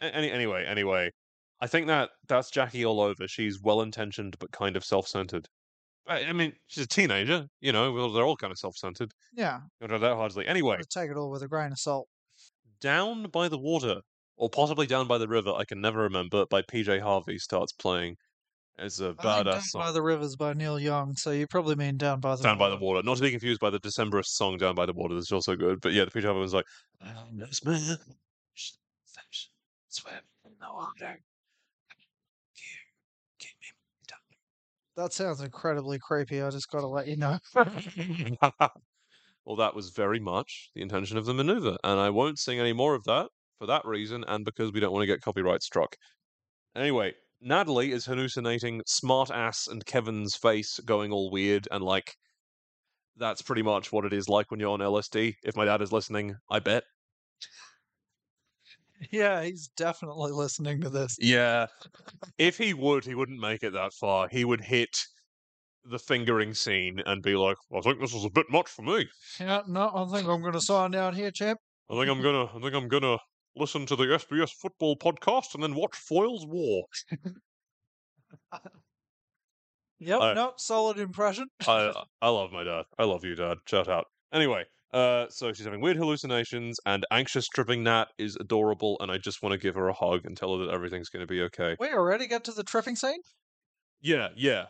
Any, 0.00 0.30
anyway, 0.30 0.64
anyway, 0.66 1.10
I 1.60 1.66
think 1.68 1.86
that 1.88 2.10
that's 2.28 2.50
Jackie 2.50 2.84
all 2.84 3.00
over. 3.00 3.28
She's 3.28 3.60
well 3.62 3.82
intentioned 3.82 4.36
but 4.38 4.50
kind 4.52 4.76
of 4.76 4.84
self 4.84 5.08
centered. 5.08 5.48
I, 6.08 6.24
I 6.24 6.32
mean, 6.32 6.52
she's 6.68 6.84
a 6.84 6.88
teenager. 6.88 7.46
You 7.60 7.72
know, 7.72 7.92
well, 7.92 8.12
they're 8.12 8.24
all 8.24 8.36
kind 8.36 8.50
of 8.52 8.58
self 8.58 8.76
centered. 8.76 9.10
Yeah, 9.34 9.60
Not 9.80 10.00
that 10.00 10.14
hardly. 10.16 10.46
Anyway, 10.46 10.78
take 10.90 11.10
it 11.10 11.16
all 11.16 11.30
with 11.30 11.42
a 11.42 11.48
grain 11.48 11.72
of 11.72 11.78
salt. 11.78 12.08
down 12.80 13.24
by 13.24 13.48
the 13.48 13.58
water, 13.58 14.00
or 14.36 14.48
possibly 14.50 14.86
down 14.86 15.06
by 15.08 15.18
the 15.18 15.28
river, 15.28 15.52
I 15.52 15.64
can 15.64 15.80
never 15.80 16.00
remember. 16.00 16.46
By 16.46 16.62
PJ 16.62 17.00
Harvey 17.00 17.38
starts 17.38 17.72
playing, 17.72 18.16
It's 18.78 19.00
a 19.00 19.06
I 19.06 19.08
think 19.08 19.22
Down 19.22 19.44
badass 19.46 19.62
song. 19.62 19.82
by 19.82 19.92
the 19.92 20.02
Rivers 20.02 20.36
by 20.36 20.52
Neil 20.52 20.78
Young, 20.78 21.16
so 21.16 21.30
you 21.32 21.46
probably 21.46 21.74
mean 21.74 21.96
Down 21.96 22.20
by 22.20 22.36
the 22.36 22.42
Down 22.42 22.58
by 22.58 22.68
the 22.68 22.76
Water. 22.76 22.84
Water. 22.96 23.02
Not 23.06 23.16
to 23.16 23.22
be 23.22 23.30
confused 23.30 23.60
by 23.60 23.70
the 23.70 23.80
Decemberist 23.80 24.26
song 24.26 24.58
Down 24.58 24.74
by 24.74 24.86
the 24.86 24.92
Water, 24.92 25.14
that's 25.14 25.32
also 25.32 25.56
good. 25.56 25.80
But 25.80 25.92
yeah, 25.92 26.04
the 26.04 26.10
Peter 26.10 26.32
one's 26.32 26.54
like, 26.54 26.66
"I'm 27.00 27.36
this 27.38 27.64
man, 27.64 27.96
swim 29.88 30.14
in 30.44 30.52
the 30.60 30.66
water. 30.72 31.18
Here, 32.52 32.84
keep 33.38 33.50
me 33.62 33.68
That 34.96 35.12
sounds 35.12 35.42
incredibly 35.42 35.98
creepy. 35.98 36.40
I 36.40 36.48
just 36.50 36.70
got 36.70 36.80
to 36.80 36.86
let 36.86 37.06
you 37.06 37.16
know. 37.16 37.38
well, 39.44 39.56
that 39.56 39.74
was 39.74 39.90
very 39.90 40.18
much 40.18 40.70
the 40.74 40.80
intention 40.80 41.18
of 41.18 41.26
the 41.26 41.34
maneuver, 41.34 41.76
and 41.84 42.00
I 42.00 42.08
won't 42.08 42.38
sing 42.38 42.58
any 42.58 42.72
more 42.72 42.94
of 42.94 43.04
that 43.04 43.28
for 43.58 43.66
that 43.66 43.84
reason, 43.84 44.24
and 44.26 44.44
because 44.44 44.72
we 44.72 44.80
don't 44.80 44.92
want 44.92 45.02
to 45.02 45.06
get 45.06 45.20
copyright 45.20 45.62
struck. 45.62 45.96
Anyway, 46.74 47.12
Natalie 47.42 47.92
is 47.92 48.06
hallucinating 48.06 48.80
Smartass 48.86 49.68
and 49.70 49.84
Kevin's 49.84 50.34
face 50.34 50.80
going 50.86 51.12
all 51.12 51.30
weird, 51.30 51.68
and 51.70 51.84
like, 51.84 52.16
that's 53.16 53.42
pretty 53.42 53.62
much 53.62 53.92
what 53.92 54.06
it 54.06 54.14
is 54.14 54.30
like 54.30 54.50
when 54.50 54.60
you're 54.60 54.70
on 54.70 54.80
LSD. 54.80 55.34
If 55.44 55.56
my 55.56 55.66
dad 55.66 55.82
is 55.82 55.92
listening, 55.92 56.36
I 56.50 56.58
bet. 56.58 56.84
Yeah, 59.10 59.42
he's 59.42 59.68
definitely 59.76 60.32
listening 60.32 60.80
to 60.82 60.90
this. 60.90 61.16
Yeah. 61.20 61.66
if 62.38 62.58
he 62.58 62.74
would, 62.74 63.04
he 63.04 63.14
wouldn't 63.14 63.40
make 63.40 63.62
it 63.62 63.72
that 63.72 63.92
far. 63.92 64.28
He 64.28 64.44
would 64.44 64.60
hit 64.60 64.96
the 65.84 65.98
fingering 65.98 66.54
scene 66.54 67.00
and 67.06 67.22
be 67.22 67.36
like, 67.36 67.56
I 67.74 67.80
think 67.80 68.00
this 68.00 68.14
is 68.14 68.24
a 68.24 68.30
bit 68.30 68.46
much 68.50 68.68
for 68.68 68.82
me. 68.82 69.06
Yeah, 69.38 69.62
no, 69.68 69.90
I 69.94 70.04
think 70.16 70.28
I'm 70.28 70.40
going 70.40 70.52
to 70.52 70.60
sign 70.60 70.94
out 70.94 71.14
here, 71.14 71.30
champ. 71.30 71.58
I 71.88 71.94
think 71.94 72.10
I'm 72.10 72.20
gonna 72.20 72.46
I 72.46 72.60
think 72.60 72.74
I'm 72.74 72.88
gonna 72.88 73.18
listen 73.54 73.86
to 73.86 73.94
the 73.94 74.06
SBS 74.06 74.50
football 74.50 74.96
podcast 74.96 75.54
and 75.54 75.62
then 75.62 75.76
watch 75.76 75.94
Foyle's 75.94 76.44
War. 76.44 76.82
Yep, 79.98 80.20
no, 80.34 80.52
solid 80.58 80.98
impression. 80.98 81.46
I 81.66 81.90
I 82.20 82.28
love 82.28 82.52
my 82.52 82.64
dad. 82.64 82.84
I 82.98 83.04
love 83.04 83.24
you, 83.24 83.34
dad. 83.34 83.58
Shout 83.66 83.88
out. 83.88 84.06
Anyway, 84.32 84.64
uh 84.96 85.26
so 85.28 85.52
she's 85.52 85.64
having 85.64 85.80
weird 85.80 85.96
hallucinations 85.96 86.78
and 86.86 87.04
anxious 87.10 87.46
tripping 87.48 87.82
Nat 87.82 88.06
is 88.18 88.36
adorable 88.40 88.96
and 89.00 89.10
I 89.10 89.18
just 89.18 89.42
want 89.42 89.52
to 89.52 89.58
give 89.58 89.74
her 89.74 89.88
a 89.88 89.92
hug 89.92 90.24
and 90.24 90.36
tell 90.36 90.58
her 90.58 90.64
that 90.64 90.72
everything's 90.72 91.08
gonna 91.08 91.26
be 91.26 91.42
okay. 91.42 91.76
We 91.78 91.92
already 91.92 92.26
get 92.26 92.44
to 92.44 92.52
the 92.52 92.64
tripping 92.64 92.96
scene? 92.96 93.20
Yeah, 94.00 94.28
yeah. 94.36 94.66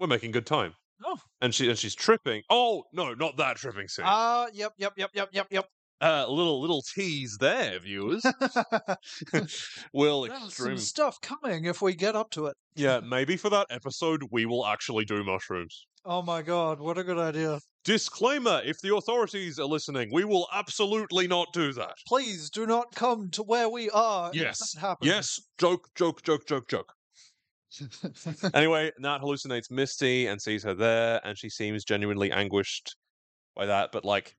We're 0.00 0.08
making 0.08 0.32
good 0.32 0.46
time. 0.46 0.74
Oh. 1.04 1.18
And 1.40 1.54
she 1.54 1.68
and 1.68 1.78
she's 1.78 1.94
tripping. 1.94 2.42
Oh 2.50 2.84
no, 2.92 3.14
not 3.14 3.36
that 3.36 3.56
tripping 3.56 3.88
scene. 3.88 4.04
Ah, 4.08 4.48
yep, 4.52 4.72
yep, 4.78 4.94
yep, 4.96 5.10
yep, 5.14 5.28
yep, 5.32 5.46
yep. 5.50 5.66
Uh, 6.00 6.26
little 6.28 6.60
little 6.60 6.82
tease 6.94 7.36
there, 7.38 7.78
viewers. 7.78 8.24
Will 9.92 10.24
extreme. 10.24 10.76
some 10.76 10.78
stuff 10.78 11.20
coming 11.20 11.66
if 11.66 11.80
we 11.80 11.94
get 11.94 12.16
up 12.16 12.30
to 12.30 12.46
it. 12.46 12.56
Yeah, 12.74 12.98
maybe 12.98 13.36
for 13.36 13.50
that 13.50 13.68
episode 13.70 14.24
we 14.32 14.44
will 14.46 14.66
actually 14.66 15.04
do 15.04 15.22
mushrooms. 15.22 15.86
Oh 16.04 16.22
my 16.22 16.42
god, 16.42 16.80
what 16.80 16.98
a 16.98 17.04
good 17.04 17.18
idea. 17.18 17.60
Disclaimer: 17.84 18.62
If 18.64 18.80
the 18.80 18.94
authorities 18.94 19.58
are 19.58 19.66
listening, 19.66 20.10
we 20.12 20.24
will 20.24 20.48
absolutely 20.52 21.26
not 21.26 21.52
do 21.52 21.72
that. 21.72 21.96
Please 22.06 22.48
do 22.48 22.64
not 22.64 22.94
come 22.94 23.28
to 23.30 23.42
where 23.42 23.68
we 23.68 23.90
are. 23.90 24.30
if 24.30 24.36
Yes. 24.36 24.72
that 24.72 24.80
happens. 24.80 25.08
Yes, 25.08 25.40
joke, 25.58 25.88
joke, 25.96 26.22
joke, 26.22 26.46
joke, 26.46 26.68
joke. 26.68 26.92
Anyway, 28.54 28.92
Nat 28.98 29.20
hallucinates 29.20 29.70
Misty 29.70 30.26
and 30.26 30.40
sees 30.40 30.62
her 30.62 30.74
there, 30.74 31.20
and 31.24 31.36
she 31.38 31.48
seems 31.48 31.84
genuinely 31.84 32.30
anguished 32.30 32.94
by 33.56 33.66
that. 33.66 33.90
But 33.92 34.04
like, 34.04 34.34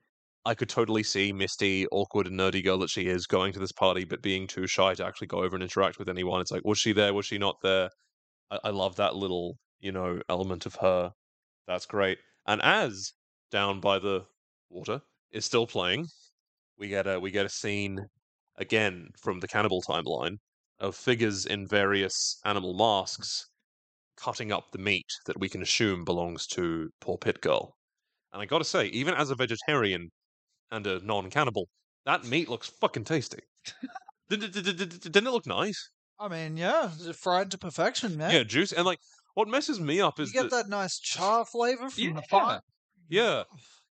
I 0.45 0.55
could 0.55 0.69
totally 0.69 1.03
see 1.03 1.33
Misty, 1.33 1.87
awkward 1.87 2.27
and 2.27 2.39
nerdy 2.39 2.63
girl 2.63 2.77
that 2.79 2.89
she 2.89 3.07
is, 3.07 3.27
going 3.27 3.53
to 3.53 3.59
this 3.59 3.71
party 3.71 4.05
but 4.05 4.21
being 4.21 4.47
too 4.47 4.67
shy 4.67 4.93
to 4.95 5.05
actually 5.05 5.27
go 5.27 5.43
over 5.43 5.55
and 5.55 5.63
interact 5.63 5.99
with 5.99 6.09
anyone. 6.09 6.41
It's 6.41 6.51
like, 6.51 6.63
was 6.65 6.79
she 6.79 6.93
there? 6.93 7.13
Was 7.13 7.25
she 7.25 7.37
not 7.37 7.57
there? 7.63 7.89
I, 8.51 8.59
I 8.65 8.69
love 8.71 8.95
that 8.97 9.15
little, 9.15 9.57
you 9.79 9.91
know, 9.91 10.21
element 10.29 10.65
of 10.65 10.75
her. 10.75 11.11
That's 11.67 11.85
great. 11.85 12.19
And 12.47 12.61
as 12.61 13.13
down 13.53 13.79
by 13.79 13.99
the 13.99 14.25
water 14.69 14.99
is 15.31 15.45
still 15.45 15.65
playing, 15.67 16.07
we 16.77 16.89
get 16.89 17.07
a 17.07 17.17
we 17.19 17.31
get 17.31 17.45
a 17.45 17.49
scene 17.49 17.99
again 18.57 19.07
from 19.21 19.39
the 19.39 19.47
cannibal 19.47 19.81
timeline 19.87 20.35
of 20.79 20.95
figures 20.95 21.45
in 21.45 21.65
various 21.67 22.39
animal 22.43 22.73
masks 22.73 23.47
cutting 24.17 24.51
up 24.51 24.65
the 24.71 24.77
meat 24.79 25.05
that 25.27 25.39
we 25.39 25.47
can 25.47 25.61
assume 25.61 26.03
belongs 26.03 26.45
to 26.47 26.89
poor 26.99 27.17
Pit 27.17 27.39
Girl. 27.41 27.75
And 28.33 28.41
I 28.41 28.45
gotta 28.45 28.65
say, 28.65 28.87
even 28.87 29.13
as 29.13 29.29
a 29.29 29.35
vegetarian 29.35 30.09
and 30.71 30.85
a 30.87 30.99
non 31.05 31.29
cannibal, 31.29 31.67
that 32.05 32.25
meat 32.25 32.49
looks 32.49 32.67
fucking 32.81 33.05
tasty. 33.05 33.39
Did- 34.29 34.39
did- 34.39 34.53
did- 34.65 34.77
did- 34.77 35.01
Didn't 35.01 35.27
it 35.27 35.31
look 35.31 35.45
nice? 35.45 35.89
I 36.19 36.27
mean, 36.27 36.57
yeah, 36.57 36.89
it's 37.07 37.17
fried 37.19 37.51
to 37.51 37.57
perfection, 37.57 38.17
man. 38.17 38.31
Yeah, 38.33 38.43
juice. 38.43 38.71
And 38.71 38.85
like, 38.85 38.99
what 39.35 39.47
messes 39.47 39.79
me 39.79 39.99
up 40.01 40.19
is. 40.19 40.33
you 40.33 40.41
get 40.41 40.49
that 40.51 40.69
nice 40.69 40.97
char 40.99 41.45
flavor 41.45 41.89
from 41.89 42.03
the 42.03 42.21
Yeah. 42.21 42.21
fire. 42.29 42.61
Yeah, 43.09 43.43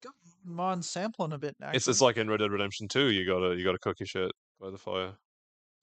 Go- 0.02 0.10
Mind 0.44 0.84
sampling 0.84 1.32
a 1.32 1.38
bit. 1.38 1.56
Actually. 1.62 1.76
it's 1.76 1.88
it's 1.88 2.00
like 2.00 2.16
in 2.16 2.28
Red 2.30 2.38
Dead 2.38 2.50
Redemption 2.50 2.88
2, 2.88 3.10
you 3.10 3.26
gotta 3.26 3.56
you 3.56 3.64
gotta 3.64 3.78
cook 3.78 3.98
your 4.00 4.06
shit 4.06 4.32
by 4.60 4.70
the 4.70 4.78
fire. 4.78 5.12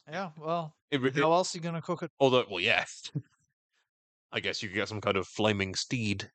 yeah. 0.09 0.29
Well, 0.37 0.73
It, 0.91 1.03
it- 1.03 1.15
how 1.15 1.33
else 1.33 1.53
are 1.53 1.57
you 1.57 1.63
gonna 1.63 1.81
cook 1.81 2.03
it? 2.03 2.11
although, 2.19 2.45
well, 2.49 2.59
yeah. 2.61 2.85
I 4.31 4.39
guess 4.39 4.61
you 4.61 4.69
could 4.69 4.75
get 4.75 4.89
some 4.89 5.01
kind 5.01 5.17
of 5.17 5.27
flaming 5.27 5.75
steed. 5.75 6.29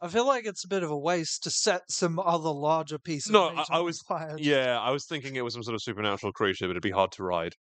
I 0.00 0.08
feel 0.08 0.26
like 0.26 0.44
it's 0.46 0.64
a 0.64 0.68
bit 0.68 0.82
of 0.82 0.90
a 0.90 0.96
waste 0.98 1.42
to 1.44 1.50
set 1.50 1.82
some 1.90 2.18
other 2.18 2.50
larger 2.50 2.98
piece 2.98 3.26
of 3.26 3.32
No, 3.32 3.48
I- 3.48 3.64
I 3.70 3.80
was- 3.80 4.00
fire. 4.02 4.36
Yeah, 4.38 4.78
I 4.80 4.90
was 4.90 5.04
thinking 5.06 5.36
it 5.36 5.42
was 5.42 5.54
some 5.54 5.62
sort 5.62 5.74
of 5.74 5.82
supernatural 5.82 6.32
creature, 6.32 6.66
but 6.66 6.72
it'd 6.72 6.82
be 6.82 6.90
hard 6.90 7.12
to 7.12 7.22
ride. 7.22 7.54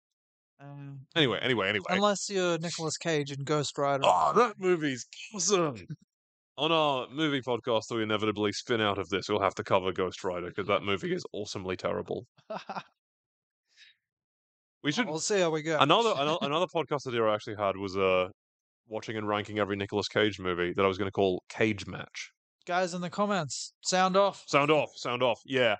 Um, 0.60 1.08
Anyway, 1.16 1.40
anyway, 1.42 1.70
anyway. 1.70 1.86
unless 1.90 2.30
you're 2.30 2.58
Nicolas 2.60 2.96
Cage 2.98 3.32
in 3.32 3.44
Ghost 3.44 3.76
Rider. 3.80 4.04
Oh, 4.06 4.32
that 4.36 4.60
movie's 4.60 5.06
awesome. 5.34 5.88
On 6.58 6.72
our 6.72 7.08
movie 7.10 7.42
podcast 7.42 7.88
that 7.88 7.96
we 7.96 8.04
inevitably 8.04 8.52
spin 8.52 8.82
out 8.82 8.98
of 8.98 9.10
this, 9.10 9.30
we'll 9.30 9.42
have 9.42 9.56
to 9.56 9.64
cover 9.64 9.92
Ghost 9.92 10.24
Rider 10.24 10.48
because 10.48 10.68
that 10.68 10.84
movie 10.84 11.14
is 11.14 11.26
awesomely 11.34 11.76
terrible. 11.76 12.28
We 14.84 14.92
should 14.92 15.08
we'll 15.08 15.20
see 15.20 15.40
how 15.40 15.52
we 15.52 15.62
go. 15.62 15.78
another 15.80 16.14
another, 16.18 16.40
another 16.42 16.66
podcast 16.66 17.08
idea 17.08 17.24
I 17.24 17.36
actually 17.36 17.56
had 17.56 17.78
was 17.78 17.96
uh 17.96 18.30
watching 18.88 19.16
and 19.16 19.28
ranking 19.28 19.60
every 19.60 19.76
Nicolas 19.76 20.08
Cage 20.08 20.40
movie 20.40 20.74
that 20.74 20.84
I 20.84 20.88
was 20.88 20.98
going 20.98 21.08
to 21.08 21.12
call 21.12 21.44
Cage 21.50 21.86
Match. 21.88 22.32
Guys 22.66 22.94
in 22.94 23.02
the 23.02 23.10
comments, 23.10 23.74
sound 23.82 24.18
off. 24.18 24.44
Sound 24.48 24.72
off, 24.72 24.92
sound 24.96 25.24
off. 25.24 25.40
Yeah. 25.46 25.76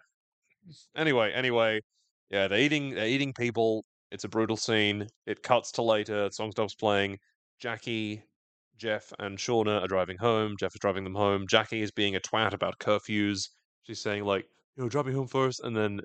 Anyway, 0.96 1.32
anyway, 1.34 1.82
yeah, 2.30 2.48
they're 2.48 2.60
eating 2.60 2.92
they're 2.92 3.08
eating 3.08 3.34
people. 3.34 3.86
It's 4.12 4.24
a 4.24 4.30
brutal 4.30 4.58
scene. 4.58 5.08
It 5.26 5.42
cuts 5.42 5.72
to 5.74 5.82
later. 5.82 6.26
The 6.28 6.34
song 6.34 6.52
stops 6.52 6.76
playing. 6.76 7.18
Jackie, 7.60 8.24
Jeff, 8.82 9.14
and 9.20 9.38
Shauna 9.38 9.84
are 9.84 9.88
driving 9.88 10.18
home. 10.18 10.56
Jeff 10.60 10.74
is 10.74 10.80
driving 10.80 11.04
them 11.04 11.14
home. 11.14 11.46
Jackie 11.48 11.84
is 11.84 11.92
being 11.92 12.16
a 12.16 12.20
twat 12.20 12.52
about 12.52 12.80
curfews. 12.80 13.50
She's 13.84 14.02
saying 14.02 14.24
like, 14.26 14.46
you 14.76 14.84
know, 14.84 14.90
drive 14.90 15.06
me 15.06 15.14
home 15.14 15.28
first. 15.28 15.64
and 15.64 15.78
then 15.78 16.00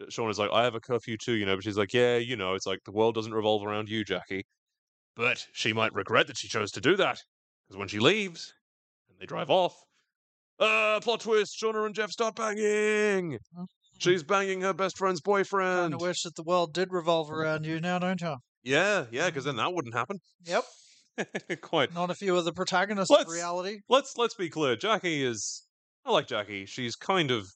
uh, 0.00 0.04
Shauna's 0.04 0.38
like, 0.38 0.50
"I 0.52 0.62
have 0.62 0.76
a 0.76 0.80
curfew 0.80 1.16
too," 1.16 1.32
you 1.32 1.44
know. 1.44 1.56
But 1.56 1.64
she's 1.64 1.76
like, 1.76 1.92
"Yeah, 1.92 2.18
you 2.18 2.36
know, 2.36 2.54
it's 2.54 2.66
like 2.66 2.78
the 2.84 2.92
world 2.92 3.16
doesn't 3.16 3.34
revolve 3.34 3.66
around 3.66 3.88
you, 3.88 4.04
Jackie." 4.04 4.44
But 5.16 5.44
she 5.52 5.72
might 5.72 5.92
regret 5.94 6.28
that 6.28 6.38
she 6.38 6.46
chose 6.48 6.70
to 6.72 6.80
do 6.80 6.96
that 6.96 7.18
because 7.66 7.76
when 7.76 7.88
she 7.88 7.98
leaves 7.98 8.54
and 9.10 9.18
they 9.18 9.26
drive 9.26 9.50
off, 9.50 9.74
uh, 10.60 11.00
plot 11.00 11.20
twist: 11.20 11.60
Shauna 11.60 11.86
and 11.86 11.94
Jeff 11.94 12.12
start 12.12 12.36
banging. 12.36 13.32
Mm-hmm. 13.32 13.64
She's 13.98 14.22
banging 14.22 14.60
her 14.60 14.72
best 14.72 14.96
friend's 14.96 15.20
Kind 15.20 15.34
boyfriend. 15.34 15.94
of 15.94 16.00
wish 16.00 16.22
that 16.22 16.36
the 16.36 16.44
world 16.44 16.72
did 16.72 16.92
revolve 16.92 17.28
mm. 17.28 17.32
around 17.32 17.66
you 17.66 17.80
now, 17.80 17.98
don't 17.98 18.20
you? 18.20 18.36
Yeah, 18.62 19.06
yeah, 19.10 19.26
because 19.26 19.44
then 19.44 19.54
mm-hmm. 19.54 19.66
that 19.66 19.74
wouldn't 19.74 19.94
happen. 19.94 20.18
Yep. 20.44 20.64
Quite. 21.60 21.94
Not 21.94 22.10
a 22.10 22.14
few 22.14 22.36
of 22.36 22.44
the 22.44 22.52
protagonists 22.52 23.10
Let's- 23.10 23.24
of 23.24 23.30
reality. 23.32 23.80
Let's 23.88 24.16
let's 24.16 24.34
be 24.34 24.48
clear. 24.48 24.76
Jackie 24.76 25.24
is. 25.24 25.62
I 26.04 26.10
like 26.10 26.26
Jackie. 26.26 26.66
She's 26.66 26.96
kind 26.96 27.30
of 27.30 27.48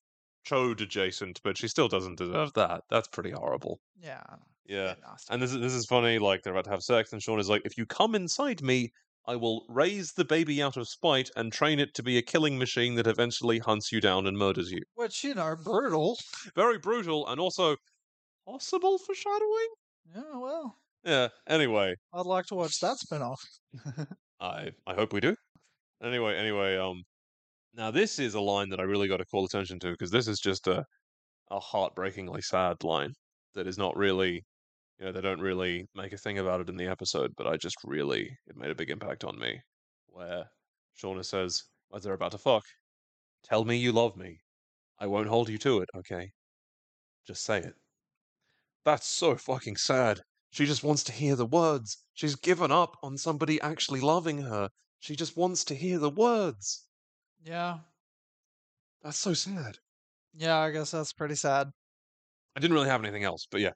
chode 0.49 0.81
adjacent, 0.81 1.41
but 1.43 1.59
she 1.59 1.67
still 1.69 1.89
doesn't 1.89 2.19
deserve 2.19 2.53
that. 2.55 2.83
That's 2.91 3.09
pretty 3.09 3.31
horrible. 3.33 3.81
Yeah. 4.01 4.23
Yeah. 4.67 4.95
And 5.31 5.41
this 5.43 5.53
is 5.53 5.61
this 5.61 5.73
is 5.73 5.87
funny. 5.87 6.19
Like 6.19 6.43
they're 6.43 6.53
about 6.53 6.65
to 6.65 6.71
have 6.71 6.83
sex, 6.83 7.13
and 7.13 7.21
Shauna 7.23 7.41
is 7.41 7.49
like, 7.49 7.63
"If 7.65 7.77
you 7.79 7.87
come 7.87 8.15
inside 8.15 8.63
me, 8.63 8.93
I 9.27 9.37
will 9.37 9.65
raise 9.69 10.13
the 10.13 10.25
baby 10.25 10.63
out 10.63 10.77
of 10.77 10.89
spite 10.89 11.31
and 11.37 11.53
train 11.53 11.79
it 11.81 11.95
to 11.95 12.03
be 12.03 12.19
a 12.19 12.23
killing 12.23 12.59
machine 12.59 12.95
that 12.97 13.07
eventually 13.07 13.59
hunts 13.59 13.91
you 13.91 14.01
down 14.01 14.27
and 14.27 14.37
murders 14.39 14.71
you." 14.71 14.83
Which, 14.95 15.25
you 15.25 15.35
know, 15.35 15.57
brutal. 15.57 16.19
Very 16.55 16.79
brutal, 16.79 17.27
and 17.29 17.41
also 17.41 17.77
possible 18.45 18.99
foreshadowing. 18.99 19.69
Yeah, 20.15 20.39
well, 20.39 20.77
Yeah. 21.07 21.29
Anyway, 21.49 21.95
I'd 22.13 22.27
like 22.27 22.47
to 22.47 22.55
watch 22.57 22.81
that 22.81 22.99
spin 22.99 23.23
off. 23.23 23.41
I 24.41 24.73
I 24.87 24.95
hope 24.95 25.13
we 25.13 25.21
do. 25.21 25.37
Anyway, 26.03 26.37
anyway, 26.37 26.77
um, 26.79 27.05
now 27.75 27.91
this 27.93 28.19
is 28.19 28.35
a 28.35 28.41
line 28.41 28.71
that 28.71 28.81
I 28.81 28.85
really 28.85 29.09
got 29.09 29.19
to 29.19 29.27
call 29.27 29.45
attention 29.47 29.79
to 29.81 29.93
because 29.93 30.11
this 30.13 30.29
is 30.29 30.41
just 30.41 30.67
a 30.69 30.85
a 31.51 31.61
heartbreakingly 31.61 32.43
sad 32.43 32.85
line 32.85 33.15
that 33.55 33.67
is 33.69 33.79
not 33.79 33.97
really, 33.97 34.45
you 34.99 35.07
know, 35.07 35.13
they 35.13 35.21
don't 35.23 35.41
really 35.41 35.87
make 35.95 36.13
a 36.15 36.19
thing 36.19 36.39
about 36.39 36.61
it 36.63 36.71
in 36.71 36.77
the 36.77 36.87
episode, 36.89 37.33
but 37.37 37.47
I 37.49 37.57
just 37.59 37.77
really 37.85 38.37
it 38.49 38.57
made 38.57 38.71
a 38.71 38.75
big 38.77 38.91
impact 38.91 39.25
on 39.25 39.39
me. 39.39 39.61
Where 40.09 40.47
Shauna 41.03 41.25
says, 41.25 41.63
as 41.95 42.05
they're 42.05 42.15
about 42.15 42.33
to 42.33 42.39
fuck, 42.39 42.65
"Tell 43.45 43.65
me 43.65 43.77
you 43.79 43.93
love 43.93 44.17
me. 44.17 44.41
I 45.01 45.07
won't 45.09 45.29
hold 45.29 45.49
you 45.51 45.59
to 45.61 45.81
it, 45.81 45.91
okay? 45.97 46.33
Just 47.27 47.45
say 47.45 47.61
it." 47.61 47.75
That's 48.85 49.07
so 49.07 49.37
fucking 49.37 49.77
sad. 49.77 50.23
She 50.57 50.65
just 50.65 50.83
wants 50.83 51.05
to 51.05 51.13
hear 51.13 51.37
the 51.37 51.45
words. 51.45 51.99
She's 52.15 52.35
given 52.35 52.73
up 52.73 52.97
on 53.03 53.19
somebody 53.19 53.61
actually 53.61 54.01
loving 54.01 54.39
her. 54.39 54.71
She 55.01 55.15
just 55.15 55.37
wants 55.37 55.65
to 55.65 55.75
hear 55.75 55.99
the 55.99 56.09
words. 56.09 56.87
Yeah. 57.45 57.81
That's 59.03 59.19
so 59.19 59.35
sad. 59.35 59.77
Yeah, 60.33 60.57
I 60.57 60.71
guess 60.71 60.93
that's 60.93 61.13
pretty 61.13 61.35
sad. 61.35 61.69
I 62.57 62.61
didn't 62.61 62.73
really 62.73 62.89
have 62.89 63.05
anything 63.05 63.23
else, 63.23 63.47
but 63.51 63.61
yeah. 63.61 63.73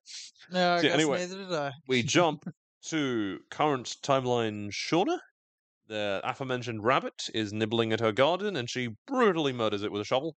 Yeah, 0.51 0.77
I 0.77 0.81
guess 0.81 0.95
anyway. 0.95 1.19
neither 1.19 1.37
did 1.37 1.53
I. 1.53 1.73
We 1.87 2.03
jump 2.03 2.51
to 2.87 3.41
current 3.51 3.97
timeline 4.03 4.71
Shauna. 4.71 5.19
The 5.89 6.23
aforementioned 6.25 6.83
rabbit 6.83 7.29
is 7.35 7.53
nibbling 7.53 7.93
at 7.93 8.01
her 8.01 8.13
garden 8.13 8.57
and 8.57 8.71
she 8.71 8.97
brutally 9.07 9.53
murders 9.53 9.83
it 9.83 9.93
with 9.93 10.01
a 10.01 10.07
shovel. 10.07 10.35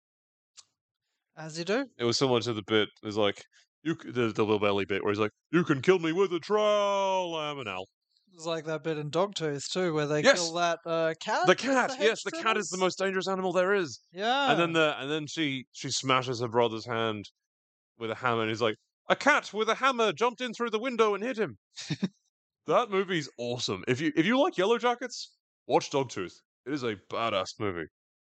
As 1.38 1.58
you 1.58 1.64
do. 1.64 1.86
It 1.98 2.04
was 2.04 2.18
similar 2.18 2.42
to 2.42 2.52
the 2.52 2.64
bit, 2.64 2.90
it 3.02 3.06
was 3.06 3.16
like, 3.16 3.46
you 3.84 3.96
c- 4.02 4.12
the, 4.12 4.32
the 4.32 4.44
little 4.44 4.60
belly 4.60 4.86
bit 4.86 5.04
where 5.04 5.12
he's 5.12 5.20
like, 5.20 5.32
you 5.52 5.64
can 5.64 5.82
kill 5.82 6.00
me 6.00 6.12
with 6.12 6.32
a 6.34 6.40
trowel, 6.40 7.36
I'm 7.36 7.60
an 7.60 7.68
owl. 7.68 7.88
It's 8.34 8.46
like 8.48 8.66
that 8.66 8.84
bit 8.84 8.98
in 8.98 9.12
Dogtooth 9.12 9.70
too, 9.72 9.94
where 9.94 10.08
they 10.08 10.22
Yes. 10.24 10.40
kill 10.42 10.54
that 10.54 10.80
uh, 10.88 11.14
cat. 11.20 11.46
The 11.46 11.56
cat, 11.56 11.96
yes, 12.00 12.24
the 12.24 12.32
cat 12.32 12.58
is 12.58 12.70
the 12.70 12.80
most 12.80 12.98
dangerous 12.98 13.28
animal 13.28 13.54
there 13.54 13.74
is. 13.74 14.00
Yeah. 14.12 14.52
And 14.52 14.60
then 14.60 14.74
the 14.74 14.96
and 15.00 15.12
then 15.12 15.28
she 15.28 15.66
she 15.72 15.90
smashes 15.92 16.42
her 16.42 16.48
brother's 16.48 16.86
hand 16.88 17.26
with 18.00 18.10
a 18.10 18.16
hammer, 18.16 18.42
and 18.42 18.50
he's 18.50 18.62
like, 18.62 18.76
"A 19.08 19.16
cat 19.16 19.54
with 19.54 19.70
a 19.70 19.76
hammer 19.76 20.12
jumped 20.14 20.42
in 20.42 20.52
through 20.54 20.72
the 20.72 20.80
window 20.80 21.14
and 21.14 21.24
hit 21.24 21.38
him." 21.38 21.58
that 22.68 22.90
movie's 22.90 23.30
awesome. 23.38 23.84
If 23.88 24.02
you 24.02 24.12
if 24.16 24.26
you 24.26 24.40
like 24.42 24.56
Yellowjackets, 24.56 25.28
watch 25.68 25.92
Dogtooth. 25.92 26.34
It 26.66 26.74
is 26.74 26.84
a 26.84 26.96
badass 27.12 27.60
movie. 27.60 27.88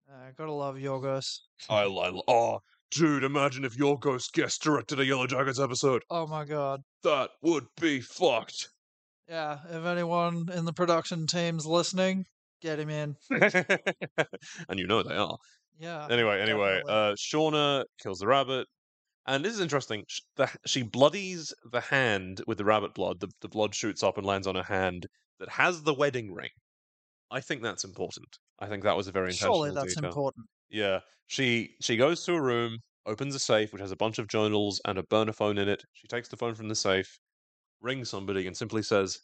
Uh, 0.08 0.30
gotta 0.36 0.52
love 0.52 0.76
Yorgos. 0.76 1.38
I 1.68 1.84
like. 1.84 2.14
Oh, 2.28 2.60
dude, 2.90 3.24
imagine 3.24 3.64
if 3.64 3.76
your 3.76 3.98
ghost 3.98 4.32
guest 4.32 4.62
directed 4.62 5.00
a 5.00 5.04
Yellowjackets 5.04 5.62
episode. 5.62 6.02
Oh 6.10 6.26
my 6.26 6.44
god. 6.44 6.80
That 7.04 7.30
would 7.42 7.66
be 7.80 8.00
fucked. 8.00 8.68
Yeah, 9.28 9.58
if 9.70 9.84
anyone 9.84 10.46
in 10.54 10.64
the 10.64 10.72
production 10.72 11.26
team's 11.26 11.66
listening, 11.66 12.24
get 12.62 12.78
him 12.78 12.88
in. 12.90 13.16
and 13.30 14.78
you 14.78 14.86
know 14.86 15.02
they 15.02 15.14
are. 15.16 15.36
Yeah. 15.78 16.06
anyway, 16.10 16.40
anyway, 16.40 16.80
definitely. 16.86 16.92
uh, 16.92 17.14
Shauna 17.14 17.84
kills 18.02 18.18
the 18.18 18.26
rabbit, 18.26 18.66
and 19.26 19.44
this 19.44 19.54
is 19.54 19.60
interesting. 19.60 20.04
Sh- 20.08 20.20
The, 20.36 20.50
she 20.66 20.82
bloodies 20.82 21.52
the 21.70 21.80
hand 21.80 22.42
with 22.46 22.58
the 22.58 22.64
rabbit 22.64 22.94
blood. 22.94 23.20
The, 23.20 23.28
the 23.42 23.48
blood 23.48 23.74
shoots 23.74 24.02
up 24.02 24.16
and 24.18 24.26
lands 24.26 24.46
on 24.46 24.54
her 24.56 24.62
hand 24.64 25.06
that 25.38 25.50
has 25.50 25.82
the 25.82 25.94
wedding 25.94 26.32
ring. 26.32 26.50
I 27.30 27.40
think 27.40 27.62
that's 27.62 27.84
important. 27.84 28.26
I 28.58 28.66
think 28.66 28.82
that 28.84 28.96
was 28.96 29.06
a 29.06 29.12
very 29.12 29.26
intentional 29.28 29.56
Surely 29.56 29.74
that's 29.74 29.94
detail. 29.94 30.08
important. 30.08 30.46
Yeah, 30.70 31.00
she 31.26 31.76
she 31.80 31.96
goes 31.96 32.24
to 32.24 32.34
a 32.34 32.40
room, 32.40 32.78
opens 33.06 33.34
a 33.34 33.38
safe 33.38 33.72
which 33.72 33.82
has 33.82 33.90
a 33.90 33.96
bunch 33.96 34.18
of 34.18 34.28
journals 34.28 34.80
and 34.84 34.98
a 34.98 35.02
burner 35.02 35.32
phone 35.32 35.58
in 35.58 35.68
it. 35.68 35.84
She 35.92 36.06
takes 36.06 36.28
the 36.28 36.36
phone 36.36 36.54
from 36.54 36.68
the 36.68 36.74
safe, 36.74 37.18
rings 37.80 38.10
somebody, 38.10 38.46
and 38.46 38.56
simply 38.56 38.82
says, 38.82 39.20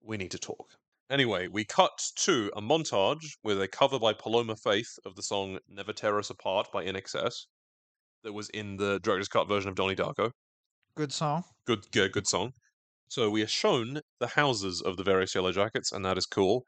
"We 0.00 0.16
need 0.16 0.30
to 0.30 0.38
talk." 0.38 0.78
Anyway, 1.10 1.48
we 1.48 1.64
cut 1.64 2.10
to 2.16 2.50
a 2.56 2.60
montage 2.60 3.36
with 3.42 3.60
a 3.60 3.68
cover 3.68 3.98
by 3.98 4.12
Paloma 4.12 4.56
Faith 4.56 4.98
of 5.04 5.14
the 5.16 5.22
song 5.22 5.58
"Never 5.68 5.92
Tear 5.92 6.18
Us 6.18 6.30
Apart" 6.30 6.72
by 6.72 6.82
In 6.82 6.94
that 8.22 8.32
was 8.32 8.48
in 8.50 8.76
the 8.76 8.98
director's 9.00 9.28
cut 9.28 9.46
version 9.46 9.68
of 9.68 9.76
Donnie 9.76 9.94
Darko. 9.94 10.32
Good 10.96 11.12
song. 11.12 11.44
Good, 11.66 11.90
good, 11.92 12.12
good 12.12 12.26
song. 12.26 12.54
So 13.08 13.30
we 13.30 13.42
are 13.42 13.46
shown 13.46 14.00
the 14.18 14.28
houses 14.28 14.82
of 14.82 14.96
the 14.96 15.04
various 15.04 15.34
Yellowjackets, 15.34 15.92
and 15.92 16.04
that 16.04 16.18
is 16.18 16.26
cool. 16.26 16.66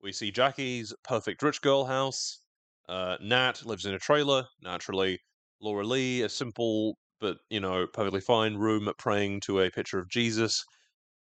We 0.00 0.12
see 0.12 0.30
Jackie's 0.30 0.94
perfect 1.02 1.42
rich 1.42 1.60
girl 1.62 1.86
house. 1.86 2.42
Uh, 2.90 3.16
Nat 3.20 3.64
lives 3.64 3.86
in 3.86 3.94
a 3.94 4.00
trailer, 4.00 4.48
naturally. 4.60 5.20
Laura 5.60 5.84
Lee, 5.84 6.22
a 6.22 6.28
simple 6.28 6.96
but 7.20 7.36
you 7.48 7.60
know 7.60 7.86
perfectly 7.86 8.20
fine 8.20 8.56
room 8.56 8.90
praying 8.98 9.40
to 9.42 9.60
a 9.60 9.70
picture 9.70 10.00
of 10.00 10.08
Jesus. 10.08 10.64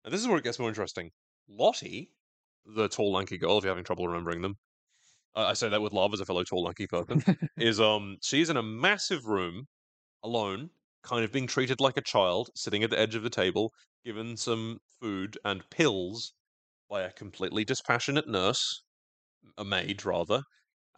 And 0.03 0.15
this 0.15 0.23
is 0.23 0.27
where 0.29 0.39
it 0.39 0.45
gets 0.45 0.59
more 0.59 0.71
interesting. 0.71 1.11
Lottie, 1.47 2.11
the 2.65 2.89
tall 2.89 3.13
lanky 3.13 3.37
girl, 3.37 3.59
if 3.59 3.65
you're 3.65 3.71
having 3.71 3.85
trouble 3.85 4.09
remembering 4.09 4.41
them, 4.41 4.55
uh, 5.37 5.45
I 5.45 5.53
say 5.53 5.69
that 5.69 5.83
with 5.83 5.93
love 5.93 6.15
as 6.15 6.21
a 6.21 6.25
fellow 6.25 6.43
tall 6.43 6.65
lanky 6.65 6.87
person, 6.87 7.23
is 7.59 7.81
um 7.81 8.17
she's 8.23 8.49
in 8.49 8.57
a 8.57 8.63
massive 8.63 9.27
room, 9.27 9.67
alone, 10.25 10.71
kind 11.03 11.23
of 11.23 11.33
being 11.33 11.47
treated 11.47 11.83
like 11.83 11.99
a 11.99 12.03
child, 12.03 12.49
sitting 12.55 12.83
at 12.83 12.89
the 12.89 12.99
edge 12.99 13.15
of 13.15 13.23
the 13.23 13.29
table, 13.29 13.73
given 14.07 14.39
some 14.39 14.79
food 15.03 15.37
and 15.45 15.69
pills 15.69 16.33
by 16.89 17.03
a 17.03 17.13
completely 17.13 17.63
dispassionate 17.63 18.27
nurse, 18.27 18.83
a 19.59 19.65
maid 19.67 20.07
rather, 20.07 20.45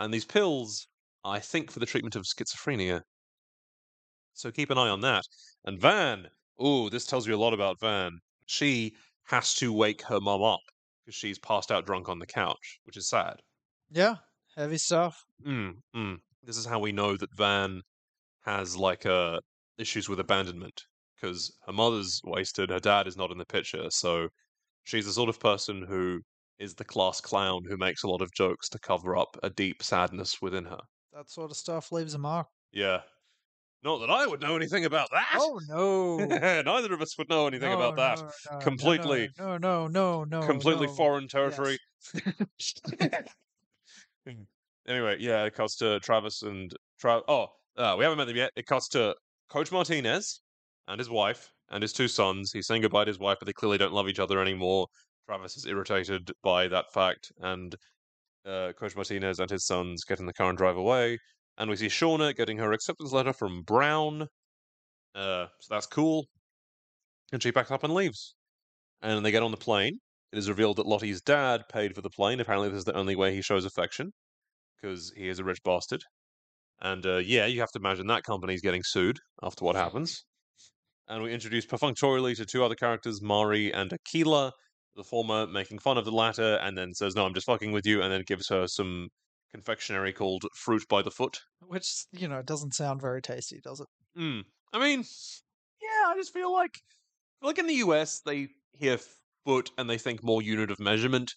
and 0.00 0.12
these 0.12 0.24
pills, 0.24 0.88
I 1.24 1.38
think, 1.38 1.70
for 1.70 1.78
the 1.78 1.86
treatment 1.86 2.16
of 2.16 2.24
schizophrenia. 2.24 3.02
So 4.32 4.50
keep 4.50 4.70
an 4.70 4.78
eye 4.78 4.88
on 4.88 5.02
that. 5.02 5.24
And 5.66 5.78
Van, 5.78 6.26
ooh, 6.64 6.88
this 6.88 7.04
tells 7.04 7.26
you 7.26 7.36
a 7.36 7.44
lot 7.44 7.52
about 7.52 7.78
Van. 7.78 8.18
She 8.46 8.94
has 9.24 9.54
to 9.56 9.72
wake 9.72 10.02
her 10.02 10.18
mum 10.18 10.42
up 10.42 10.60
because 11.04 11.14
she's 11.14 11.38
passed 11.38 11.70
out 11.70 11.86
drunk 11.86 12.08
on 12.08 12.18
the 12.18 12.26
couch, 12.26 12.80
which 12.84 12.96
is 12.96 13.08
sad. 13.08 13.34
Yeah, 13.90 14.16
heavy 14.56 14.78
stuff. 14.78 15.22
Mm, 15.46 15.74
mm. 15.94 16.16
This 16.42 16.56
is 16.56 16.64
how 16.64 16.78
we 16.78 16.92
know 16.92 17.16
that 17.16 17.36
Van 17.36 17.82
has 18.46 18.74
like 18.76 19.04
uh 19.04 19.38
issues 19.78 20.08
with 20.08 20.18
abandonment 20.18 20.82
because 21.14 21.54
her 21.66 21.72
mother's 21.72 22.20
wasted, 22.24 22.70
her 22.70 22.80
dad 22.80 23.06
is 23.06 23.16
not 23.16 23.30
in 23.30 23.36
the 23.36 23.44
picture, 23.44 23.90
so 23.90 24.28
she's 24.84 25.04
the 25.04 25.12
sort 25.12 25.28
of 25.28 25.38
person 25.38 25.84
who 25.86 26.22
is 26.60 26.74
the 26.74 26.84
class 26.84 27.20
clown 27.20 27.62
who 27.68 27.76
makes 27.76 28.02
a 28.04 28.08
lot 28.08 28.20
of 28.22 28.32
jokes 28.32 28.68
to 28.68 28.78
cover 28.78 29.16
up 29.16 29.36
a 29.42 29.50
deep 29.50 29.82
sadness 29.82 30.40
within 30.40 30.64
her. 30.66 30.78
That 31.12 31.28
sort 31.30 31.50
of 31.50 31.56
stuff 31.56 31.90
leaves 31.90 32.14
a 32.14 32.18
mark. 32.18 32.46
Yeah. 32.70 33.00
Not 33.82 33.98
that 34.00 34.10
I 34.10 34.26
would 34.26 34.42
know 34.42 34.56
anything 34.56 34.84
about 34.84 35.08
that. 35.10 35.28
Oh 35.36 35.58
no! 35.66 36.18
Neither 36.62 36.92
of 36.92 37.00
us 37.00 37.16
would 37.16 37.30
know 37.30 37.46
anything 37.46 37.70
No, 37.70 37.80
about 37.80 37.96
that. 37.96 38.18
no, 38.20 38.30
no, 38.52 38.58
Completely- 38.62 39.30
No, 39.38 39.56
no, 39.56 39.86
no, 39.88 40.24
no. 40.24 40.42
Completely 40.42 40.86
foreign 40.86 41.26
territory. 41.28 41.78
Hmm. 44.26 44.42
anyway, 44.86 45.16
yeah, 45.18 45.44
it 45.44 45.54
cuts 45.54 45.80
uh, 45.80 45.94
to 45.94 46.00
Travis 46.00 46.42
and 46.42 46.70
Tra- 47.00 47.22
Oh, 47.26 47.46
uh, 47.78 47.94
we 47.98 48.04
haven't 48.04 48.18
met 48.18 48.26
them 48.26 48.36
yet. 48.36 48.50
It 48.54 48.66
cuts 48.66 48.94
uh, 48.94 48.98
to 48.98 49.14
Coach 49.48 49.72
Martinez 49.72 50.42
and 50.88 50.98
his 50.98 51.08
wife 51.08 51.50
and 51.70 51.80
his 51.82 51.94
two 51.94 52.06
sons. 52.06 52.52
He's 52.52 52.66
saying 52.66 52.82
goodbye 52.82 53.04
to 53.04 53.08
his 53.10 53.18
wife, 53.18 53.38
but 53.40 53.46
they 53.46 53.54
clearly 53.54 53.78
don't 53.78 53.94
love 53.94 54.08
each 54.08 54.18
other 54.18 54.40
anymore. 54.42 54.86
Travis 55.26 55.56
is 55.56 55.66
irritated 55.66 56.30
by 56.42 56.68
that 56.68 56.86
fact, 56.92 57.30
and 57.40 57.74
uh, 58.46 58.72
Coach 58.78 58.96
Martinez 58.96 59.38
and 59.38 59.50
his 59.50 59.66
sons 59.66 60.04
get 60.04 60.20
in 60.20 60.26
the 60.26 60.32
car 60.32 60.48
and 60.48 60.58
drive 60.58 60.76
away. 60.76 61.18
And 61.58 61.68
we 61.68 61.76
see 61.76 61.86
Shauna 61.86 62.34
getting 62.34 62.58
her 62.58 62.72
acceptance 62.72 63.12
letter 63.12 63.32
from 63.32 63.62
Brown. 63.62 64.22
Uh, 65.14 65.46
so 65.60 65.74
that's 65.74 65.86
cool. 65.86 66.26
And 67.32 67.42
she 67.42 67.52
packs 67.52 67.70
up 67.70 67.84
and 67.84 67.94
leaves. 67.94 68.34
And 69.02 69.24
they 69.24 69.30
get 69.30 69.42
on 69.42 69.50
the 69.50 69.56
plane. 69.56 69.98
It 70.32 70.38
is 70.38 70.48
revealed 70.48 70.76
that 70.76 70.86
Lottie's 70.86 71.20
dad 71.20 71.62
paid 71.70 71.94
for 71.94 72.02
the 72.02 72.10
plane. 72.10 72.40
Apparently, 72.40 72.68
this 72.68 72.78
is 72.78 72.84
the 72.84 72.96
only 72.96 73.16
way 73.16 73.34
he 73.34 73.42
shows 73.42 73.64
affection 73.64 74.12
because 74.80 75.12
he 75.16 75.28
is 75.28 75.38
a 75.38 75.44
rich 75.44 75.58
bastard. 75.64 76.02
And 76.80 77.04
uh, 77.04 77.16
yeah, 77.18 77.46
you 77.46 77.60
have 77.60 77.72
to 77.72 77.78
imagine 77.78 78.06
that 78.06 78.22
company's 78.22 78.62
getting 78.62 78.82
sued 78.84 79.18
after 79.42 79.64
what 79.64 79.76
happens. 79.76 80.24
And 81.08 81.22
we 81.22 81.32
introduce 81.32 81.66
perfunctorily 81.66 82.34
to 82.36 82.46
two 82.46 82.64
other 82.64 82.76
characters, 82.76 83.20
Mari 83.20 83.72
and 83.72 83.90
Akilah. 83.90 84.52
The 84.96 85.04
former 85.04 85.46
making 85.46 85.78
fun 85.80 85.98
of 85.98 86.04
the 86.04 86.12
latter, 86.12 86.56
and 86.56 86.76
then 86.76 86.94
says, 86.94 87.14
"No, 87.14 87.24
I'm 87.26 87.34
just 87.34 87.46
fucking 87.46 87.72
with 87.72 87.86
you," 87.86 88.02
and 88.02 88.12
then 88.12 88.22
gives 88.26 88.48
her 88.48 88.66
some 88.68 89.08
confectionery 89.50 90.12
called 90.12 90.44
fruit 90.54 90.86
by 90.88 91.02
the 91.02 91.10
foot. 91.10 91.40
Which 91.60 92.06
you 92.12 92.28
know 92.28 92.42
doesn't 92.42 92.74
sound 92.74 93.00
very 93.00 93.22
tasty, 93.22 93.60
does 93.60 93.80
it? 93.80 93.88
Mm. 94.18 94.44
I 94.72 94.78
mean, 94.78 95.04
yeah, 95.80 96.04
I 96.08 96.14
just 96.16 96.32
feel 96.32 96.52
like, 96.52 96.78
like 97.42 97.58
in 97.58 97.66
the 97.66 97.74
US, 97.76 98.20
they 98.20 98.48
hear 98.72 98.98
foot 99.44 99.70
and 99.78 99.88
they 99.90 99.98
think 99.98 100.22
more 100.22 100.42
unit 100.42 100.70
of 100.70 100.80
measurement. 100.80 101.34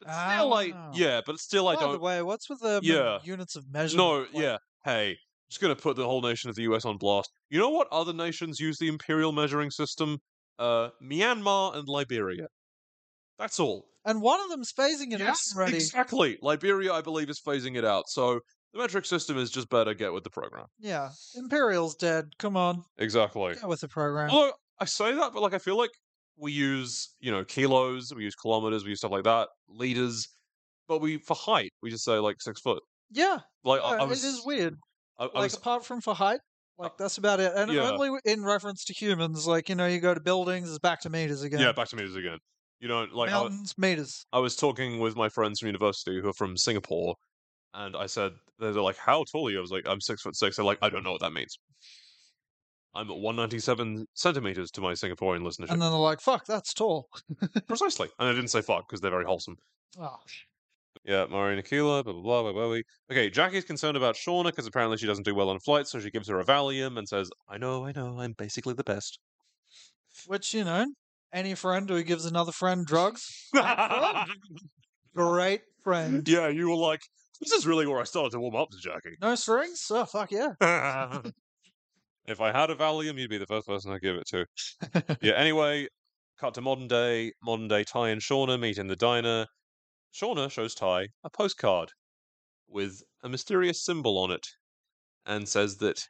But 0.00 0.08
still, 0.12 0.54
I 0.54 0.72
Ah. 0.74 0.90
yeah, 0.94 1.20
but 1.24 1.38
still, 1.38 1.68
I 1.68 1.74
By 1.74 1.80
don't. 1.80 1.88
By 1.90 1.92
the 1.94 2.00
way, 2.00 2.22
what's 2.22 2.48
with 2.50 2.60
the 2.60 2.80
Yeah. 2.82 3.20
units 3.24 3.56
of 3.56 3.68
measurement? 3.70 3.98
No, 4.32 4.38
Like, 4.38 4.42
yeah. 4.42 4.58
Hey, 4.84 5.18
just 5.50 5.60
gonna 5.60 5.76
put 5.76 5.96
the 5.96 6.06
whole 6.06 6.22
nation 6.22 6.50
of 6.50 6.56
the 6.56 6.62
US 6.62 6.84
on 6.84 6.98
blast. 6.98 7.30
You 7.50 7.58
know 7.58 7.70
what 7.70 7.88
other 7.92 8.12
nations 8.12 8.60
use 8.60 8.78
the 8.78 8.88
imperial 8.88 9.32
measuring 9.32 9.70
system? 9.70 10.18
Uh, 10.58 10.90
Myanmar 11.02 11.76
and 11.76 11.88
Liberia. 11.88 12.48
That's 13.42 13.58
all. 13.58 13.86
And 14.04 14.22
one 14.22 14.40
of 14.40 14.50
them's 14.50 14.72
phasing 14.72 15.12
it 15.12 15.20
out 15.20 15.36
already. 15.56 15.74
exactly. 15.74 16.38
Liberia, 16.42 16.92
I 16.92 17.00
believe, 17.00 17.28
is 17.28 17.40
phasing 17.40 17.76
it 17.76 17.84
out. 17.84 18.04
So 18.08 18.38
the 18.72 18.78
metric 18.78 19.04
system 19.04 19.36
is 19.36 19.50
just 19.50 19.68
better 19.68 19.94
get 19.94 20.12
with 20.12 20.22
the 20.22 20.30
program. 20.30 20.66
Yeah, 20.78 21.10
Imperial's 21.34 21.96
dead. 21.96 22.26
Come 22.38 22.56
on, 22.56 22.84
Exactly. 22.98 23.54
go 23.60 23.66
with 23.66 23.80
the 23.80 23.88
program. 23.88 24.30
Although 24.30 24.52
I 24.78 24.84
say 24.84 25.12
that, 25.12 25.32
but 25.32 25.42
like 25.42 25.54
I 25.54 25.58
feel 25.58 25.76
like 25.76 25.90
we 26.38 26.52
use, 26.52 27.16
you 27.18 27.32
know, 27.32 27.44
kilos, 27.44 28.12
we 28.14 28.22
use 28.22 28.36
kilometers, 28.36 28.84
we 28.84 28.90
use 28.90 28.98
stuff 29.00 29.10
like 29.10 29.24
that, 29.24 29.48
liters, 29.68 30.28
but 30.86 31.00
we 31.00 31.18
for 31.18 31.34
height 31.34 31.72
we 31.82 31.90
just 31.90 32.04
say 32.04 32.18
like 32.18 32.40
six 32.40 32.60
foot. 32.60 32.80
Yeah, 33.10 33.38
Like 33.64 33.80
I, 33.82 33.96
I 33.96 34.04
was, 34.04 34.22
it 34.22 34.28
is 34.28 34.42
weird. 34.46 34.76
I, 35.18 35.24
I 35.24 35.26
like 35.26 35.34
was, 35.34 35.54
apart 35.54 35.84
from 35.84 36.00
for 36.00 36.14
height, 36.14 36.40
uh, 36.78 36.84
like 36.84 36.92
that's 36.96 37.18
about 37.18 37.40
it. 37.40 37.52
And 37.56 37.72
yeah. 37.72 37.90
only 37.90 38.18
in 38.24 38.44
reference 38.44 38.84
to 38.84 38.94
humans. 38.94 39.48
Like 39.48 39.68
you 39.68 39.74
know, 39.74 39.86
you 39.88 39.98
go 39.98 40.14
to 40.14 40.20
buildings, 40.20 40.68
it's 40.70 40.78
back 40.78 41.00
to 41.00 41.10
meters 41.10 41.42
again. 41.42 41.58
yeah, 41.60 41.72
back 41.72 41.88
to 41.88 41.96
meters 41.96 42.14
again. 42.14 42.38
You 42.82 42.88
know, 42.88 43.06
like 43.12 43.30
I, 43.30 43.34
mountains, 43.34 43.78
meters. 43.78 44.26
I 44.32 44.40
was 44.40 44.56
talking 44.56 44.98
with 44.98 45.14
my 45.14 45.28
friends 45.28 45.60
from 45.60 45.68
university 45.68 46.20
who 46.20 46.28
are 46.28 46.32
from 46.32 46.56
Singapore, 46.56 47.14
and 47.74 47.96
I 47.96 48.06
said 48.06 48.32
they're 48.58 48.72
like, 48.72 48.96
"How 48.96 49.22
tall 49.30 49.46
are 49.46 49.52
you?" 49.52 49.58
I 49.58 49.60
was 49.60 49.70
like, 49.70 49.86
"I'm 49.86 50.00
six 50.00 50.20
foot 50.20 50.34
six. 50.34 50.56
They're 50.56 50.64
like, 50.64 50.78
"I 50.82 50.90
don't 50.90 51.04
know 51.04 51.12
what 51.12 51.20
that 51.20 51.32
means." 51.32 51.56
I'm 52.92 53.08
at 53.08 53.16
197 53.16 54.06
centimeters 54.14 54.72
to 54.72 54.80
my 54.80 54.94
Singaporean 54.94 55.42
listenership. 55.42 55.70
And 55.70 55.80
then 55.80 55.90
they're 55.92 55.92
like, 55.92 56.20
"Fuck, 56.20 56.44
that's 56.46 56.74
tall." 56.74 57.08
Precisely. 57.68 58.08
And 58.18 58.28
I 58.28 58.32
didn't 58.32 58.48
say 58.50 58.62
fuck 58.62 58.88
because 58.88 59.00
they're 59.00 59.12
very 59.12 59.26
wholesome. 59.26 59.56
Oh, 60.00 60.16
Yeah, 61.04 61.26
Mari 61.26 61.62
Nakila, 61.62 62.02
blah, 62.02 62.12
blah, 62.14 62.22
blah, 62.22 62.42
blah, 62.42 62.52
blah, 62.52 62.68
blah. 62.68 62.80
Okay, 63.10 63.30
Jackie's 63.30 63.64
concerned 63.64 63.96
about 63.96 64.16
Shauna 64.16 64.46
because 64.46 64.66
apparently 64.66 64.96
she 64.96 65.06
doesn't 65.06 65.24
do 65.24 65.34
well 65.34 65.50
on 65.50 65.60
flights, 65.60 65.92
so 65.92 66.00
she 66.00 66.10
gives 66.10 66.28
her 66.28 66.40
a 66.40 66.44
Valium 66.44 66.98
and 66.98 67.06
says, 67.06 67.30
I 67.48 67.58
know, 67.58 67.84
I 67.84 67.92
know, 67.92 68.18
I'm 68.18 68.32
basically 68.32 68.74
the 68.74 68.82
best. 68.84 69.20
which 70.26 70.52
you 70.54 70.64
know, 70.64 70.86
any 71.32 71.54
friend 71.54 71.88
who 71.88 72.02
gives 72.02 72.24
another 72.26 72.52
friend 72.52 72.86
drugs, 72.86 73.48
great 75.14 75.62
friend. 75.82 76.28
yeah, 76.28 76.48
you 76.48 76.68
were 76.68 76.76
like, 76.76 77.00
this 77.40 77.52
is 77.52 77.66
really 77.66 77.86
where 77.86 78.00
I 78.00 78.04
started 78.04 78.32
to 78.32 78.40
warm 78.40 78.56
up 78.56 78.70
to 78.70 78.78
Jackie. 78.78 79.16
No 79.20 79.34
strings? 79.34 79.86
Oh 79.90 80.04
fuck 80.04 80.30
yeah! 80.30 80.52
if 82.26 82.40
I 82.40 82.52
had 82.52 82.70
a 82.70 82.74
Valium, 82.76 83.18
you'd 83.18 83.30
be 83.30 83.38
the 83.38 83.46
first 83.46 83.66
person 83.66 83.92
I'd 83.92 84.00
give 84.00 84.16
it 84.16 84.26
to. 84.28 84.46
yeah, 85.20 85.34
anyway, 85.34 85.88
cut 86.38 86.54
to 86.54 86.60
modern 86.60 86.88
day. 86.88 87.32
Modern 87.42 87.68
day 87.68 87.84
Tai 87.84 88.10
and 88.10 88.20
Shauna 88.20 88.58
meet 88.60 88.78
in 88.78 88.86
the 88.86 88.96
diner. 88.96 89.46
Shauna 90.14 90.50
shows 90.50 90.74
Tai 90.74 91.06
a 91.24 91.30
postcard 91.30 91.90
with 92.68 93.02
a 93.22 93.28
mysterious 93.28 93.84
symbol 93.84 94.18
on 94.18 94.30
it 94.30 94.46
and 95.26 95.48
says 95.48 95.76
that, 95.78 96.02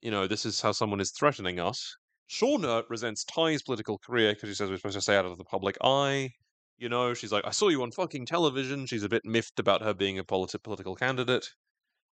you 0.00 0.10
know, 0.10 0.26
this 0.26 0.44
is 0.44 0.60
how 0.60 0.72
someone 0.72 1.00
is 1.00 1.12
threatening 1.12 1.58
us. 1.58 1.96
Shauna 2.28 2.84
resents 2.88 3.24
Tai's 3.24 3.62
political 3.62 3.98
career 3.98 4.34
because 4.34 4.48
she 4.50 4.54
says 4.54 4.70
we're 4.70 4.76
supposed 4.76 4.96
to 4.96 5.00
stay 5.00 5.16
out 5.16 5.24
of 5.24 5.38
the 5.38 5.44
public 5.44 5.76
eye. 5.82 6.30
You 6.76 6.88
know, 6.88 7.14
she's 7.14 7.32
like, 7.32 7.44
I 7.46 7.50
saw 7.50 7.68
you 7.68 7.82
on 7.82 7.90
fucking 7.90 8.26
television. 8.26 8.86
She's 8.86 9.02
a 9.02 9.08
bit 9.08 9.24
miffed 9.24 9.58
about 9.58 9.82
her 9.82 9.94
being 9.94 10.18
a 10.18 10.24
politi- 10.24 10.62
political 10.62 10.94
candidate. 10.94 11.48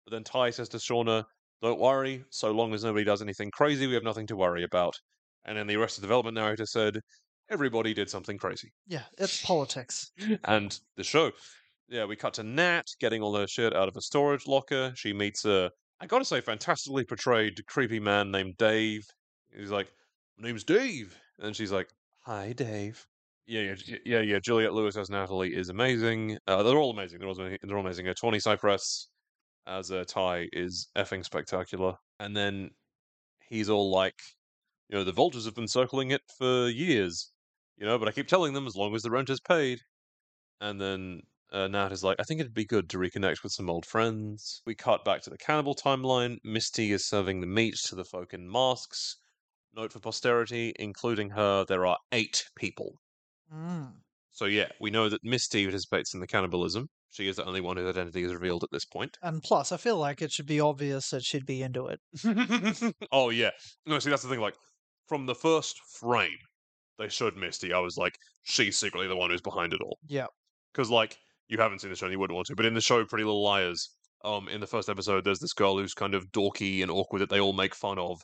But 0.06 0.11
then 0.11 0.23
Ty 0.23 0.52
says 0.52 0.69
to 0.69 0.77
Shauna, 0.77 1.23
Don't 1.61 1.80
worry, 1.80 2.23
so 2.30 2.52
long 2.52 2.73
as 2.73 2.84
nobody 2.84 3.03
does 3.03 3.22
anything 3.22 3.52
crazy, 3.52 3.88
we 3.88 3.94
have 3.95 4.03
nothing 4.03 4.27
to 4.27 4.35
worry 4.35 4.64
about. 4.64 4.95
And 5.45 5.57
then 5.57 5.68
the 5.68 5.76
Arrested 5.76 6.02
Development 6.02 6.35
narrator 6.35 6.65
said, 6.65 6.99
Everybody 7.49 7.94
did 7.94 8.10
something 8.10 8.38
crazy. 8.38 8.72
Yeah, 8.88 9.03
it's 9.18 9.44
politics. 9.44 10.11
And 10.45 10.80
the 10.95 11.03
show, 11.03 11.31
yeah, 11.90 12.06
we 12.06 12.15
cut 12.15 12.35
to 12.35 12.44
Nat 12.44 12.85
getting 12.99 13.22
all 13.22 13.35
her 13.35 13.48
shit 13.48 13.76
out 13.76 13.90
of 13.90 13.98
a 13.98 14.02
storage 14.02 14.48
locker. 14.48 14.94
She 14.95 15.11
meets 15.11 15.44
a, 15.44 15.69
I 15.99 16.06
gotta 16.06 16.26
say, 16.26 16.40
fantastically 16.40 17.03
portrayed 17.03 17.65
creepy 17.68 17.99
man 17.99 18.31
named 18.31 18.56
Dave. 18.57 19.06
He's 19.56 19.72
like, 19.72 19.91
name's 20.38 20.64
Dave. 20.64 21.18
And 21.40 21.56
she's 21.56 21.72
like, 21.72 21.90
Hi, 22.26 22.54
Dave. 22.54 23.06
Yeah, 23.46 23.62
yeah, 23.86 23.98
yeah, 24.06 24.20
yeah. 24.22 24.40
Juliette 24.40 24.74
Lewis 24.74 24.96
as 24.96 25.10
Natalie 25.10 25.54
is 25.54 25.70
amazing. 25.70 26.38
Uh, 26.48 26.64
they're 26.64 26.78
all 26.78 26.92
amazing. 26.92 27.20
They're 27.20 27.28
all, 27.28 27.38
amazing- 27.38 27.60
they're 27.64 27.78
all 27.78 27.84
amazing. 27.86 28.08
Uh, 28.08 28.14
Tawny 28.14 28.40
Cypress 28.40 29.10
as 29.68 29.92
a 29.92 30.06
Tai 30.06 30.48
is 30.54 30.88
effing 30.98 31.26
spectacular. 31.26 31.96
And 32.20 32.36
then 32.36 32.70
he's 33.50 33.70
all 33.70 33.92
like, 33.92 34.16
you 34.90 34.98
know, 34.98 35.04
the 35.04 35.12
vultures 35.12 35.46
have 35.46 35.56
been 35.56 35.68
circling 35.68 36.12
it 36.12 36.22
for 36.38 36.70
years, 36.70 37.32
you 37.78 37.86
know, 37.86 37.98
but 37.98 38.08
I 38.08 38.12
keep 38.12 38.28
telling 38.28 38.54
them 38.54 38.68
as 38.68 38.76
long 38.76 38.96
as 38.96 39.02
the 39.02 39.12
rent 39.12 39.30
is 39.30 39.42
paid. 39.42 39.80
And 40.62 40.80
then 40.80 41.22
uh, 41.52 41.68
Nat 41.68 41.92
is 41.92 42.04
like, 42.04 42.18
I 42.20 42.24
think 42.24 42.40
it'd 42.40 42.54
be 42.54 42.66
good 42.66 42.90
to 42.92 42.98
reconnect 42.98 43.44
with 43.44 43.52
some 43.52 43.70
old 43.70 43.86
friends. 43.86 44.62
We 44.66 44.76
cut 44.76 45.04
back 45.04 45.22
to 45.24 45.30
the 45.30 45.38
cannibal 45.38 45.76
timeline. 45.76 46.38
Misty 46.44 46.94
is 46.94 47.08
serving 47.08 47.42
the 47.42 47.48
meat 47.48 47.76
to 47.86 47.96
the 47.96 48.06
folk 48.06 48.34
in 48.34 48.50
masks. 48.50 49.18
Note 49.76 49.91
for 49.91 50.00
posterity, 50.00 50.74
including 50.78 51.32
her, 51.32 51.66
there 51.66 51.86
are 51.86 51.98
eight 52.12 52.44
people. 52.56 52.94
Mm. 53.54 53.91
So 54.32 54.45
yeah, 54.45 54.68
we 54.80 54.91
know 54.91 55.10
that 55.10 55.24
Misty 55.24 55.66
participates 55.66 56.14
in 56.14 56.20
the 56.20 56.28
cannibalism. 56.28 56.88
She 57.12 57.28
is 57.28 57.36
the 57.36 57.45
only 57.45 57.62
one 57.62 57.78
whose 57.78 57.88
identity 57.88 58.24
is 58.24 58.34
revealed 58.34 58.64
at 58.64 58.72
this 58.72 58.86
point. 58.86 59.18
And 59.22 59.41
plus, 59.44 59.72
I 59.72 59.78
feel 59.78 59.98
like 59.98 60.22
it 60.22 60.32
should 60.32 60.48
be 60.48 60.60
obvious 60.60 61.12
that 61.12 61.24
she'd 61.24 61.45
be 61.45 61.62
into 61.62 61.88
it. 61.88 62.00
oh 63.12 63.30
yeah. 63.30 63.52
No, 63.86 64.00
see 64.00 64.10
that's 64.10 64.24
the 64.24 64.30
thing, 64.30 64.40
like 64.40 64.56
from 65.08 65.28
the 65.28 65.36
first 65.36 65.80
frame 66.00 66.40
they 66.98 67.10
showed 67.10 67.36
Misty, 67.36 67.74
I 67.74 67.80
was 67.80 67.98
like, 67.98 68.18
she's 68.44 68.78
secretly 68.78 69.08
the 69.08 69.16
one 69.16 69.30
who's 69.30 69.41
behind 69.41 69.74
it 69.74 69.82
all. 69.82 70.00
Yeah. 70.08 70.28
Because 70.74 70.90
like 70.90 71.18
you 71.48 71.58
haven't 71.60 71.82
seen 71.82 71.90
the 71.90 71.95
show 71.95 72.08
and 72.08 72.14
you 72.14 72.20
wouldn't 72.20 72.36
want 72.36 72.48
to, 72.48 72.56
but 72.56 72.66
in 72.66 72.74
the 72.74 72.82
show 72.82 73.04
Pretty 73.06 73.24
Little 73.24 73.44
Liars, 73.44 73.91
um, 74.26 74.48
in 74.48 74.62
the 74.62 74.68
first 74.68 74.90
episode 74.90 75.24
there's 75.24 75.40
this 75.40 75.54
girl 75.54 75.78
who's 75.78 75.94
kind 75.94 76.16
of 76.16 76.32
dorky 76.32 76.82
and 76.82 76.90
awkward 76.90 77.20
that 77.20 77.30
they 77.30 77.40
all 77.40 77.54
make 77.54 77.76
fun 77.76 78.00
of. 78.00 78.22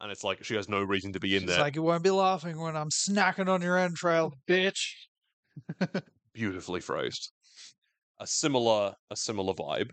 And 0.00 0.10
it's 0.10 0.24
like 0.24 0.42
she 0.44 0.54
has 0.54 0.68
no 0.68 0.82
reason 0.82 1.12
to 1.12 1.20
be 1.20 1.36
in 1.36 1.42
She's 1.42 1.50
there. 1.50 1.60
like, 1.60 1.74
you 1.76 1.82
won't 1.82 2.02
be 2.02 2.10
laughing 2.10 2.58
when 2.58 2.76
I'm 2.76 2.88
snacking 2.90 3.48
on 3.48 3.60
your 3.60 3.76
entrail, 3.76 4.32
bitch. 4.48 4.92
beautifully 6.34 6.80
phrased. 6.80 7.30
A 8.18 8.26
similar 8.26 8.94
a 9.10 9.16
similar 9.16 9.54
vibe. 9.54 9.90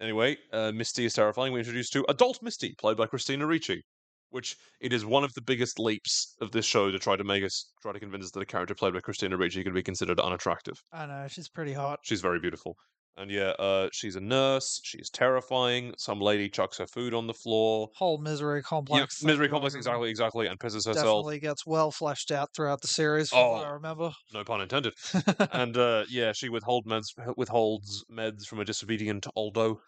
Anyway, 0.00 0.36
uh, 0.52 0.72
Misty 0.72 1.04
is 1.04 1.14
terrifying. 1.14 1.52
We're 1.52 1.60
introduced 1.60 1.92
to 1.92 2.04
adult 2.08 2.38
Misty, 2.42 2.74
played 2.78 2.96
by 2.96 3.06
Christina 3.06 3.46
Ricci, 3.46 3.82
which 4.30 4.56
it 4.80 4.92
is 4.92 5.04
one 5.04 5.22
of 5.24 5.32
the 5.34 5.42
biggest 5.42 5.78
leaps 5.78 6.34
of 6.40 6.50
this 6.50 6.66
show 6.66 6.90
to 6.90 6.98
try 6.98 7.16
to 7.16 7.24
make 7.24 7.44
us 7.44 7.70
try 7.82 7.92
to 7.92 8.00
convince 8.00 8.24
us 8.24 8.30
that 8.32 8.40
a 8.40 8.46
character 8.46 8.74
played 8.74 8.94
by 8.94 9.00
Christina 9.00 9.36
Ricci 9.36 9.62
can 9.62 9.74
be 9.74 9.82
considered 9.82 10.18
unattractive. 10.18 10.74
I 10.92 11.06
know, 11.06 11.26
she's 11.28 11.48
pretty 11.48 11.72
hot. 11.72 12.00
She's 12.02 12.20
very 12.20 12.40
beautiful. 12.40 12.76
And 13.16 13.30
yeah, 13.30 13.50
uh, 13.58 13.90
she's 13.92 14.16
a 14.16 14.20
nurse. 14.20 14.80
She's 14.84 15.10
terrifying. 15.10 15.94
Some 15.98 16.18
lady 16.18 16.48
chucks 16.48 16.78
her 16.78 16.86
food 16.86 17.12
on 17.12 17.26
the 17.26 17.34
floor. 17.34 17.90
Whole 17.94 18.16
misery 18.16 18.62
complex. 18.62 19.18
thing 19.18 19.26
misery 19.26 19.48
complex, 19.50 19.74
exactly, 19.74 20.08
exactly, 20.08 20.46
and 20.46 20.58
pisses 20.58 20.86
herself. 20.86 20.94
Definitely 20.94 21.40
gets 21.40 21.66
well 21.66 21.90
fleshed 21.90 22.30
out 22.30 22.54
throughout 22.54 22.80
the 22.80 22.88
series, 22.88 23.28
from 23.28 23.38
what 23.38 23.66
I 23.66 23.68
Oh. 23.68 23.72
remember. 23.74 24.12
No 24.32 24.44
pun 24.44 24.62
intended. 24.62 24.94
and 25.52 25.76
uh, 25.76 26.04
yeah, 26.08 26.32
she 26.32 26.48
withhold 26.48 26.86
meds, 26.86 27.08
withholds 27.36 28.02
meds 28.10 28.46
from 28.46 28.60
a 28.60 28.64
disobedient 28.64 29.26
Aldo, 29.36 29.82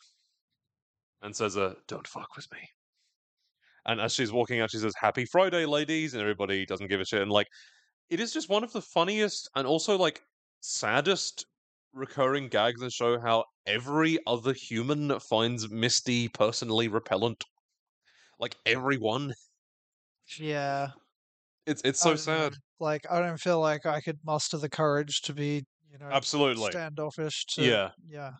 and 1.23 1.35
says, 1.35 1.57
uh, 1.57 1.75
"Don't 1.89 2.07
fuck 2.07 2.37
with 2.37 2.51
me." 2.53 2.59
And 3.87 4.01
as 4.03 4.13
she's 4.13 4.33
walking 4.33 4.61
out, 4.61 4.71
she 4.71 4.79
says, 4.79 4.93
"Happy 4.99 5.25
Friday, 5.25 5.65
ladies," 5.65 6.13
and 6.13 6.21
everybody 6.21 6.67
doesn't 6.67 6.89
give 6.89 7.01
a 7.01 7.07
shit. 7.07 7.23
And 7.23 7.31
like, 7.31 7.49
it 8.11 8.21
is 8.21 8.35
just 8.35 8.51
one 8.51 8.65
of 8.65 8.73
the 8.73 8.83
funniest 8.83 9.49
and 9.55 9.67
also 9.67 9.97
like 9.97 10.23
saddest 10.61 11.47
recurring 11.95 12.49
gags 12.49 12.81
that 12.81 12.93
show 12.93 13.19
how 13.21 13.45
every 13.67 14.19
other 14.27 14.53
human 14.53 15.19
finds 15.21 15.71
Misty 15.71 16.29
personally 16.29 16.89
repellent. 16.89 17.45
Like 18.39 18.57
everyone, 18.67 19.33
yeah. 20.39 20.89
it's 21.67 21.83
it's 21.85 22.01
so 22.01 22.17
sad. 22.17 22.55
Like, 22.81 23.07
I 23.11 23.21
don't 23.21 23.41
feel 23.41 23.61
like 23.61 23.87
I 23.87 24.01
could 24.01 24.19
muster 24.25 24.59
the 24.59 24.69
courage 24.69 25.23
to 25.23 25.33
be, 25.33 25.65
you 25.91 25.99
know, 25.99 26.09
Absolutely. 26.11 26.71
standoffish 26.71 27.47
to. 27.51 27.63
Yeah. 27.63 27.91
Yeah. 28.07 28.33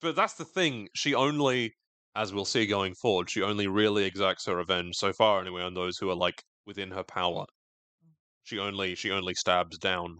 But 0.00 0.16
that's 0.16 0.34
the 0.34 0.44
thing. 0.44 0.88
She 0.94 1.14
only, 1.14 1.72
as 2.14 2.32
we'll 2.32 2.44
see 2.46 2.66
going 2.66 2.94
forward, 2.94 3.28
she 3.30 3.42
only 3.42 3.66
really 3.66 4.04
exacts 4.04 4.46
her 4.46 4.56
revenge 4.56 4.96
so 4.96 5.12
far, 5.12 5.40
anyway, 5.40 5.62
on 5.62 5.74
those 5.74 5.98
who 5.98 6.10
are 6.10 6.16
like 6.16 6.42
within 6.66 6.90
her 6.90 7.04
power. 7.04 7.42
Mm. 8.04 8.12
She 8.44 8.58
only, 8.58 8.94
she 8.94 9.10
only 9.10 9.34
stabs 9.34 9.78
down. 9.78 10.18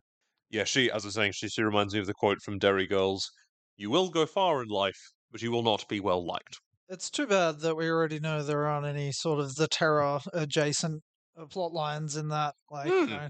Yeah, 0.51 0.65
she, 0.65 0.91
as 0.91 1.05
I 1.05 1.09
was 1.09 1.15
saying, 1.15 1.33
she, 1.33 1.49
she 1.49 1.63
reminds 1.63 1.93
me 1.95 2.01
of 2.01 2.07
the 2.07 2.15
quote 2.15 2.39
from 2.43 2.59
Derry 2.59 2.87
Girls: 2.87 3.31
"You 3.77 3.91
will 3.91 4.11
go 4.11 4.27
far 4.27 4.63
in 4.63 4.69
life, 4.69 4.99
but 5.31 5.43
you 5.43 5.51
will 5.51 5.63
not 5.63 5.89
be 5.89 6.01
well 6.01 6.25
liked." 6.25 6.59
It's 6.89 7.11
too 7.11 7.27
bad 7.27 7.61
that 7.61 7.75
we 7.77 7.89
already 7.89 8.21
know 8.21 8.43
there 8.43 8.67
aren't 8.67 8.87
any 8.87 9.11
sort 9.13 9.41
of 9.41 9.57
the 9.57 9.67
terror 9.67 10.21
adjacent 10.33 11.03
uh, 11.37 11.47
plot 11.47 11.73
lines 11.73 12.17
in 12.17 12.29
that. 12.29 12.55
Like, 12.71 12.89
you 12.91 13.07
Hmm. 13.07 13.11
know, 13.11 13.29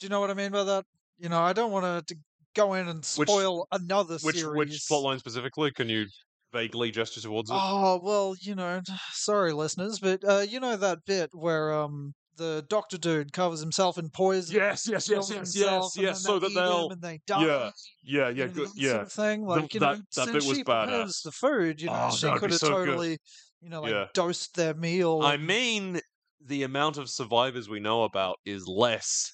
do 0.00 0.06
you 0.06 0.08
know 0.10 0.20
what 0.20 0.30
I 0.30 0.34
mean 0.34 0.52
by 0.52 0.64
that? 0.64 0.84
You 1.18 1.28
know, 1.28 1.40
I 1.42 1.52
don't 1.52 1.70
want 1.72 2.06
to 2.08 2.16
go 2.54 2.74
in 2.74 2.88
and 2.88 2.98
Which- 3.16 3.28
spoil 3.28 3.66
another 3.72 4.18
Which 4.20 4.36
series. 4.36 4.56
which 4.56 4.82
plotline 4.90 5.18
specifically? 5.18 5.70
Can 5.72 5.88
you 5.88 6.06
vaguely 6.52 6.90
gesture 6.90 7.20
towards 7.20 7.50
it? 7.50 7.56
Oh 7.58 8.00
well, 8.02 8.34
you 8.40 8.54
know, 8.54 8.80
sorry 9.12 9.52
listeners, 9.52 9.98
but 10.00 10.24
uh, 10.24 10.40
you 10.48 10.60
know 10.60 10.76
that 10.76 11.04
bit 11.06 11.30
where 11.34 11.72
um 11.74 12.14
the 12.36 12.64
doctor 12.68 12.96
dude 12.98 13.32
covers 13.32 13.60
himself 13.60 13.98
in 13.98 14.08
poison. 14.08 14.56
yes, 14.56 14.88
yes, 14.88 15.08
yes, 15.08 15.30
yes, 15.30 15.54
yes, 15.56 15.96
yes. 15.96 16.22
So 16.22 16.38
that 16.38 16.52
they'll, 16.54 16.90
and 16.90 17.02
they 17.02 17.20
die. 17.26 17.44
yeah, 17.44 17.70
yeah, 18.02 18.28
yeah, 18.30 18.46
good, 18.46 18.68
yeah. 18.74 18.90
sort 18.92 19.02
of 19.02 19.12
thing. 19.12 19.44
Like 19.46 19.74
you 19.74 19.80
that- 19.80 19.86
know, 19.98 20.02
that 20.16 20.24
since 20.26 20.32
bit 20.32 20.44
was 20.48 20.56
she 20.56 20.64
badass. 20.64 21.22
the 21.22 21.32
food, 21.32 21.80
you 21.80 21.88
know, 21.88 22.08
Oh, 22.10 22.14
she 22.16 22.30
could 22.38 22.50
have 22.50 22.58
so 22.58 22.68
good. 22.68 22.86
totally, 22.86 23.18
you 23.60 23.68
know, 23.68 23.82
like 23.82 23.92
Yeah. 23.92 24.06
dosed 24.14 24.54
their 24.56 24.74
meal. 24.74 25.20
I 25.22 25.36
mean, 25.36 26.00
the 26.44 26.62
amount 26.62 26.96
of 26.96 27.08
survivors 27.10 27.68
we 27.68 27.80
know 27.80 28.02
about 28.04 28.36
is 28.44 28.66
less 28.66 29.32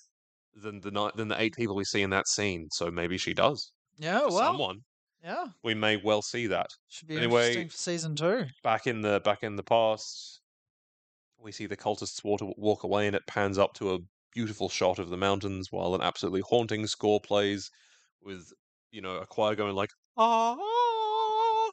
than 0.55 0.81
the 0.81 1.13
than 1.15 1.29
the 1.29 1.41
eight 1.41 1.55
people 1.55 1.77
we 1.77 1.85
see 1.85 2.03
in 2.03 2.11
that 2.11 2.27
scene. 2.29 2.69
So 2.73 2.91
maybe 2.91 3.17
she 3.17 3.33
does. 3.33 3.71
yeah, 3.97 4.21
well, 4.21 4.31
someone 4.31 4.81
yeah, 5.23 5.47
we 5.63 5.75
may 5.75 5.97
well 5.97 6.21
see 6.23 6.47
that. 6.49 6.67
should 6.89 7.09
be 7.09 7.17
Anyway- 7.17 7.49
interesting 7.49 7.69
for 7.71 7.77
season 7.77 8.17
two. 8.17 8.47
Back 8.65 8.87
in 8.87 9.01
the 9.03 9.21
back 9.25 9.43
in 9.45 9.55
the 9.57 9.63
past, 9.63 10.41
we 11.41 11.53
see 11.53 11.67
the 11.67 11.77
cultists 11.77 12.25
walk, 12.25 12.41
walk 12.57 12.83
away, 12.85 13.07
and 13.07 13.17
it 13.17 13.27
pans 13.27 13.59
up 13.59 13.75
to 13.75 13.95
a 13.95 13.99
beautiful 14.35 14.69
shot 14.69 14.99
of 14.99 15.09
the 15.09 15.17
mountains 15.17 15.69
while 15.71 15.95
an 15.95 16.03
absolutely 16.03 16.43
haunting 16.43 16.87
score 16.87 17.21
plays, 17.21 17.71
with 18.23 18.53
you 18.91 19.01
know 19.01 19.17
a 19.17 19.27
choir 19.27 19.55
going 19.55 19.75
like 19.75 19.91
ah, 20.17 21.71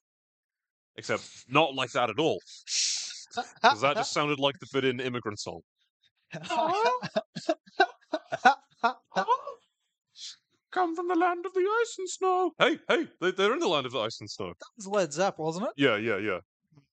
except 0.95 1.23
not 1.47 1.73
like 1.75 1.91
that 1.91 2.09
at 2.09 2.19
all. 2.19 2.39
Because 3.35 3.81
that 3.81 3.97
just 3.97 4.13
sounded 4.13 4.39
like 4.39 4.55
the 4.59 4.65
fit-in 4.67 4.99
immigrant 4.99 5.39
song. 5.39 5.61
Come 10.71 10.95
from 10.95 11.07
the 11.07 11.15
land 11.15 11.45
of 11.45 11.53
the 11.53 11.61
ice 11.81 11.95
and 11.97 12.09
snow. 12.09 12.51
Hey, 12.59 12.79
hey, 12.89 13.07
they, 13.21 13.31
they're 13.31 13.53
in 13.53 13.59
the 13.59 13.67
land 13.67 13.85
of 13.85 13.93
the 13.93 13.99
ice 13.99 14.19
and 14.19 14.29
snow. 14.29 14.47
That 14.47 14.67
was 14.75 14.87
Led 14.87 15.13
Zepp, 15.13 15.39
wasn't 15.39 15.67
it? 15.67 15.71
Yeah, 15.77 15.95
yeah, 15.97 16.17
yeah. 16.17 16.39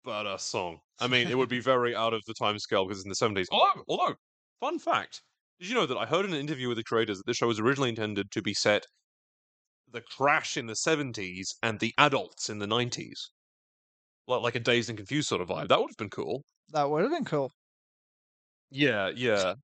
Badass 0.07 0.41
song. 0.41 0.81
I 0.99 1.09
mean, 1.09 1.29
it 1.29 1.37
would 1.37 1.49
be 1.49 1.61
very 1.61 1.95
out 1.95 2.15
of 2.15 2.23
the 2.27 2.35
time 2.35 2.59
scale 2.59 2.85
because 2.85 2.99
it's 2.99 3.05
in 3.07 3.11
the 3.11 3.17
seventies. 3.17 3.49
Although, 3.51 3.83
although, 3.89 4.15
fun 4.61 4.79
fact: 4.79 5.23
Did 5.61 5.69
you 5.69 5.75
know 5.75 5.87
that 5.87 5.97
I 5.97 6.07
heard 6.07 6.25
in 6.25 6.33
an 6.33 6.41
interview 6.41 6.69
with 6.69 6.79
the 6.79 6.85
creators 6.85 7.19
that 7.19 7.27
this 7.27 7.37
show 7.37 7.47
was 7.47 7.61
originally 7.61 7.91
intended 7.91 8.31
to 8.31 8.43
be 8.43 8.55
set 8.55 8.85
the 9.91 10.01
crash 10.01 10.57
in 10.57 10.67
the 10.67 10.77
seventies 10.77 11.55
and 11.63 11.79
the 11.81 11.93
adults 11.99 12.49
in 12.49 12.59
the 12.59 12.67
nineties, 12.67 13.31
like 14.27 14.43
like 14.43 14.55
a 14.55 14.61
dazed 14.61 14.89
and 14.89 14.97
confused 14.99 15.29
sort 15.29 15.41
of 15.41 15.49
vibe. 15.49 15.69
That 15.69 15.81
would 15.81 15.91
have 15.91 15.97
been 15.99 16.11
cool. 16.11 16.43
That 16.71 16.91
would 16.91 17.03
have 17.03 17.11
been 17.13 17.25
cool. 17.25 17.51
Yeah, 18.71 19.11
yeah. 19.15 19.55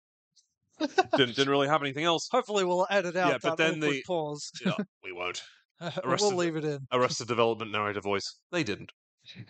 didn't 0.79 1.37
didn't 1.37 1.51
really 1.51 1.69
have 1.69 1.83
anything 1.83 2.05
else. 2.05 2.29
Hopefully, 2.31 2.65
we'll 2.65 2.87
edit 2.91 3.17
out 3.17 3.33
Yeah, 3.33 3.39
but 3.43 3.57
then 3.57 3.81
the- 3.81 4.03
pause. 4.07 4.51
Yeah, 4.65 4.75
we 5.03 5.13
won't. 5.13 5.43
we'll 6.05 6.35
leave 6.37 6.57
it 6.57 6.65
in. 6.65 6.87
Arrested 6.93 7.27
Development 7.27 7.73
narrator 7.73 8.01
voice. 8.01 8.37
They 8.53 8.63
didn't. 8.63 8.93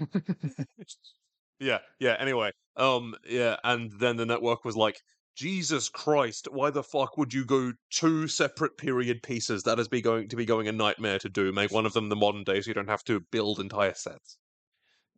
yeah, 1.62 1.78
yeah. 1.98 2.16
Anyway, 2.18 2.51
um, 2.76 3.14
yeah, 3.24 3.56
and 3.64 3.90
then 4.01 4.16
the 4.16 4.26
network 4.26 4.64
was 4.64 4.76
like, 4.76 4.97
Jesus 5.36 5.89
Christ, 5.89 6.48
why 6.51 6.70
the 6.70 6.82
fuck 6.82 7.16
would 7.16 7.32
you 7.32 7.44
go 7.44 7.72
two 7.90 8.28
separate 8.28 8.76
period 8.76 9.22
pieces? 9.22 9.62
That 9.62 9.78
is 9.78 9.89
be 9.89 10.02
going 10.02 10.28
to 10.28 10.36
be 10.36 10.44
going 10.44 10.68
a 10.68 10.72
nightmare 10.72 11.18
to 11.20 11.28
do. 11.28 11.52
Make 11.52 11.70
one 11.70 11.86
of 11.86 11.93
them 11.94 12.09
the 12.09 12.16
modern 12.16 12.44
day, 12.44 12.60
so 12.60 12.68
you 12.68 12.74
don't 12.74 12.89
have 12.89 13.05
to 13.05 13.20
build 13.20 13.60
entire 13.60 13.94
sets. 13.94 14.39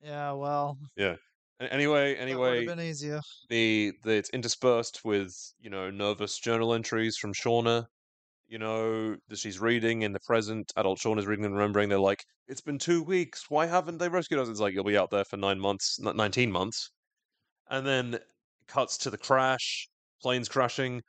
Yeah, 0.01 0.33
well, 0.33 0.79
A- 1.61 1.73
Anyway, 1.73 2.15
that 2.29 2.41
would 2.45 2.57
anyway, 2.57 2.57
have 2.57 2.77
been 2.77 2.81
easier. 2.81 3.21
the, 3.49 3.93
the 4.05 4.13
it's 4.17 4.31
interspersed 4.31 5.05
with 5.05 5.35
you 5.61 5.71
know 5.71 5.91
nervous 5.91 6.39
journal 6.41 6.75
entries 6.75 7.17
from 7.19 7.33
Shauna. 7.35 7.87
You 8.55 8.61
know 8.61 9.17
that 9.27 9.39
she's 9.41 9.59
reading 9.59 10.03
in 10.03 10.13
the 10.13 10.21
present. 10.21 10.73
Adult 10.77 11.01
Shauna 11.01 11.19
is 11.19 11.27
reading 11.27 11.45
and 11.45 11.57
remembering. 11.57 11.89
They're 11.89 11.99
like, 11.99 12.25
"It's 12.47 12.61
been 12.61 12.79
two 12.79 13.03
weeks. 13.03 13.51
Why 13.51 13.67
haven't 13.67 13.99
they 13.99 14.09
rescued 14.09 14.39
us?" 14.39 14.49
It's 14.49 14.61
like 14.61 14.73
you'll 14.73 14.85
be 14.85 14.97
out 14.97 15.11
there 15.11 15.25
for 15.25 15.37
nine 15.37 15.59
months, 15.59 15.99
n- 15.99 16.17
nineteen 16.17 16.53
months, 16.53 16.93
and 17.69 17.85
then 17.85 18.21
cuts 18.69 18.97
to 18.99 19.11
the 19.11 19.19
crash. 19.19 19.89
Planes 20.23 20.49
crashing. 20.49 21.03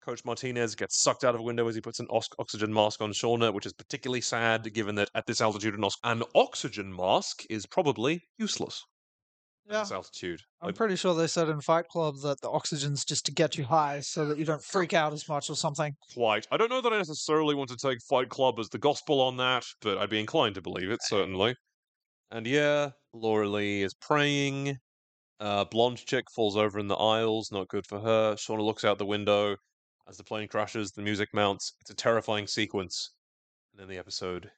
Coach 0.00 0.24
Martinez 0.24 0.76
gets 0.76 1.02
sucked 1.02 1.24
out 1.24 1.34
of 1.34 1.40
a 1.40 1.42
window 1.42 1.66
as 1.66 1.74
he 1.74 1.80
puts 1.80 1.98
an 1.98 2.06
ox- 2.08 2.28
oxygen 2.38 2.72
mask 2.72 3.00
on 3.00 3.10
Shauna, 3.10 3.52
which 3.52 3.66
is 3.66 3.72
particularly 3.72 4.20
sad 4.20 4.72
given 4.72 4.94
that 4.94 5.10
at 5.16 5.26
this 5.26 5.40
altitude, 5.40 5.74
an, 5.74 5.82
os- 5.82 5.98
an 6.04 6.22
oxygen 6.36 6.94
mask 6.94 7.42
is 7.50 7.66
probably 7.66 8.22
useless 8.38 8.80
Yeah, 9.70 9.86
altitude. 9.90 10.40
I'm 10.60 10.66
Like, 10.68 10.74
pretty 10.74 10.96
sure 10.96 11.14
they 11.14 11.26
said 11.26 11.48
in 11.48 11.60
Fight 11.60 11.86
Club 11.88 12.16
that 12.22 12.40
the 12.40 12.50
oxygen's 12.50 13.04
just 13.04 13.24
to 13.26 13.32
get 13.32 13.56
you 13.56 13.64
high 13.64 14.00
so 14.00 14.26
that 14.26 14.38
you 14.38 14.44
don't 14.44 14.62
freak 14.62 14.92
out 14.92 15.12
as 15.12 15.28
much 15.28 15.48
or 15.48 15.56
something. 15.56 15.94
quite. 16.14 16.46
I 16.50 16.56
don't 16.56 16.68
know 16.68 16.80
that 16.80 16.92
I 16.92 16.98
necessarily 16.98 17.54
want 17.54 17.70
to 17.70 17.76
take 17.76 17.98
Fight 18.02 18.28
Club 18.28 18.58
as 18.58 18.68
the 18.68 18.78
gospel 18.78 19.20
on 19.20 19.36
that, 19.38 19.64
but 19.80 19.98
I'd 19.98 20.10
be 20.10 20.20
inclined 20.20 20.56
to 20.56 20.62
believe 20.62 20.90
it, 20.90 21.00
certainly. 21.02 21.54
And 22.30 22.46
yeah, 22.46 22.90
Laura 23.12 23.48
Lee 23.48 23.82
is 23.82 23.94
praying. 23.94 24.76
Uh, 25.38 25.64
blonde 25.64 25.98
chick 25.98 26.24
falls 26.34 26.56
over 26.56 26.78
in 26.78 26.88
the 26.88 26.96
aisles, 26.96 27.50
not 27.52 27.68
good 27.68 27.86
for 27.86 28.00
her. 28.00 28.34
Shauna 28.34 28.62
looks 28.62 28.84
out 28.84 28.98
the 28.98 29.06
window 29.06 29.56
as 30.08 30.16
the 30.16 30.24
plane 30.24 30.48
crashes, 30.48 30.90
the 30.92 31.02
music 31.02 31.28
mounts. 31.32 31.74
It's 31.80 31.90
a 31.90 31.94
terrifying 31.94 32.46
sequence. 32.46 33.14
And 33.72 33.80
then 33.80 33.88
the 33.88 33.98
episode 33.98 34.50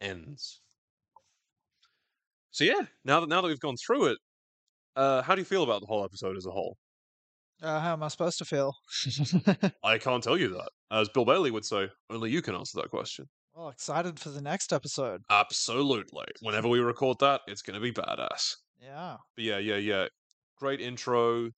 ends. 0.00 0.60
So 2.56 2.64
yeah, 2.64 2.86
now 3.04 3.20
that 3.20 3.28
now 3.28 3.42
that 3.42 3.48
we've 3.48 3.60
gone 3.60 3.76
through 3.76 4.06
it, 4.06 4.18
uh, 4.96 5.20
how 5.20 5.34
do 5.34 5.42
you 5.42 5.44
feel 5.44 5.62
about 5.62 5.82
the 5.82 5.86
whole 5.86 6.02
episode 6.02 6.38
as 6.38 6.46
a 6.46 6.50
whole? 6.50 6.78
Uh, 7.62 7.80
how 7.80 7.92
am 7.92 8.02
I 8.02 8.08
supposed 8.08 8.38
to 8.38 8.46
feel? 8.46 8.74
I 9.84 9.98
can't 9.98 10.24
tell 10.24 10.38
you 10.38 10.48
that. 10.54 10.70
As 10.90 11.10
Bill 11.10 11.26
Bailey 11.26 11.50
would 11.50 11.66
say, 11.66 11.90
only 12.08 12.30
you 12.30 12.40
can 12.40 12.54
answer 12.54 12.80
that 12.80 12.88
question. 12.88 13.26
well, 13.54 13.68
excited 13.68 14.18
for 14.18 14.30
the 14.30 14.40
next 14.40 14.72
episode. 14.72 15.20
Absolutely. 15.28 16.24
Whenever 16.40 16.66
we 16.66 16.78
record 16.78 17.18
that, 17.20 17.42
it's 17.46 17.60
going 17.60 17.74
to 17.74 17.80
be 17.80 17.92
badass. 17.92 18.54
Yeah. 18.80 19.18
But 19.34 19.44
yeah, 19.44 19.58
yeah, 19.58 19.76
yeah. 19.76 20.06
Great 20.56 20.80
intro. 20.80 21.50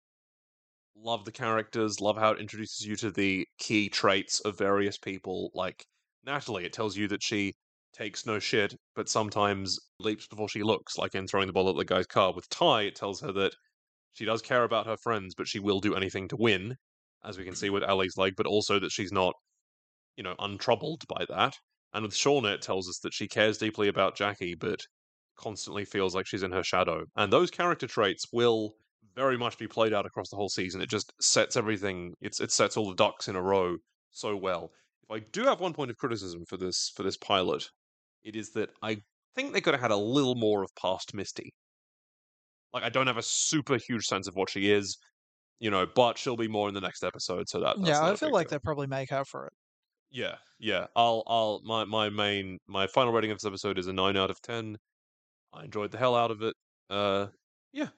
Love 0.96 1.24
the 1.24 1.30
characters. 1.30 2.00
Love 2.00 2.18
how 2.18 2.32
it 2.32 2.40
introduces 2.40 2.84
you 2.84 2.96
to 2.96 3.12
the 3.12 3.46
key 3.60 3.88
traits 3.88 4.40
of 4.40 4.58
various 4.58 4.98
people. 4.98 5.52
Like 5.54 5.86
Natalie, 6.26 6.64
it 6.64 6.72
tells 6.72 6.96
you 6.96 7.06
that 7.06 7.22
she 7.22 7.54
takes 7.92 8.26
no 8.26 8.38
shit, 8.38 8.74
but 8.94 9.08
sometimes 9.08 9.78
leaps 9.98 10.26
before 10.26 10.48
she 10.48 10.62
looks, 10.62 10.98
like 10.98 11.14
in 11.14 11.26
throwing 11.26 11.46
the 11.46 11.52
ball 11.52 11.68
at 11.68 11.76
the 11.76 11.84
guy's 11.84 12.06
car. 12.06 12.32
With 12.32 12.48
Tai, 12.48 12.82
it 12.82 12.96
tells 12.96 13.20
her 13.20 13.32
that 13.32 13.54
she 14.12 14.24
does 14.24 14.42
care 14.42 14.64
about 14.64 14.86
her 14.86 14.96
friends, 14.96 15.34
but 15.34 15.48
she 15.48 15.60
will 15.60 15.80
do 15.80 15.94
anything 15.94 16.28
to 16.28 16.36
win, 16.36 16.76
as 17.24 17.38
we 17.38 17.44
can 17.44 17.52
mm-hmm. 17.52 17.58
see 17.58 17.70
with 17.70 17.82
Allie's 17.82 18.16
leg, 18.16 18.34
but 18.36 18.46
also 18.46 18.78
that 18.78 18.92
she's 18.92 19.12
not, 19.12 19.34
you 20.16 20.24
know, 20.24 20.34
untroubled 20.38 21.04
by 21.08 21.24
that. 21.28 21.56
And 21.94 22.02
with 22.02 22.14
Shauna, 22.14 22.54
it 22.54 22.62
tells 22.62 22.88
us 22.88 22.98
that 23.00 23.14
she 23.14 23.28
cares 23.28 23.58
deeply 23.58 23.88
about 23.88 24.16
Jackie, 24.16 24.54
but 24.54 24.80
constantly 25.38 25.84
feels 25.84 26.14
like 26.14 26.26
she's 26.26 26.42
in 26.42 26.52
her 26.52 26.64
shadow. 26.64 27.04
And 27.16 27.32
those 27.32 27.50
character 27.50 27.86
traits 27.86 28.26
will 28.32 28.74
very 29.14 29.38
much 29.38 29.58
be 29.58 29.66
played 29.66 29.94
out 29.94 30.06
across 30.06 30.28
the 30.30 30.36
whole 30.36 30.48
season. 30.48 30.80
It 30.80 30.90
just 30.90 31.12
sets 31.20 31.56
everything 31.56 32.14
it's 32.20 32.40
it 32.40 32.52
sets 32.52 32.76
all 32.76 32.88
the 32.88 32.94
ducks 32.94 33.28
in 33.28 33.36
a 33.36 33.42
row 33.42 33.76
so 34.10 34.36
well. 34.36 34.70
If 35.08 35.16
I 35.16 35.26
do 35.32 35.44
have 35.44 35.60
one 35.60 35.72
point 35.72 35.90
of 35.90 35.96
criticism 35.96 36.44
for 36.46 36.56
this 36.56 36.92
for 36.94 37.02
this 37.02 37.16
pilot, 37.16 37.68
it 38.22 38.36
is 38.36 38.50
that 38.50 38.70
I 38.82 38.98
think 39.34 39.52
they 39.52 39.60
could 39.60 39.74
have 39.74 39.80
had 39.80 39.90
a 39.90 39.96
little 39.96 40.34
more 40.34 40.62
of 40.62 40.70
past 40.80 41.14
Misty. 41.14 41.52
Like 42.72 42.82
I 42.82 42.88
don't 42.90 43.06
have 43.06 43.16
a 43.16 43.22
super 43.22 43.78
huge 43.78 44.04
sense 44.04 44.28
of 44.28 44.36
what 44.36 44.50
she 44.50 44.70
is, 44.70 44.98
you 45.60 45.70
know, 45.70 45.86
but 45.94 46.18
she'll 46.18 46.36
be 46.36 46.48
more 46.48 46.68
in 46.68 46.74
the 46.74 46.80
next 46.80 47.02
episode, 47.02 47.48
so 47.48 47.60
that 47.60 47.76
that's 47.78 47.88
yeah, 47.88 48.04
I 48.04 48.16
feel 48.16 48.32
like 48.32 48.48
deal. 48.48 48.58
they 48.58 48.62
probably 48.62 48.86
make 48.86 49.12
up 49.12 49.26
for 49.26 49.46
it. 49.46 49.52
Yeah, 50.10 50.36
yeah. 50.58 50.86
I'll, 50.96 51.22
I'll. 51.26 51.60
My, 51.64 51.84
my 51.84 52.08
main, 52.08 52.58
my 52.66 52.86
final 52.86 53.12
rating 53.12 53.30
of 53.30 53.38
this 53.38 53.46
episode 53.46 53.78
is 53.78 53.86
a 53.86 53.92
nine 53.92 54.16
out 54.16 54.30
of 54.30 54.40
ten. 54.40 54.76
I 55.52 55.64
enjoyed 55.64 55.90
the 55.90 55.98
hell 55.98 56.14
out 56.14 56.30
of 56.30 56.42
it. 56.42 56.54
Uh, 56.90 57.26
yeah. 57.72 57.88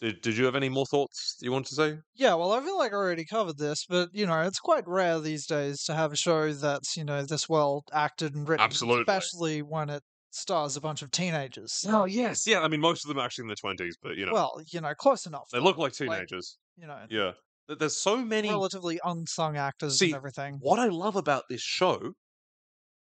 Did 0.00 0.22
Did 0.22 0.36
you 0.36 0.44
have 0.46 0.56
any 0.56 0.68
more 0.68 0.86
thoughts 0.86 1.36
you 1.40 1.52
want 1.52 1.66
to 1.66 1.74
say? 1.74 1.98
Yeah, 2.14 2.34
well, 2.34 2.52
I 2.52 2.60
feel 2.60 2.78
like 2.78 2.92
I 2.92 2.96
already 2.96 3.24
covered 3.24 3.58
this, 3.58 3.84
but 3.88 4.08
you 4.12 4.26
know, 4.26 4.40
it's 4.42 4.58
quite 4.58 4.84
rare 4.86 5.20
these 5.20 5.46
days 5.46 5.84
to 5.84 5.94
have 5.94 6.12
a 6.12 6.16
show 6.16 6.52
that's 6.52 6.96
you 6.96 7.04
know 7.04 7.22
this 7.22 7.48
well 7.48 7.84
acted 7.92 8.34
and 8.34 8.48
written, 8.48 8.64
Absolutely. 8.64 9.02
especially 9.02 9.60
when 9.62 9.90
it 9.90 10.02
stars 10.30 10.76
a 10.76 10.80
bunch 10.80 11.02
of 11.02 11.10
teenagers. 11.10 11.84
Oh 11.86 12.04
yes, 12.06 12.46
yeah. 12.46 12.60
I 12.60 12.68
mean, 12.68 12.80
most 12.80 13.04
of 13.04 13.08
them 13.08 13.18
are 13.18 13.24
actually 13.26 13.42
in 13.44 13.48
their 13.48 13.56
twenties, 13.56 13.96
but 14.02 14.16
you 14.16 14.24
know, 14.26 14.32
Well, 14.32 14.60
you 14.72 14.80
know, 14.80 14.94
close 14.94 15.26
enough. 15.26 15.48
they 15.52 15.60
look 15.60 15.76
like 15.76 15.92
like- 16.00 16.10
teenagers. 16.10 16.56
You 16.78 16.86
know, 16.86 16.98
yeah. 17.10 17.32
There's 17.78 17.96
so 17.96 18.16
many. 18.24 18.48
relatively 18.48 18.98
unsung 19.04 19.56
actors 19.56 19.98
See, 19.98 20.06
and 20.06 20.14
everything. 20.16 20.56
What 20.60 20.78
I 20.80 20.86
love 20.86 21.14
about 21.14 21.44
this 21.48 21.60
show 21.60 22.14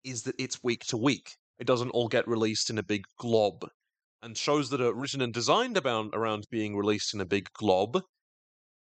is 0.04 0.22
that 0.22 0.34
it's 0.38 0.62
week 0.64 0.84
to 0.86 0.96
week. 0.96 1.36
It 1.58 1.66
doesn't 1.66 1.90
all 1.90 2.08
get 2.08 2.26
released 2.26 2.70
in 2.70 2.78
a 2.78 2.82
big 2.82 3.04
glob. 3.18 3.68
And 4.20 4.36
shows 4.36 4.70
that 4.70 4.80
are 4.80 4.92
written 4.92 5.20
and 5.20 5.32
designed 5.32 5.76
about, 5.76 6.10
around 6.12 6.44
being 6.50 6.76
released 6.76 7.14
in 7.14 7.20
a 7.20 7.26
big 7.26 7.48
glob 7.54 8.02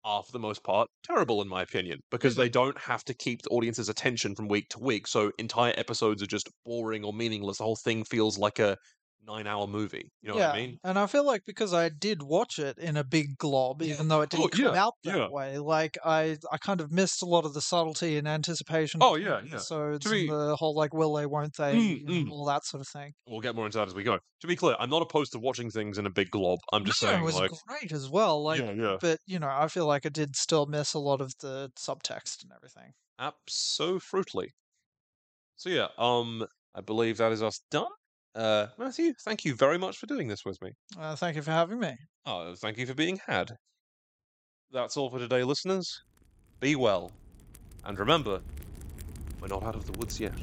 are, 0.03 0.23
for 0.23 0.31
the 0.31 0.39
most 0.39 0.63
part, 0.63 0.87
terrible, 1.03 1.41
in 1.41 1.49
my 1.49 1.61
opinion, 1.61 1.99
because 2.11 2.35
they 2.35 2.45
mm-hmm. 2.45 2.53
don't 2.53 2.79
have 2.79 3.03
to 3.03 3.13
keep 3.13 3.41
the 3.41 3.49
audience's 3.49 3.89
attention 3.89 4.35
from 4.35 4.47
week 4.47 4.69
to 4.69 4.79
week. 4.79 5.05
So 5.05 5.31
entire 5.37 5.73
episodes 5.75 6.23
are 6.23 6.27
just 6.27 6.49
boring 6.65 7.03
or 7.03 7.11
meaningless. 7.11 7.57
The 7.57 7.65
whole 7.65 7.75
thing 7.75 8.05
feels 8.05 8.37
like 8.37 8.59
a 8.59 8.77
nine 9.25 9.47
hour 9.47 9.67
movie. 9.67 10.11
You 10.21 10.29
know 10.29 10.37
yeah, 10.37 10.47
what 10.47 10.55
I 10.55 10.59
mean? 10.59 10.79
and 10.83 10.99
I 10.99 11.07
feel 11.07 11.25
like 11.25 11.43
because 11.45 11.73
I 11.73 11.89
did 11.89 12.21
watch 12.23 12.59
it 12.59 12.77
in 12.77 12.97
a 12.97 13.03
big 13.03 13.37
glob, 13.37 13.81
even 13.81 14.07
though 14.07 14.21
it 14.21 14.33
Oh, 14.33 14.47
didn't 14.47 14.51
come 14.51 14.75
yeah, 14.75 14.85
out 14.85 14.93
that 15.03 15.31
way, 15.31 15.57
like 15.57 15.97
I, 16.03 16.37
I 16.51 16.57
kind 16.57 16.81
of 16.81 16.91
missed 16.91 17.21
a 17.21 17.25
lot 17.25 17.45
of 17.45 17.53
the 17.53 17.61
subtlety 17.61 18.17
and 18.17 18.27
anticipation. 18.27 19.01
Oh, 19.03 19.15
yeah, 19.15 19.41
yeah. 19.45 19.57
So 19.57 19.97
be- 19.99 20.27
the 20.27 20.55
whole 20.57 20.75
like 20.75 20.93
will 20.93 21.13
they, 21.13 21.25
won't 21.25 21.55
they, 21.57 21.75
Mm, 21.75 22.07
and 22.07 22.27
mm. 22.27 22.31
all 22.31 22.45
that 22.45 22.65
sort 22.65 22.81
of 22.81 22.87
thing. 22.87 23.13
We'll 23.27 23.41
get 23.41 23.55
more 23.55 23.65
into 23.65 23.77
that 23.77 23.87
as 23.87 23.95
we 23.95 24.03
go. 24.03 24.19
To 24.41 24.47
be 24.47 24.55
clear, 24.55 24.75
I'm 24.79 24.89
not 24.89 25.01
opposed 25.01 25.31
to 25.33 25.39
watching 25.39 25.69
things 25.69 25.97
in 25.97 26.05
a 26.05 26.09
big 26.11 26.29
glob. 26.31 26.59
I'm 26.71 26.85
just 26.85 27.01
No, 27.01 27.09
saying, 27.09 27.21
it 27.21 27.25
was 27.25 27.35
like, 27.35 27.51
great 27.67 27.91
as 27.91 28.09
well. 28.09 28.43
Like, 28.43 28.61
yeah, 28.61 28.71
yeah. 28.71 28.97
but 29.01 29.19
you 29.25 29.39
know, 29.39 29.49
I 29.49 29.67
feel 29.67 29.85
like 29.87 30.05
I 30.05 30.09
did 30.09 30.35
still 30.35 30.65
miss 30.65 30.93
a 30.93 30.99
lot 30.99 31.21
of 31.21 31.33
the 31.39 31.71
subtext 31.77 32.43
and 32.43 32.51
everything. 32.55 32.93
Absolutely. 33.19 34.53
So 35.55 35.69
yeah, 35.69 35.87
um, 35.97 36.47
I 36.73 36.81
believe 36.81 37.17
that 37.17 37.31
is 37.31 37.41
us 37.43 37.59
done. 37.71 37.91
Uh, 38.37 38.67
Matthew, 38.77 39.13
thank 39.25 39.45
you 39.45 39.55
very 39.55 39.79
much 39.79 39.97
for 39.97 40.05
doing 40.05 40.27
this 40.27 40.45
with 40.45 40.61
me. 40.61 40.69
Uh, 40.95 41.15
thank 41.15 41.35
you 41.35 41.41
for 41.41 41.49
having 41.49 41.79
me. 41.79 41.95
Oh, 42.27 42.53
thank 42.53 42.77
you 42.77 42.85
for 42.85 42.93
being 42.93 43.19
had. 43.25 43.57
That's 44.71 44.95
all 44.95 45.09
for 45.09 45.17
today, 45.17 45.43
listeners. 45.43 46.03
Be 46.59 46.75
well, 46.75 47.11
and 47.83 47.97
remember, 47.97 48.41
we're 49.41 49.47
not 49.47 49.63
out 49.63 49.75
of 49.75 49.91
the 49.91 49.97
woods 49.97 50.19
yet. 50.19 50.33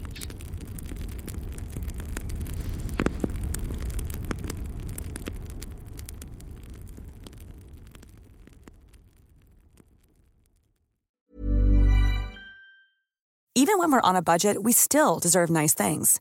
Even 13.56 13.78
when 13.78 13.92
we're 13.92 14.00
on 14.00 14.16
a 14.16 14.22
budget, 14.22 14.64
we 14.64 14.72
still 14.72 15.20
deserve 15.20 15.48
nice 15.48 15.74
things. 15.74 16.20